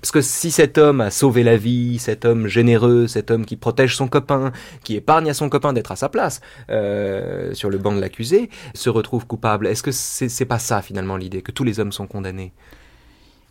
Parce 0.00 0.10
que 0.10 0.20
si 0.20 0.50
cet 0.50 0.78
homme 0.78 1.00
a 1.00 1.10
sauvé 1.10 1.44
la 1.44 1.56
vie, 1.56 1.98
cet 1.98 2.24
homme 2.24 2.48
généreux, 2.48 3.06
cet 3.06 3.30
homme 3.30 3.46
qui 3.46 3.56
protège 3.56 3.96
son 3.96 4.08
copain, 4.08 4.52
qui 4.82 4.96
épargne 4.96 5.30
à 5.30 5.34
son 5.34 5.48
copain 5.48 5.72
d'être 5.72 5.92
à 5.92 5.96
sa 5.96 6.08
place 6.08 6.40
euh, 6.70 7.54
sur 7.54 7.70
le 7.70 7.78
banc 7.78 7.94
de 7.94 8.00
l'accusé, 8.00 8.50
se 8.74 8.90
retrouve 8.90 9.26
coupable, 9.26 9.68
est-ce 9.68 9.82
que 9.82 9.92
c'est 9.92 10.44
pas 10.44 10.58
ça 10.58 10.82
finalement 10.82 11.16
l'idée, 11.16 11.42
que 11.42 11.52
tous 11.52 11.64
les 11.64 11.78
hommes 11.78 11.92
sont 11.92 12.06
condamnés? 12.06 12.52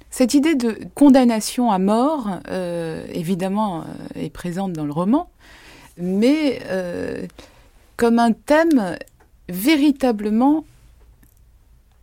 Cette 0.09 0.33
idée 0.33 0.55
de 0.55 0.77
condamnation 0.93 1.71
à 1.71 1.79
mort, 1.79 2.27
euh, 2.49 3.05
évidemment, 3.11 3.81
euh, 3.81 4.21
est 4.21 4.29
présente 4.29 4.73
dans 4.73 4.85
le 4.85 4.91
roman, 4.91 5.29
mais 5.97 6.61
comme 7.97 8.19
un 8.19 8.33
thème 8.33 8.97
véritablement 9.49 10.65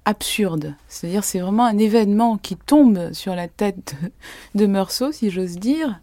absurde. 0.05 0.75
C'est-à-dire 0.89 1.25
c'est 1.25 1.41
vraiment 1.41 1.65
un 1.65 1.79
événement 1.79 2.39
qui 2.39 2.57
tombe 2.57 3.13
sur 3.13 3.35
la 3.35 3.49
tête 3.49 3.95
de, 4.55 4.67
Meursault, 4.67 5.13
si 5.13 5.31
j'ose 5.31 5.59
dire, 5.59 6.01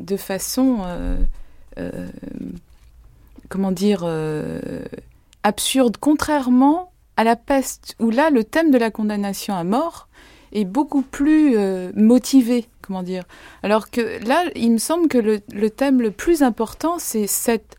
de 0.00 0.16
façon, 0.16 0.78
euh, 0.86 1.16
euh, 1.78 2.08
comment 3.48 3.72
dire, 3.72 4.02
euh, 4.04 4.82
absurde, 5.42 5.96
contrairement 6.00 6.90
à 7.16 7.24
la 7.24 7.36
peste, 7.36 7.94
où 8.00 8.10
là, 8.10 8.30
le 8.30 8.44
thème 8.44 8.70
de 8.70 8.78
la 8.78 8.90
condamnation 8.90 9.54
à 9.54 9.62
mort 9.62 10.08
est 10.52 10.64
beaucoup 10.64 11.02
plus 11.02 11.56
motivé, 11.94 12.66
comment 12.80 13.02
dire. 13.02 13.24
Alors 13.62 13.90
que 13.90 14.24
là, 14.24 14.44
il 14.54 14.72
me 14.72 14.78
semble 14.78 15.08
que 15.08 15.18
le, 15.18 15.40
le 15.52 15.70
thème 15.70 16.00
le 16.00 16.12
plus 16.12 16.42
important, 16.42 16.98
c'est 16.98 17.26
cette 17.26 17.76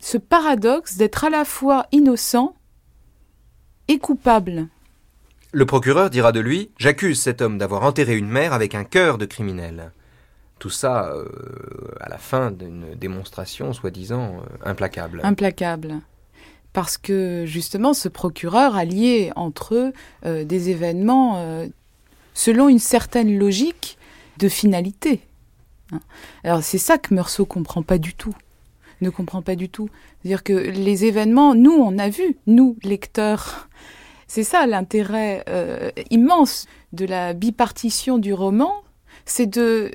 ce 0.00 0.18
paradoxe 0.18 0.96
d'être 0.96 1.24
à 1.24 1.30
la 1.30 1.44
fois 1.44 1.86
innocent 1.92 2.54
et 3.88 3.98
coupable. 3.98 4.68
Le 5.52 5.66
procureur 5.66 6.10
dira 6.10 6.32
de 6.32 6.40
lui 6.40 6.70
J'accuse 6.78 7.20
cet 7.20 7.42
homme 7.42 7.58
d'avoir 7.58 7.82
enterré 7.82 8.16
une 8.16 8.28
mère 8.28 8.52
avec 8.52 8.74
un 8.74 8.84
cœur 8.84 9.18
de 9.18 9.26
criminel. 9.26 9.92
Tout 10.58 10.70
ça 10.70 11.12
euh, 11.12 11.26
à 12.00 12.08
la 12.08 12.18
fin 12.18 12.50
d'une 12.50 12.94
démonstration 12.94 13.72
soi-disant 13.72 14.36
euh, 14.36 14.68
implacable. 14.68 15.20
Implacable. 15.22 16.00
Parce 16.72 16.98
que 16.98 17.44
justement, 17.46 17.94
ce 17.94 18.08
procureur 18.08 18.76
a 18.76 18.84
lié 18.84 19.32
entre 19.34 19.74
eux 19.74 19.92
euh, 20.24 20.44
des 20.44 20.70
événements 20.70 21.44
selon 22.32 22.68
une 22.68 22.78
certaine 22.78 23.38
logique 23.38 23.98
de 24.38 24.48
finalité. 24.48 25.20
Alors 26.44 26.62
c'est 26.62 26.78
ça 26.78 26.96
que 26.96 27.12
Meursault 27.12 27.44
comprend 27.44 27.82
pas 27.82 27.98
du 27.98 28.14
tout 28.14 28.34
ne 29.00 29.10
comprend 29.10 29.42
pas 29.42 29.56
du 29.56 29.68
tout. 29.68 29.88
C'est-à-dire 30.22 30.42
que 30.42 30.52
les 30.52 31.04
événements, 31.04 31.54
nous, 31.54 31.72
on 31.72 31.98
a 31.98 32.08
vu, 32.08 32.36
nous, 32.46 32.76
lecteurs. 32.82 33.68
C'est 34.26 34.44
ça 34.44 34.66
l'intérêt 34.66 35.44
euh, 35.48 35.90
immense 36.10 36.66
de 36.92 37.04
la 37.06 37.32
bipartition 37.32 38.18
du 38.18 38.32
roman, 38.32 38.72
c'est 39.24 39.46
de 39.46 39.90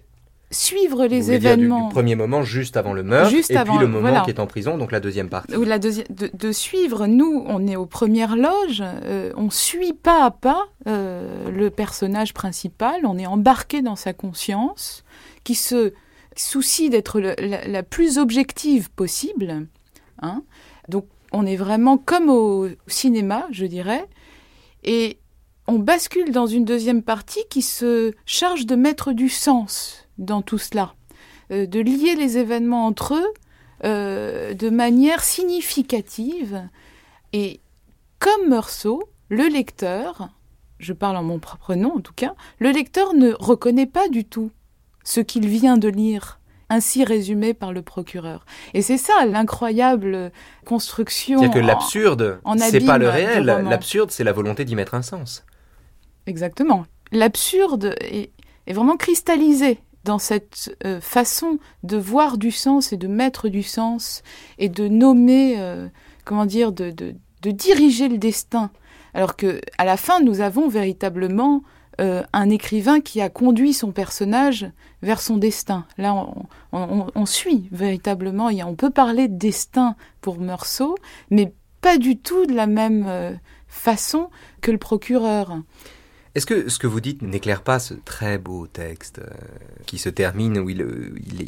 suivre 0.51 1.05
les 1.05 1.31
événements. 1.31 1.87
du, 1.87 1.93
premier 1.93 2.15
moment 2.15 2.43
juste 2.43 2.77
avant 2.77 2.93
le 2.93 3.03
meurtre, 3.03 3.29
juste 3.29 3.51
et 3.51 3.63
puis 3.63 3.77
le 3.79 3.87
moment 3.87 4.23
qui 4.23 4.31
est 4.31 4.39
en 4.39 4.47
prison, 4.47 4.77
donc 4.77 4.91
la 4.91 4.99
deuxième 4.99 5.29
partie. 5.29 5.55
Ou 5.55 5.63
la 5.63 5.79
deuxième, 5.79 6.07
de, 6.09 6.51
suivre, 6.51 7.07
nous, 7.07 7.43
on 7.47 7.67
est 7.67 7.75
aux 7.75 7.85
premières 7.85 8.35
loges, 8.35 8.83
euh, 8.83 9.31
on 9.35 9.49
suit 9.49 9.93
pas 9.93 10.25
à 10.25 10.31
pas 10.31 10.67
euh, 10.87 11.49
le 11.49 11.69
personnage 11.69 12.33
principal, 12.33 13.01
on 13.05 13.17
est 13.17 13.25
embarqué 13.25 13.81
dans 13.81 13.95
sa 13.95 14.13
conscience, 14.13 15.03
qui 15.43 15.55
se 15.55 15.93
souci 16.39 16.89
d'être 16.89 17.19
la, 17.19 17.83
plus 17.83 18.17
objective 18.17 18.89
possible. 18.91 19.67
Hein. 20.21 20.43
Donc 20.89 21.07
on 21.31 21.45
est 21.45 21.55
vraiment 21.55 21.97
comme 21.97 22.29
au 22.29 22.67
cinéma, 22.87 23.47
je 23.51 23.65
dirais. 23.65 24.07
Et 24.83 25.19
on 25.67 25.79
bascule 25.79 26.31
dans 26.31 26.45
une 26.45 26.65
deuxième 26.65 27.01
partie 27.01 27.43
qui 27.49 27.61
se 27.61 28.13
charge 28.25 28.65
de 28.65 28.75
mettre 28.75 29.13
du 29.13 29.29
sens 29.29 30.07
dans 30.17 30.41
tout 30.41 30.57
cela, 30.57 30.93
euh, 31.51 31.65
de 31.65 31.79
lier 31.79 32.15
les 32.15 32.37
événements 32.37 32.85
entre 32.85 33.15
eux 33.15 33.33
euh, 33.83 34.53
de 34.53 34.69
manière 34.69 35.23
significative. 35.23 36.69
Et 37.33 37.59
comme 38.19 38.49
Meursault, 38.49 39.09
le 39.29 39.47
lecteur, 39.47 40.29
je 40.79 40.93
parle 40.93 41.17
en 41.17 41.23
mon 41.23 41.39
propre 41.39 41.75
nom 41.75 41.95
en 41.95 42.01
tout 42.01 42.13
cas, 42.13 42.35
le 42.59 42.71
lecteur 42.71 43.13
ne 43.13 43.31
reconnaît 43.31 43.87
pas 43.87 44.07
du 44.07 44.23
tout 44.23 44.51
ce 45.05 45.21
qu'il 45.21 45.47
vient 45.47 45.77
de 45.77 45.87
lire 45.87 46.39
ainsi 46.69 47.03
résumé 47.03 47.53
par 47.53 47.71
le 47.71 47.81
procureur. 47.81 48.45
Et 48.73 48.81
c'est 48.81 48.97
ça 48.97 49.25
l'incroyable 49.25 50.31
construction. 50.65 51.39
C'est 51.39 51.51
que 51.51 51.59
l'absurde, 51.59 52.39
c'est 52.57 52.85
pas 52.85 52.97
le 52.97 53.07
réel. 53.07 53.45
L'absurde, 53.45 54.11
c'est 54.11 54.23
la 54.23 54.33
volonté 54.33 54.65
d'y 54.65 54.75
mettre 54.75 54.95
un 54.95 55.01
sens. 55.01 55.45
Exactement. 56.27 56.85
L'absurde 57.11 57.95
est, 58.01 58.31
vraiment 58.67 58.97
cristallisé 58.97 59.79
dans 60.03 60.17
cette 60.17 60.75
euh, 60.85 60.99
façon 61.01 61.59
de 61.83 61.97
voir 61.97 62.37
du 62.37 62.51
sens 62.51 62.93
et 62.93 62.97
de 62.97 63.07
mettre 63.07 63.47
du 63.47 63.63
sens 63.63 64.23
et 64.57 64.69
de 64.69 64.87
nommer, 64.87 65.55
euh, 65.59 65.87
comment 66.25 66.45
dire, 66.45 66.71
de, 66.71 66.91
de, 66.91 67.15
diriger 67.51 68.09
le 68.09 68.17
destin. 68.17 68.71
Alors 69.13 69.35
que 69.35 69.61
à 69.77 69.85
la 69.85 69.97
fin, 69.97 70.19
nous 70.19 70.41
avons 70.41 70.67
véritablement 70.67 71.61
euh, 72.01 72.23
un 72.33 72.49
écrivain 72.49 72.99
qui 72.99 73.21
a 73.21 73.29
conduit 73.29 73.73
son 73.73 73.91
personnage 73.91 74.69
vers 75.01 75.21
son 75.21 75.37
destin. 75.37 75.85
Là, 75.97 76.27
on, 76.71 77.25
suit 77.25 77.67
véritablement. 77.71 78.49
On 78.65 78.75
peut 78.75 78.89
parler 78.89 79.27
de 79.27 79.37
destin 79.37 79.95
pour 80.21 80.39
Meursault, 80.39 80.97
mais 81.29 81.53
pas 81.81 81.97
du 81.97 82.17
tout 82.17 82.45
de 82.45 82.53
la 82.53 82.67
même 82.67 83.37
façon 83.67 84.29
que 84.61 84.71
le 84.71 84.77
procureur. 84.77 85.57
Est-ce 86.35 86.45
que 86.45 86.67
ce 86.67 86.79
que 86.79 86.87
vous 86.87 86.99
dites 86.99 87.21
n'éclaire 87.21 87.61
pas 87.61 87.79
ce 87.79 87.93
très 87.93 88.37
beau 88.37 88.67
texte 88.67 89.19
euh, 89.19 89.29
qui 89.85 89.97
se 89.97 90.09
termine 90.09 90.59
où 90.59 90.69
il, 90.69 90.85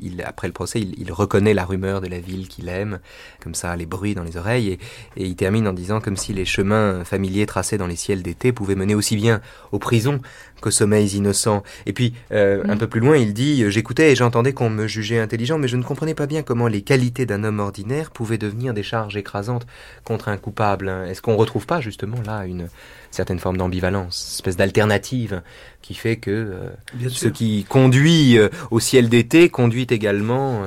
il, 0.01 0.21
après 0.21 0.47
le 0.47 0.53
procès, 0.53 0.79
il, 0.79 1.11
reconnaît 1.11 1.53
la 1.53 1.65
rumeur 1.65 1.99
de 1.99 2.07
la 2.07 2.21
ville 2.21 2.47
qu'il 2.47 2.69
aime, 2.69 2.99
comme 3.43 3.53
ça, 3.53 3.75
les 3.75 3.85
bruits 3.85 4.15
dans 4.15 4.23
les 4.23 4.37
oreilles, 4.37 4.69
et, 4.69 4.79
et, 5.17 5.25
il 5.25 5.35
termine 5.35 5.67
en 5.67 5.73
disant 5.73 5.99
comme 5.99 6.15
si 6.15 6.31
les 6.31 6.45
chemins 6.45 7.03
familiers 7.03 7.45
tracés 7.45 7.77
dans 7.77 7.85
les 7.85 7.97
ciels 7.97 8.23
d'été 8.23 8.53
pouvaient 8.53 8.75
mener 8.75 8.95
aussi 8.95 9.17
bien 9.17 9.41
aux 9.73 9.79
prisons 9.79 10.21
qu'aux 10.61 10.71
sommeils 10.71 11.15
innocents. 11.15 11.63
Et 11.85 11.93
puis, 11.93 12.13
euh, 12.31 12.63
un 12.67 12.75
mm. 12.75 12.79
peu 12.79 12.87
plus 12.87 12.99
loin, 12.99 13.17
il 13.17 13.33
dit 13.33 13.69
J'écoutais 13.69 14.11
et 14.11 14.15
j'entendais 14.15 14.53
qu'on 14.53 14.69
me 14.69 14.87
jugeait 14.87 15.19
intelligent, 15.19 15.57
mais 15.57 15.67
je 15.67 15.77
ne 15.77 15.83
comprenais 15.83 16.15
pas 16.15 16.27
bien 16.27 16.43
comment 16.43 16.67
les 16.67 16.81
qualités 16.81 17.25
d'un 17.25 17.43
homme 17.43 17.59
ordinaire 17.59 18.11
pouvaient 18.11 18.37
devenir 18.37 18.73
des 18.73 18.83
charges 18.83 19.17
écrasantes 19.17 19.67
contre 20.03 20.29
un 20.29 20.37
coupable. 20.37 20.89
Hein. 20.89 21.05
Est-ce 21.05 21.21
qu'on 21.21 21.33
ne 21.33 21.37
retrouve 21.37 21.65
pas 21.65 21.81
justement 21.81 22.21
là 22.25 22.45
une 22.45 22.67
certaine 23.11 23.39
forme 23.39 23.57
d'ambivalence, 23.57 24.35
espèce 24.35 24.57
d'alternative 24.57 25.41
qui 25.81 25.93
fait 25.93 26.17
que 26.17 26.31
euh, 26.31 27.09
ce 27.09 27.27
qui 27.27 27.63
conduit 27.63 28.37
euh, 28.37 28.49
au 28.71 28.79
ciel 28.79 29.09
d'été 29.09 29.49
conduit 29.49 29.87
également 29.89 30.63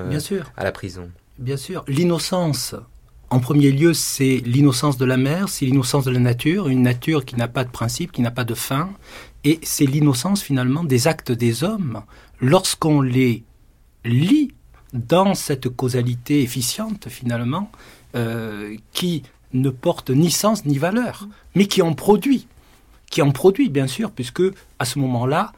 à 0.56 0.64
la 0.64 0.72
prison 0.72 1.10
Bien 1.38 1.56
sûr. 1.56 1.84
L'innocence, 1.88 2.74
en 3.30 3.40
premier 3.40 3.70
lieu, 3.70 3.94
c'est 3.94 4.42
l'innocence 4.44 4.98
de 4.98 5.04
la 5.06 5.16
mer, 5.16 5.48
c'est 5.48 5.64
l'innocence 5.64 6.04
de 6.04 6.10
la 6.10 6.18
nature, 6.18 6.68
une 6.68 6.82
nature 6.82 7.24
qui 7.24 7.36
n'a 7.36 7.48
pas 7.48 7.64
de 7.64 7.70
principe, 7.70 8.12
qui 8.12 8.20
n'a 8.20 8.30
pas 8.30 8.44
de 8.44 8.54
fin, 8.54 8.90
et 9.44 9.58
c'est 9.62 9.86
l'innocence 9.86 10.42
finalement 10.42 10.84
des 10.84 11.08
actes 11.08 11.32
des 11.32 11.64
hommes 11.64 12.02
lorsqu'on 12.40 13.00
les 13.00 13.44
lit 14.04 14.52
dans 14.92 15.34
cette 15.34 15.68
causalité 15.68 16.42
efficiente 16.42 17.08
finalement 17.08 17.70
euh, 18.16 18.76
qui 18.92 19.22
ne 19.52 19.70
porte 19.70 20.10
ni 20.10 20.30
sens 20.30 20.64
ni 20.64 20.78
valeur, 20.78 21.28
mais 21.54 21.66
qui 21.66 21.82
en 21.82 21.94
produit, 21.94 22.46
qui 23.10 23.22
en 23.22 23.30
produit 23.30 23.68
bien 23.68 23.86
sûr, 23.86 24.10
puisque 24.10 24.42
à 24.78 24.84
ce 24.84 24.98
moment-là, 24.98 25.52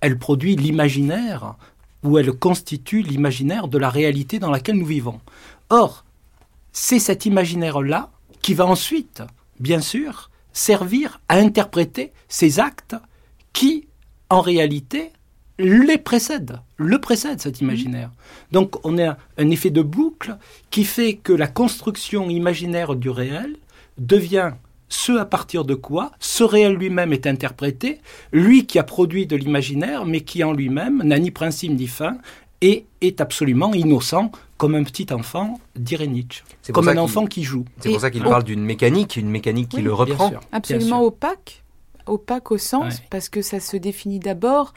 elle 0.00 0.18
produit 0.18 0.56
l'imaginaire 0.56 1.54
ou 2.02 2.18
elle 2.18 2.32
constitue 2.32 3.02
l'imaginaire 3.02 3.68
de 3.68 3.78
la 3.78 3.90
réalité 3.90 4.38
dans 4.38 4.50
laquelle 4.50 4.76
nous 4.76 4.86
vivons. 4.86 5.20
Or, 5.70 6.04
c'est 6.72 6.98
cet 6.98 7.24
imaginaire-là 7.24 8.10
qui 8.42 8.52
va 8.54 8.66
ensuite, 8.66 9.22
bien 9.58 9.80
sûr, 9.80 10.30
servir 10.52 11.20
à 11.28 11.36
interpréter 11.36 12.12
ces 12.28 12.60
actes 12.60 12.96
qui, 13.54 13.88
en 14.28 14.42
réalité, 14.42 15.12
les 15.58 15.98
précède, 15.98 16.58
le 16.76 17.00
précède 17.00 17.40
cet 17.40 17.60
imaginaire. 17.60 18.10
Donc 18.52 18.84
on 18.84 18.98
a 18.98 19.16
un 19.38 19.50
effet 19.50 19.70
de 19.70 19.80
boucle 19.80 20.36
qui 20.70 20.84
fait 20.84 21.14
que 21.14 21.32
la 21.32 21.46
construction 21.46 22.28
imaginaire 22.28 22.96
du 22.96 23.08
réel 23.08 23.56
devient 23.96 24.52
ce 24.88 25.12
à 25.12 25.24
partir 25.24 25.64
de 25.64 25.74
quoi 25.74 26.12
ce 26.18 26.44
réel 26.44 26.74
lui-même 26.74 27.12
est 27.12 27.26
interprété, 27.26 28.00
lui 28.32 28.66
qui 28.66 28.78
a 28.78 28.82
produit 28.82 29.26
de 29.26 29.36
l'imaginaire, 29.36 30.04
mais 30.04 30.20
qui 30.20 30.44
en 30.44 30.52
lui-même 30.52 31.02
n'a 31.02 31.18
ni 31.18 31.30
principe 31.30 31.72
ni 31.72 31.86
fin, 31.86 32.18
et 32.60 32.86
est 33.00 33.20
absolument 33.20 33.74
innocent, 33.74 34.30
comme 34.56 34.74
un 34.74 34.84
petit 34.84 35.12
enfant, 35.12 35.60
dirait 35.76 36.06
Nietzsche. 36.06 36.42
Comme 36.72 36.88
un 36.88 36.96
enfant 36.96 37.26
qui 37.26 37.42
joue. 37.42 37.64
C'est 37.80 37.90
pour 37.90 38.00
ça 38.00 38.10
qu'il 38.10 38.22
parle 38.22 38.44
d'une 38.44 38.64
mécanique, 38.64 39.16
une 39.16 39.28
mécanique 39.28 39.70
qui 39.70 39.82
le 39.82 39.92
reprend. 39.92 40.32
Absolument 40.52 41.02
opaque 41.02 41.63
opaque 42.06 42.50
au 42.50 42.58
sens 42.58 43.00
parce 43.10 43.28
que 43.28 43.42
ça 43.42 43.60
se 43.60 43.76
définit 43.76 44.18
d'abord 44.18 44.72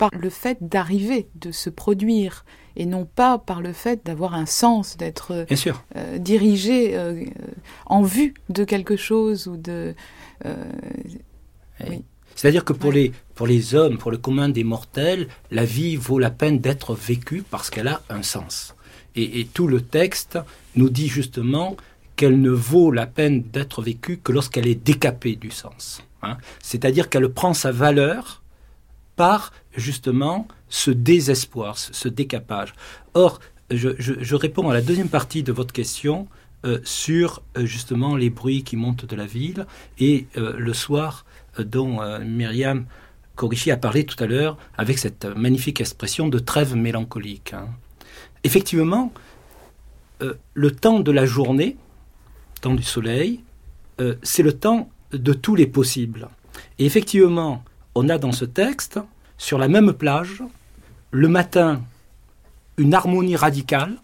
par 0.00 0.10
le 0.18 0.30
fait 0.30 0.56
d'arriver, 0.62 1.28
de 1.34 1.52
se 1.52 1.68
produire, 1.68 2.46
et 2.74 2.86
non 2.86 3.04
pas 3.04 3.36
par 3.36 3.60
le 3.60 3.74
fait 3.74 4.00
d'avoir 4.06 4.34
un 4.34 4.46
sens, 4.46 4.96
d'être 4.96 5.44
euh, 5.94 6.18
dirigé 6.18 6.96
euh, 6.96 7.22
en 7.84 8.02
vue 8.02 8.32
de 8.48 8.64
quelque 8.64 8.96
chose 8.96 9.46
ou 9.46 9.58
de. 9.58 9.94
Euh, 10.46 10.64
C'est-à-dire 12.34 12.64
que 12.64 12.72
pour, 12.72 12.92
les, 12.92 13.12
pour 13.34 13.46
les 13.46 13.74
hommes, 13.74 13.98
pour 13.98 14.10
le 14.10 14.16
commun 14.16 14.48
des 14.48 14.64
mortels, 14.64 15.28
la 15.50 15.66
vie 15.66 15.96
vaut 15.96 16.18
la 16.18 16.30
peine 16.30 16.60
d'être 16.60 16.94
vécue 16.94 17.42
parce 17.42 17.68
qu'elle 17.68 17.88
a 17.88 18.00
un 18.08 18.22
sens. 18.22 18.74
Et, 19.16 19.40
et, 19.40 19.44
tout 19.44 19.66
le 19.66 19.82
texte 19.82 20.38
nous 20.76 20.88
dit 20.88 21.08
justement 21.08 21.76
qu'elle 22.16 22.40
ne 22.40 22.50
vaut 22.50 22.90
la 22.90 23.06
peine 23.06 23.42
d'être 23.42 23.82
vécue 23.82 24.16
que 24.16 24.32
lorsqu'elle 24.32 24.66
est 24.66 24.82
décapée 24.82 25.36
du 25.36 25.50
sens. 25.50 26.02
Hein. 26.22 26.36
C'est-à-dire 26.62 27.08
qu'elle 27.08 27.28
prend 27.28 27.54
sa 27.54 27.72
valeur 27.72 28.42
par 29.16 29.52
justement 29.76 30.48
ce 30.68 30.90
désespoir, 30.90 31.76
ce 31.76 32.08
décapage. 32.08 32.74
Or, 33.14 33.40
je, 33.70 34.34
réponds 34.34 34.68
à 34.70 34.74
la 34.74 34.80
deuxième 34.80 35.08
partie 35.08 35.42
de 35.42 35.52
votre 35.52 35.72
question 35.72 36.26
euh, 36.64 36.80
sur 36.84 37.42
euh, 37.56 37.64
justement 37.64 38.16
les 38.16 38.30
bruits 38.30 38.64
qui 38.64 38.76
montent 38.76 39.04
de 39.04 39.16
la 39.16 39.26
ville 39.26 39.66
et 39.98 40.26
euh, 40.36 40.54
le 40.58 40.72
soir 40.74 41.24
dont 41.58 42.00
Myriam 42.20 42.86
Korishi 43.34 43.70
a 43.70 43.76
parlé 43.76 44.04
tout 44.04 44.22
à 44.22 44.26
l'heure 44.26 44.56
avec 44.78 44.98
cette 44.98 45.24
magnifique 45.24 45.80
expression 45.80 46.28
de 46.28 46.38
trêve 46.38 46.76
mélancolique. 46.76 47.52
Hein. 47.54 47.68
Effectivement, 48.44 49.12
le 50.54 50.70
temps 50.70 51.00
de 51.00 51.10
la 51.10 51.26
journée, 51.26 51.76
temps 52.60 52.74
du 52.74 52.84
soleil, 52.84 53.40
c'est 54.22 54.44
le 54.44 54.52
temps 54.52 54.88
de 55.12 55.32
tous 55.32 55.54
les 55.54 55.66
possibles. 55.66 56.28
Et 56.78 56.86
effectivement, 56.86 57.62
on 57.94 58.08
a 58.08 58.18
dans 58.18 58.32
ce 58.32 58.44
texte, 58.44 59.00
sur 59.38 59.58
la 59.58 59.68
même 59.68 59.92
plage, 59.92 60.42
le 61.10 61.28
matin, 61.28 61.82
une 62.76 62.94
harmonie 62.94 63.36
radicale, 63.36 63.96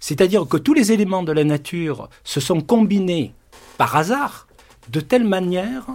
c'est-à-dire 0.00 0.46
que 0.48 0.56
tous 0.56 0.74
les 0.74 0.92
éléments 0.92 1.22
de 1.22 1.32
la 1.32 1.44
nature 1.44 2.08
se 2.24 2.40
sont 2.40 2.60
combinés 2.60 3.32
par 3.78 3.96
hasard 3.96 4.46
de 4.90 5.00
telle 5.00 5.24
manière 5.24 5.86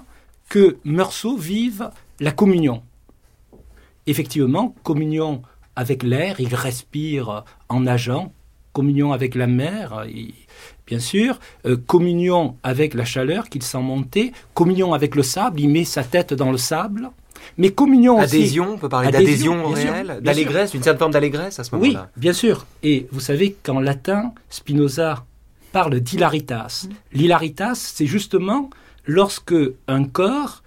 que 0.49 0.77
Meursault 0.85 1.37
vive 1.37 1.91
la 2.19 2.31
communion. 2.31 2.83
Effectivement, 4.05 4.73
communion 4.83 5.41
avec 5.75 6.03
l'air, 6.03 6.39
il 6.39 6.55
respire 6.55 7.43
en 7.69 7.81
nageant, 7.81 8.31
communion 8.77 9.11
avec 9.11 9.33
la 9.33 9.47
mer, 9.47 10.05
bien 10.85 10.99
sûr, 10.99 11.39
euh, 11.65 11.77
communion 11.87 12.57
avec 12.61 12.93
la 12.93 13.05
chaleur 13.05 13.49
qu'il 13.49 13.63
sent 13.63 13.81
monter, 13.81 14.33
communion 14.53 14.93
avec 14.93 15.15
le 15.15 15.23
sable, 15.23 15.59
il 15.59 15.69
met 15.69 15.83
sa 15.83 16.03
tête 16.03 16.31
dans 16.35 16.51
le 16.51 16.59
sable, 16.59 17.09
mais 17.57 17.71
communion 17.71 18.17
aussi. 18.19 18.35
Adhésion, 18.35 18.73
on 18.73 18.77
peut 18.77 18.87
parler 18.87 19.09
d'adhésion 19.09 19.67
réelle, 19.69 20.19
d'allégresse, 20.21 20.75
une 20.75 20.83
certaine 20.83 20.99
forme 20.99 21.11
d'allégresse 21.11 21.57
à 21.59 21.63
ce 21.63 21.73
moment-là. 21.73 22.09
Oui, 22.15 22.21
bien 22.21 22.33
sûr. 22.33 22.67
Et 22.83 23.07
vous 23.11 23.19
savez 23.19 23.55
qu'en 23.63 23.79
latin, 23.79 24.31
Spinoza 24.51 25.25
parle 25.71 25.99
d'hilaritas. 25.99 26.85
Mm. 26.87 27.17
L'hilaritas, 27.17 27.73
c'est 27.73 28.05
justement 28.05 28.69
lorsque 29.07 29.55
un 29.87 30.03
corps 30.03 30.61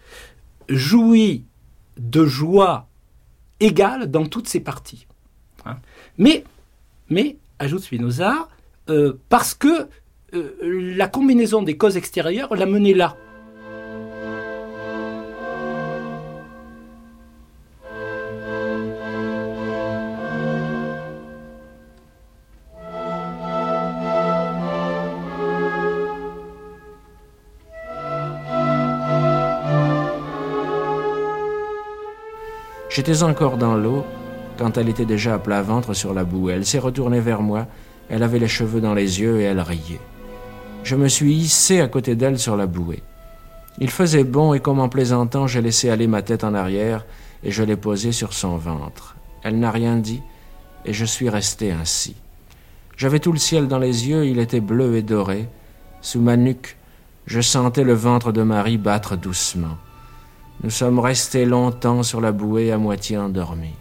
jouit 0.69 1.45
de 1.97 2.25
joie 2.27 2.89
égale 3.61 4.11
dans 4.11 4.27
toutes 4.27 4.49
ses 4.49 4.61
parties. 4.61 5.07
Hein. 5.65 5.77
mais, 6.19 6.43
mais, 7.09 7.37
ajoute 7.61 7.83
Spinoza, 7.83 8.49
euh, 8.89 9.13
parce 9.29 9.55
que 9.55 9.87
euh, 10.35 10.95
la 10.97 11.07
combinaison 11.07 11.63
des 11.63 11.77
causes 11.77 11.97
extérieures 11.97 12.55
l'a 12.57 12.67
mené 12.67 12.95
là. 12.95 13.17
J'étais 32.89 33.23
encore 33.23 33.57
dans 33.57 33.77
l'eau 33.77 34.05
quand 34.61 34.77
elle 34.77 34.91
était 34.91 35.07
déjà 35.07 35.35
à 35.35 35.39
plat 35.39 35.63
ventre 35.63 35.95
sur 35.95 36.13
la 36.13 36.23
bouée. 36.23 36.53
Elle 36.53 36.67
s'est 36.67 36.79
retournée 36.79 37.21
vers 37.21 37.41
moi, 37.41 37.67
elle 38.11 38.23
avait 38.23 38.39
les 38.39 38.47
cheveux 38.47 38.83
dans 38.83 38.93
les 38.93 39.19
yeux 39.19 39.41
et 39.41 39.45
elle 39.45 39.61
riait. 39.61 40.03
Je 40.85 40.97
me 40.97 41.09
suis 41.09 41.33
hissé 41.33 41.81
à 41.81 41.89
côté 41.89 42.15
d'elle 42.15 42.39
sur 42.39 42.59
la 42.59 42.67
bouée. 42.67 43.03
Il 43.79 43.89
faisait 43.89 44.23
bon 44.23 44.53
et 44.53 44.61
comme 44.61 44.79
en 44.79 44.91
plaisantant, 44.91 45.47
j'ai 45.47 45.63
laissé 45.63 45.89
aller 45.89 46.07
ma 46.07 46.21
tête 46.21 46.45
en 46.45 46.53
arrière 46.53 47.07
et 47.43 47.51
je 47.51 47.63
l'ai 47.63 47.77
posée 47.77 48.13
sur 48.13 48.35
son 48.35 48.59
ventre. 48.59 49.17
Elle 49.43 49.59
n'a 49.59 49.71
rien 49.71 49.97
dit 49.97 50.21
et 50.85 50.93
je 50.93 51.07
suis 51.07 51.31
resté 51.31 51.73
ainsi. 51.73 52.15
J'avais 52.99 53.19
tout 53.19 53.33
le 53.33 53.39
ciel 53.39 53.67
dans 53.67 53.79
les 53.79 54.11
yeux, 54.11 54.27
il 54.27 54.39
était 54.39 54.61
bleu 54.61 54.95
et 54.97 55.03
doré. 55.03 55.49
Sous 56.03 56.21
ma 56.21 56.37
nuque, 56.37 56.77
je 57.25 57.41
sentais 57.41 57.85
le 57.85 57.95
ventre 57.95 58.31
de 58.31 58.43
Marie 58.43 58.77
battre 58.77 59.17
doucement. 59.17 59.79
Nous 60.63 60.71
sommes 60.71 60.99
restés 60.99 61.47
longtemps 61.47 62.03
sur 62.03 62.21
la 62.21 62.33
bouée 62.33 62.73
à 62.73 62.77
moitié 62.77 63.17
endormis. 63.17 63.80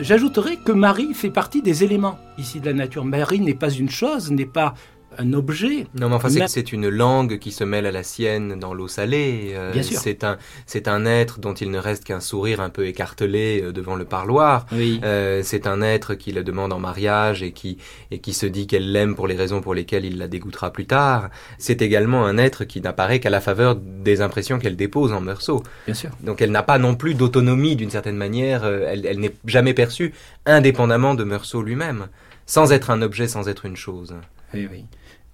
J'ajouterais 0.00 0.56
que 0.56 0.72
Marie 0.72 1.12
fait 1.12 1.30
partie 1.30 1.60
des 1.60 1.84
éléments 1.84 2.18
ici 2.38 2.58
de 2.58 2.64
la 2.64 2.72
nature. 2.72 3.04
Marie 3.04 3.40
n'est 3.40 3.54
pas 3.54 3.68
une 3.68 3.90
chose, 3.90 4.30
n'est 4.30 4.46
pas 4.46 4.72
un 5.18 5.32
objet. 5.32 5.86
Non, 5.94 6.08
mais 6.08 6.14
enfin, 6.14 6.28
c'est 6.46 6.72
une 6.72 6.88
langue 6.88 7.38
qui 7.38 7.52
se 7.52 7.64
mêle 7.64 7.86
à 7.86 7.90
la 7.90 8.02
sienne 8.02 8.58
dans 8.58 8.74
l'eau 8.74 8.88
salée. 8.88 9.52
Euh, 9.54 9.72
Bien 9.72 9.82
sûr. 9.82 9.98
C'est 9.98 10.24
un, 10.24 10.38
c'est 10.66 10.88
un 10.88 11.04
être 11.04 11.40
dont 11.40 11.54
il 11.54 11.70
ne 11.70 11.78
reste 11.78 12.04
qu'un 12.04 12.20
sourire 12.20 12.60
un 12.60 12.70
peu 12.70 12.86
écartelé 12.86 13.62
euh, 13.62 13.72
devant 13.72 13.96
le 13.96 14.04
parloir. 14.04 14.66
Oui. 14.72 15.00
Euh, 15.04 15.42
c'est 15.42 15.66
un 15.66 15.82
être 15.82 16.14
qui 16.14 16.32
la 16.32 16.42
demande 16.42 16.72
en 16.72 16.78
mariage 16.78 17.42
et 17.42 17.52
qui, 17.52 17.78
et 18.10 18.18
qui 18.18 18.32
se 18.32 18.46
dit 18.46 18.66
qu'elle 18.66 18.92
l'aime 18.92 19.14
pour 19.14 19.26
les 19.26 19.36
raisons 19.36 19.60
pour 19.60 19.74
lesquelles 19.74 20.04
il 20.04 20.18
la 20.18 20.28
dégoûtera 20.28 20.72
plus 20.72 20.86
tard. 20.86 21.30
C'est 21.58 21.82
également 21.82 22.24
un 22.24 22.38
être 22.38 22.64
qui 22.64 22.80
n'apparaît 22.80 23.20
qu'à 23.20 23.30
la 23.30 23.40
faveur 23.40 23.76
des 23.76 24.20
impressions 24.20 24.58
qu'elle 24.58 24.76
dépose 24.76 25.12
en 25.12 25.20
Meursault. 25.20 25.62
Bien 25.86 25.94
sûr. 25.94 26.10
Donc 26.22 26.40
elle 26.40 26.50
n'a 26.52 26.62
pas 26.62 26.78
non 26.78 26.94
plus 26.94 27.14
d'autonomie 27.14 27.76
d'une 27.76 27.90
certaine 27.90 28.16
manière. 28.16 28.64
Elle, 28.64 29.06
elle 29.06 29.18
n'est 29.20 29.34
jamais 29.44 29.74
perçue 29.74 30.14
indépendamment 30.46 31.14
de 31.14 31.24
Meursault 31.24 31.62
lui-même, 31.62 32.06
sans 32.46 32.72
être 32.72 32.90
un 32.90 33.02
objet, 33.02 33.28
sans 33.28 33.48
être 33.48 33.66
une 33.66 33.76
chose. 33.76 34.14
Oui, 34.54 34.68
oui. 34.70 34.84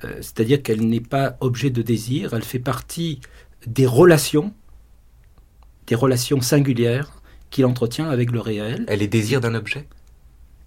Euh, 0.05 0.17
C'est-à-dire 0.21 0.63
qu'elle 0.63 0.87
n'est 0.87 1.01
pas 1.01 1.37
objet 1.41 1.71
de 1.71 1.83
désir, 1.83 2.35
elle 2.35 2.45
fait 2.45 2.59
partie 2.59 3.21
des 3.67 3.87
relations, 3.87 4.53
des 5.87 5.95
relations 5.95 6.41
singulières 6.41 7.23
qu'il 7.51 7.65
entretient 7.65 8.09
avec 8.11 8.31
le 8.31 8.41
réel. 8.41 8.85
Elle 8.89 9.03
est 9.03 9.09
désir 9.09 9.41
d'un 9.41 9.55
objet? 9.55 9.87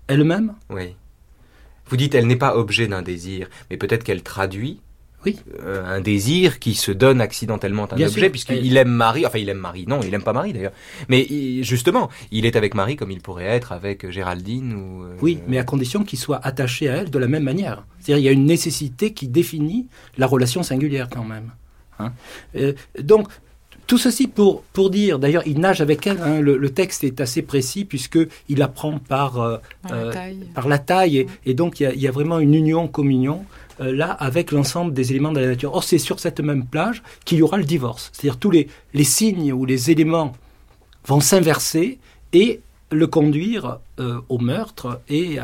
Elle-même? 0.08 0.56
Oui. 0.70 0.96
Vous 1.88 1.98
dites 1.98 2.16
elle 2.16 2.28
n'est 2.28 2.36
pas 2.36 2.56
objet 2.56 2.88
d'un 2.88 3.02
désir, 3.02 3.50
mais 3.70 3.78
peut-être 3.78 4.04
qu'elle 4.04 4.24
traduit 4.24 4.82
Oui. 5.26 5.38
euh, 5.62 5.84
un 5.86 6.00
désir 6.00 6.60
qui 6.60 6.76
se 6.76 6.92
donne 6.92 7.20
accidentellement 7.20 7.86
à 7.86 7.94
un 7.94 7.98
Bien 7.98 8.08
objet, 8.08 8.30
puisqu'il 8.30 8.78
aime 8.78 8.88
Marie, 8.90 9.26
enfin 9.26 9.38
il 9.40 9.50
aime 9.50 9.58
Marie, 9.58 9.86
non, 9.86 10.00
il 10.02 10.14
aime 10.14 10.24
pas 10.24 10.32
Marie 10.34 10.54
d'ailleurs. 10.54 10.72
Mais 11.10 11.22
il- 11.30 11.64
justement, 11.64 12.10
il 12.32 12.46
est 12.46 12.56
avec 12.56 12.74
Marie 12.74 12.96
comme 12.96 13.12
il 13.12 13.20
pourrait 13.20 13.46
être 13.46 13.72
avec 13.74 14.10
Géraldine 14.10 14.74
ou... 14.74 15.04
euh, 15.04 15.16
Oui, 15.22 15.40
mais 15.48 15.58
à 15.58 15.64
condition 15.64 16.04
qu'il 16.06 16.20
soit 16.20 16.40
attaché 16.46 16.88
à 16.88 16.96
elle 16.96 17.10
de 17.12 17.20
la 17.20 17.28
même 17.28 17.44
manière. 17.44 17.86
C'est-à-dire 18.00 18.18
il 18.18 18.26
y 18.26 18.30
a 18.30 18.32
une 18.32 18.46
nécessité 18.46 19.12
qui 19.14 19.28
définit 19.28 19.88
la 20.18 20.26
relation 20.26 20.64
singulière 20.64 21.10
quand 21.10 21.26
même. 21.26 21.52
hein. 22.00 22.14
Euh, 22.56 22.72
donc, 23.02 23.28
tout 23.88 23.98
ceci 23.98 24.28
pour, 24.28 24.62
pour 24.72 24.90
dire, 24.92 25.18
d'ailleurs, 25.18 25.44
il 25.48 25.60
nage 25.60 25.82
avec 25.82 26.06
elle. 26.08 26.20
hein, 26.22 26.40
le, 26.42 26.58
le 26.58 26.70
texte 26.70 27.04
est 27.04 27.20
assez 27.20 27.42
précis 27.42 27.86
puisque 27.86 28.20
il 28.48 28.62
apprend 28.62 29.00
par, 29.00 29.42
euh, 29.42 29.58
Par 29.82 29.92
la 29.92 29.98
euh, 29.98 30.14
taille. 30.14 30.40
par 30.54 30.68
la 30.68 30.78
taille 30.78 31.18
et, 31.18 31.28
et 31.46 31.54
donc 31.56 31.80
il 31.80 31.84
y, 31.84 31.86
a, 31.88 31.94
il 31.94 32.00
y 32.00 32.08
a 32.08 32.12
vraiment 32.12 32.40
une 32.40 32.54
union, 32.54 32.88
communion 32.88 33.44
euh, 33.82 33.92
là 33.92 34.12
avec 34.12 34.52
l'ensemble 34.52 34.94
des 34.94 35.12
éléments 35.12 35.32
de 35.32 35.40
la 35.40 35.48
nature. 35.48 35.74
Or, 35.74 35.84
c'est 35.84 35.98
sur 35.98 36.20
cette 36.20 36.40
même 36.40 36.66
plage 36.66 37.04
qu'il 37.26 37.40
y 37.40 37.42
aura 37.42 37.58
le 37.58 37.64
divorce. 37.64 38.12
C'est-à-dire 38.14 38.40
tous 38.40 38.52
les, 38.52 38.68
signes 39.04 39.54
ou 39.54 39.66
les 39.66 39.92
éléments 39.92 40.34
vont 41.06 41.22
s'inverser 41.22 42.00
et 42.34 42.62
le 42.92 43.08
conduire 43.08 43.80
euh, 44.00 44.20
au 44.30 44.40
meurtre 44.40 45.02
et 45.10 45.38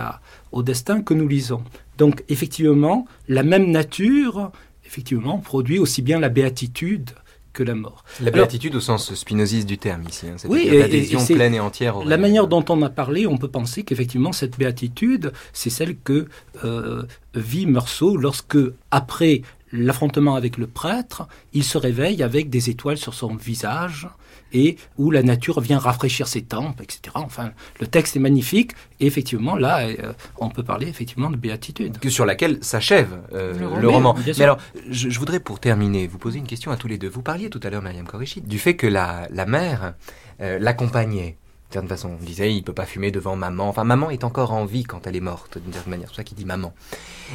au 0.51 0.63
destin 0.63 1.01
que 1.01 1.13
nous 1.13 1.27
lisons. 1.27 1.63
Donc 1.97 2.23
effectivement, 2.27 3.07
la 3.27 3.43
même 3.43 3.71
nature, 3.71 4.51
effectivement, 4.85 5.37
produit 5.37 5.79
aussi 5.79 6.01
bien 6.01 6.19
la 6.19 6.29
béatitude 6.29 7.11
que 7.55 7.63
la 7.63 7.73
mort. 7.73 8.03
La 8.21 8.29
béatitude 8.29 8.75
au 8.75 8.79
sens 8.79 9.15
spinoziste 9.15 9.67
du 9.67 9.79
terme 9.79 10.03
ici, 10.07 10.27
hein, 10.27 10.35
Oui, 10.47 10.69
l'adhésion 10.71 11.25
pleine 11.25 11.55
et 11.55 11.59
entière 11.59 11.97
au 11.97 12.03
La 12.03 12.17
manière 12.17 12.47
dont 12.47 12.65
on 12.69 12.81
a 12.83 12.89
parlé, 12.89 13.25
on 13.25 13.37
peut 13.37 13.47
penser 13.47 13.83
qu'effectivement 13.83 14.33
cette 14.33 14.59
béatitude, 14.59 15.31
c'est 15.53 15.71
celle 15.71 15.97
que 15.97 16.27
euh, 16.63 17.03
vit 17.33 17.65
Meursault 17.65 18.17
lorsque, 18.17 18.57
après 18.91 19.41
l'affrontement 19.71 20.35
avec 20.35 20.57
le 20.57 20.67
prêtre, 20.67 21.27
il 21.53 21.63
se 21.63 21.77
réveille 21.77 22.21
avec 22.21 22.49
des 22.49 22.69
étoiles 22.69 22.97
sur 22.97 23.13
son 23.13 23.35
visage 23.35 24.07
et 24.55 24.77
où 24.97 25.11
la 25.11 25.21
nature 25.21 25.59
vient 25.59 25.77
rafraîchir 25.77 26.27
ses 26.27 26.41
tempes, 26.41 26.79
etc. 26.81 27.01
Enfin, 27.15 27.51
le 27.81 27.87
texte 27.87 28.15
est 28.15 28.19
magnifique 28.19 28.71
et 29.01 29.05
effectivement 29.05 29.57
là, 29.57 29.81
euh, 29.81 30.13
on 30.37 30.49
peut 30.49 30.63
parler 30.63 30.87
effectivement 30.87 31.29
de 31.29 31.35
béatitude. 31.35 31.99
que 31.99 32.09
sur 32.09 32.25
laquelle 32.25 32.57
s'achève 32.61 33.19
euh, 33.33 33.53
Le 33.53 33.81
le, 33.81 33.89
roman. 33.89 34.15
Mais 34.25 34.41
alors, 34.41 34.57
je, 34.89 35.09
je 35.09 35.19
voudrais 35.19 35.41
pour 35.41 35.59
terminer 35.59 36.07
vous 36.07 36.17
poser 36.17 36.39
une 36.39 36.47
question 36.47 36.71
à 36.71 36.77
tous 36.77 36.87
les 36.87 36.97
deux. 36.97 37.09
Vous 37.09 37.21
parliez 37.21 37.49
tout 37.49 37.59
à 37.63 37.69
l'heure, 37.69 37.81
Mariam 37.81 38.07
Korichi, 38.07 38.41
du 38.41 38.57
fait 38.57 38.77
que 38.77 38.87
la, 38.87 39.27
la 39.29 39.45
mère 39.45 39.93
euh, 40.39 40.57
l'accompagnait. 40.57 41.37
D'une 41.71 41.81
certaine 41.81 41.89
façon, 41.89 42.17
on 42.21 42.23
disait 42.23 42.55
il 42.55 42.63
peut 42.63 42.73
pas 42.73 42.85
fumer 42.85 43.11
devant 43.11 43.35
maman. 43.35 43.67
Enfin, 43.67 43.83
maman 43.83 44.09
est 44.09 44.23
encore 44.23 44.53
en 44.53 44.63
vie 44.63 44.83
quand 44.85 45.05
elle 45.05 45.17
est 45.17 45.21
morte, 45.21 45.57
d'une 45.57 45.73
certaine 45.73 45.91
manière. 45.91 46.07
C'est 46.07 46.11
pour 46.11 46.15
ça 46.17 46.23
qu'il 46.23 46.37
dit 46.37 46.45
maman. 46.45 46.73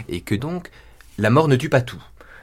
Et 0.09 0.23
que 0.23 0.35
donc, 0.35 0.71
la 1.19 1.29
mort 1.29 1.49
ne 1.49 1.57
tue 1.57 1.69
pas 1.69 1.83
tout. 1.83 2.03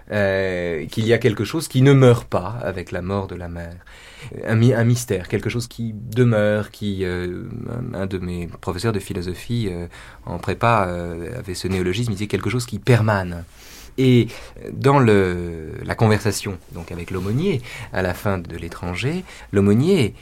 Euh, 0.10 0.86
qu'il 0.86 1.06
y 1.06 1.12
a 1.12 1.18
quelque 1.18 1.44
chose 1.44 1.68
qui 1.68 1.82
ne 1.82 1.92
meurt 1.92 2.30
pas 2.30 2.58
avec 2.62 2.94
la 2.94 3.02
mort 3.02 3.28
de 3.28 3.36
la 3.36 3.50
mère. 3.50 3.76
Un, 4.46 4.56
mystère, 4.56 5.28
quelque 5.28 5.50
chose 5.50 5.68
qui 5.68 5.94
demeure, 5.94 6.72
qui... 6.72 7.04
euh, 7.04 7.44
un, 7.94 8.06
de 8.06 8.18
mes 8.18 8.48
professeurs 8.48 8.94
de 8.94 9.00
philosophie 9.00 9.68
euh, 9.70 9.88
en 10.26 10.38
prépa 10.38 10.90
avait 11.38 11.56
ce 11.56 11.68
néologisme, 11.68 12.12
il 12.12 12.16
disait 12.16 12.28
quelque 12.28 12.50
chose 12.50 12.66
qui 12.66 12.80
permane. 12.80 13.44
Et 13.98 14.28
dans 14.72 15.00
la 15.00 15.96
conversation 15.96 16.58
donc 16.72 16.92
avec 16.92 17.12
l'aumônier, 17.12 17.62
à 17.92 18.02
la 18.02 18.14
fin 18.14 18.38
de 18.38 18.56
l'étranger, 18.56 19.26
l'aumônier, 19.52 20.14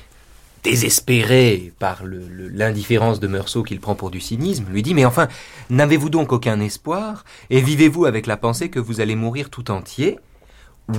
désespéré 0.66 1.72
par 1.78 2.02
l'indifférence 2.04 3.20
de 3.20 3.28
Meursault 3.28 3.64
qu'il 3.64 3.80
prend 3.80 3.94
pour 3.94 4.10
du 4.10 4.20
cynisme, 4.20 4.66
lui 4.72 4.82
dit 4.82 4.96
Mais 4.96 5.06
enfin, 5.06 5.28
n'avez-vous 5.70 6.10
donc 6.10 6.34
aucun 6.34 6.60
espoir 6.60 7.24
Et 7.52 7.62
vivez-vous 7.62 8.06
avec 8.06 8.26
la 8.26 8.36
pensée 8.36 8.70
que 8.70 8.80
vous 8.80 9.00
allez 9.00 9.16
mourir 9.16 9.52
tout 9.52 9.70
entier? 9.70 10.20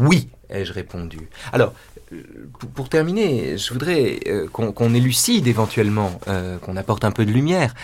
Oui, 0.01 0.29
ai-je 0.51 0.73
répondu. 0.73 1.29
Alors, 1.53 1.73
euh, 2.13 2.23
pour, 2.75 2.89
terminer, 2.89 3.59
je 3.59 3.73
voudrais 3.73 4.21
euh, 4.29 4.47
qu'on 4.49 4.95
élucide 4.95 5.49
éventuellement, 5.49 6.13
euh, 6.29 6.59
qu'on 6.59 6.77
apporte 6.77 7.05
un 7.05 7.11
peu 7.11 7.27
de 7.27 7.33
lumière 7.33 7.75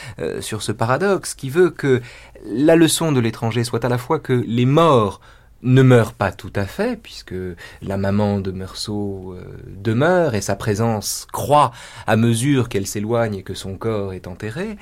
sur 0.41 0.63
ce 0.63 0.71
paradoxe 0.71 1.35
qui 1.35 1.51
veut 1.51 1.71
que 1.71 2.01
la 2.47 2.77
leçon 2.77 3.11
de 3.11 3.19
l'étranger 3.19 3.65
soit 3.65 3.85
à 3.85 3.89
la 3.89 3.99
fois 3.99 4.21
que 4.21 4.33
les 4.33 4.67
morts 4.67 5.21
ne 5.63 5.83
meurent 5.83 6.13
pas 6.15 6.33
tout 6.33 6.53
à 6.57 6.65
fait, 6.67 6.97
puisque 7.01 7.35
la 7.83 7.97
maman 7.97 8.41
de 8.41 8.51
Meursault 8.51 9.35
euh, 9.37 9.45
demeure 9.67 10.35
et 10.35 10.41
sa 10.41 10.57
présence 10.57 11.27
croît 11.33 11.71
à 12.07 12.17
mesure 12.17 12.69
qu'elle 12.69 12.87
s'éloigne 12.87 13.37
et 13.37 13.43
que 13.43 13.55
son 13.55 13.77
corps 13.77 14.13
est 14.13 14.27
enterré. 14.27 14.77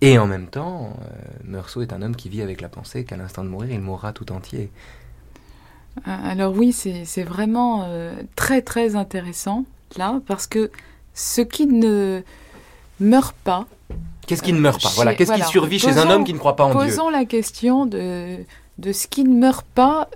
Et 0.00 0.18
en 0.18 0.26
même 0.26 0.48
temps, 0.48 0.96
euh, 1.00 1.04
Meursault 1.44 1.82
est 1.82 1.92
un 1.92 2.02
homme 2.02 2.16
qui 2.16 2.28
vit 2.28 2.42
avec 2.42 2.60
la 2.60 2.68
pensée 2.68 3.04
qu'à 3.04 3.16
l'instant 3.16 3.44
de 3.44 3.48
mourir, 3.48 3.70
il 3.72 3.80
mourra 3.80 4.12
tout 4.12 4.30
entier. 4.32 4.70
Euh, 6.06 6.10
Alors 6.30 6.54
oui, 6.54 6.72
c'est 6.72 7.22
vraiment 7.22 7.84
euh, 7.86 8.12
très 8.34 8.62
très 8.62 8.96
intéressant 8.96 9.64
là, 9.96 10.20
parce 10.26 10.46
que 10.46 10.70
ce 11.14 11.40
qui 11.40 11.66
ne 11.66 12.22
meurt 13.00 13.34
pas, 13.44 13.66
Qu'est-ce 14.26 14.42
qui 14.42 14.52
ne 14.52 14.58
meurt 14.58 14.82
pas? 14.82 14.88
Chez- 14.88 14.94
Voilà, 14.96 15.14
qu'est-ce 15.14 15.28
voilà. 15.30 15.44
qui 15.44 15.50
survit 15.52 15.78
chez 15.78 15.92
un 15.96 16.04
Posons- 16.04 16.10
homme 16.10 16.24
qui 16.24 16.34
ne 16.34 16.38
croit 16.38 16.56
pas 16.56 16.64
en 16.64 16.70
Dieu? 16.70 16.80
posons 16.90 17.10
la 17.10 17.24
question 17.24 17.86
de, 17.86 18.38
de 18.78 18.92
ce 18.92 19.06
qui 19.06 19.24
ne 19.24 19.38
meurt 19.38 19.66
pas 19.66 20.08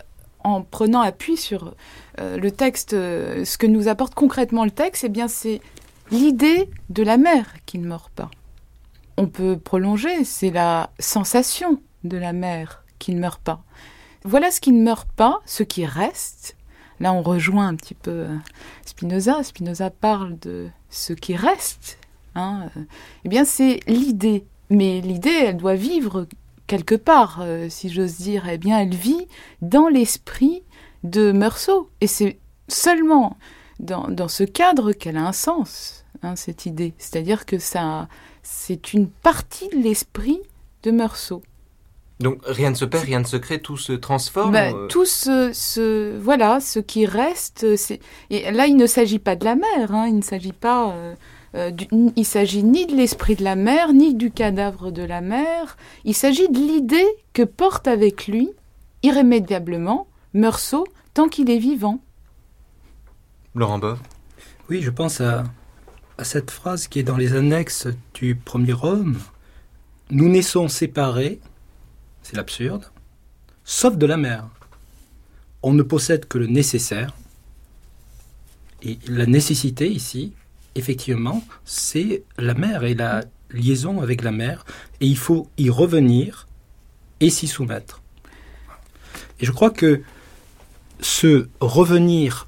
en 0.43 0.63
prenant 0.63 1.01
appui 1.01 1.37
sur 1.37 1.75
euh, 2.19 2.37
le 2.39 2.51
texte, 2.51 2.95
euh, 2.95 3.45
ce 3.45 3.59
que 3.59 3.67
nous 3.67 3.89
apporte 3.89 4.15
concrètement 4.15 4.65
le 4.65 4.71
texte, 4.71 5.05
eh 5.05 5.09
bien 5.09 5.29
c'est 5.29 5.61
l'idée 6.11 6.69
de 6.89 7.03
la 7.03 7.17
mère 7.17 7.55
qui 7.67 7.79
ne 7.79 7.87
meurt 7.87 8.11
pas. 8.11 8.31
On 9.17 9.27
peut 9.27 9.59
prolonger, 9.59 10.25
c'est 10.25 10.51
la 10.51 10.91
sensation 10.99 11.81
de 12.05 12.17
la 12.17 12.33
mère 12.33 12.85
qui 12.99 13.15
ne 13.15 13.21
meurt 13.21 13.41
pas. 13.41 13.63
Voilà 14.25 14.51
ce 14.51 14.61
qui 14.61 14.73
ne 14.73 14.83
meurt 14.83 15.09
pas, 15.13 15.41
ce 15.47 15.63
qui 15.63 15.85
reste. 15.85 16.57
Là, 17.01 17.15
on 17.15 17.23
rejoint 17.23 17.67
un 17.67 17.75
petit 17.75 17.95
peu 17.95 18.11
euh, 18.11 18.37
Spinoza. 18.85 19.43
Spinoza 19.43 19.91
parle 19.91 20.39
de 20.39 20.69
ce 20.91 21.15
qui 21.15 21.35
reste. 21.35 21.99
Hein. 22.35 22.69
Eh 23.25 23.29
bien, 23.29 23.45
c'est 23.45 23.81
l'idée. 23.87 24.45
Mais 24.69 25.01
l'idée, 25.01 25.31
elle 25.31 25.57
doit 25.57 25.75
vivre 25.75 26.27
quelque 26.71 26.95
part, 26.95 27.41
euh, 27.43 27.67
si 27.69 27.89
j'ose 27.91 28.17
dire. 28.19 28.49
Eh 28.49 28.59
bien, 28.59 28.79
elle 28.81 28.95
vit 28.95 29.27
dans 29.61 29.89
l'esprit 29.89 30.63
de 31.03 31.33
Meursault. 31.33 31.91
Et 32.01 32.07
c'est 32.07 32.39
seulement 32.69 33.37
dans, 33.81 34.07
dans 34.09 34.29
ce 34.29 34.45
cadre 34.45 34.93
qu'elle 34.93 35.17
a 35.17 35.27
un 35.27 35.33
sens. 35.33 36.05
hein, 36.23 36.37
cette 36.37 36.67
idée. 36.67 36.93
C'est-à-dire 36.99 37.45
que 37.47 37.59
ça, 37.59 38.09
c'est 38.43 38.93
une 38.93 39.09
partie 39.09 39.69
de 39.71 39.79
l'esprit 39.79 40.41
de 40.85 40.91
Meursault. 40.93 41.43
Donc 42.21 42.39
rien 42.45 42.69
ne 42.71 42.75
se 42.75 42.85
perd, 42.85 43.05
rien 43.05 43.21
ne 43.21 43.25
se 43.25 43.39
crée, 43.39 43.61
tout 43.63 43.79
se 43.79 43.93
transforme. 43.95 44.53
Bah, 44.53 44.69
euh, 44.75 44.87
tout 44.89 45.07
ce, 45.07 45.51
ce- 45.55 46.19
voilà, 46.19 46.61
ce 46.61 46.79
qui 46.79 47.07
reste, 47.07 47.77
c'est 47.77 47.99
et 48.29 48.51
là 48.51 48.67
il 48.67 48.77
ne 48.77 48.87
s'agit 48.87 49.19
pas 49.19 49.37
de 49.37 49.45
la 49.47 49.55
mer, 49.57 49.95
hein, 49.95 50.07
il 50.07 50.17
ne 50.17 50.23
s'agit 50.23 50.53
pas, 50.53 50.91
euh, 50.93 51.15
euh, 51.55 51.71
du- 51.71 51.89
il 52.17 52.25
s'agit 52.25 52.63
ni 52.63 52.87
de 52.87 52.95
l'esprit 52.95 53.35
de 53.37 53.45
la 53.45 53.57
mer, 53.57 53.93
ni 53.93 54.15
du 54.15 54.31
cadavre 54.31 54.91
de 54.91 55.03
la 55.03 55.21
mer. 55.21 55.77
Il 56.05 56.15
s'agit 56.15 56.49
de 56.49 56.59
l'idée 56.59 57.07
que 57.33 57.43
porte 57.43 57.89
avec 57.89 58.27
lui 58.27 58.51
irrémédiablement 59.03 60.07
Meursault 60.35 60.87
tant 61.15 61.29
qu'il 61.29 61.51
est 61.51 61.59
vivant. 61.59 62.01
Laurent 63.55 63.79
Bove. 63.79 64.01
Oui, 64.69 64.81
je 64.83 64.91
pense 64.91 65.21
à, 65.21 65.43
à 66.19 66.25
cette 66.25 66.51
phrase 66.53 66.87
qui 66.87 67.01
est 67.01 67.03
dans 67.03 67.17
les 67.17 67.35
annexes 67.35 67.89
du 68.15 68.37
premier 68.37 68.75
homme. 68.83 69.19
Nous 70.11 70.29
naissons 70.29 70.69
séparés, 70.69 71.41
c'est 72.23 72.37
l'absurde, 72.37 72.85
sauf 73.65 73.97
de 73.97 74.07
la 74.07 74.17
mer. 74.17 74.47
On 75.63 75.73
ne 75.73 75.83
possède 75.83 76.27
que 76.27 76.39
le 76.39 76.47
nécessaire. 76.47 77.15
Et 78.83 78.99
la 79.09 79.27
nécessité 79.27 79.91
ici, 79.91 80.33
effectivement, 80.75 81.43
c'est 81.65 82.23
la 82.39 82.55
mer 82.55 82.85
et 82.85 82.95
la 82.95 83.25
liaison 83.51 84.01
avec 84.01 84.23
la 84.23 84.33
mer. 84.33 84.65
Et 85.01 85.07
il 85.07 85.17
faut 85.17 85.49
y 85.59 85.71
revenir 85.71 86.47
et 87.21 87.31
s'y 87.31 87.47
soumettre. 87.47 88.03
Et 89.41 89.47
je 89.47 89.53
crois 89.53 89.71
que 89.71 90.03
ce 91.01 91.49
revenir 91.61 92.47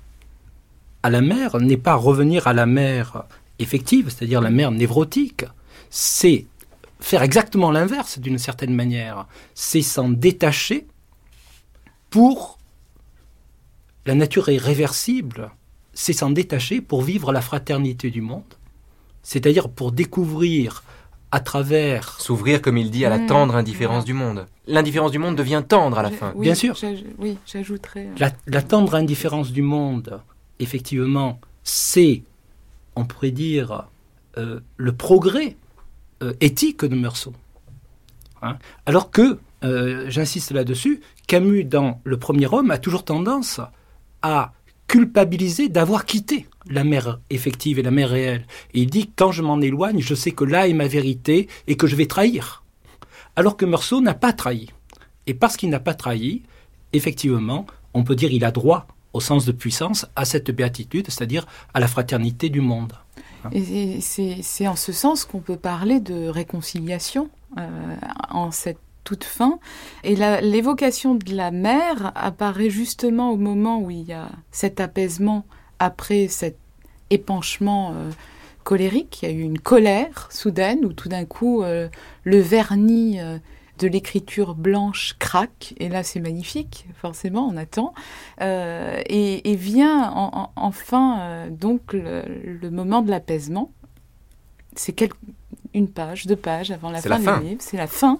à 1.03 1.11
la 1.11 1.21
mer 1.21 1.59
n'est 1.59 1.77
pas 1.77 1.95
revenir 1.95 2.47
à 2.47 2.53
la 2.53 2.67
mer 2.67 3.25
effective, 3.59 4.09
c'est-à-dire 4.09 4.41
la 4.41 4.51
mer 4.51 4.71
névrotique. 4.71 5.45
C'est 5.91 6.47
faire 7.01 7.23
exactement 7.23 7.71
l'inverse 7.71 8.19
d'une 8.19 8.39
certaine 8.39 8.75
manière. 8.75 9.27
C'est 9.55 9.83
s'en 9.83 10.09
détacher 10.09 10.87
pour... 12.11 12.59
La 14.05 14.15
nature 14.17 14.49
est 14.49 14.59
réversible. 14.59 15.53
C'est 15.95 16.13
s'en 16.13 16.31
détacher 16.31 16.81
pour 16.81 17.03
vivre 17.03 17.33
la 17.33 17.41
fraternité 17.43 18.11
du 18.11 18.21
monde. 18.21 18.43
C'est-à-dire 19.23 19.69
pour 19.69 19.93
découvrir 19.93 20.83
à 21.31 21.41
travers... 21.41 22.21
S'ouvrir, 22.21 22.61
comme 22.61 22.77
il 22.77 22.91
dit, 22.91 23.05
à 23.05 23.09
la 23.11 23.19
Mmh, 23.19 23.27
tendre 23.27 23.57
indifférence 23.57 24.05
voilà. 24.05 24.07
du 24.07 24.13
monde. 24.13 24.47
L'indifférence 24.67 25.11
du 25.13 25.19
monde 25.19 25.37
devient 25.37 25.63
tendre 25.67 25.99
à 25.99 26.03
la 26.03 26.11
fin. 26.11 26.33
oui, 26.35 26.43
Bien 26.43 26.55
sûr. 26.55 26.77
Oui, 27.19 27.39
j'ajouterais. 27.47 28.07
euh, 28.07 28.15
La, 28.19 28.33
la 28.47 28.63
tendre 28.63 28.95
indifférence 28.95 29.51
du 29.53 29.63
monde, 29.63 30.21
effectivement, 30.59 31.41
c'est, 31.63 32.23
on 32.97 33.05
pourrait 33.05 33.31
dire, 33.31 33.85
euh, 34.39 34.61
le 34.77 34.93
progrès 34.93 35.57
euh, 36.23 36.33
éthique 36.41 36.85
de 36.85 36.95
Meursault. 36.97 37.35
Hein. 38.43 38.59
Alors 38.87 39.11
que, 39.11 39.39
euh, 39.65 40.07
j'insiste 40.11 40.51
là-dessus, 40.53 41.01
Camus, 41.29 41.65
dans 41.65 42.01
Le 42.05 42.19
Premier 42.19 42.47
Homme, 42.53 42.71
a 42.71 42.79
toujours 42.79 43.05
tendance 43.05 43.61
à 44.23 44.53
culpabiliser 44.93 45.71
d'avoir 45.71 46.05
quitté 46.05 46.47
la 46.69 46.85
mer 46.85 47.19
effective 47.31 47.79
et 47.79 47.83
la 47.83 47.91
mer 47.91 48.11
réelle. 48.11 48.45
Il 48.75 48.91
dit, 48.91 49.11
quand 49.17 49.33
je 49.33 49.41
m'en 49.41 49.59
éloigne, 49.59 50.01
je 50.01 50.15
sais 50.15 50.33
que 50.33 50.45
là 50.45 50.69
est 50.69 50.75
ma 50.75 50.87
vérité 50.87 51.49
et 51.67 51.77
que 51.79 51.87
je 51.87 51.97
vais 51.97 52.05
trahir. 52.05 52.63
Alors 53.35 53.57
que 53.57 53.65
Meursault 53.65 54.03
n'a 54.03 54.13
pas 54.13 54.35
trahi. 54.35 54.69
Et 55.27 55.33
parce 55.33 55.57
qu'il 55.57 55.71
n'a 55.71 55.81
pas 55.81 55.95
trahi, 55.95 56.43
effectivement, 56.93 57.67
on 57.95 58.05
peut 58.05 58.15
dire 58.15 58.33
il 58.33 58.45
a 58.45 58.51
droit 58.51 58.87
au 59.15 59.21
sens 59.21 59.47
de 59.47 59.53
puissance 59.53 60.05
à 60.15 60.27
cette 60.27 60.51
béatitude, 60.51 61.07
c'est-à-dire 61.09 61.47
à 61.73 61.81
la 61.81 61.89
fraternité 61.89 62.51
du 62.51 62.61
monde. 62.61 62.93
Et 63.51 63.99
c'est 64.03 64.41
c'est 64.43 64.69
en 64.69 64.77
ce 64.77 64.93
sens 64.93 65.25
qu'on 65.25 65.41
peut 65.41 65.57
parler 65.57 66.01
de 66.01 66.29
réconciliation 66.29 67.31
euh, 67.57 67.97
en 68.29 68.51
cette 68.51 68.79
toute 69.05 69.25
fin. 69.25 69.59
Et 70.05 70.15
l'évocation 70.17 71.15
de 71.15 71.35
la 71.35 71.51
mer 71.51 72.13
apparaît 72.15 72.71
justement 72.71 73.31
au 73.31 73.37
moment 73.37 73.81
où 73.81 73.91
il 73.91 74.03
y 74.03 74.13
a 74.13 74.29
cet 74.51 74.81
apaisement 74.81 75.45
après 75.79 76.29
cet 76.29 76.57
épanchement 77.11 77.93
euh, 77.95 78.11
colérique. 78.65 79.21
Il 79.23 79.29
y 79.29 79.33
a 79.33 79.35
eu 79.35 79.43
une 79.43 79.59
colère 79.59 80.29
soudaine 80.31 80.85
où 80.85 80.93
tout 80.93 81.09
d'un 81.09 81.25
coup 81.25 81.63
euh, 81.63 81.89
le 82.25 82.39
vernis 82.41 83.21
euh, 83.21 83.39
de 83.79 83.89
l'écriture 83.89 84.55
blanche 84.55 85.17
craque. 85.19 85.75
Et 85.79 85.89
là, 85.89 86.05
c'est 86.05 86.21
magnifique, 86.21 86.87
forcément, 86.95 87.49
on 87.53 87.57
attend. 87.57 87.95
Et, 88.41 89.51
et 89.51 89.57
vient 89.57 90.11
en- 90.13 90.31
en- 90.43 90.51
enfin 90.57 91.49
donc 91.51 91.93
le, 91.93 92.23
le 92.61 92.71
moment 92.71 93.03
de 93.03 93.11
l'apaisement. 93.11 93.73
C'est 94.77 94.95
une 95.75 95.89
page, 95.89 96.27
deux 96.27 96.37
pages 96.37 96.71
avant 96.71 96.91
la 96.91 97.01
fin 97.03 97.09
la 97.09 97.19
du 97.19 97.25
fin. 97.25 97.41
livre. 97.41 97.61
C'est 97.61 97.77
la 97.77 97.87
fin. 97.89 98.19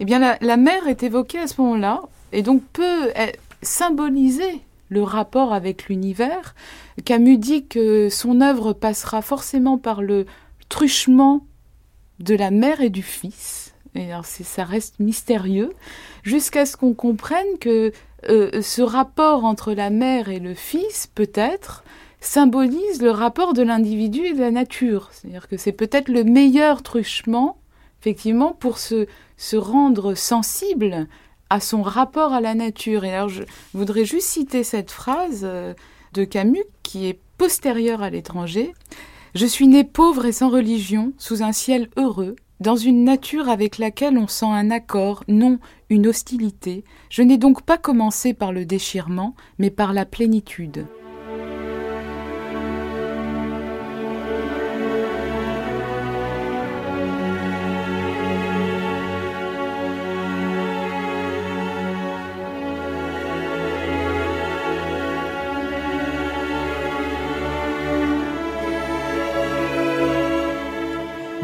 Eh 0.00 0.04
bien, 0.04 0.36
la, 0.40 0.56
mer 0.56 0.86
est 0.88 1.02
évoquée 1.02 1.38
à 1.38 1.46
ce 1.46 1.60
moment-là 1.60 2.02
et 2.32 2.42
donc 2.42 2.62
peut 2.72 3.10
euh, 3.16 3.26
symboliser 3.62 4.62
le 4.88 5.02
rapport 5.02 5.52
avec 5.52 5.88
l'univers. 5.88 6.54
Camus 7.04 7.38
dit 7.38 7.66
que 7.66 8.08
son 8.08 8.40
œuvre 8.40 8.72
passera 8.72 9.22
forcément 9.22 9.78
par 9.78 10.02
le 10.02 10.26
truchement 10.68 11.46
de 12.20 12.34
la 12.34 12.50
mère 12.50 12.80
et 12.80 12.90
du 12.90 13.02
fils. 13.02 13.74
Et 13.94 14.12
alors 14.12 14.26
ça 14.26 14.64
reste 14.64 15.00
mystérieux, 15.00 15.72
jusqu'à 16.22 16.66
ce 16.66 16.76
qu'on 16.76 16.92
comprenne 16.92 17.58
que 17.60 17.92
euh, 18.28 18.60
ce 18.60 18.82
rapport 18.82 19.44
entre 19.44 19.72
la 19.72 19.90
mère 19.90 20.28
et 20.28 20.38
le 20.38 20.54
fils, 20.54 21.06
peut-être, 21.14 21.82
symbolise 22.20 23.00
le 23.00 23.10
rapport 23.10 23.54
de 23.54 23.62
l'individu 23.62 24.26
et 24.26 24.34
de 24.34 24.40
la 24.40 24.50
nature. 24.50 25.10
C'est-à-dire 25.12 25.48
que 25.48 25.56
c'est 25.56 25.72
peut-être 25.72 26.08
le 26.08 26.24
meilleur 26.24 26.82
truchement, 26.82 27.56
effectivement, 28.06 28.52
pour 28.52 28.78
se, 28.78 29.06
se 29.36 29.56
rendre 29.56 30.14
sensible 30.14 31.08
à 31.50 31.58
son 31.58 31.82
rapport 31.82 32.32
à 32.32 32.40
la 32.40 32.54
nature. 32.54 33.04
Et 33.04 33.12
alors 33.12 33.28
je 33.28 33.42
voudrais 33.74 34.04
juste 34.04 34.28
citer 34.28 34.62
cette 34.62 34.92
phrase 34.92 35.40
euh, 35.42 35.74
de 36.12 36.22
Camus 36.22 36.64
qui 36.84 37.06
est 37.06 37.18
postérieure 37.36 38.02
à 38.02 38.10
l'étranger. 38.10 38.72
Je 39.34 39.44
suis 39.44 39.66
né 39.66 39.82
pauvre 39.82 40.24
et 40.24 40.30
sans 40.30 40.50
religion, 40.50 41.14
sous 41.18 41.42
un 41.42 41.50
ciel 41.50 41.88
heureux, 41.96 42.36
dans 42.60 42.76
une 42.76 43.02
nature 43.02 43.48
avec 43.48 43.76
laquelle 43.76 44.18
on 44.18 44.28
sent 44.28 44.46
un 44.46 44.70
accord, 44.70 45.24
non 45.26 45.58
une 45.90 46.06
hostilité. 46.06 46.84
Je 47.10 47.22
n'ai 47.22 47.38
donc 47.38 47.62
pas 47.62 47.76
commencé 47.76 48.34
par 48.34 48.52
le 48.52 48.64
déchirement, 48.64 49.34
mais 49.58 49.70
par 49.70 49.92
la 49.92 50.06
plénitude. 50.06 50.86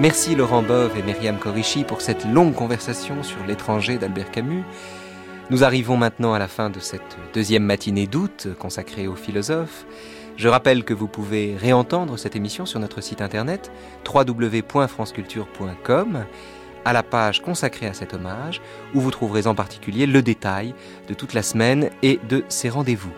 Merci 0.03 0.35
Laurent 0.35 0.63
Bove 0.65 0.99
et 0.99 1.03
Myriam 1.05 1.39
Corichi 1.39 1.85
pour 1.85 2.01
cette 2.01 2.25
longue 2.25 2.57
conversation 2.57 3.23
sur 3.23 3.47
l'étranger 3.47 3.99
d'Albert 3.99 4.33
Camus. 4.33 4.65
Nous 5.49 5.63
arrivons 5.63 5.97
maintenant 5.97 6.35
à 6.35 6.41
la 6.41 6.49
fin 6.49 6.71
de 6.71 6.81
cette 6.81 7.17
deuxième 7.35 7.63
matinée 7.63 8.09
d'août 8.09 8.49
consacrée 8.59 9.07
aux 9.07 9.15
philosophes. 9.15 9.87
Je 10.37 10.49
rappelle 10.49 10.83
que 10.83 10.93
vous 10.93 11.07
pouvez 11.07 11.57
réentendre 11.57 12.19
cette 12.19 12.35
émission 12.35 12.67
sur 12.67 12.81
notre 12.81 13.01
site 13.01 13.23
internet 13.23 13.71
www.franceculture.com 14.13 16.25
à 16.85 16.93
la 16.93 17.05
page 17.05 17.41
consacrée 17.41 17.87
à 17.87 17.95
cet 17.95 18.13
hommage 18.13 18.61
où 18.95 19.01
vous 19.01 19.13
trouverez 19.13 19.47
en 19.47 19.55
particulier 19.55 20.07
le 20.07 20.21
détail 20.21 20.75
de 21.07 21.15
toute 21.15 21.33
la 21.33 21.45
semaine 21.45 21.91
et 22.03 22.19
de 22.29 22.43
ses 22.49 22.71
rendez-vous. 22.71 23.13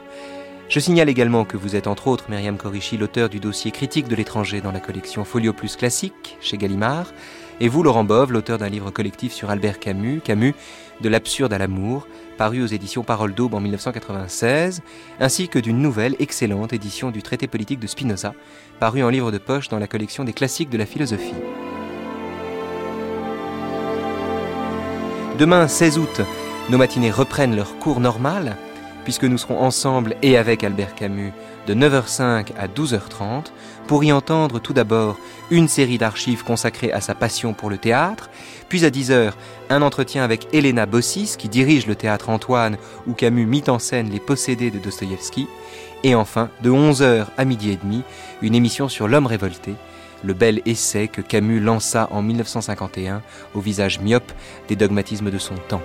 Je 0.69 0.81
signale 0.81 1.11
également 1.11 1.45
que 1.45 1.59
vous 1.59 1.77
êtes 1.77 1.87
entre 1.87 2.09
autres 2.09 2.31
Myriam 2.31 2.57
Corichi, 2.57 2.97
l'auteur 2.97 3.29
du 3.29 3.39
dossier 3.39 3.71
critique 3.71 4.09
de 4.09 4.17
l'étranger 4.17 4.63
dans 4.63 4.73
la 4.73 4.81
collection 4.81 5.25
Folio 5.25 5.53
Plus 5.53 5.77
Classique 5.77 6.39
chez 6.41 6.57
Gallimard, 6.57 7.13
et 7.61 7.69
vous 7.69 7.83
Laurent 7.83 8.03
Bove, 8.03 8.33
l'auteur 8.33 8.59
d'un 8.59 8.71
livre 8.71 8.91
collectif 8.91 9.33
sur 9.33 9.51
Albert 9.51 9.79
Camus, 9.79 10.21
Camus, 10.25 10.55
de 11.03 11.09
l'absurde 11.09 11.53
à 11.53 11.59
l'amour, 11.59 12.09
paru 12.39 12.63
aux 12.63 12.67
éditions 12.67 13.05
Parole 13.05 13.35
d'Aube 13.35 13.55
en 13.55 13.61
1996, 13.61 14.81
ainsi 15.21 15.49
que 15.49 15.59
d'une 15.59 15.79
nouvelle 15.79 16.17
excellente 16.19 16.73
édition 16.73 17.11
du 17.11 17.23
traité 17.23 17.47
politique 17.47 17.79
de 17.79 17.87
Spinoza, 17.87 18.35
paru 18.81 19.05
en 19.05 19.11
livre 19.11 19.31
de 19.31 19.39
poche 19.39 19.69
dans 19.69 19.79
la 19.79 19.87
collection 19.87 20.25
des 20.25 20.33
classiques 20.33 20.71
de 20.71 20.79
la 20.79 20.87
philosophie. 20.87 21.35
Demain, 25.39 25.69
16 25.69 25.99
août, 25.99 26.21
nos 26.71 26.79
matinées 26.79 27.11
reprennent 27.11 27.55
leur 27.55 27.79
cours 27.79 28.01
normal, 28.01 28.57
puisque 29.05 29.25
nous 29.25 29.39
serons 29.39 29.61
ensemble 29.61 30.17
et 30.23 30.37
avec 30.37 30.65
Albert 30.65 30.95
Camus 30.95 31.33
de 31.67 31.75
9h05 31.75 32.49
à 32.59 32.67
12h30 32.67 33.47
pour 33.87 34.03
y 34.03 34.13
entendre 34.13 34.59
tout 34.59 34.73
d'abord 34.73 35.19
une 35.51 35.69
série 35.69 35.99
d'archives 35.99 36.43
consacrées 36.43 36.93
à 36.93 37.01
sa 37.01 37.15
passion 37.15 37.53
pour 37.53 37.71
le 37.71 37.79
théâtre, 37.79 38.31
puis 38.69 38.85
à 38.85 38.91
10h 38.91 39.33
un 39.71 39.83
entretien 39.83 40.25
avec 40.25 40.49
Elena 40.53 40.87
Bossis 40.87 41.37
qui 41.39 41.49
dirige 41.49 41.87
le 41.87 41.95
théâtre 41.95 42.31
Antoine 42.31 42.77
où 43.07 43.13
Camus 43.13 43.47
mit 43.47 43.65
en 43.69 43.79
scène 43.79 44.11
Les 44.11 44.21
possédés 44.21 44.71
de 44.71 44.79
Dostoïevski, 44.79 45.47
et 46.03 46.15
enfin 46.15 46.51
de 46.63 46.71
11h 46.71 47.27
à 47.37 47.45
midi 47.45 47.71
et 47.71 47.77
demi 47.77 48.03
une 48.43 48.55
émission 48.55 48.89
sur 48.89 49.09
l'homme 49.09 49.27
révolté 49.27 49.75
le 50.25 50.33
bel 50.33 50.63
essai 50.65 51.09
que 51.09 51.21
Camus 51.21 51.61
lança 51.61 52.09
en 52.11 52.23
1951 52.23 53.23
au 53.55 53.61
visage 53.61 54.01
myope 54.01 54.33
des 54.69 54.77
dogmatismes 54.77 55.31
de 55.31 55.39
son 55.39 55.55
temps. 55.69 55.83